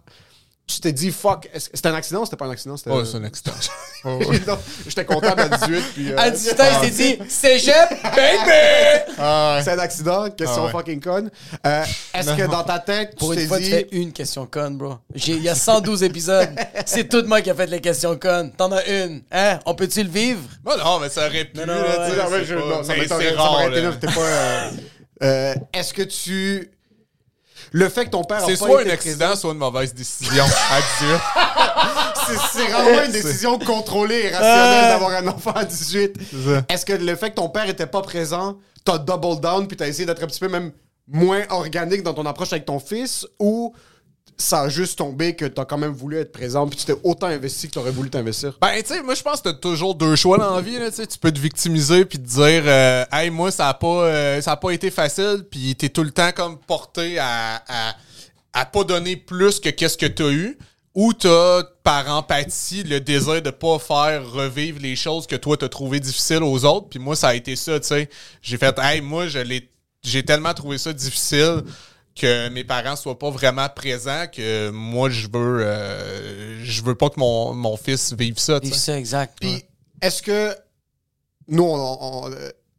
Tu 0.67 0.79
t'es 0.79 0.91
dit, 0.93 1.11
fuck, 1.11 1.47
est-ce 1.53 1.69
que 1.69 1.77
c'était 1.77 1.89
un 1.89 1.93
accident 1.93 2.21
ou 2.21 2.25
c'était 2.25 2.37
pas 2.37 2.45
un 2.47 2.49
accident? 2.49 2.75
C'était- 2.75 2.89
Ouais, 2.89 3.03
c'est 3.05 3.17
un 3.17 3.23
accident. 3.23 3.53
Non, 4.05 4.19
J'étais 4.87 5.05
content 5.05 5.33
à 5.35 5.47
18. 5.47 5.83
Puis, 5.93 6.11
euh, 6.11 6.17
À 6.17 6.29
18 6.31 6.59
ans, 6.59 6.63
il 6.83 6.91
s'est 6.91 7.17
dit, 7.17 7.19
cégep, 7.29 7.89
baby! 8.03 9.13
C'est 9.63 9.71
un 9.71 9.79
accident, 9.79 10.29
question 10.31 10.63
Ah 10.63 10.65
ouais. 10.65 10.71
fucking 10.71 10.99
conne. 11.01 11.29
Euh, 11.65 11.83
Est-ce 12.13 12.31
que 12.35 12.47
dans 12.49 12.63
ta 12.63 12.79
tête, 12.79 13.15
Pour 13.17 13.29
tu 13.33 13.35
une 13.35 13.41
t'es 13.43 13.47
fois, 13.47 13.57
dit. 13.59 13.65
tu 13.65 13.71
fais 13.71 13.87
une 13.91 14.11
question 14.11 14.45
conne, 14.45 14.77
bro. 14.77 14.95
J'ai- 15.13 15.33
Il 15.33 15.43
y 15.43 15.49
a 15.49 15.55
112 15.55 16.03
épisodes. 16.03 16.49
C'est 16.85 17.07
tout 17.09 17.23
moi 17.25 17.41
qui 17.41 17.49
a 17.49 17.55
fait 17.55 17.67
les 17.67 17.81
questions 17.81 18.15
connes. 18.17 18.51
T'en 18.51 18.71
as 18.71 18.85
une. 18.87 19.21
Hein? 19.31 19.59
On 19.65 19.73
peut-tu 19.75 20.03
le 20.03 20.09
vivre? 20.09 20.41
Bon, 20.63 20.77
non, 20.77 20.99
mais 20.99 21.09
ça 21.09 21.27
aurait 21.27 21.45
pu. 21.45 21.57
Non, 21.59 21.65
là, 21.67 21.75
non, 21.75 21.81
ouais, 21.81 22.15
Non, 22.55 22.81
mais 22.87 23.07
c'est 23.07 23.29
rare, 23.31 23.69
là. 23.69 23.81
là, 23.81 23.91
c'était 23.93 24.13
pas, 24.13 24.21
euh, 24.21 24.69
euh, 25.23 25.55
Est-ce 25.73 25.93
que 25.93 26.01
tu. 26.03 26.71
Le 27.75 27.89
fait 27.89 28.05
que 28.05 28.11
ton 28.11 28.23
père 28.23 28.39
C'est 28.45 28.55
soit 28.55 28.83
un 28.83 28.89
accident, 28.89 29.35
soit 29.35 29.51
une 29.51 29.57
mauvaise 29.57 29.93
décision 29.93 30.45
à 30.71 30.79
18. 31.03 32.39
C'est 32.53 32.71
rarement 32.71 33.03
une 33.03 33.11
décision 33.11 33.59
contrôlée 33.59 34.15
et 34.15 34.29
rationnelle 34.29 34.91
d'avoir 34.91 35.11
un 35.11 35.27
enfant 35.27 35.51
à 35.51 35.65
18. 35.65 36.17
ça. 36.17 36.63
Est-ce 36.69 36.85
que 36.85 36.93
le 36.93 37.15
fait 37.17 37.31
que 37.31 37.35
ton 37.35 37.49
père 37.49 37.67
était 37.67 37.85
pas 37.85 38.01
présent, 38.01 38.57
t'as 38.85 38.97
double 38.97 39.41
down 39.41 39.67
puis 39.67 39.75
t'as 39.75 39.89
essayé 39.89 40.05
d'être 40.05 40.23
un 40.23 40.27
petit 40.27 40.39
peu 40.39 40.47
même 40.47 40.71
moins 41.05 41.43
organique 41.49 42.01
dans 42.01 42.13
ton 42.13 42.25
approche 42.25 42.53
avec 42.53 42.63
ton 42.63 42.79
fils 42.79 43.27
ou 43.39 43.73
ça 44.37 44.61
a 44.61 44.69
juste 44.69 44.97
tombé 44.97 45.35
que 45.35 45.45
t'as 45.45 45.63
quand 45.65 45.77
même 45.77 45.93
voulu 45.93 46.17
être 46.17 46.31
présent, 46.31 46.67
puis 46.67 46.77
tu 46.77 46.85
t'es 46.85 46.95
autant 47.03 47.27
investi 47.27 47.67
que 47.67 47.73
t'aurais 47.73 47.91
voulu 47.91 48.09
t'investir? 48.09 48.57
Ben, 48.61 48.81
tu 48.81 48.93
sais, 48.93 49.01
moi, 49.01 49.15
je 49.15 49.23
pense 49.23 49.41
que 49.41 49.49
t'as 49.49 49.53
toujours 49.53 49.95
deux 49.95 50.15
choix 50.15 50.37
dans 50.37 50.55
la 50.55 50.61
vie. 50.61 50.77
Là, 50.77 50.91
tu 50.91 51.17
peux 51.19 51.31
te 51.31 51.39
victimiser 51.39 52.05
puis 52.05 52.19
te 52.19 52.27
dire, 52.27 52.63
euh, 52.65 53.05
hey, 53.11 53.29
moi, 53.29 53.51
ça 53.51 53.69
a 53.69 53.73
pas, 53.73 53.87
euh, 53.87 54.41
ça 54.41 54.51
a 54.51 54.57
pas 54.57 54.71
été 54.71 54.91
facile, 54.91 55.45
puis 55.49 55.75
t'es 55.75 55.89
tout 55.89 56.03
le 56.03 56.11
temps 56.11 56.31
comme 56.33 56.57
porté 56.57 57.17
à, 57.17 57.63
à, 58.53 58.65
pas 58.65 58.83
donner 58.83 59.15
plus 59.15 59.59
que 59.59 59.69
qu'est-ce 59.69 59.97
que 59.97 60.05
t'as 60.05 60.29
eu. 60.29 60.57
Ou 60.93 61.11
t'as, 61.11 61.63
par 61.83 62.09
empathie, 62.09 62.83
le 62.83 63.01
désir 63.01 63.41
de 63.41 63.49
pas 63.49 63.79
faire 63.79 64.31
revivre 64.31 64.79
les 64.81 64.95
choses 64.95 65.27
que 65.27 65.35
toi 65.35 65.57
t'as 65.57 65.67
trouvé 65.67 65.99
difficiles 65.99 66.41
aux 66.41 66.63
autres. 66.63 66.87
Puis 66.87 66.99
moi, 66.99 67.17
ça 67.17 67.29
a 67.29 67.35
été 67.35 67.57
ça, 67.57 67.77
tu 67.81 67.87
sais. 67.87 68.09
J'ai 68.41 68.57
fait, 68.57 68.77
hey, 68.79 69.01
moi, 69.01 69.27
je 69.27 69.39
j'ai 70.03 70.23
tellement 70.23 70.53
trouvé 70.53 70.77
ça 70.77 70.93
difficile 70.93 71.63
que 72.19 72.49
mes 72.49 72.63
parents 72.63 72.95
soient 72.95 73.19
pas 73.19 73.29
vraiment 73.29 73.67
présents 73.69 74.25
que 74.31 74.69
moi, 74.69 75.09
je 75.09 75.27
veux, 75.27 75.59
euh, 75.65 76.63
je 76.63 76.81
veux 76.81 76.95
pas 76.95 77.09
que 77.09 77.19
mon, 77.19 77.53
mon 77.53 77.75
fils 77.77 78.13
vive 78.13 78.37
ça, 78.39 78.59
tu 78.59 78.67
C'est 78.67 78.73
sais. 78.73 78.79
ça, 78.79 78.97
exact. 78.97 79.37
Puis, 79.39 79.63
est-ce 80.01 80.21
que. 80.21 80.55
Nous, 81.47 81.63
on- 81.63 82.25
on- 82.25 82.31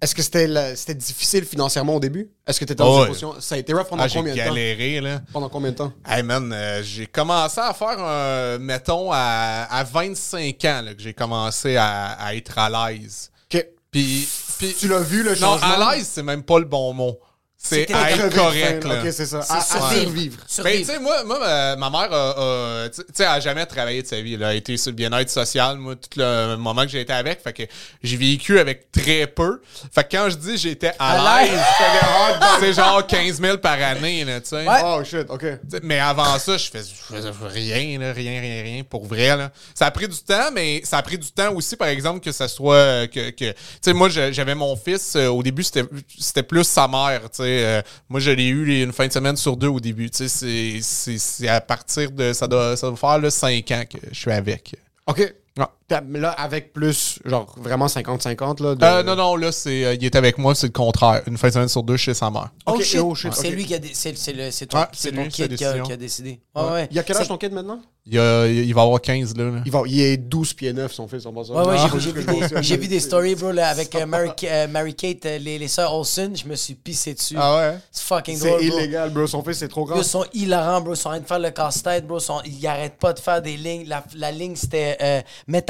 est-ce 0.03 0.15
que 0.15 0.23
c'était 0.23 0.75
c'était 0.77 0.95
difficile 0.95 1.45
financièrement 1.45 1.95
au 1.97 2.01
début? 2.01 2.31
Est-ce 2.47 2.59
que 2.61 2.65
t'étais 2.65 2.75
dans 2.83 2.89
Oh, 2.91 2.95
une 2.97 3.01
ouais. 3.03 3.07
position. 3.09 3.35
Ça 3.41 3.55
a 3.55 3.59
été 3.59 3.73
rough 3.73 3.87
pendant 3.89 4.03
Ah, 4.03 4.09
j'ai 4.09 4.19
combien 4.19 4.35
de 4.35 4.39
temps? 4.41 4.45
galéré, 4.47 5.01
là. 5.01 5.21
Pendant 5.33 5.49
combien 5.49 5.71
de 5.71 5.77
temps? 5.77 5.93
Hey 6.07 6.23
man, 6.23 6.53
euh, 6.53 6.83
j'ai 6.83 7.07
commencé 7.07 7.61
à 7.61 7.73
faire, 7.73 7.99
un 7.99 8.59
mettons, 8.59 9.11
à, 9.13 9.67
à 9.71 9.85
25 9.85 10.65
ans 10.65 10.83
là, 10.83 10.95
que 10.95 11.01
j'ai 11.03 11.15
commencé 11.15 11.77
à, 11.77 12.13
à 12.13 12.35
être 12.35 12.59
à 12.59 12.91
l'aise. 12.91 13.31
Ok. 13.53 13.67
Puis, 13.91 14.29
puis- 14.59 14.75
Tu 14.79 14.89
l'as 14.89 15.01
vu, 15.01 15.23
le 15.23 15.31
non, 15.37 15.59
changement? 15.59 15.81
à 15.89 15.95
l'aise, 15.97 16.09
c'est 16.13 16.23
même 16.23 16.43
pas 16.43 16.59
le 16.59 16.65
bon 16.67 16.93
mot. 16.93 17.19
C'est 17.59 17.83
être 17.91 18.29
correct. 18.35 18.85
là. 18.85 19.01
Ok, 19.03 19.09
c'est 19.13 19.27
ça. 19.27 19.41
À, 19.49 19.59
à 19.59 19.61
survivre. 19.63 20.39
survivre. 20.47 20.63
Ben, 20.63 20.79
tu 20.79 20.85
sais, 20.85 20.99
moi, 21.01 21.25
moi 21.25 21.39
ma, 21.41 21.75
ma 21.77 21.91
mère 21.91 22.13
a, 22.13 22.85
a- 22.85 22.89
tu 22.91 23.03
sais, 23.13 23.25
a 23.25 23.41
jamais 23.41 23.67
travaillé 23.67 24.03
de 24.03 24.07
sa 24.07 24.21
vie. 24.21 24.35
Elle 24.35 24.45
a 24.45 24.55
été 24.55 24.77
sur 24.77 24.91
le 24.93 24.97
bien-être 24.97 25.31
social, 25.31 25.77
moi, 25.79 25.97
tout 25.97 26.09
le 26.21 26.55
moment 26.57 26.83
que 26.83 26.89
j'ai 26.89 27.01
été 27.01 27.13
avec. 27.13 27.43
Fait 27.43 27.53
que 27.53 27.63
j'ai 28.05 28.17
vécu 28.17 28.61
avec 28.61 28.93
très 28.93 29.27
peu. 29.27 29.61
Fait 29.93 30.05
que 30.05 30.17
quand 30.17 30.31
je 30.31 30.37
dis 30.37 30.57
j'étais 30.59 30.93
à 30.99 31.13
À 31.39 31.43
l'aise, 31.45 31.59
c'est 32.61 32.73
genre 32.75 33.05
15 33.05 33.41
000 33.41 33.59
par 33.59 33.83
année, 33.83 34.25
là, 34.25 34.41
tu 34.41 34.49
sais. 34.51 34.65
Ouais. 34.69 34.81
Oh 34.85 35.03
shit, 35.03 35.27
ok. 35.29 35.45
T'sais, 35.69 35.81
Mais 35.83 35.99
avant 35.99 36.39
ça, 36.39 36.57
je 36.59 36.71
faisais, 36.71 36.93
je 37.11 37.15
faisais 37.15 37.31
rien, 37.49 37.99
là, 37.99 38.13
rien, 38.13 38.41
rien, 38.41 38.63
rien, 38.63 38.83
pour 38.85 39.07
vrai. 39.07 39.37
Là. 39.37 39.51
Ça 39.75 39.87
a 39.87 39.91
pris 39.91 40.07
du 40.07 40.19
temps, 40.19 40.51
mais 40.53 40.83
ça 40.85 40.99
a 40.99 41.03
pris 41.03 41.19
du 41.19 41.33
temps 41.33 41.53
aussi, 41.55 41.75
par 41.75 41.89
exemple, 41.89 42.21
que 42.21 42.31
ça 42.33 42.47
soit. 42.47 42.75
euh, 42.77 43.07
que, 43.09 43.31
que, 43.31 43.51
tu 43.51 43.55
sais, 43.83 43.93
moi, 43.93 44.09
j'avais 44.09 44.55
mon 44.55 44.77
fils, 44.77 45.17
euh, 45.17 45.29
au 45.29 45.43
début, 45.43 45.65
c'était 45.65 45.85
c'était 46.17 46.43
plus 46.45 46.63
sa 46.65 46.87
mère. 46.87 47.23
tu 47.23 47.43
sais. 47.43 47.46
Euh, 47.49 47.83
moi, 48.09 48.21
je 48.21 48.31
l'ai 48.31 48.47
eu 48.49 48.65
les- 48.65 48.83
une 48.83 48.93
fin 48.93 49.07
de 49.07 49.13
semaine 49.13 49.37
sur 49.37 49.57
deux 49.57 49.69
au 49.69 49.81
début. 49.81 50.09
C'est 50.13 51.49
à 51.49 51.61
partir 51.61 52.11
de. 52.11 52.33
Ça 52.33 52.47
doit, 52.47 52.77
ça 52.77 52.89
doit 52.89 52.97
faire 52.97 53.19
là, 53.19 53.31
cinq 53.31 53.71
ans 53.71 53.85
que 53.89 53.99
je 54.11 54.19
suis 54.19 54.33
avec. 54.33 54.75
Ok. 55.07 55.19
Ouais. 55.59 55.65
Là, 55.89 56.31
avec 56.33 56.73
plus, 56.73 57.21
genre 57.25 57.47
vraiment 57.59 57.87
50-50, 57.87 58.61
là. 58.61 58.75
de- 58.75 58.85
Euh, 58.85 59.03
non, 59.05 59.15
non, 59.15 59.37
là, 59.37 59.53
c'est, 59.53 59.85
euh, 59.85 59.95
il 59.95 60.05
est 60.05 60.17
avec 60.17 60.37
moi, 60.37 60.53
c'est 60.57 60.67
le 60.67 60.73
contraire. 60.73 61.23
Une 61.29 61.39
fin 61.39 61.47
de 61.47 61.53
semaine 61.53 61.69
sur 61.69 61.85
deux 61.85 61.97
chez 61.97 62.13
sa 62.13 62.29
mère. 62.29 62.51
Oh 62.67 62.73
Ok, 62.73 62.83
shit, 62.83 62.99
oh 63.01 63.15
shit, 63.15 63.33
c'est 63.35 63.49
ok. 63.49 63.55
lui 63.55 63.65
qui 63.67 63.75
a 63.75 63.79
dé- 63.79 63.91
c'est 63.95 64.17
c'est 64.19 64.33
le 64.33 64.51
c'est 64.51 64.67
ton, 64.67 64.79
Ouais, 64.79 64.85
c'est 64.93 65.11
c'est 65.11 65.15
ton 65.15 65.23
lui, 65.23 65.31
c'est 65.33 65.49
kid 65.49 65.57
qui 65.57 65.65
a, 65.65 65.69
décision. 65.69 65.85
qui 65.85 65.93
a 65.93 65.97
décidé. 65.97 66.41
Ouais, 66.57 66.63
ouais. 66.73 66.89
Il 66.91 66.97
y 66.97 66.99
a 66.99 67.05
quel 67.05 67.17
âge 67.17 67.23
C'est- 67.23 67.29
ton 67.29 67.39
kid 67.39 67.53
maintenant? 67.53 67.81
Il, 68.09 68.19
a- 68.21 68.47
il 68.47 68.73
va 68.73 68.83
avoir 68.83 69.01
15, 69.01 69.37
là. 69.37 69.45
là. 69.51 69.63
Il, 69.67 69.73
va, 69.73 69.83
il 69.87 70.01
est 70.01 70.17
12 70.17 70.55
pieds 70.55 70.73
9, 70.73 70.93
son 70.93 71.09
fils, 71.09 71.27
en 71.27 71.33
passant. 71.33 71.55
Ouais, 71.55 71.67
ouais, 71.67 71.77
Ah, 71.77 71.89
j'ai- 71.99 72.13
vu, 72.13 72.25
des- 72.25 72.47
j'ai 72.63 72.77
vu 72.77 72.87
des 72.89 73.01
stories, 73.01 73.35
bro, 73.35 73.51
là, 73.51 73.69
avec 73.69 73.95
euh, 73.97 74.07
Mary, 74.07 74.31
euh, 74.45 74.69
Mary 74.69 74.95
Kate, 74.95 75.27
euh, 75.27 75.39
les, 75.39 75.59
les 75.59 75.67
sœurs 75.69 75.93
Olsen. 75.93 76.37
Je 76.37 76.47
me 76.47 76.55
suis 76.55 76.75
pissé 76.75 77.15
dessus. 77.15 77.35
Ah 77.37 77.57
ouais? 77.57 77.79
C'est 77.91 78.05
fucking 78.05 78.37
C'est 78.39 78.49
drôle, 78.49 78.67
bro. 78.69 78.79
illégal, 78.79 79.11
bro. 79.11 79.27
Son 79.27 79.43
fils, 79.43 79.59
c'est 79.59 79.69
trop 79.69 79.85
grand. 79.85 79.97
Ils 79.99 80.05
sont 80.05 80.25
hilarants, 80.35 80.81
bro. 80.83 80.95
Ils 80.95 80.97
sont 80.97 81.09
en 81.09 81.13
train 81.13 81.21
de 81.21 81.27
faire 81.27 81.39
le 81.41 81.51
casse-tête, 81.51 82.07
bro. 82.07 82.19
Ils 82.45 82.67
arrêtent 82.69 82.99
pas 82.99 83.13
de 83.13 83.19
faire 83.21 83.43
des 83.43 83.57
lignes. 83.57 83.89
La, 84.15 84.31
ligne, 84.31 84.55
c'était 84.55 84.97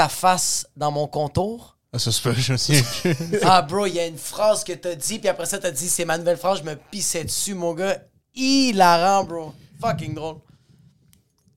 ta 0.07 0.09
face 0.09 0.67
dans 0.77 0.91
mon 0.93 1.07
contour? 1.09 1.77
Ah, 1.93 1.99
ça 1.99 2.13
se 2.13 2.21
fait, 2.21 2.35
je 2.35 2.53
me 2.53 2.57
souviens. 2.59 2.83
Ah, 3.43 3.63
bro, 3.63 3.87
il 3.87 3.95
y 3.95 4.01
a 4.01 4.07
une 4.07 4.19
phrase 4.19 4.63
que 4.65 4.73
t'as 4.73 4.95
dit, 4.95 5.19
puis 5.19 5.29
après 5.29 5.47
ça, 5.47 5.59
t'as 5.59 5.71
dit 5.71 5.89
c'est 5.89 6.05
ma 6.05 6.19
nouvelle 6.19 6.37
phrase. 6.37 6.59
Je 6.59 6.65
me 6.65 6.75
pissais 6.77 7.25
dessus, 7.25 7.55
mon 7.55 7.75
gars. 7.75 7.99
Hilarant, 8.35 9.25
bro. 9.25 9.53
Fucking 9.81 10.15
drôle. 10.15 10.37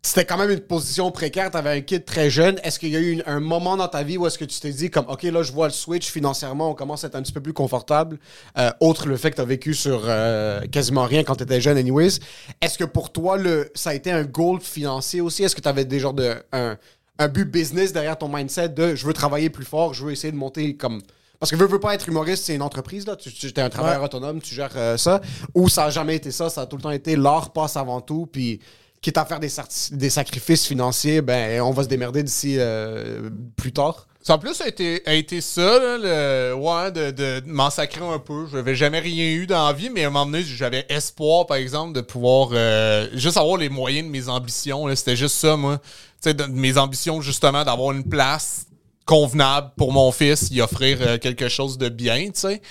C'était 0.01 0.23
quand 0.25 0.37
même 0.37 0.49
une 0.49 0.61
position 0.61 1.11
précaire. 1.11 1.51
T'avais 1.51 1.71
un 1.71 1.81
kid 1.81 2.05
très 2.05 2.29
jeune. 2.29 2.57
Est-ce 2.63 2.79
qu'il 2.79 2.89
y 2.89 2.95
a 2.95 2.99
eu 2.99 3.11
une- 3.11 3.23
un 3.25 3.41
moment 3.41 3.75
dans 3.75 3.89
ta 3.89 4.01
vie 4.01 4.17
où 4.17 4.25
est-ce 4.25 4.37
que 4.37 4.45
tu 4.45 4.57
t'es 4.61 4.71
dit, 4.71 4.89
comme, 4.89 5.05
OK, 5.09 5.23
là, 5.23 5.43
je 5.43 5.51
vois 5.51 5.67
le 5.67 5.73
switch 5.73 6.09
financièrement, 6.09 6.71
on 6.71 6.73
commence 6.73 7.03
à 7.03 7.07
être 7.07 7.15
un 7.15 7.21
petit 7.21 7.33
peu 7.33 7.41
plus 7.41 7.51
confortable, 7.53 8.17
euh, 8.57 8.71
autre 8.79 9.07
le 9.07 9.17
fait 9.17 9.29
que 9.31 9.35
t'as 9.35 9.43
vécu 9.43 9.73
sur 9.73 10.03
euh, 10.05 10.61
quasiment 10.67 11.03
rien 11.03 11.23
quand 11.25 11.35
t'étais 11.35 11.59
jeune, 11.59 11.77
anyways. 11.77 12.19
Est-ce 12.61 12.77
que 12.77 12.85
pour 12.85 13.11
toi, 13.11 13.37
le, 13.37 13.69
ça 13.75 13.89
a 13.89 13.93
été 13.93 14.09
un 14.09 14.23
goal 14.23 14.61
financier 14.61 15.19
aussi? 15.19 15.43
Est-ce 15.43 15.55
que 15.55 15.61
t'avais 15.61 15.83
des 15.85 15.99
genres 15.99 16.13
de. 16.13 16.33
Un, 16.53 16.77
un 17.19 17.27
but 17.27 17.45
business 17.45 17.93
derrière 17.93 18.17
ton 18.17 18.29
mindset 18.29 18.69
de 18.69 18.95
je 18.95 19.05
veux 19.05 19.13
travailler 19.13 19.49
plus 19.49 19.65
fort, 19.65 19.93
je 19.93 20.05
veux 20.05 20.11
essayer 20.11 20.31
de 20.31 20.37
monter 20.37 20.75
comme. 20.75 21.01
Parce 21.39 21.51
que 21.51 21.55
veux, 21.55 21.67
veux 21.67 21.79
pas 21.79 21.93
être 21.93 22.09
humoriste, 22.09 22.45
c'est 22.45 22.55
une 22.55 22.61
entreprise, 22.61 23.05
là. 23.05 23.15
Tu, 23.15 23.31
tu 23.31 23.47
es 23.47 23.59
un 23.59 23.69
travailleur 23.69 24.01
Ouais. 24.01 24.05
autonome, 24.05 24.41
tu 24.41 24.55
gères 24.55 24.73
euh, 24.75 24.97
ça. 24.97 25.21
Ou 25.53 25.69
ça 25.69 25.85
a 25.85 25.89
jamais 25.89 26.15
été 26.15 26.31
ça, 26.31 26.49
ça 26.49 26.61
a 26.61 26.65
tout 26.65 26.75
le 26.75 26.81
temps 26.81 26.91
été 26.91 27.15
l'art 27.15 27.53
passe 27.53 27.77
avant 27.77 28.01
tout, 28.01 28.27
puis 28.29 28.59
quitte 29.01 29.17
à 29.17 29.25
faire 29.25 29.39
des, 29.39 30.09
sacrifices 30.09 30.65
financiers, 30.65 31.21
ben 31.21 31.61
on 31.61 31.71
va 31.71 31.83
se 31.83 31.87
démerder 31.87 32.23
d'ici 32.23 32.55
euh, 32.57 33.29
plus 33.55 33.71
tard. 33.71 34.07
Ça, 34.21 34.35
en 34.35 34.37
plus, 34.37 34.59
a 34.59 34.67
été, 34.67 35.01
a 35.05 35.13
été 35.13 35.39
ça, 35.39 35.79
là, 35.79 35.97
le, 35.97 36.53
ouais, 36.53 36.91
de, 36.91 37.11
de 37.11 37.41
m'en 37.45 37.69
sacrer 37.69 38.05
un 38.05 38.19
peu. 38.19 38.47
Je 38.51 38.57
n'avais 38.57 38.75
jamais 38.75 38.99
rien 38.99 39.29
eu 39.31 39.47
dans 39.47 39.65
la 39.65 39.71
vie, 39.71 39.89
mais 39.89 40.03
à 40.03 40.07
un 40.07 40.09
moment 40.09 40.25
donné, 40.25 40.43
j'avais 40.43 40.85
espoir, 40.89 41.45
par 41.47 41.55
exemple, 41.55 41.93
de 41.93 42.01
pouvoir 42.01 42.49
euh, 42.51 43.07
juste 43.13 43.37
avoir 43.37 43.55
les 43.55 43.69
moyens 43.69 44.05
de 44.05 44.11
mes 44.11 44.27
ambitions. 44.27 44.93
C'était 44.93 45.15
juste 45.15 45.35
ça, 45.35 45.55
moi. 45.55 45.79
Tu 46.21 46.29
sais, 46.29 46.33
de, 46.33 46.43
de 46.43 46.49
mes 46.51 46.77
ambitions, 46.77 47.21
justement, 47.21 47.63
d'avoir 47.63 47.91
une 47.93 48.03
place 48.03 48.65
convenable 49.05 49.71
pour 49.77 49.91
mon 49.91 50.11
fils, 50.11 50.49
y 50.51 50.61
offrir 50.61 50.99
euh, 51.01 51.17
quelque 51.17 51.49
chose 51.49 51.77
de 51.77 51.89
bien, 51.89 52.25
tu 52.25 52.31
sais. 52.41 52.61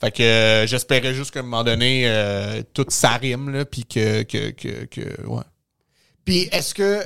Fait 0.00 0.12
que 0.12 0.22
euh, 0.22 0.66
j'espérais 0.66 1.12
juste 1.14 1.32
qu'à 1.32 1.40
un 1.40 1.42
moment 1.42 1.64
donné, 1.64 2.02
euh, 2.06 2.62
tout 2.72 2.86
ça 2.88 3.10
rime, 3.16 3.50
là, 3.50 3.64
puis 3.64 3.84
que, 3.84 4.22
que, 4.22 4.50
que, 4.50 4.84
que, 4.84 5.26
ouais. 5.26 5.42
Puis 6.24 6.48
est-ce 6.52 6.72
que 6.74 7.02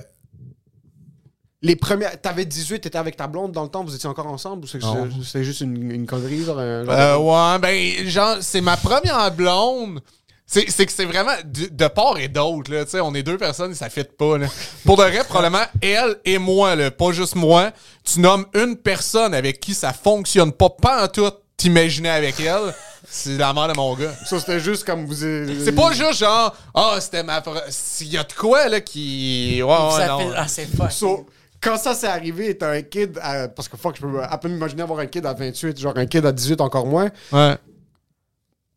les 1.63 1.77
premières. 1.77 2.21
T'avais 2.21 2.45
18, 2.45 2.81
t'étais 2.81 2.99
avec 2.99 3.17
ta 3.17 3.29
blonde 3.29 3.53
dans 3.53 3.63
le 3.63 3.69
temps, 3.69 3.85
vous 3.85 3.95
étiez 3.95 4.09
encore 4.09 4.27
ensemble 4.27 4.65
ou 4.65 5.23
c'est 5.25 5.45
juste 5.45 5.61
une, 5.61 5.91
une 5.93 6.07
connerie? 6.07 6.45
Genre, 6.45 6.59
un- 6.59 6.85
genre 6.85 6.95
Euh, 6.95 7.15
de- 7.17 7.21
ouais, 7.21 7.59
ben, 7.61 8.09
genre, 8.09 8.37
c'est 8.41 8.61
ma 8.61 8.77
première 8.77 9.31
blonde. 9.33 10.01
C'est 10.47 10.71
c'est 10.71 10.85
que 10.85 10.93
c'est 10.93 11.05
vraiment 11.07 11.33
de, 11.45 11.67
de 11.71 11.89
part 11.89 12.19
et 12.19 12.29
d'autre, 12.29 12.71
là. 12.73 12.85
Tu 12.85 12.91
sais, 12.91 13.01
on 13.01 13.15
est 13.15 13.23
deux 13.23 13.39
personnes 13.39 13.73
et 13.73 13.75
ça 13.75 13.89
fit 13.89 14.05
pas, 14.05 14.37
là. 14.39 14.47
Pour 14.85 14.97
de 14.99 15.03
vrai, 15.03 15.25
probablement, 15.25 15.65
elle 15.81 16.17
et 16.25 16.37
moi, 16.39 16.77
là, 16.77 16.91
pas 16.91 17.13
juste 17.13 17.37
moi. 17.37 17.71
Tu 18.05 18.21
nommes 18.21 18.45
une 18.55 18.77
personne 18.77 19.33
avec 19.35 19.61
qui 19.61 19.73
ça 19.75 19.93
fonctionne 19.93 20.53
pas, 20.53 20.69
pas 20.69 21.05
en 21.05 21.09
tout, 21.09 21.31
t'imaginer 21.57 22.11
avec 22.11 22.39
elle. 22.41 22.75
C'est 23.09 23.37
la 23.39 23.53
mère 23.53 23.69
de 23.69 23.75
mon 23.75 23.95
gars. 23.95 24.13
Ça, 24.27 24.39
c'était 24.41 24.61
juste 24.61 24.85
comme 24.85 25.07
vous. 25.07 25.15
C'est 25.15 25.75
pas 25.75 25.93
juste 25.93 26.19
genre, 26.21 26.55
ah, 26.75 26.97
c'était 27.01 27.23
ma. 27.23 27.43
S'il 27.71 28.09
y 28.09 28.19
a 28.19 28.25
de 28.25 28.33
quoi, 28.33 28.69
là, 28.69 28.81
qui. 28.81 29.61
Ouais, 29.63 29.69
ouais, 29.71 29.91
Ça 29.97 30.07
non. 30.09 30.19
fait- 30.19 30.35
ah, 30.37 30.49
c'est 30.49 30.67
fuck. 30.77 30.93
So, 30.93 31.27
quand 31.61 31.77
ça 31.79 31.95
s'est 31.95 32.07
arrivé, 32.09 32.57
t'as 32.59 32.71
un 32.73 32.83
kid, 32.83 33.19
à- 33.23 33.49
parce 33.49 33.69
que 33.69 33.77
fuck, 33.77 33.97
je 33.97 34.03
peux 34.03 34.23
à 34.23 34.37
peine 34.39 34.53
m'imaginer 34.53 34.83
avoir 34.83 34.99
un 34.99 35.07
kid 35.07 35.25
à 35.25 35.33
28, 35.33 35.79
genre 35.81 35.97
un 35.97 36.07
kid 36.07 36.25
à 36.27 36.33
18 36.33 36.61
encore 36.61 36.87
moins. 36.87 37.11
Ouais. 37.33 37.57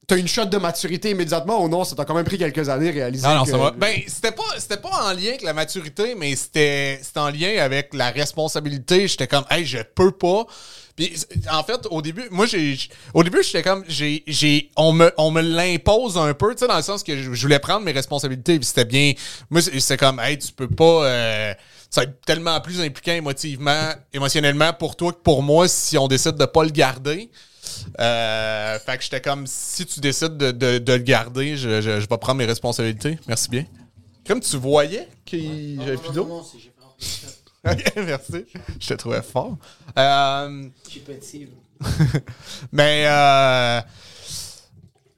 T'as 0.07 0.17
une 0.17 0.27
shot 0.27 0.45
de 0.45 0.57
maturité 0.57 1.09
immédiatement 1.11 1.63
ou 1.63 1.67
non? 1.67 1.83
Ça 1.83 1.95
t'a 1.95 2.05
quand 2.05 2.13
même 2.13 2.25
pris 2.25 2.37
quelques 2.37 2.69
années 2.69 2.89
à 2.89 2.91
réaliser. 2.93 3.27
Non, 3.27 3.35
non, 3.35 3.43
que- 3.45 3.51
ça 3.51 3.57
va. 3.57 3.71
Ben, 3.71 4.01
c'était 4.07 4.31
pas, 4.31 4.43
c'était 4.59 4.77
pas 4.77 4.89
en 5.09 5.13
lien 5.13 5.29
avec 5.29 5.41
la 5.41 5.53
maturité, 5.53 6.13
mais 6.15 6.35
c'était, 6.35 6.99
c'était 7.01 7.19
en 7.19 7.29
lien 7.29 7.57
avec 7.59 7.93
la 7.93 8.11
responsabilité. 8.11 9.07
J'étais 9.07 9.27
comme, 9.27 9.45
hey, 9.49 9.65
je 9.65 9.79
peux 9.79 10.11
pas. 10.11 10.45
Puis, 10.95 11.13
en 11.51 11.63
fait, 11.63 11.87
au 11.89 12.01
début, 12.01 12.23
moi, 12.31 12.45
j'ai, 12.45 12.77
au 13.13 13.21
début, 13.23 13.43
j'étais 13.43 13.63
comme, 13.63 13.83
j'ai, 13.87 14.23
j'ai, 14.27 14.69
on 14.77 14.93
me, 14.93 15.11
on 15.17 15.29
me 15.31 15.41
l'impose 15.41 16.17
un 16.17 16.33
peu, 16.33 16.53
tu 16.53 16.59
sais, 16.59 16.67
dans 16.67 16.77
le 16.77 16.83
sens 16.83 17.03
que 17.03 17.21
je, 17.21 17.29
voulais 17.31 17.59
prendre 17.59 17.81
mes 17.81 17.91
responsabilités, 17.91 18.57
puis 18.59 18.65
c'était 18.65 18.85
bien. 18.85 19.11
Moi, 19.49 19.61
c'est- 19.61 19.77
c'était 19.79 19.97
comme, 19.97 20.19
hey, 20.21 20.37
tu 20.37 20.53
peux 20.53 20.69
pas, 20.69 21.05
euh, 21.05 21.53
ça 21.89 22.01
va 22.01 22.03
être 22.05 22.21
tellement 22.25 22.61
plus 22.61 22.79
impliquant 22.79 23.11
émotivement, 23.11 23.89
émotionnellement 24.13 24.71
pour 24.71 24.95
toi 24.95 25.11
que 25.11 25.17
pour 25.17 25.43
moi 25.43 25.67
si 25.67 25.97
on 25.97 26.07
décide 26.07 26.35
de 26.35 26.45
pas 26.45 26.63
le 26.63 26.69
garder. 26.69 27.29
Euh, 27.99 28.79
fait 28.79 28.97
que 28.97 29.03
j'étais 29.03 29.21
comme, 29.21 29.45
si 29.47 29.85
tu 29.85 29.99
décides 29.99 30.37
de, 30.37 30.51
de- 30.51 30.77
de 30.79 30.93
le 30.93 30.99
garder, 30.99 31.57
je, 31.57 31.81
je- 31.81 31.99
je 32.01 32.07
vais 32.07 32.17
prendre 32.17 32.35
mes 32.39 32.45
responsabilités. 32.45 33.17
Merci 33.27 33.49
bien. 33.49 33.65
Comme 34.27 34.39
tu 34.39 34.57
voyais 34.57 35.07
qu'il 35.25 35.79
j'avais 35.83 35.97
plus 35.97 36.13
d'eau. 36.13 36.43
Ok, 37.67 37.93
merci. 37.97 38.45
Je 38.79 38.87
te 38.87 38.93
trouvais 38.93 39.21
fort. 39.21 39.57
Euh, 39.97 40.67
Je 40.85 40.89
suis 40.91 40.99
petit. 41.01 41.47
mais, 42.71 43.03
euh, 43.07 43.81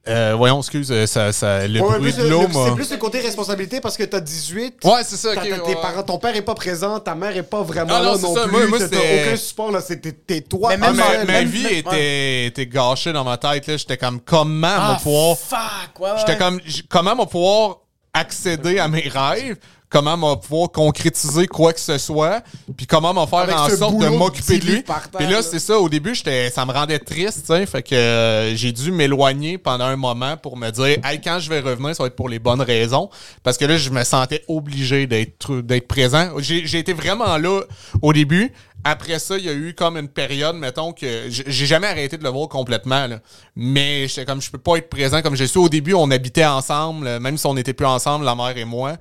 euh, 0.09 0.33
voyons, 0.37 0.59
excuse, 0.59 0.91
euh, 0.91 1.05
ça, 1.05 1.31
ça, 1.31 1.67
le 1.67 1.79
Ouais, 1.81 1.87
bruit 1.99 2.11
plus 2.11 2.17
de 2.17 2.23
le- 2.23 2.29
l'eau. 2.29 2.47
C'est 2.51 2.75
plus 2.75 2.91
le 2.91 2.97
côté 2.97 3.19
responsabilité 3.19 3.79
parce 3.81 3.97
que 3.97 4.03
t'as 4.03 4.19
18. 4.19 4.75
Ouais, 4.83 5.01
c'est 5.03 5.15
ça. 5.17 5.35
t'as- 5.35 5.41
ok, 5.41 5.47
t'as 5.49 5.57
tes 5.59 5.75
ouais. 5.75 5.81
parents, 5.81 6.03
ton 6.03 6.17
père 6.17 6.35
est 6.35 6.41
pas 6.41 6.55
présent, 6.55 6.99
ta 6.99 7.15
mère 7.15 7.35
est 7.35 7.43
pas 7.43 7.61
vraiment 7.63 7.93
Ah 7.95 7.99
non, 8.03 8.11
là 8.11 8.17
c'est 8.17 8.23
non 8.27 8.35
ça. 8.35 8.47
plus. 8.47 8.67
Moi- 8.67 8.79
t'as- 8.79 8.97
aucun 8.97 9.35
support 9.35 9.71
là, 9.71 9.81
t'es- 9.81 10.41
toi. 10.41 10.69
Mais 10.69 10.75
Ah, 10.75 10.87
même 10.87 10.95
ma, 10.95 11.09
Même- 11.09 11.27
ma 11.27 11.33
même- 11.33 11.47
vie 11.47 11.63
même- 11.63 11.73
était, 11.73 12.45
était 12.47 12.67
gâchée 12.67 13.13
dans 13.13 13.23
ma 13.23 13.37
tête. 13.37 13.67
là. 13.67 13.77
J'étais 13.77 13.97
comme, 13.97 14.19
comment 14.21 14.67
Ah, 14.69 14.85
on 14.89 14.93
va 14.93 14.99
pouvoir... 14.99 15.37
fuck, 15.37 15.99
ouais, 15.99 16.09
ouais. 16.11 16.17
J'étais 16.19 16.37
comme, 16.37 16.59
comment 16.89 17.11
on 17.13 17.17
va 17.17 17.25
pouvoir 17.25 17.77
accéder 18.13 18.79
à 18.79 18.87
mes 18.87 19.07
rêves? 19.07 19.57
Comment 19.89 20.17
m'a 20.17 20.35
pouvoir 20.35 20.71
concrétiser 20.71 21.47
quoi 21.47 21.73
que 21.73 21.79
ce 21.79 21.97
soit, 21.97 22.43
puis 22.75 22.85
comment 22.85 23.13
m'a 23.13 23.25
faire 23.25 23.39
Avec 23.39 23.55
en 23.55 23.69
sorte 23.69 23.97
de 23.97 24.07
m'occuper 24.09 24.59
de 24.59 24.65
lui. 24.65 24.83
Puis 24.83 25.25
là, 25.25 25.31
là. 25.31 25.41
c'est 25.41 25.59
ça, 25.59 25.79
au 25.79 25.89
début, 25.89 26.13
j'étais 26.13 26.49
ça 26.49 26.65
me 26.65 26.71
rendait 26.71 26.99
triste, 26.99 27.53
fait 27.65 27.83
que 27.83 27.95
euh, 27.95 28.55
j'ai 28.55 28.71
dû 28.71 28.91
m'éloigner 28.91 29.57
pendant 29.57 29.85
un 29.85 29.95
moment 29.95 30.37
pour 30.37 30.57
me 30.57 30.69
dire 30.71 30.97
hey, 31.03 31.21
quand 31.21 31.39
je 31.39 31.49
vais 31.49 31.59
revenir, 31.59 31.95
ça 31.95 32.03
va 32.03 32.07
être 32.07 32.15
pour 32.15 32.29
les 32.29 32.39
bonnes 32.39 32.61
raisons 32.61 33.09
parce 33.43 33.57
que 33.57 33.65
là, 33.65 33.77
je 33.77 33.89
me 33.89 34.03
sentais 34.03 34.43
obligé 34.47 35.07
d'être 35.07 35.61
d'être 35.61 35.87
présent. 35.87 36.31
J'ai 36.39 36.65
j'ai 36.65 36.79
été 36.79 36.93
vraiment 36.93 37.37
là 37.37 37.61
au 38.01 38.13
début. 38.13 38.51
Après 38.83 39.19
ça, 39.19 39.37
il 39.37 39.45
y 39.45 39.49
a 39.49 39.53
eu 39.53 39.73
comme 39.73 39.97
une 39.97 40.07
période, 40.07 40.55
mettons, 40.55 40.93
que 40.93 41.25
j'ai 41.29 41.65
jamais 41.65 41.87
arrêté 41.87 42.17
de 42.17 42.23
le 42.23 42.29
voir 42.29 42.47
complètement. 42.47 43.07
là. 43.07 43.19
Mais 43.55 44.07
j'étais 44.07 44.23
comme, 44.23 44.41
je 44.41 44.49
peux 44.49 44.59
pas 44.59 44.77
être 44.77 44.89
présent 44.89 45.21
comme 45.21 45.35
je 45.35 45.43
suis. 45.43 45.59
Au 45.59 45.67
début, 45.67 45.93
on 45.93 46.09
habitait 46.09 46.45
ensemble, 46.45 47.19
même 47.19 47.37
si 47.37 47.45
on 47.47 47.53
n'était 47.53 47.73
plus 47.73 47.87
ensemble, 47.87 48.23
la 48.23 48.35
mère 48.35 48.55
et 48.55 48.65
moi. 48.65 48.95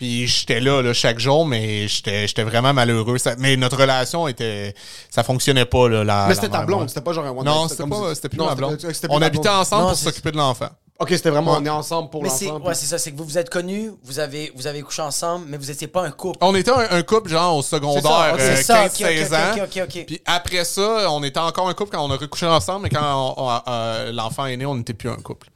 Puis 0.00 0.26
j'étais 0.26 0.60
là, 0.60 0.80
là 0.80 0.94
chaque 0.94 1.18
jour, 1.18 1.44
mais 1.44 1.86
j'étais 1.86 2.26
j'étais 2.26 2.42
vraiment 2.42 2.72
malheureux. 2.72 3.18
Ça- 3.18 3.34
mais 3.38 3.54
notre 3.58 3.76
relation 3.76 4.28
était... 4.28 4.74
Ça 5.10 5.22
fonctionnait 5.22 5.66
pas, 5.66 5.90
là. 5.90 6.02
La, 6.04 6.24
Mais 6.26 6.34
c'était 6.34 6.48
ta 6.48 6.64
blonde, 6.64 6.88
c'était 6.88 7.02
pas 7.02 7.12
genre 7.12 7.26
un 7.26 7.32
one 7.32 7.44
Non, 7.44 7.68
c'était 7.68 7.86
pas, 7.86 8.14
c'était 8.14 8.30
plus 8.30 8.38
Non, 8.38 8.46
ma 8.46 8.54
blonde. 8.54 8.78
plus 8.78 9.00
On 9.10 9.20
ta 9.20 9.26
habitait 9.26 9.42
blonde. 9.42 9.56
ensemble 9.60 9.82
Non, 9.82 9.88
pour 9.90 9.98
s'occuper 9.98 10.30
de 10.32 10.38
l'enfant. 10.38 10.70
Ok, 10.98 11.10
c'était 11.10 11.28
vraiment 11.28 11.52
on 11.58 11.64
est 11.66 11.68
ensemble 11.68 12.08
pour 12.08 12.22
Mais 12.22 12.30
c'est 12.30 12.46
l'enfant. 12.46 12.64
ouais, 12.66 12.74
c'est 12.74 12.86
ça, 12.86 12.96
c'est 12.96 13.12
que 13.12 13.18
vous 13.18 13.24
vous 13.24 13.36
êtes 13.36 13.50
connus, 13.50 13.90
vous 14.04 14.18
avez, 14.20 14.50
vous 14.56 14.66
avez 14.66 14.80
couché 14.80 15.02
ensemble, 15.02 15.44
mais 15.50 15.58
vous 15.58 15.70
étiez 15.70 15.86
pas 15.86 16.02
un 16.02 16.10
couple. 16.10 16.38
On 16.40 16.54
était 16.54 16.70
un, 16.70 16.86
un 16.90 17.02
couple, 17.02 17.28
genre, 17.28 17.58
au 17.58 17.62
secondaire, 17.62 18.02
ça, 18.02 18.32
ok, 18.34 18.40
euh, 18.40 18.56
c'est 18.56 18.62
ça, 18.62 18.84
ok, 18.86 18.92
15-16 18.92 19.26
ok, 19.26 19.32
ans. 19.34 19.64
ok, 19.64 19.70
ok, 19.76 19.82
ok. 19.98 20.04
Puis 20.06 20.20
après 20.24 20.64
ça, 20.64 21.10
on 21.10 21.22
était 21.24 21.40
encore 21.40 21.68
un 21.68 21.74
couple 21.74 21.90
quand 21.94 22.02
on 22.06 22.10
a 22.10 22.16
recouché 22.16 22.46
ensemble, 22.46 22.84
mais 22.84 22.88
quand 22.90 23.62
euh, 23.68 24.12
l'enfant 24.12 24.46
est 24.46 24.56
né, 24.56 24.64
on 24.64 24.76
n'était 24.76 24.94
plus 24.94 25.10
un 25.10 25.16
couple. 25.16 25.48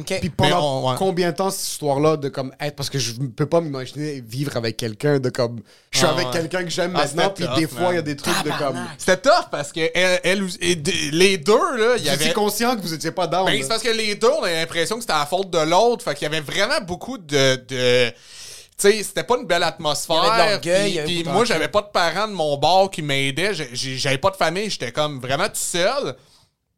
OK. 0.00 0.18
Puis 0.20 0.30
pendant 0.30 0.62
on- 0.82 0.90
ouais. 0.90 0.96
combien 0.98 1.30
de 1.30 1.36
temps 1.36 1.50
cette 1.50 1.68
histoire-là 1.68 2.16
de 2.16 2.28
comme 2.28 2.52
être 2.60 2.76
parce 2.76 2.90
que 2.90 2.98
je 2.98 3.12
ne 3.20 3.28
peux 3.28 3.46
pas 3.46 3.60
m'imaginer 3.60 4.20
vivre 4.20 4.56
avec 4.56 4.76
quelqu'un 4.76 5.18
de 5.18 5.30
comme 5.30 5.60
je 5.90 5.98
suis 5.98 6.06
Ah, 6.06 6.10
avec 6.12 6.26
ouais. 6.26 6.32
quelqu'un 6.32 6.64
que 6.64 6.70
j'aime 6.70 6.92
Ah, 6.94 7.00
maintenant 7.00 7.22
c'était 7.24 7.34
puis 7.34 7.46
tough, 7.46 7.58
des 7.58 7.66
fois 7.66 7.92
il 7.92 7.96
y 7.96 7.98
a 7.98 8.02
des 8.02 8.16
trucs 8.16 8.42
de 8.44 8.50
comme 8.58 8.78
C'était 8.98 9.16
tough 9.22 9.48
parce 9.50 9.72
que 9.72 9.80
elle, 9.94 10.20
elle 10.24 10.44
et 10.60 10.74
les 11.12 11.36
deux, 11.38 11.76
là, 11.76 11.94
il 11.98 12.04
y 12.04 12.08
avait. 12.08 12.32
conscient 12.32 12.76
que 12.76 12.80
vous 12.82 12.94
étiez 12.94 13.10
pas 13.12 13.26
down. 13.26 13.46
Ben, 13.46 13.60
c'est 13.62 13.68
parce 13.68 13.82
que 13.82 13.90
les 13.90 14.14
deux, 14.14 14.28
on 14.28 14.42
avait 14.42 14.60
l'impression 14.60 14.96
que 14.96 15.02
c'était 15.02 15.12
la 15.12 15.26
faute 15.26 15.50
de 15.50 15.58
l'autre. 15.58 16.04
Fait 16.04 16.14
qu'il 16.14 16.22
y 16.22 16.26
avait 16.26 16.40
vraiment 16.40 16.80
beaucoup 16.86 17.18
de. 17.18 17.56
de 17.68 18.10
tu 18.10 18.90
sais, 18.90 19.02
c'était 19.02 19.24
pas 19.24 19.36
une 19.36 19.46
belle 19.46 19.62
atmosphère. 19.62 20.16
Il 20.22 20.26
y 20.26 20.30
avait 20.30 20.44
de 20.46 20.50
l'orgueil, 20.52 20.80
puis- 20.82 20.90
il 20.90 20.94
y 20.94 20.98
avait 21.00 21.06
puis 21.06 21.22
beaucoup 21.22 21.36
moi, 21.36 21.44
j'avais 21.44 21.68
pas 21.68 21.82
de 21.82 21.88
parents 21.88 22.26
de 22.28 22.32
mon 22.32 22.56
bord 22.56 22.90
qui 22.90 23.02
m'aidaient. 23.02 23.52
J'avais 23.74 24.16
pas 24.18 24.30
de 24.30 24.36
famille. 24.36 24.70
J'étais 24.70 24.90
comme 24.92 25.20
vraiment 25.20 25.44
tout 25.48 25.50
seul. 25.56 26.16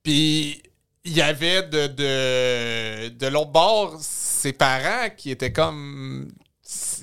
Puis 0.02 0.60
il 1.04 1.12
y 1.14 1.22
avait 1.22 1.62
de, 1.64 1.86
de, 1.88 3.08
de 3.08 3.26
l'autre 3.26 3.50
bord 3.50 3.96
ses 4.00 4.52
parents 4.52 5.08
qui 5.16 5.30
étaient 5.30 5.52
comme. 5.52 6.30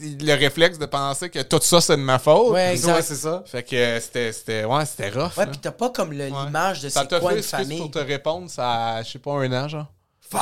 Le 0.02 0.34
réflexe 0.34 0.80
de 0.80 0.86
penser 0.86 1.30
que 1.30 1.42
tout 1.44 1.60
ça, 1.62 1.82
c'est 1.82 1.98
de 1.98 2.02
ma 2.02 2.18
faute. 2.18 2.54
Ouais, 2.54 2.76
c'est 2.78 3.16
ça. 3.16 3.44
Fait 3.46 3.62
que 3.64 4.00
c'était. 4.00 4.32
c'était- 4.32 4.64
Ouais, 4.66 4.86
c'était 4.86 5.10
rough. 5.10 5.38
Ouais, 5.38 5.46
là. 5.46 5.52
puis 5.52 5.60
t'as 5.60 5.72
pas 5.72 5.90
comme 5.90 6.12
le- 6.14 6.30
Ouais. 6.32 6.46
l'image 6.46 6.82
de 6.82 6.90
Ça 6.90 7.02
c'est 7.02 7.08
t'a 7.10 7.20
quoi 7.20 7.30
fait 7.32 7.36
une 7.36 7.40
excuse 7.40 7.58
famille. 7.60 7.78
pour 7.80 7.92
te 7.92 8.00
répondre, 8.00 8.50
ça 8.50 8.96
a, 8.96 9.04
je 9.04 9.12
sais 9.12 9.20
pas, 9.20 9.34
un 9.34 9.52
an, 9.52 9.68
genre. 9.68 9.88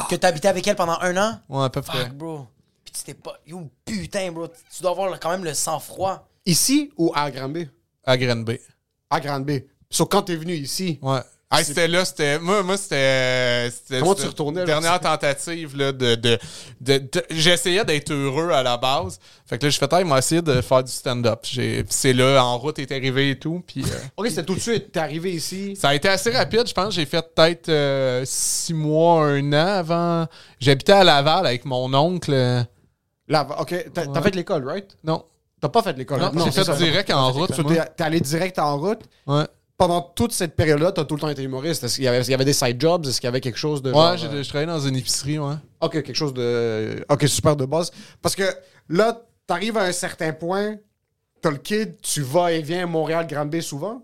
Que 0.10 0.16
t'habitais 0.16 0.47
avec 0.47 0.66
elle 0.68 0.76
pendant 0.76 0.97
un 1.01 1.18
an? 1.18 1.39
Ouais, 1.49 1.66
à 1.66 1.70
peu 1.70 1.82
près. 1.82 2.03
Fuck, 2.05 2.14
bro. 2.14 2.47
Puis 2.86 2.93
tu 2.93 3.03
t'es 3.03 3.14
pas... 3.16 3.34
Yo, 3.45 3.70
putain, 3.84 4.32
bro. 4.32 4.47
Tu 4.47 4.82
dois 4.82 4.91
avoir 4.91 5.20
quand 5.20 5.32
même 5.32 5.43
le 5.43 5.53
sang-froid. 5.53 6.28
Ici 6.45 6.91
ou 6.97 7.12
à 7.16 7.30
Granby? 7.32 7.68
À 8.05 8.18
Granby. 8.18 8.60
À 9.10 9.20
Granby. 9.20 9.64
Sauf 9.89 10.08
quand 10.10 10.22
t'es 10.24 10.36
venu 10.36 10.53
ici. 10.53 10.99
Ouais. 11.01 11.20
Ah, 11.50 11.64
c'était 11.64 11.88
là, 11.88 12.04
c'était. 12.04 12.39
Moi, 12.39 12.62
moi 12.62 12.76
c'était. 12.76 13.70
c'était- 13.72 14.00
Comment 14.02 14.16
tu 14.16 14.26
retournais, 14.28 14.60
là? 14.62 14.66
Dernière 14.66 15.00
tentative, 15.00 15.78
là, 15.78 15.93
de. 15.93 16.16
de, 16.16 16.38
de- 16.82 16.98
de- 16.98 17.24
J'essayais 17.30 17.86
d'être 17.86 18.12
heureux 18.12 18.50
à 18.52 18.64
la 18.64 18.76
base. 18.76 19.18
Fait 19.45 19.58
que 19.58 19.64
là, 19.66 19.70
je 19.70 19.78
fais, 19.78 19.88
il 20.02 20.06
m'a 20.06 20.18
essayé 20.18 20.41
de 20.41 20.60
faire 20.60 20.84
du 20.84 20.91
stand-up. 20.91 21.39
J'ai- 21.43 21.86
c'est 21.89 22.12
là, 22.12 22.43
en 22.43 22.58
route, 22.58 22.80
est 22.80 22.91
arrivé 22.91 23.30
et 23.30 23.39
tout. 23.39 23.64
Puis. 23.66 23.82
euh, 23.84 23.98
Ok, 24.18 24.28
c'était 24.28 24.43
tout 24.43 24.56
de 24.56 24.60
suite. 24.60 24.91
T'es 24.91 25.00
arrivé 25.00 25.32
ici. 25.32 25.78
Ça 25.78 25.89
a 25.89 25.95
été 25.95 26.10
assez 26.10 26.32
rapide, 26.32 26.68
je 26.68 26.74
pense. 26.74 26.93
J'ai 26.93 27.06
fait 27.06 27.22
peut-être 27.34 27.70
euh, 27.70 28.24
six 28.26 28.74
mois, 28.74 29.24
un 29.28 29.54
an 29.54 29.68
avant. 29.68 30.28
J'habitais 30.60 30.91
à 30.91 31.06
Laval 31.06 31.45
avec 31.48 31.64
mon 31.64 31.93
oncle. 31.93 32.34
euh, 32.34 32.62
Là, 33.30 33.48
ok, 33.60 33.86
t'as 33.93 34.06
Ouais. 34.06 34.22
fait 34.22 34.36
l'école, 34.36 34.68
right? 34.68 34.98
Non. 35.04 35.24
T'as 35.62 35.70
pas 35.70 35.82
fait 35.82 35.98
l'école. 35.98 36.20
Non, 36.20 36.32
j'ai 36.36 36.52
c'est 36.52 36.60
fait 36.60 36.66
ça. 36.66 36.76
direct 36.76 37.10
en 37.12 37.32
route. 37.32 37.58
Moi. 37.60 37.74
T'es 37.95 38.04
allé 38.04 38.20
direct 38.20 38.60
en 38.60 38.78
route? 38.78 39.00
Ouais. 39.26 39.45
Pendant 39.78 40.01
toute 40.01 40.32
cette 40.32 40.55
période-là, 40.55 40.91
t'as 40.91 41.05
tout 41.05 41.13
le 41.15 41.21
temps 41.21 41.30
été 41.30 41.43
humoriste. 41.43 41.84
Est-ce 41.84 41.95
qu'il 41.95 42.05
y 42.05 42.07
avait, 42.07 42.21
il 42.21 42.30
y 42.30 42.34
avait 42.34 42.45
des 42.45 42.53
side 42.53 42.82
jobs? 42.82 43.05
Est-ce 43.05 43.21
qu'il 43.21 43.28
y 43.28 43.30
avait 43.30 43.41
quelque 43.41 43.59
chose 43.59 43.84
de. 43.84 43.89
Ouais, 43.91 43.95
genre, 43.95 44.17
j'ai- 44.17 44.28
euh, 44.28 44.43
je 44.43 44.49
travaillais 44.49 44.71
dans 44.71 44.80
une 44.80 44.95
épicerie, 44.95 45.38
ouais. 45.38 45.53
Ok, 45.82 45.91
quelque 45.91 46.15
chose 46.15 46.34
de. 46.34 47.05
Ok, 47.09 47.28
super 47.28 47.55
de 47.55 47.65
base. 47.65 47.91
Parce 48.21 48.36
que 48.36 48.43
là, 48.89 49.21
t'arrives 49.45 49.78
à 49.78 49.84
un 49.84 49.91
certain 49.91 50.34
point, 50.34 50.78
t'as 51.41 51.51
le 51.51 51.57
kid, 51.57 51.95
tu 52.01 52.23
vas 52.23 52.51
et 52.53 52.61
viens 52.63 52.84
à 52.84 52.88
Montréal, 52.88 53.28
Granby 53.28 53.61
souvent? 53.61 54.01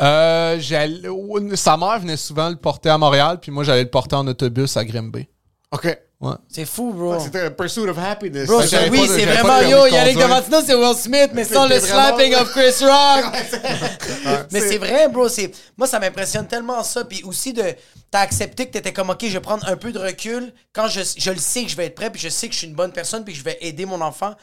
Euh, 0.00 0.58
j'allais- 0.60 1.08
sa 1.56 1.76
mère 1.76 1.98
venait 1.98 2.16
souvent 2.18 2.48
le 2.50 2.56
porter 2.56 2.90
à 2.90 2.98
Montréal, 2.98 3.38
puis 3.40 3.50
moi 3.50 3.64
j'allais 3.64 3.84
le 3.84 3.90
porter 3.90 4.14
en 4.14 4.26
autobus 4.28 4.76
à 4.76 4.84
Grimby. 4.84 5.26
Ok. 5.72 5.98
Ouais. 6.18 6.32
C'est 6.48 6.64
fou, 6.64 6.94
bro. 6.94 7.20
C'était 7.20 7.42
un 7.42 7.50
pursuit 7.50 7.82
of 7.82 7.98
happiness. 7.98 8.46
Bro, 8.46 8.60
oui, 8.90 9.06
c'est 9.06 9.26
vraiment 9.26 9.60
yo. 9.60 9.86
Yannick. 9.86 10.16
Damasino, 10.16 10.58
c'est 10.64 10.74
Will 10.74 10.96
Smith, 10.96 11.30
mais 11.34 11.44
sans 11.44 11.68
le 11.68 11.74
C'était 11.74 11.88
slapping 11.92 12.34
of 12.36 12.50
Chris 12.52 12.84
Rock. 12.84 13.24
mais 14.50 14.60
c'est- 14.60 14.78
vrai, 14.78 15.08
bro. 15.08 15.28
c'est- 15.28 15.50
Moi, 15.76 15.86
ça 15.86 15.98
m'impressionne 15.98 16.46
tellement 16.46 16.82
ça. 16.82 17.04
Puis 17.04 17.22
aussi, 17.24 17.52
de 17.52 17.62
t'as 18.10 18.20
accepté 18.20 18.64
que 18.66 18.72
t'étais 18.72 18.94
comme, 18.94 19.10
OK, 19.10 19.18
je 19.24 19.32
vais 19.34 19.40
prendre 19.40 19.68
un 19.68 19.76
peu 19.76 19.92
de 19.92 19.98
recul 19.98 20.54
quand 20.72 20.88
je, 20.88 21.02
je 21.18 21.30
le 21.30 21.36
sais 21.38 21.64
que 21.64 21.68
je 21.70 21.76
vais 21.76 21.86
être 21.86 21.94
prêt, 21.94 22.10
puis 22.10 22.20
je 22.20 22.30
sais 22.30 22.48
que 22.48 22.54
je 22.54 22.58
suis 22.60 22.66
une 22.66 22.74
bonne 22.74 22.92
personne, 22.92 23.22
puis 23.22 23.34
que 23.34 23.38
je 23.38 23.44
vais 23.44 23.58
aider 23.60 23.84
mon 23.84 24.00
enfant. 24.00 24.34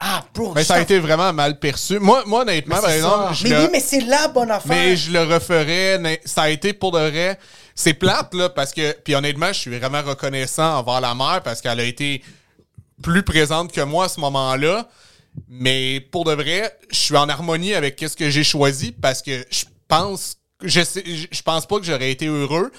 Ah, 0.00 0.24
bro. 0.34 0.52
Mais 0.54 0.64
ça 0.64 0.74
a 0.74 0.80
été 0.80 0.98
vraiment 0.98 1.32
mal 1.32 1.58
perçu. 1.58 1.98
Moi, 2.00 2.24
moi 2.26 2.42
honnêtement, 2.42 2.80
par 2.80 2.90
exemple, 2.90 3.32
Mais 3.44 3.48
le- 3.50 3.58
oui, 3.60 3.68
mais 3.72 3.80
c'est 3.80 4.00
la 4.00 4.28
bonne 4.28 4.50
affaire. 4.50 4.68
mais 4.68 4.96
je 4.96 5.10
le 5.10 5.22
referais. 5.22 6.20
Ça 6.24 6.42
a 6.42 6.48
été 6.50 6.72
pour 6.72 6.90
de 6.92 6.98
vrai. 6.98 7.38
C'est 7.76 7.94
plate, 7.94 8.34
là, 8.34 8.48
parce 8.48 8.72
que. 8.72 8.92
Puis 9.04 9.14
honnêtement, 9.14 9.48
je 9.48 9.60
suis 9.60 9.78
vraiment 9.78 10.02
reconnaissant 10.02 10.78
envers 10.78 11.00
la 11.00 11.14
mère 11.14 11.42
parce 11.44 11.60
qu'elle 11.60 11.78
a 11.78 11.84
été 11.84 12.22
plus 13.02 13.22
présente 13.22 13.70
que 13.70 13.82
moi 13.82 14.06
à 14.06 14.08
ce 14.08 14.18
moment-là. 14.20 14.88
Mais 15.48 16.00
pour 16.00 16.24
de 16.24 16.32
vrai, 16.32 16.74
je 16.90 16.96
suis 16.96 17.16
en 17.16 17.28
harmonie 17.28 17.74
avec 17.74 18.00
ce 18.00 18.16
que 18.16 18.30
j'ai 18.30 18.44
choisi 18.44 18.92
parce 18.92 19.20
que 19.20 19.44
je 19.50 19.66
pense. 19.86 20.38
Je, 20.62 20.82
sais, 20.82 21.04
je 21.04 21.42
pense 21.42 21.66
pas 21.66 21.78
que 21.78 21.84
j'aurais 21.84 22.10
été 22.10 22.26
heureux. 22.26 22.72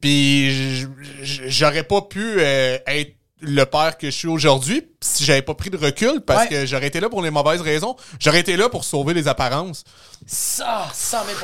Puis 0.00 0.84
j'aurais 1.22 1.84
pas 1.84 2.02
pu 2.02 2.40
euh, 2.40 2.78
être 2.86 3.14
le 3.40 3.64
père 3.64 3.96
que 3.98 4.06
je 4.10 4.16
suis 4.16 4.28
aujourd'hui 4.28 4.86
si 5.02 5.24
j'avais 5.24 5.40
pas 5.42 5.54
pris 5.54 5.70
de 5.70 5.78
recul 5.78 6.20
parce 6.20 6.42
Ouais. 6.42 6.48
que 6.48 6.66
j'aurais 6.66 6.88
été 6.88 7.00
là 7.00 7.08
pour 7.08 7.22
les 7.22 7.30
mauvaises 7.30 7.62
raisons. 7.62 7.96
J'aurais 8.18 8.40
été 8.40 8.56
là 8.56 8.68
pour 8.68 8.84
sauver 8.84 9.14
les 9.14 9.28
apparences. 9.28 9.82
Ça, 10.26 10.86
100 10.92 11.18
000 11.24 11.38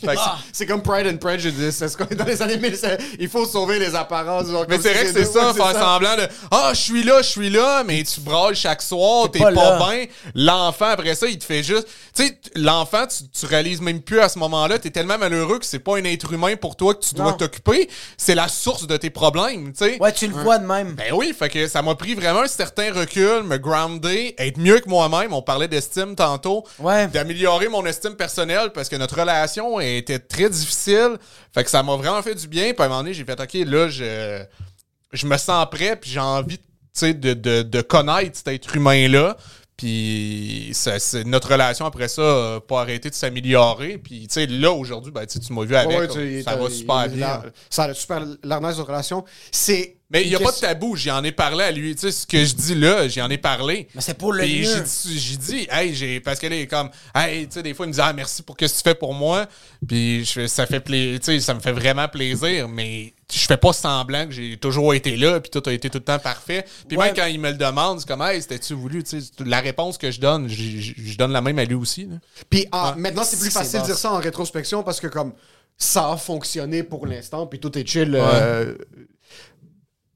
Fait 0.00 0.06
que 0.14 0.18
Ah. 0.18 0.38
C'est 0.52 0.64
comme 0.64 0.82
Pride 0.82 1.06
and 1.06 1.18
Prejudice. 1.18 1.80
Dans 2.16 2.24
les 2.24 2.40
années 2.40 2.56
1000, 2.56 2.76
c'est- 2.76 2.98
il 3.20 3.28
faut 3.28 3.44
sauver 3.44 3.78
les 3.78 3.94
apparences. 3.94 4.46
genre, 4.48 4.64
Mais 4.68 4.78
c'est 4.80 4.94
vrai 4.94 5.04
que 5.04 5.12
c'est 5.12 5.24
ça, 5.26 5.48
ouais, 5.48 5.54
faire 5.54 5.72
semblant 5.78 6.16
de 6.16 6.26
Ah, 6.50 6.70
je 6.74 6.80
suis 6.80 7.02
là, 7.04 7.20
je 7.20 7.28
suis 7.28 7.50
là, 7.50 7.84
mais 7.84 8.02
tu 8.02 8.20
brailles 8.20 8.54
chaque 8.54 8.80
soir, 8.80 9.30
t'es 9.30 9.38
pas 9.40 9.52
pas, 9.52 9.78
bien. 9.90 10.06
L'enfant, 10.34 10.86
après 10.86 11.14
ça, 11.14 11.26
il 11.26 11.38
te 11.38 11.44
fait 11.44 11.62
juste. 11.62 11.86
Tu 12.14 12.26
sais, 12.26 12.38
l'enfant, 12.54 13.06
tu, 13.06 13.28
tu 13.28 13.46
réalises 13.46 13.80
même 13.82 14.00
plus 14.00 14.20
à 14.20 14.28
ce 14.30 14.38
moment-là, 14.38 14.78
t'es 14.78 14.90
tellement 14.90 15.18
malheureux 15.18 15.58
que 15.58 15.66
c'est 15.66 15.78
pas 15.78 15.98
un 15.98 16.04
être 16.04 16.32
humain 16.32 16.56
pour 16.56 16.76
toi 16.76 16.94
que 16.94 17.00
tu 17.04 17.14
dois 17.14 17.34
t'occuper. 17.34 17.88
C'est 18.16 18.34
la 18.34 18.48
source 18.48 18.86
de 18.86 18.96
tes 18.96 19.10
problèmes, 19.10 19.72
tu 19.72 19.84
sais. 19.84 19.98
Ouais, 20.00 20.12
tu 20.12 20.26
le 20.26 20.34
vois 20.34 20.58
de 20.58 20.66
même. 20.66 20.94
Ben 20.94 21.12
oui, 21.12 21.34
fait 21.42 21.48
que 21.48 21.66
ça 21.68 21.82
m'a 21.82 21.94
pris 21.94 22.14
vraiment 22.14 22.42
un 22.42 22.46
certain 22.46 22.92
recul, 22.92 23.42
me 23.44 23.56
grounder, 23.58 24.34
être 24.38 24.58
mieux 24.58 24.78
que 24.80 24.88
moi-même. 24.88 25.32
On 25.32 25.42
parlait 25.42 25.68
d'estime 25.68 26.14
tantôt. 26.14 26.64
Ouais. 26.78 27.08
D'améliorer 27.08 27.68
mon 27.68 27.84
estime 27.86 28.14
personnelle 28.14 28.70
parce 28.72 28.88
que 28.88 28.96
notre 28.96 29.18
relation 29.18 29.80
était 29.80 30.18
très 30.18 30.48
difficile. 30.48 31.16
Fait 31.54 31.64
que 31.64 31.70
ça 31.70 31.82
m'a 31.82 31.96
vraiment 31.96 32.22
fait 32.22 32.34
du 32.34 32.46
bien. 32.48 32.72
Puis 32.72 32.82
à 32.82 32.84
un 32.84 32.88
moment 32.88 33.00
donné, 33.02 33.14
j'ai 33.14 33.24
fait 33.24 33.40
OK, 33.40 33.54
là, 33.66 33.88
je, 33.88 34.42
je 35.12 35.26
me 35.26 35.36
sens 35.36 35.66
prêt, 35.70 35.96
puis 35.96 36.10
j'ai 36.10 36.20
envie 36.20 36.58
tu 36.58 36.64
sais, 36.94 37.14
de, 37.14 37.32
de, 37.34 37.62
de 37.62 37.80
connaître 37.80 38.36
cet 38.36 38.48
être 38.48 38.76
humain-là. 38.76 39.36
Puis 39.76 40.70
ça, 40.74 40.98
c'est- 40.98 41.24
notre 41.24 41.50
relation 41.50 41.86
après 41.86 42.06
ça 42.06 42.22
n'a 42.22 42.60
pas 42.60 42.82
arrêté 42.82 43.10
de 43.10 43.14
s'améliorer. 43.14 43.98
Puis 43.98 44.28
tu 44.28 44.34
sais, 44.34 44.46
là, 44.46 44.70
aujourd'hui, 44.70 45.10
ben, 45.10 45.26
tu 45.26 45.38
m'as 45.52 45.64
vu 45.64 45.74
avec. 45.74 45.98
Ouais, 45.98 46.42
ça 46.42 46.54
va 46.56 46.70
super 46.70 47.08
bien. 47.08 47.26
la- 47.26 47.42
Ça 47.70 47.84
a 47.84 47.94
super 47.94 48.20
l'air 48.44 48.60
nice 48.60 48.76
de 48.76 48.82
relation. 48.82 49.24
C'est. 49.50 49.96
Mais 50.12 50.22
il 50.24 50.28
n'y 50.28 50.34
a 50.34 50.40
pas 50.40 50.52
de 50.52 50.58
tabou, 50.58 50.94
j'en 50.94 51.24
ai 51.24 51.32
parlé 51.32 51.64
à 51.64 51.70
lui. 51.70 51.94
Tu 51.94 52.02
sais, 52.02 52.12
ce 52.12 52.26
que 52.26 52.44
je 52.44 52.54
dis 52.54 52.74
là, 52.74 53.08
j'en 53.08 53.30
ai 53.30 53.38
parlé. 53.38 53.88
Mais 53.94 54.00
c'est 54.02 54.12
pour 54.18 54.32
le 54.32 54.42
Puis 54.44 54.60
mieux. 54.60 54.64
j'ai 54.74 54.80
dit, 54.82 55.18
j'ai 55.18 55.36
dit, 55.36 55.68
hey, 55.70 55.94
j'ai, 55.94 56.20
parce 56.20 56.38
qu'elle 56.38 56.52
est 56.52 56.66
comme, 56.66 56.90
hey, 57.14 57.46
tu 57.46 57.54
sais, 57.54 57.62
des 57.62 57.72
fois, 57.72 57.86
il 57.86 57.88
me 57.88 57.94
dit, 57.94 58.00
ah, 58.02 58.12
merci 58.12 58.42
pour 58.42 58.54
ce 58.60 58.66
que 58.66 58.70
tu 58.70 58.82
fais 58.84 58.94
pour 58.94 59.14
moi. 59.14 59.46
Puis 59.88 60.24
je 60.24 60.32
fais, 60.32 60.48
ça 60.48 60.66
fait 60.66 60.80
plaisir, 60.80 61.18
tu 61.20 61.26
sais, 61.26 61.40
ça 61.40 61.54
me 61.54 61.60
fait 61.60 61.72
vraiment 61.72 62.06
plaisir, 62.08 62.68
mais 62.68 63.14
je 63.32 63.38
fais 63.38 63.56
pas 63.56 63.72
semblant 63.72 64.26
que 64.26 64.32
j'ai 64.32 64.58
toujours 64.58 64.92
été 64.92 65.16
là, 65.16 65.40
puis 65.40 65.50
tout 65.50 65.62
a 65.66 65.72
été 65.72 65.88
tout 65.88 65.96
le 65.98 66.04
temps 66.04 66.18
parfait. 66.18 66.66
Puis 66.86 66.98
Ouais. 66.98 67.06
même 67.06 67.14
quand 67.16 67.24
il 67.26 67.40
me 67.40 67.50
le 67.50 67.56
demande, 67.56 68.00
c'est 68.00 68.06
comme, 68.06 68.20
hey, 68.20 68.42
c'était-tu 68.42 68.74
voulu, 68.74 69.02
tu 69.02 69.18
sais, 69.20 69.26
la 69.46 69.60
réponse 69.60 69.96
que 69.96 70.10
je 70.10 70.20
donne, 70.20 70.46
je, 70.48 71.16
donne 71.16 71.32
la 71.32 71.40
même 71.40 71.58
à 71.58 71.64
lui 71.64 71.74
aussi. 71.74 72.04
là. 72.04 72.16
Puis 72.50 72.66
en- 72.72 72.94
maintenant, 72.96 73.24
c'est 73.24 73.38
plus 73.38 73.46
C'est 73.50 73.58
facile 73.60 73.80
de 73.80 73.86
dire 73.86 73.96
ça 73.96 74.12
en 74.12 74.18
rétrospection 74.18 74.82
parce 74.82 75.00
que 75.00 75.06
comme 75.06 75.32
ça 75.78 76.12
a 76.12 76.16
fonctionné 76.18 76.82
pour 76.82 77.06
l'instant, 77.06 77.46
puis 77.46 77.58
tout 77.58 77.76
est 77.78 77.86
chill. 77.88 78.14
euh, 78.14 78.74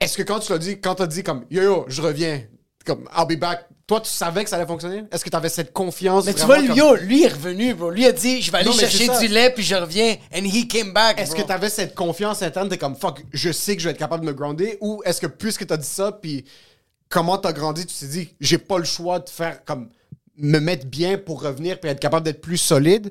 Est-ce 0.01 0.17
que 0.17 0.23
quand 0.23 0.41
tu 0.41 0.53
l'as 0.53 0.59
dit, 0.59 0.81
quand 0.81 0.95
t'as 0.97 1.07
dit 1.07 1.23
comme 1.23 1.45
yo 1.51 1.63
yo, 1.63 1.85
je 1.89 2.03
reviens, 2.03 2.43
comme 2.85 3.09
I'll 3.17 3.27
be 3.27 3.39
back. 3.39 3.67
Toi, 3.87 4.01
tu 4.01 4.11
savais 4.11 4.43
que 4.43 4.51
ça 4.51 4.57
allait 4.57 4.67
fonctionner? 4.67 5.05
Est-ce 5.13 5.25
que 5.25 5.31
tu 5.31 5.37
avais 5.37 5.49
cette 5.49 5.73
confiance? 5.73 6.25
Mais 6.25 6.35
tu 6.35 6.41
vois, 6.45 6.57
comme- 6.57 6.75
yo, 6.75 6.97
lui 6.97 7.23
est 7.23 7.29
revenu, 7.29 7.73
bro. 7.73 7.91
Lui 7.91 8.05
a 8.05 8.11
dit, 8.11 8.43
je 8.43 8.51
vais 8.51 8.59
aller 8.59 8.67
Non, 8.69 8.73
chercher 8.73 9.09
du 9.21 9.29
lait, 9.29 9.51
puis 9.51 9.63
je 9.63 9.77
reviens. 9.77 10.17
And 10.35 10.43
he 10.45 10.67
came 10.67 10.93
back, 10.93 11.21
Est-ce 11.21 11.37
que 11.37 11.43
tu 11.43 11.53
avais 11.53 11.71
cette 11.71 11.95
confiance 11.95 12.43
interne? 12.43 12.69
T'es 12.69 12.79
comme 12.79 12.97
fuck, 12.97 13.25
je 13.33 13.53
sais 13.53 13.77
que 13.77 13.83
je 13.83 13.87
vais 13.87 13.93
être 13.93 13.99
capable 13.99 14.25
de 14.27 14.31
me 14.31 14.35
grounder? 14.35 14.77
Ou 14.81 15.03
est-ce 15.05 15.21
que 15.21 15.29
puisque 15.29 15.69
tu 15.69 15.73
as 15.73 15.77
dit 15.77 15.87
ça, 15.87 16.11
puis 16.11 16.45
comment 17.09 17.39
tu 17.39 17.47
as 17.47 17.53
grandi, 17.53 17.87
tu 17.87 17.95
t'es 17.95 18.07
dit, 18.07 18.35
j'ai 18.41 18.59
pas 18.59 18.79
le 18.79 18.85
choix 18.85 19.21
de 19.21 19.29
faire 19.29 19.65
comme 19.65 19.89
me 20.39 20.59
mettre 20.59 20.87
bien 20.87 21.19
pour 21.19 21.43
revenir 21.43 21.81
puis 21.81 21.91
être 21.91 22.01
capable 22.01 22.25
d'être 22.25 22.41
plus 22.41 22.59
solide? 22.59 23.11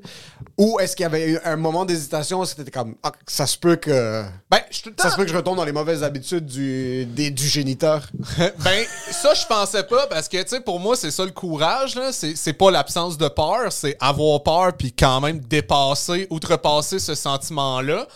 Ou 0.58 0.78
est-ce 0.80 0.96
qu'il 0.96 1.04
y 1.04 1.06
avait 1.06 1.30
eu 1.30 1.38
un 1.44 1.56
moment 1.56 1.84
d'hésitation? 1.84 2.42
Que 2.42 2.54
t'étais 2.54 2.70
comme, 2.70 2.94
ah, 3.02 3.12
ça 3.26 3.46
se 3.46 3.58
peut 3.58 3.76
que. 3.76 4.24
Ben, 4.50 4.60
je. 4.70 4.90
Ça 4.98 5.10
se 5.10 5.16
peut 5.16 5.24
que 5.24 5.30
je 5.30 5.36
retombe 5.36 5.56
dans 5.56 5.64
les 5.64 5.72
mauvaises 5.72 6.02
habitudes 6.02 6.46
du, 6.46 7.04
des- 7.06 7.30
du 7.30 7.46
géniteur? 7.46 8.06
ben, 8.38 8.84
ça, 9.10 9.34
je 9.34 9.46
pensais 9.46 9.82
pas 9.84 10.06
parce 10.06 10.28
que, 10.28 10.42
tu 10.42 10.48
sais, 10.48 10.60
pour 10.60 10.80
moi, 10.80 10.96
c'est 10.96 11.10
ça 11.10 11.24
le 11.24 11.32
courage, 11.32 11.94
là. 11.94 12.12
C'est 12.12 12.36
c'est 12.36 12.52
pas 12.52 12.70
l'absence 12.70 13.18
de 13.18 13.28
peur, 13.28 13.70
c'est 13.72 13.96
avoir 14.00 14.42
peur 14.42 14.72
puis 14.76 14.92
quand 14.92 15.20
même 15.20 15.40
dépasser, 15.40 16.26
outrepasser 16.30 16.98
ce 16.98 17.14
sentiment-là. 17.14 18.06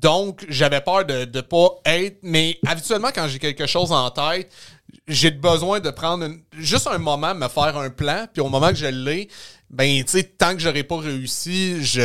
Donc, 0.00 0.46
j'avais 0.48 0.80
peur 0.80 1.04
de 1.04 1.26
ne 1.26 1.40
pas 1.42 1.68
être. 1.84 2.18
Mais 2.22 2.58
habituellement, 2.66 3.10
quand 3.14 3.28
j'ai 3.28 3.38
quelque 3.38 3.66
chose 3.66 3.92
en 3.92 4.10
tête, 4.10 4.50
j'ai 5.08 5.30
besoin 5.30 5.80
de 5.80 5.90
prendre 5.90 6.26
juste 6.58 6.86
un 6.86 6.98
moment, 6.98 7.34
me 7.34 7.48
faire 7.48 7.76
un 7.76 7.90
plan, 7.90 8.26
puis 8.32 8.40
au 8.42 8.48
moment 8.48 8.68
que 8.68 8.74
je 8.76 8.86
l'ai, 8.86 9.28
ben, 9.70 10.02
tu 10.04 10.10
sais, 10.10 10.24
tant 10.24 10.54
que 10.54 10.60
j'aurai 10.60 10.82
pas 10.82 10.98
réussi, 10.98 11.84
je, 11.84 12.00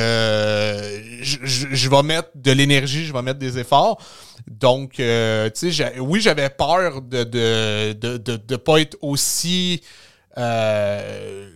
je, 1.22 1.38
je- 1.72 1.90
vais 1.90 2.04
mettre 2.04 2.30
de 2.36 2.52
l'énergie, 2.52 3.06
je 3.06 3.14
vais 3.14 3.22
mettre 3.24 3.40
des 3.40 3.58
efforts. 3.58 4.00
Donc, 4.48 5.00
euh, 5.00 5.50
tu 5.50 5.72
sais, 5.72 6.00
oui, 6.00 6.22
j'avais 6.22 6.50
peur 6.50 7.02
de 7.02 7.24
de, 7.24 7.94
de, 7.94 8.18
de, 8.18 8.36
de 8.38 8.56
pas 8.56 8.80
être 8.82 8.98
aussi 9.02 9.82
euh, 10.38 11.50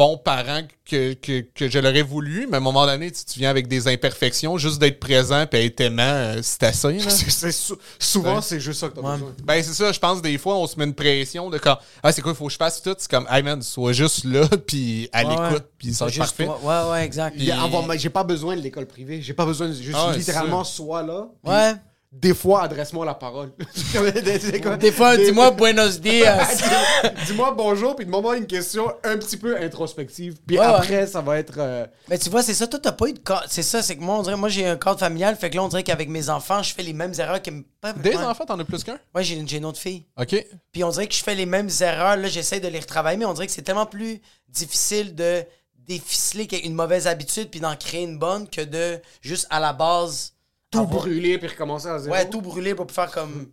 bon 0.00 0.16
parent 0.16 0.62
que, 0.86 1.12
que, 1.12 1.42
que 1.54 1.68
je 1.68 1.78
l'aurais 1.78 2.00
voulu, 2.00 2.46
mais 2.48 2.54
à 2.54 2.56
un 2.56 2.62
moment 2.62 2.86
donné, 2.86 3.10
tu, 3.12 3.22
tu 3.22 3.38
viens 3.38 3.50
avec 3.50 3.68
des 3.68 3.86
imperfections, 3.86 4.56
juste 4.56 4.78
d'être 4.80 4.98
présent 4.98 5.44
et 5.52 5.66
être 5.66 5.80
aimant, 5.82 6.02
euh, 6.02 6.40
c'est 6.42 6.62
assez. 6.62 6.94
là. 6.94 7.10
C'est- 7.10 7.28
c'est 7.30 7.52
sou- 7.52 7.76
souvent, 7.98 8.36
Ouais. 8.36 8.42
c'est 8.42 8.60
juste 8.60 8.80
ça 8.80 8.88
que 8.88 8.94
t'as 8.94 9.02
besoin. 9.02 9.34
Ben, 9.44 9.62
c'est 9.62 9.74
ça, 9.74 9.92
je 9.92 9.98
pense 9.98 10.22
des 10.22 10.38
fois, 10.38 10.56
on 10.56 10.66
se 10.66 10.78
met 10.78 10.86
une 10.86 10.94
pression 10.94 11.50
de 11.50 11.58
quand, 11.58 11.76
ah, 12.02 12.12
c'est 12.12 12.22
quoi, 12.22 12.32
il 12.32 12.34
faut 12.34 12.46
que 12.46 12.52
je 12.52 12.56
fasse 12.56 12.80
tout. 12.80 12.94
C'est 12.96 13.10
comme, 13.10 13.26
hey 13.30 13.42
man, 13.42 13.60
sois 13.60 13.92
juste 13.92 14.24
là, 14.24 14.48
puis 14.66 15.10
à 15.12 15.22
Ouais, 15.22 15.28
l'écoute, 15.30 15.52
ouais. 15.64 15.70
puis 15.76 15.92
ça 15.92 16.06
va 16.06 16.12
parfait. 16.16 16.46
toi. 16.46 16.58
Ouais, 16.86 16.90
ouais, 16.92 17.04
exact. 17.04 17.36
Avoir- 17.62 17.84
j'ai 17.98 18.08
pas 18.10 18.24
besoin 18.24 18.56
de 18.56 18.62
l'école 18.62 18.86
privée. 18.86 19.20
J'ai 19.20 19.34
pas 19.34 19.44
besoin 19.44 19.68
de 19.68 19.74
juste 19.74 19.94
Ah 19.94 20.08
ouais, 20.08 20.16
littéralement 20.16 20.64
sois 20.64 21.02
là. 21.02 21.26
Ouais. 21.44 21.74
Des 22.12 22.34
fois, 22.34 22.64
adresse-moi 22.64 23.06
la 23.06 23.14
parole. 23.14 23.52
Des 24.80 24.90
fois, 24.90 25.16
dis-moi 25.16 25.52
buenos 25.52 26.00
dias. 26.00 26.60
Dis-moi 27.26 27.54
bonjour, 27.56 27.94
puis 27.94 28.04
demande-moi 28.04 28.36
une 28.38 28.48
question 28.48 28.92
un 29.04 29.16
petit 29.16 29.36
peu 29.36 29.56
introspective. 29.56 30.34
Puis 30.44 30.58
Ouais, 30.58 30.64
après, 30.64 31.06
ça 31.06 31.20
va 31.20 31.38
être. 31.38 31.54
euh, 31.58 31.86
Mais 32.08 32.18
tu 32.18 32.28
vois, 32.28 32.42
c'est 32.42 32.54
ça, 32.54 32.66
toi, 32.66 32.80
t'as 32.82 32.90
pas 32.90 33.06
eu 33.06 33.12
de 33.12 33.20
cadre. 33.20 33.44
C'est 33.48 33.62
ça, 33.62 33.80
c'est 33.80 33.96
que 33.96 34.02
moi, 34.02 34.16
on 34.18 34.22
dirait, 34.22 34.36
moi, 34.36 34.48
j'ai 34.48 34.66
un 34.66 34.76
cadre 34.76 34.98
familial, 34.98 35.36
fait 35.36 35.50
que 35.50 35.56
là, 35.56 35.62
on 35.62 35.68
dirait 35.68 35.84
qu'avec 35.84 36.08
mes 36.08 36.30
enfants, 36.30 36.64
je 36.64 36.74
fais 36.74 36.82
les 36.82 36.92
mêmes 36.92 37.12
erreurs 37.16 37.40
que. 37.40 37.50
Des 37.50 38.10
ouais. 38.10 38.16
enfants, 38.16 38.44
t'en 38.44 38.58
as 38.58 38.64
plus 38.64 38.82
qu'un? 38.82 38.98
Ouais, 39.14 39.22
j'ai 39.22 39.36
une, 39.36 39.48
j'ai 39.48 39.58
une 39.58 39.64
autre 39.64 39.78
fille. 39.78 40.04
OK. 40.18 40.34
Puis 40.72 40.82
on 40.82 40.90
dirait 40.90 41.06
que 41.06 41.14
je 41.14 41.22
fais 41.22 41.36
les 41.36 41.46
mêmes 41.46 41.70
erreurs. 41.80 42.16
Là, 42.16 42.26
j'essaie 42.26 42.58
de 42.58 42.66
les 42.68 42.80
retravailler, 42.80 43.18
mais 43.18 43.24
on 43.24 43.34
dirait 43.34 43.46
que 43.46 43.52
c'est 43.52 43.62
tellement 43.62 43.86
plus 43.86 44.20
difficile 44.48 45.14
de 45.14 45.44
déficeler 45.86 46.48
une 46.64 46.74
mauvaise 46.74 47.06
habitude 47.06 47.50
puis 47.50 47.60
d'en 47.60 47.76
créer 47.76 48.02
une 48.02 48.18
bonne 48.18 48.48
que 48.48 48.62
de 48.62 48.98
juste 49.22 49.46
à 49.50 49.60
la 49.60 49.72
base. 49.72 50.32
Tout 50.70 50.78
avoir- 50.78 51.00
brûler 51.02 51.38
puis 51.38 51.48
recommencer 51.48 51.88
à 51.88 51.98
zéro. 51.98 52.14
Ouais, 52.14 52.28
tout 52.28 52.40
brûler 52.40 52.74
pour 52.74 52.90
faire 52.90 53.10
comme. 53.10 53.48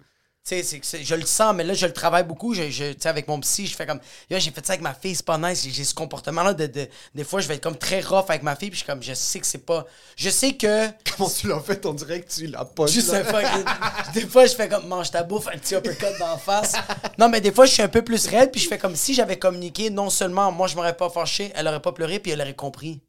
Tu 0.49 0.63
sais, 0.63 0.81
je 1.03 1.15
le 1.15 1.25
sens, 1.25 1.53
mais 1.53 1.65
là, 1.65 1.73
je 1.73 1.85
le 1.85 1.91
travaille 1.91 2.23
beaucoup. 2.23 2.53
Je, 2.53 2.69
je- 2.69 2.93
tu 2.93 3.01
sais, 3.01 3.09
avec 3.09 3.27
mon 3.27 3.37
psy, 3.41 3.67
je 3.67 3.75
fais 3.75 3.85
comme. 3.85 3.99
Yo, 4.29 4.39
j'ai 4.39 4.51
fait 4.51 4.65
ça 4.65 4.71
avec 4.73 4.81
ma 4.81 4.93
fille, 4.93 5.13
c'est 5.13 5.25
pas 5.25 5.37
nice. 5.37 5.67
J'ai- 5.69 5.83
ce 5.83 5.93
comportement-là 5.93 6.53
de, 6.53 6.67
de- 6.67 6.87
Des 7.13 7.25
fois, 7.25 7.41
je 7.41 7.49
vais 7.49 7.55
être 7.55 7.63
comme 7.63 7.75
très 7.77 7.99
rough 7.99 8.23
avec 8.29 8.43
ma 8.43 8.55
fille, 8.55 8.69
puis 8.69 8.79
je 8.79 8.83
suis 8.85 8.89
comme, 8.89 9.03
je 9.03 9.13
sais 9.13 9.41
que 9.41 9.45
c'est 9.45 9.65
pas. 9.65 9.85
Je 10.15 10.29
sais 10.29 10.53
que. 10.53 10.87
Comment 11.17 11.29
tu 11.29 11.49
l'as 11.49 11.59
fait? 11.59 11.85
On 11.85 11.93
dirait 11.93 12.21
que 12.21 12.31
tu 12.31 12.47
l'as 12.47 12.63
pas. 12.63 12.87
Juste 12.87 13.11
là. 13.11 13.23
un 13.27 14.11
Des 14.13 14.21
fois, 14.21 14.45
je 14.45 14.55
fais 14.55 14.69
comme 14.69 14.87
mange 14.87 15.11
ta 15.11 15.23
bouffe, 15.23 15.47
un 15.49 15.57
petit 15.57 15.75
uppercut 15.75 16.17
d'en 16.17 16.37
face. 16.37 16.75
Non, 17.17 17.27
mais 17.27 17.41
des 17.41 17.51
fois, 17.51 17.65
je 17.65 17.73
suis 17.73 17.83
un 17.83 17.89
peu 17.89 18.01
plus 18.01 18.25
raide, 18.27 18.51
puis 18.51 18.61
je 18.61 18.69
fais 18.69 18.77
comme 18.77 18.95
si 18.95 19.13
j'avais 19.13 19.37
communiqué. 19.37 19.89
Non 19.89 20.09
seulement 20.09 20.49
moi, 20.53 20.67
je 20.67 20.77
m'aurais 20.77 20.95
pas 20.95 21.09
fâché, 21.09 21.51
elle 21.55 21.67
aurait 21.67 21.81
pas 21.81 21.91
pleuré, 21.91 22.19
puis 22.19 22.31
elle 22.31 22.39
aurait 22.39 22.55
compris. 22.55 23.01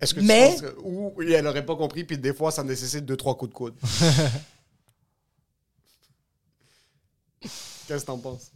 Est-ce 0.00 0.14
que 0.14 0.20
Mais- 0.20 0.54
tu 0.56 0.62
penses 0.62 0.72
que- 0.72 0.80
Ou 0.82 1.14
elle 1.22 1.46
aurait 1.46 1.64
pas 1.64 1.76
compris, 1.76 2.04
puis 2.04 2.18
des 2.18 2.34
fois, 2.34 2.50
ça 2.50 2.62
nécessite 2.62 3.04
deux, 3.04 3.16
trois 3.16 3.36
coups 3.36 3.50
de 3.50 3.54
coude. 3.54 3.74
Qu'est-ce 7.40 8.02
que 8.02 8.06
t'en 8.06 8.18
penses? 8.18 8.50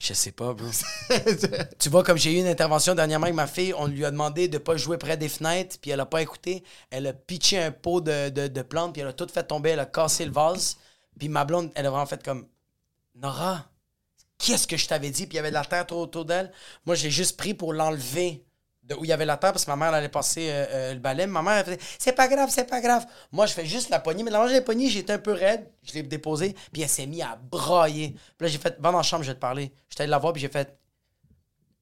Je 0.00 0.14
sais 0.14 0.32
pas, 0.32 0.52
bro. 0.52 0.66
tu 1.78 1.88
vois, 1.88 2.02
comme 2.02 2.16
j'ai 2.18 2.32
eu 2.36 2.40
une 2.40 2.46
intervention 2.48 2.94
dernièrement 2.94 3.26
avec 3.26 3.36
ma 3.36 3.46
fille, 3.46 3.72
on 3.76 3.86
lui 3.86 4.04
a 4.04 4.10
demandé 4.10 4.48
de 4.48 4.58
pas 4.58 4.76
jouer 4.76 4.98
près 4.98 5.16
des 5.16 5.28
fenêtres, 5.28 5.76
puis 5.80 5.92
elle 5.92 6.00
a 6.00 6.06
pas 6.06 6.22
écouté. 6.22 6.64
Elle 6.90 7.06
a 7.06 7.12
pitché 7.12 7.58
un 7.62 7.70
pot 7.70 8.00
de, 8.00 8.28
de, 8.28 8.48
de 8.48 8.62
plantes, 8.62 8.92
puis 8.94 9.02
elle 9.02 9.08
a 9.08 9.12
tout 9.12 9.28
fait 9.32 9.44
tomber, 9.44 9.70
elle 9.70 9.80
a 9.80 9.86
cassé 9.86 10.24
le 10.24 10.32
vase. 10.32 10.76
Puis 11.18 11.28
ma 11.28 11.44
blonde, 11.44 11.70
elle 11.76 11.86
a 11.86 11.90
vraiment 11.90 12.06
fait 12.06 12.22
comme 12.22 12.46
Nora, 13.14 13.64
qu'est-ce 14.38 14.66
que 14.66 14.76
je 14.76 14.88
t'avais 14.88 15.10
dit? 15.10 15.26
Puis 15.26 15.34
il 15.34 15.36
y 15.36 15.38
avait 15.40 15.50
de 15.50 15.54
la 15.54 15.64
terre 15.64 15.86
tout 15.86 15.94
autour 15.94 16.24
d'elle. 16.24 16.50
Moi, 16.84 16.96
j'ai 16.96 17.10
juste 17.10 17.36
pris 17.36 17.54
pour 17.54 17.72
l'enlever 17.72 18.44
de 18.82 18.94
où 18.94 19.04
il 19.04 19.08
y 19.08 19.12
avait 19.12 19.24
la 19.24 19.36
terre 19.36 19.52
parce 19.52 19.64
que 19.64 19.70
ma 19.70 19.76
mère 19.76 19.94
allait 19.94 20.08
passer 20.08 20.48
euh, 20.50 20.66
euh, 20.70 20.94
le 20.94 21.00
balai. 21.00 21.26
Ma 21.26 21.42
mère, 21.42 21.54
elle 21.54 21.64
faisait 21.64 21.78
C'est 21.98 22.12
pas 22.12 22.28
grave, 22.28 22.50
c'est 22.52 22.68
pas 22.68 22.80
grave. 22.80 23.06
Moi, 23.30 23.46
je 23.46 23.52
fais 23.52 23.66
juste 23.66 23.90
la 23.90 24.00
poignée. 24.00 24.22
Mais 24.22 24.30
la 24.30 24.46
j'ai 24.48 24.60
poignée, 24.60 24.88
j'étais 24.88 25.12
un 25.12 25.18
peu 25.18 25.32
raide. 25.32 25.70
Je 25.82 25.94
l'ai 25.94 26.02
déposé. 26.02 26.54
Puis 26.72 26.82
elle 26.82 26.88
s'est 26.88 27.06
mise 27.06 27.22
à 27.22 27.36
brailler. 27.36 28.10
Puis 28.36 28.46
là, 28.46 28.48
j'ai 28.48 28.58
fait 28.58 28.76
Va 28.80 28.90
dans 28.90 28.98
la 28.98 29.02
chambre, 29.02 29.22
je 29.22 29.30
vais 29.30 29.34
te 29.34 29.40
parler. 29.40 29.72
J'étais 29.88 30.02
allé 30.02 30.10
la 30.10 30.18
voir, 30.18 30.32
puis 30.32 30.42
j'ai 30.42 30.48
fait 30.48 30.76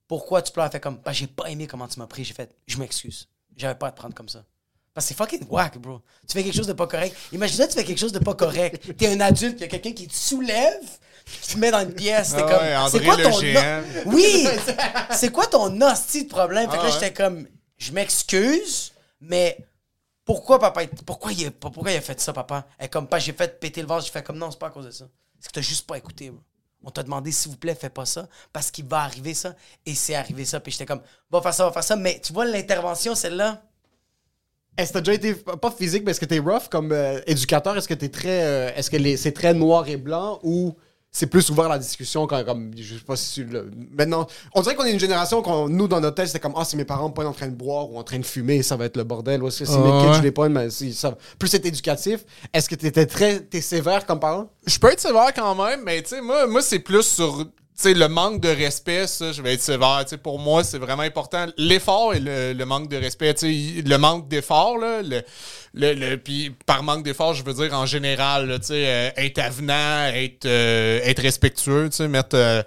Pourquoi 0.07 0.43
tu 0.43 0.53
pleures? 0.53 0.67
Elle 0.67 0.73
fait 0.73 0.81
comme 0.81 0.99
Bah, 0.99 1.13
j'ai 1.13 1.27
pas 1.27 1.51
aimé 1.51 1.67
comment 1.67 1.89
tu 1.89 1.99
m'as 1.99 2.07
pris. 2.07 2.25
J'ai 2.25 2.35
fait 2.35 2.55
Je 2.67 2.77
m'excuse. 2.79 3.29
J'avais 3.57 3.75
pas 3.75 3.89
à 3.89 3.93
te 3.93 3.97
prendre 3.97 4.15
comme 4.15 4.29
ça. 4.29 4.45
Parce 4.93 5.07
que 5.07 5.15
c'est 5.15 5.17
fucking 5.17 5.47
whack, 5.49 5.79
bro. 5.79 6.03
Tu 6.27 6.35
fais 6.35 6.43
quelque 6.43 6.57
chose 6.57 6.67
de 6.67 6.73
pas 6.73 6.87
correct. 6.87 7.17
Imagine-toi, 7.33 7.69
tu 7.69 7.75
fais 7.75 7.85
quelque 7.85 7.99
chose 7.99 8.13
de 8.13 8.19
pas 8.19 8.35
correct. 8.35 8.97
T'es 8.97 9.07
un 9.07 9.21
adulte, 9.21 9.57
il 9.59 9.61
y 9.61 9.65
a 9.65 9.69
quelqu'un 9.69 9.93
qui 9.93 10.09
te 10.09 10.15
soulève, 10.15 10.99
qui 11.43 11.55
te 11.55 11.59
met 11.59 11.71
dans 11.71 11.81
une 11.81 11.95
pièce. 11.95 12.35
T'es 12.35 12.43
Ah 12.47 12.87
comme. 12.89 12.91
c'est 13.01 13.05
quoi 13.05 13.17
le 13.17 13.25
ton. 13.25 14.11
Oui! 14.11 14.47
c'est 15.13 15.31
quoi 15.31 15.47
ton 15.47 15.81
hostie 15.81 16.25
de 16.25 16.29
problème? 16.29 16.71
Fait 16.71 16.77
que 16.77 16.83
Ah 16.83 16.85
là, 16.85 16.89
ouais. 16.95 17.01
j'étais 17.01 17.13
comme, 17.13 17.47
je 17.79 17.93
m'excuse, 17.93 18.93
mais 19.21 19.59
pourquoi 20.25 20.59
papa, 20.59 20.83
pourquoi 21.07 21.33
il, 21.33 21.47
a, 21.47 21.51
pourquoi 21.51 21.91
il 21.93 21.97
a 21.97 22.01
fait 22.01 22.21
ça, 22.21 22.33
papa? 22.33 22.67
Elle 22.79 22.89
comme, 22.91 23.07
pas, 23.09 23.19
j'ai 23.19 23.33
fait 23.33 23.59
péter 23.59 23.81
le 23.83 23.87
vase. 23.89 24.05
J'ai 24.07 24.13
fait 24.13 24.23
comme, 24.23 24.39
non, 24.39 24.51
c'est 24.51 24.59
pas 24.59 24.69
à 24.69 24.71
cause 24.71 24.87
de 24.87 24.91
ça. 24.91 25.07
C'est 25.39 25.49
que 25.49 25.55
t'as 25.55 25.61
juste 25.61 25.87
pas 25.87 25.97
écouté, 25.99 26.31
bro. 26.31 26.41
On 26.83 26.91
t'a 26.91 27.03
demandé, 27.03 27.31
s'il 27.31 27.51
vous 27.51 27.59
plaît, 27.59 27.75
fais 27.75 27.91
pas 27.91 28.07
ça, 28.07 28.27
parce 28.55 28.71
qu'il 28.71 28.87
va 28.87 29.01
arriver 29.01 29.35
ça, 29.35 29.55
et 29.85 29.95
c'est 29.95 30.15
arrivé 30.15 30.45
ça. 30.47 30.61
Puis 30.61 30.73
j'étais 30.73 30.87
comme, 30.87 31.03
va 31.31 31.43
faire 31.43 31.53
ça, 31.53 31.65
va 31.67 31.73
faire 31.73 31.85
ça. 31.85 31.97
Mais 31.97 32.21
tu 32.21 32.33
vois, 32.33 32.47
l'intervention, 32.47 33.15
celle-là, 33.15 33.63
Est-ce 34.79 34.89
que 34.89 34.95
t'as 34.95 35.01
déjà 35.01 35.15
été, 35.15 35.35
pas 35.35 35.71
physique, 35.71 36.05
mais 36.05 36.13
est-ce 36.13 36.21
que 36.21 36.25
t'es 36.25 36.39
rough 36.39 36.69
comme 36.71 36.93
euh, 36.93 37.21
éducateur? 37.27 37.77
Est-ce 37.77 37.89
que 37.89 37.93
t'es 37.95 38.09
très. 38.09 38.45
euh, 38.47 38.71
est-ce 38.75 38.91
que 38.91 39.17
c'est 39.17 39.33
très 39.33 39.53
noir 39.53 39.89
et 39.89 39.97
blanc 39.99 40.39
ou 40.43 40.75
c'est 41.13 41.27
plus 41.27 41.51
ouvert 41.51 41.67
à 41.67 41.71
la 41.71 41.79
discussion 41.79 42.27
quand, 42.27 42.45
comme. 42.45 42.71
Je 42.77 42.95
sais 42.95 43.01
pas 43.05 43.17
si 43.17 43.35
tu 43.35 43.45
le- 43.45 43.71
Maintenant, 43.99 44.27
on 44.55 44.63
dirait 44.63 44.75
qu'on 44.77 44.85
est 44.85 44.93
une 44.93 45.01
génération 45.01 45.43
qu'on, 45.43 45.69
nous, 45.69 45.89
dans 45.89 46.01
notre 46.01 46.15
tête, 46.15 46.29
c'était 46.29 46.39
comme, 46.41 46.55
ah, 46.57 46.65
si 46.65 46.77
mes 46.77 46.85
parents 46.85 47.11
pas 47.11 47.25
en 47.27 47.33
train 47.33 47.49
de 47.49 47.55
boire 47.55 47.91
ou 47.91 47.99
en 47.99 48.05
train 48.05 48.19
de 48.19 48.25
fumer, 48.27 48.63
ça 48.63 48.77
va 48.77 48.85
être 48.85 48.97
le 48.97 49.05
bordel. 49.05 49.43
Ou 49.43 49.49
est-ce 49.49 49.61
que 49.61 49.65
si 49.65 49.77
mes 49.79 49.91
Ah 49.93 50.01
kids, 50.03 50.09
ouais. 50.11 50.15
je 50.19 50.23
les 50.23 50.31
pogne, 50.33 50.53
mais 50.53 50.71
si, 50.71 50.95
ça. 50.95 51.17
Plus 51.39 51.49
c'est 51.49 51.67
éducatif. 51.67 52.25
Est-ce 52.53 52.69
que 52.69 52.75
t'étais 52.77 53.07
très. 53.07 53.41
T'es 53.41 53.61
sévère 53.61 54.07
comme 54.07 54.21
parent? 54.21 54.49
Je 54.67 54.79
peux 54.79 54.91
être 54.93 55.01
sévère 55.01 55.33
quand 55.35 55.55
même, 55.57 55.83
mais 55.85 56.03
tu 56.03 56.11
sais, 56.11 56.21
moi, 56.21 56.47
moi 56.47 56.63
c'est 56.63 56.79
plus 56.79 57.03
sur 57.03 57.45
le 57.85 58.07
manque 58.09 58.41
de 58.41 58.49
respect, 58.49 59.07
ça, 59.07 59.33
je 59.33 59.41
vais 59.43 59.55
être 59.55 59.63
sévère. 59.63 60.05
Pour 60.23 60.39
moi, 60.39 60.63
c'est 60.65 60.79
vraiment 60.79 61.03
important. 61.03 61.47
L'effort 61.57 62.15
et 62.15 62.21
le, 62.21 62.53
le 62.53 62.65
manque 62.67 62.89
de 62.89 62.97
respect. 62.97 63.35
Le 63.43 63.97
manque 63.97 64.29
d'effort, 64.29 64.77
là, 64.79 65.03
le, 65.03 65.23
le, 65.75 65.95
le- 65.95 66.17
puis 66.19 66.51
par 66.67 66.83
manque 66.83 67.05
d'effort, 67.05 67.33
je 67.35 67.43
veux 67.45 67.55
dire 67.55 67.73
en 67.75 67.87
général, 67.87 68.49
là, 68.49 68.59
euh, 68.71 69.11
être 69.17 69.39
avenant, 69.39 70.07
être, 70.15 70.45
euh, 70.47 71.01
être 71.05 71.23
respectueux, 71.23 71.89
mettre. 72.09 72.37
euh, 72.37 72.63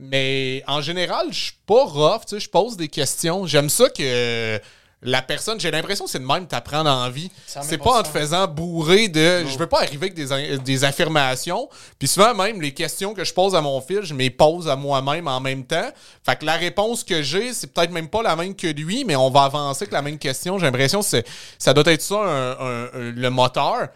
mais 0.00 0.62
en 0.66 0.80
général, 0.80 1.26
je 1.30 1.38
suis 1.44 1.58
pas 1.66 1.84
rough, 1.84 2.22
je 2.36 2.48
pose 2.48 2.76
des 2.76 2.88
questions. 2.88 3.46
J'aime 3.46 3.68
ça 3.68 3.88
que 3.90 4.60
la 5.02 5.22
personne, 5.22 5.60
j'ai 5.60 5.70
l'impression 5.70 6.06
que 6.06 6.10
c'est 6.10 6.18
de 6.18 6.24
même 6.24 6.46
t'apprends 6.48 6.82
dans 6.82 7.04
la 7.04 7.10
vie. 7.10 7.30
C'est 7.46 7.78
pas 7.78 8.00
en 8.00 8.02
te 8.02 8.08
faisant 8.08 8.48
bourrer 8.48 9.08
de. 9.08 9.44
Je 9.46 9.56
veux 9.56 9.66
pas 9.68 9.78
arriver 9.82 10.12
avec 10.16 10.62
des, 10.64 10.84
affirmations. 10.84 11.68
Puis 11.98 12.08
souvent, 12.08 12.34
même, 12.34 12.60
les 12.60 12.74
questions 12.74 13.14
que 13.14 13.24
je 13.24 13.32
pose 13.32 13.54
à 13.54 13.60
mon 13.60 13.80
fils, 13.80 14.02
je 14.02 14.14
me 14.14 14.18
les 14.20 14.30
pose 14.30 14.68
à 14.68 14.74
moi-même 14.76 15.28
en 15.28 15.40
même 15.40 15.64
temps. 15.64 15.88
Fait 16.24 16.36
que 16.36 16.44
la 16.44 16.54
réponse 16.56 17.04
que 17.04 17.22
j'ai, 17.22 17.52
c'est 17.52 17.68
peut-être 17.72 17.92
même 17.92 18.08
pas 18.08 18.22
la 18.22 18.34
même 18.34 18.54
que 18.56 18.66
lui, 18.66 19.04
mais 19.04 19.14
on 19.14 19.30
va 19.30 19.44
avancer 19.44 19.84
avec 19.84 19.92
la 19.92 20.02
même 20.02 20.18
question. 20.18 20.58
J'ai 20.58 20.66
l'impression 20.66 21.00
que 21.00 21.06
c'est- 21.06 21.26
ça 21.58 21.72
doit 21.72 21.92
être 21.92 22.02
ça, 22.02 22.16
un- 22.16 22.52
un- 22.52 22.84
un- 22.94 23.12
le 23.12 23.30
moteur. 23.30 23.88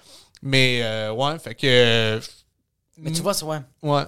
Mais, 0.42 0.80
euh, 0.82 1.12
ouais, 1.12 1.38
fait 1.38 1.54
que. 1.54 1.66
euh, 1.66 2.20
mais 2.98 3.10
tu 3.12 3.22
vois, 3.22 3.34
c'est 3.34 3.44
ouais. 3.44 3.58
ouais. 3.82 4.02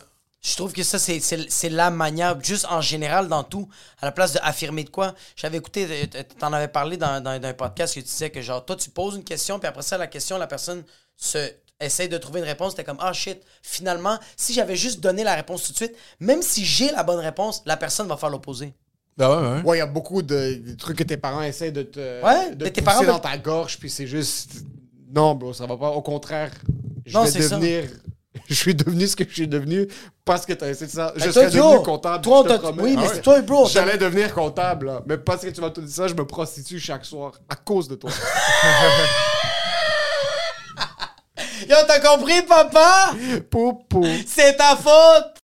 Je 0.45 0.55
trouve 0.57 0.73
que 0.75 0.83
ça, 0.83 0.99
c'est- 0.99 1.21
c'est 1.21 1.51
c'est 1.51 1.71
la 1.71 1.91
manière, 1.91 2.39
juste 2.43 2.67
en 2.69 2.83
général, 2.83 3.29
dans 3.29 3.43
tout, 3.45 3.67
à 4.03 4.05
la 4.07 4.13
place 4.13 4.35
d'affirmer 4.35 4.85
de 4.85 4.91
quoi. 4.91 5.15
J'avais 5.37 5.57
écouté, 5.57 5.87
euh, 5.91 6.23
t'en 6.39 6.53
avais 6.53 6.69
parlé 6.69 6.99
dans, 6.99 7.23
dans, 7.23 7.41
dans 7.41 7.49
un 7.49 7.55
podcast 7.55 7.95
que 7.95 8.01
tu 8.01 8.07
disais 8.07 8.29
que, 8.31 8.43
genre, 8.43 8.63
toi, 8.65 8.77
tu 8.77 8.91
poses 8.91 9.17
une 9.17 9.25
question, 9.25 9.59
puis 9.59 9.69
après 9.69 9.83
ça, 9.83 9.97
la 9.97 10.07
question, 10.07 10.37
la 10.37 10.47
personne 10.47 10.85
se 11.17 11.51
essaye 11.81 12.09
de 12.09 12.19
trouver 12.19 12.41
une 12.41 12.47
réponse, 12.47 12.75
t'es 12.75 12.85
comme, 12.85 12.99
ah 13.01 13.13
shit, 13.13 13.43
finalement, 13.63 14.19
si 14.37 14.53
j'avais 14.53 14.77
juste 14.77 15.01
donné 15.01 15.25
la 15.25 15.35
réponse 15.35 15.65
tout 15.65 15.73
de 15.73 15.77
suite, 15.77 15.95
même 16.21 16.41
si 16.43 16.65
j'ai 16.65 16.91
la 16.93 17.03
bonne 17.03 17.19
réponse, 17.21 17.63
la 17.67 17.77
personne 17.77 18.07
va 18.07 18.17
faire 18.17 18.31
l'opposé. 18.31 18.73
Ben 19.17 19.29
ouais, 19.31 19.49
ouais. 19.49 19.63
Ouais, 19.63 19.77
il 19.77 19.81
y 19.81 19.83
a 19.83 19.87
beaucoup 19.87 20.23
de, 20.23 20.55
de 20.67 20.75
trucs 20.75 20.99
que 20.99 21.03
tes 21.05 21.17
parents 21.17 21.43
essaient 21.43 21.73
de 21.73 21.83
te, 21.83 22.23
Ouais, 22.23 22.55
de 22.55 22.65
tes 22.69 22.83
pousser 22.83 22.85
parents 22.85 23.05
dans 23.05 23.19
ta 23.19 23.37
gorge, 23.39 23.79
puis 23.79 23.89
c'est 23.91 24.07
juste. 24.07 24.51
Non, 25.15 25.35
bro, 25.35 25.53
ça 25.55 25.67
va 25.67 25.77
pas. 25.77 25.91
Au 25.91 26.03
contraire, 26.03 26.51
je 27.07 27.15
Non, 27.15 27.25
vais 27.25 27.31
c'est 27.31 27.43
ça. 27.43 27.59
Je 28.49 28.55
suis 28.55 28.75
devenu 28.75 29.07
ce 29.07 29.15
que 29.17 29.25
je 29.29 29.33
suis 29.33 29.49
devenu 29.49 29.87
parce 30.25 30.45
que 30.45 30.53
t'as 30.53 30.69
essayé 30.69 30.87
de 30.87 30.93
ça. 30.93 31.13
Je 31.17 31.31
serais 31.31 31.51
devenu 31.51 31.83
comptable. 31.83 32.23
toi, 32.25 32.45
je 32.49 32.55
te 32.55 32.81
oui, 32.81 32.97
mais 32.97 33.05
Ah 33.07 33.11
c'est 33.15 33.23
toi, 33.23 33.41
bro, 33.43 33.69
J'allais 33.69 33.97
devenir 33.97 34.35
comptable, 34.35 34.87
là. 34.87 35.03
Mais 35.07 35.19
parce 35.19 35.43
que 35.43 35.51
tu 35.51 35.61
m'as 35.61 35.71
tout 35.71 35.83
dit 35.83 35.93
ça, 35.93 36.09
je 36.09 36.15
me 36.15 36.27
prostitue 36.27 36.81
chaque 36.81 37.05
soir 37.05 37.33
à 37.49 37.55
cause 37.55 37.89
de 37.89 37.95
toi. 37.95 38.11
Yo, 41.69 41.77
t'as 41.87 42.01
compris, 42.01 42.43
papa? 42.43 43.15
Poupou. 43.51 44.05
C'est 44.27 44.57
ta 44.57 44.77
faute! 44.77 45.44